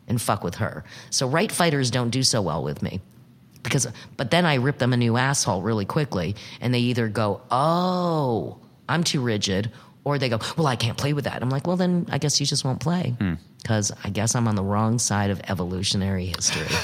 and 0.09 0.21
fuck 0.21 0.45
with 0.45 0.57
her. 0.57 0.85
So 1.11 1.29
right 1.29 1.51
fighters 1.51 1.91
don't 1.91 2.11
do 2.11 2.23
so 2.23 2.43
well 2.43 2.63
with 2.63 2.83
me. 2.83 3.01
Because 3.63 3.87
but 4.17 4.31
then 4.31 4.45
I 4.45 4.57
rip 4.57 4.79
them 4.79 4.93
a 4.93 4.97
new 4.97 5.17
asshole 5.17 5.63
really 5.63 5.87
quickly 5.87 6.37
and 6.61 6.75
they 6.75 6.81
either 6.81 7.09
go, 7.09 7.41
"Oh, 7.51 8.59
I'm 8.89 9.05
too 9.05 9.23
rigid," 9.23 9.73
or 10.05 10.19
they 10.19 10.29
go, 10.29 10.39
"Well, 10.57 10.67
I 10.67 10.77
can't 10.77 10.99
play 10.99 11.15
with 11.15 11.25
that." 11.25 11.43
I'm 11.43 11.49
like, 11.49 11.67
"Well, 11.67 11.77
then 11.77 12.07
I 12.11 12.19
guess 12.19 12.39
you 12.41 12.47
just 12.47 12.65
won't 12.65 12.81
play." 12.81 13.15
Hmm. 13.19 13.35
Cuz 13.65 13.91
I 14.05 14.11
guess 14.11 14.35
I'm 14.35 14.47
on 14.49 14.55
the 14.55 14.63
wrong 14.63 14.99
side 14.99 15.31
of 15.31 15.41
evolutionary 15.49 16.27
history. 16.27 16.67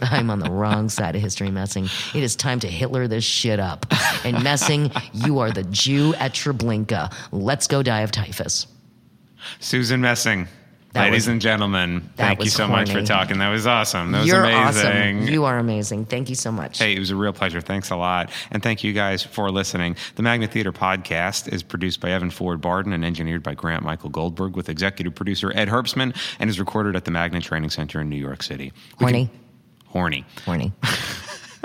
I'm 0.00 0.30
on 0.30 0.38
the 0.38 0.50
wrong 0.50 0.88
side 0.88 1.16
of 1.16 1.20
history 1.22 1.50
messing. 1.50 1.88
It 2.14 2.22
is 2.22 2.36
time 2.36 2.60
to 2.60 2.68
Hitler 2.68 3.08
this 3.08 3.24
shit 3.24 3.58
up. 3.60 3.86
And 4.24 4.42
messing, 4.42 4.90
you 5.12 5.40
are 5.40 5.50
the 5.50 5.64
Jew 5.64 6.14
at 6.14 6.32
Treblinka. 6.32 7.12
Let's 7.32 7.66
go 7.66 7.82
die 7.82 8.00
of 8.00 8.12
typhus. 8.12 8.66
Susan 9.60 10.00
Messing. 10.00 10.46
That 10.94 11.02
Ladies 11.02 11.24
was- 11.24 11.28
and 11.28 11.40
gentlemen, 11.40 12.08
thank 12.16 12.38
you 12.40 12.44
was 12.44 12.54
so 12.54 12.66
much 12.66 12.90
for 12.90 13.02
talking. 13.02 13.38
That 13.38 13.50
was 13.50 13.66
awesome. 13.66 14.10
That 14.12 14.20
was 14.20 14.26
You're 14.28 14.42
amazing. 14.44 15.18
awesome. 15.18 15.28
You 15.28 15.44
are 15.44 15.58
amazing. 15.58 16.06
Thank 16.06 16.30
you 16.30 16.34
so 16.34 16.50
much. 16.50 16.78
Hey, 16.78 16.96
it 16.96 16.98
was 16.98 17.10
a 17.10 17.16
real 17.16 17.34
pleasure. 17.34 17.60
Thanks 17.60 17.90
a 17.90 17.96
lot. 17.96 18.30
And 18.50 18.62
thank 18.62 18.82
you 18.82 18.94
guys 18.94 19.22
for 19.22 19.50
listening. 19.50 19.96
The 20.14 20.22
Magnet 20.22 20.50
Theater 20.50 20.72
podcast 20.72 21.52
is 21.52 21.62
produced 21.62 22.00
by 22.00 22.10
Evan 22.10 22.30
Ford 22.30 22.62
Barden 22.62 22.94
and 22.94 23.04
engineered 23.04 23.42
by 23.42 23.52
Grant 23.54 23.82
Michael 23.82 24.08
Goldberg 24.08 24.56
with 24.56 24.70
executive 24.70 25.14
producer 25.14 25.52
Ed 25.54 25.68
Herbstman 25.68 26.16
and 26.40 26.48
is 26.48 26.58
recorded 26.58 26.96
at 26.96 27.04
the 27.04 27.10
Magnet 27.10 27.42
Training 27.42 27.68
Center 27.70 28.00
in 28.00 28.08
New 28.08 28.16
York 28.16 28.42
City. 28.42 28.72
We 28.98 29.04
Horny. 29.04 29.26
can- 29.26 29.38
horny. 29.88 30.24
Horny. 30.46 30.72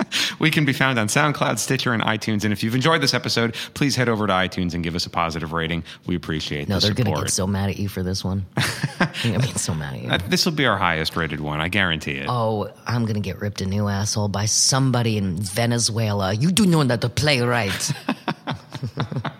We 0.40 0.52
can 0.52 0.66
be 0.66 0.74
found 0.74 1.00
on 1.00 1.08
SoundCloud, 1.08 1.58
Stitcher, 1.60 1.94
and 1.94 2.04
iTunes. 2.04 2.44
And 2.44 2.52
if 2.52 2.64
you've 2.64 2.76
enjoyed 2.76 3.02
this 3.02 3.14
episode, 3.14 3.56
please 3.76 3.96
head 3.96 4.10
over 4.10 4.28
to 4.28 4.34
iTunes 4.34 4.74
and 4.74 4.84
give 4.84 4.96
us 4.96 5.06
a 5.06 5.10
positive 5.10 5.54
rating. 5.54 5.84
We 6.06 6.16
appreciate 6.16 6.68
No, 6.68 6.80
the 6.80 6.88
they're 6.88 6.96
going 6.96 7.16
to 7.16 7.22
get 7.22 7.32
so 7.32 7.48
mad 7.48 7.70
at 7.70 7.78
you 7.78 7.88
for 7.88 8.04
this 8.04 8.24
one. 8.26 8.46
I 8.58 9.12
mean, 9.24 9.56
so 9.56 9.74
mad 9.74 9.94
at 9.96 10.02
you. 10.02 10.10
Uh, 10.10 10.18
this 10.28 10.46
will 10.46 10.52
be 10.54 10.66
our 10.66 10.78
highest 10.78 11.16
rated 11.16 11.40
one. 11.40 11.62
I 11.62 11.70
guarantee 11.70 12.14
it. 12.14 12.26
Oh, 12.28 12.70
I'm 12.86 13.04
going 13.04 13.16
to 13.16 13.22
get 13.22 13.40
ripped 13.40 13.62
a 13.62 13.66
new 13.66 13.88
asshole 13.88 14.28
by 14.28 14.46
somebody 14.46 15.18
in 15.18 15.38
Venezuela. 15.38 16.34
You 16.34 16.52
do 16.52 16.66
know 16.66 16.84
that 16.84 17.02
to 17.02 17.10
play 17.10 17.42
right. 17.42 17.92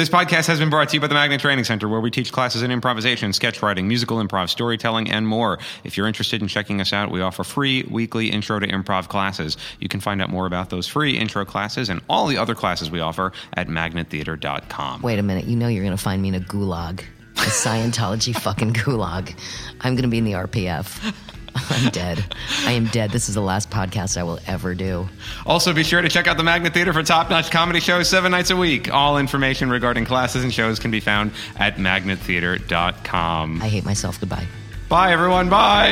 This 0.00 0.08
podcast 0.08 0.46
has 0.46 0.58
been 0.58 0.70
brought 0.70 0.88
to 0.88 0.96
you 0.96 1.00
by 1.02 1.08
the 1.08 1.14
Magnet 1.14 1.42
Training 1.42 1.64
Center, 1.64 1.86
where 1.86 2.00
we 2.00 2.10
teach 2.10 2.32
classes 2.32 2.62
in 2.62 2.70
improvisation, 2.70 3.34
sketch 3.34 3.60
writing, 3.60 3.86
musical 3.86 4.16
improv, 4.16 4.48
storytelling, 4.48 5.10
and 5.10 5.28
more. 5.28 5.58
If 5.84 5.98
you're 5.98 6.06
interested 6.06 6.40
in 6.40 6.48
checking 6.48 6.80
us 6.80 6.94
out, 6.94 7.10
we 7.10 7.20
offer 7.20 7.44
free 7.44 7.82
weekly 7.82 8.30
intro 8.30 8.58
to 8.58 8.66
improv 8.66 9.08
classes. 9.08 9.58
You 9.78 9.88
can 9.88 10.00
find 10.00 10.22
out 10.22 10.30
more 10.30 10.46
about 10.46 10.70
those 10.70 10.86
free 10.86 11.18
intro 11.18 11.44
classes 11.44 11.90
and 11.90 12.00
all 12.08 12.28
the 12.28 12.38
other 12.38 12.54
classes 12.54 12.90
we 12.90 13.00
offer 13.00 13.32
at 13.52 13.68
magnettheater.com. 13.68 15.02
Wait 15.02 15.18
a 15.18 15.22
minute. 15.22 15.44
You 15.44 15.56
know 15.56 15.68
you're 15.68 15.84
going 15.84 15.94
to 15.94 16.02
find 16.02 16.22
me 16.22 16.28
in 16.28 16.34
a 16.34 16.40
gulag, 16.40 17.00
a 17.36 17.50
Scientology 17.50 18.34
fucking 18.34 18.72
gulag. 18.72 19.38
I'm 19.82 19.96
going 19.96 20.04
to 20.04 20.08
be 20.08 20.16
in 20.16 20.24
the 20.24 20.32
RPF. 20.32 21.14
I'm 21.54 21.90
dead. 21.90 22.24
I 22.66 22.72
am 22.72 22.86
dead. 22.86 23.10
This 23.10 23.28
is 23.28 23.34
the 23.34 23.40
last 23.40 23.70
podcast 23.70 24.16
I 24.16 24.22
will 24.22 24.38
ever 24.46 24.74
do. 24.74 25.08
Also, 25.46 25.72
be 25.72 25.82
sure 25.82 26.02
to 26.02 26.08
check 26.08 26.26
out 26.26 26.36
the 26.36 26.42
Magnet 26.42 26.74
Theater 26.74 26.92
for 26.92 27.02
top 27.02 27.30
notch 27.30 27.50
comedy 27.50 27.80
shows 27.80 28.08
seven 28.08 28.30
nights 28.32 28.50
a 28.50 28.56
week. 28.56 28.92
All 28.92 29.18
information 29.18 29.70
regarding 29.70 30.04
classes 30.04 30.44
and 30.44 30.52
shows 30.52 30.78
can 30.78 30.90
be 30.90 31.00
found 31.00 31.32
at 31.56 31.76
magnettheater.com. 31.76 33.62
I 33.62 33.68
hate 33.68 33.84
myself. 33.84 34.20
Goodbye. 34.20 34.46
Bye, 34.88 35.12
everyone. 35.12 35.48
Bye. 35.48 35.90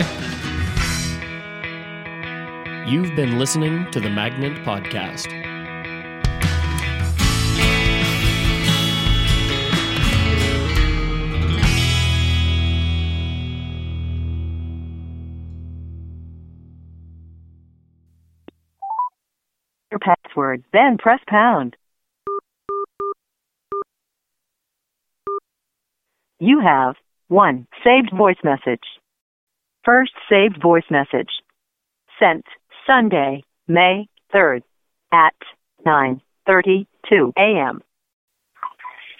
You've 2.88 3.14
been 3.14 3.38
listening 3.38 3.90
to 3.90 4.00
the 4.00 4.08
Magnet 4.10 4.54
Podcast. 4.64 5.47
Password, 19.98 20.64
then 20.72 20.98
press 20.98 21.20
pound. 21.26 21.76
You 26.40 26.60
have 26.60 26.94
one 27.28 27.66
saved 27.84 28.10
voice 28.16 28.36
message. 28.44 28.84
First 29.84 30.12
saved 30.28 30.60
voice 30.62 30.84
message. 30.90 31.30
Sent 32.18 32.44
Sunday, 32.86 33.42
May 33.66 34.08
3rd 34.34 34.62
at 35.12 35.34
9:32 35.86 37.32
a.m. 37.36 37.82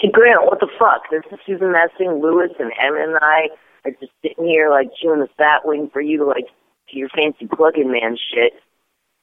Hey 0.01 0.11
Grant, 0.13 0.45
what 0.45 0.61
the 0.61 0.69
fuck? 0.79 1.03
This 1.11 1.23
is 1.33 1.39
Susan 1.45 1.73
Messing, 1.73 2.21
Lewis, 2.23 2.53
and 2.59 2.71
Emmett 2.81 3.09
and 3.09 3.19
I 3.21 3.49
are 3.85 3.91
just 3.91 4.13
sitting 4.23 4.45
here 4.45 4.71
like 4.71 4.89
chewing 5.01 5.21
the 5.21 5.29
fat, 5.37 5.65
wing 5.65 5.91
for 5.93 6.01
you 6.01 6.19
to 6.19 6.25
like 6.25 6.47
your 6.91 7.09
fancy 7.09 7.47
plug-in 7.47 7.91
man 7.91 8.17
shit. 8.33 8.53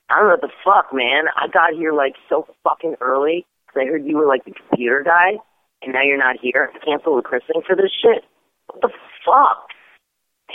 I 0.10 0.20
don't 0.20 0.26
know 0.26 0.38
what 0.40 0.42
the 0.42 0.52
fuck, 0.64 0.94
man. 0.94 1.26
I 1.36 1.48
got 1.48 1.74
here 1.74 1.94
like 1.94 2.14
so 2.30 2.48
fucking 2.64 2.96
early 3.02 3.46
because 3.66 3.82
I 3.82 3.90
heard 3.90 4.06
you 4.06 4.18
were 4.18 4.28
like 4.28 4.46
the 4.46 4.52
computer 4.52 5.04
guy, 5.04 5.38
and 5.82 5.94
now 5.94 6.04
you're 6.04 6.18
not 6.18 6.38
here. 6.42 6.72
Cancel 6.86 7.16
the 7.16 7.22
christening 7.22 7.64
for 7.66 7.76
this 7.76 7.92
shit. 8.02 8.24
What 8.68 8.82
the 8.82 8.90
fuck? 9.26 9.70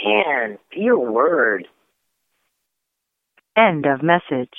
Man, 0.03 0.57
be 0.73 0.81
your 0.81 1.11
word. 1.11 1.67
End 3.57 3.85
of 3.85 4.01
message. 4.01 4.53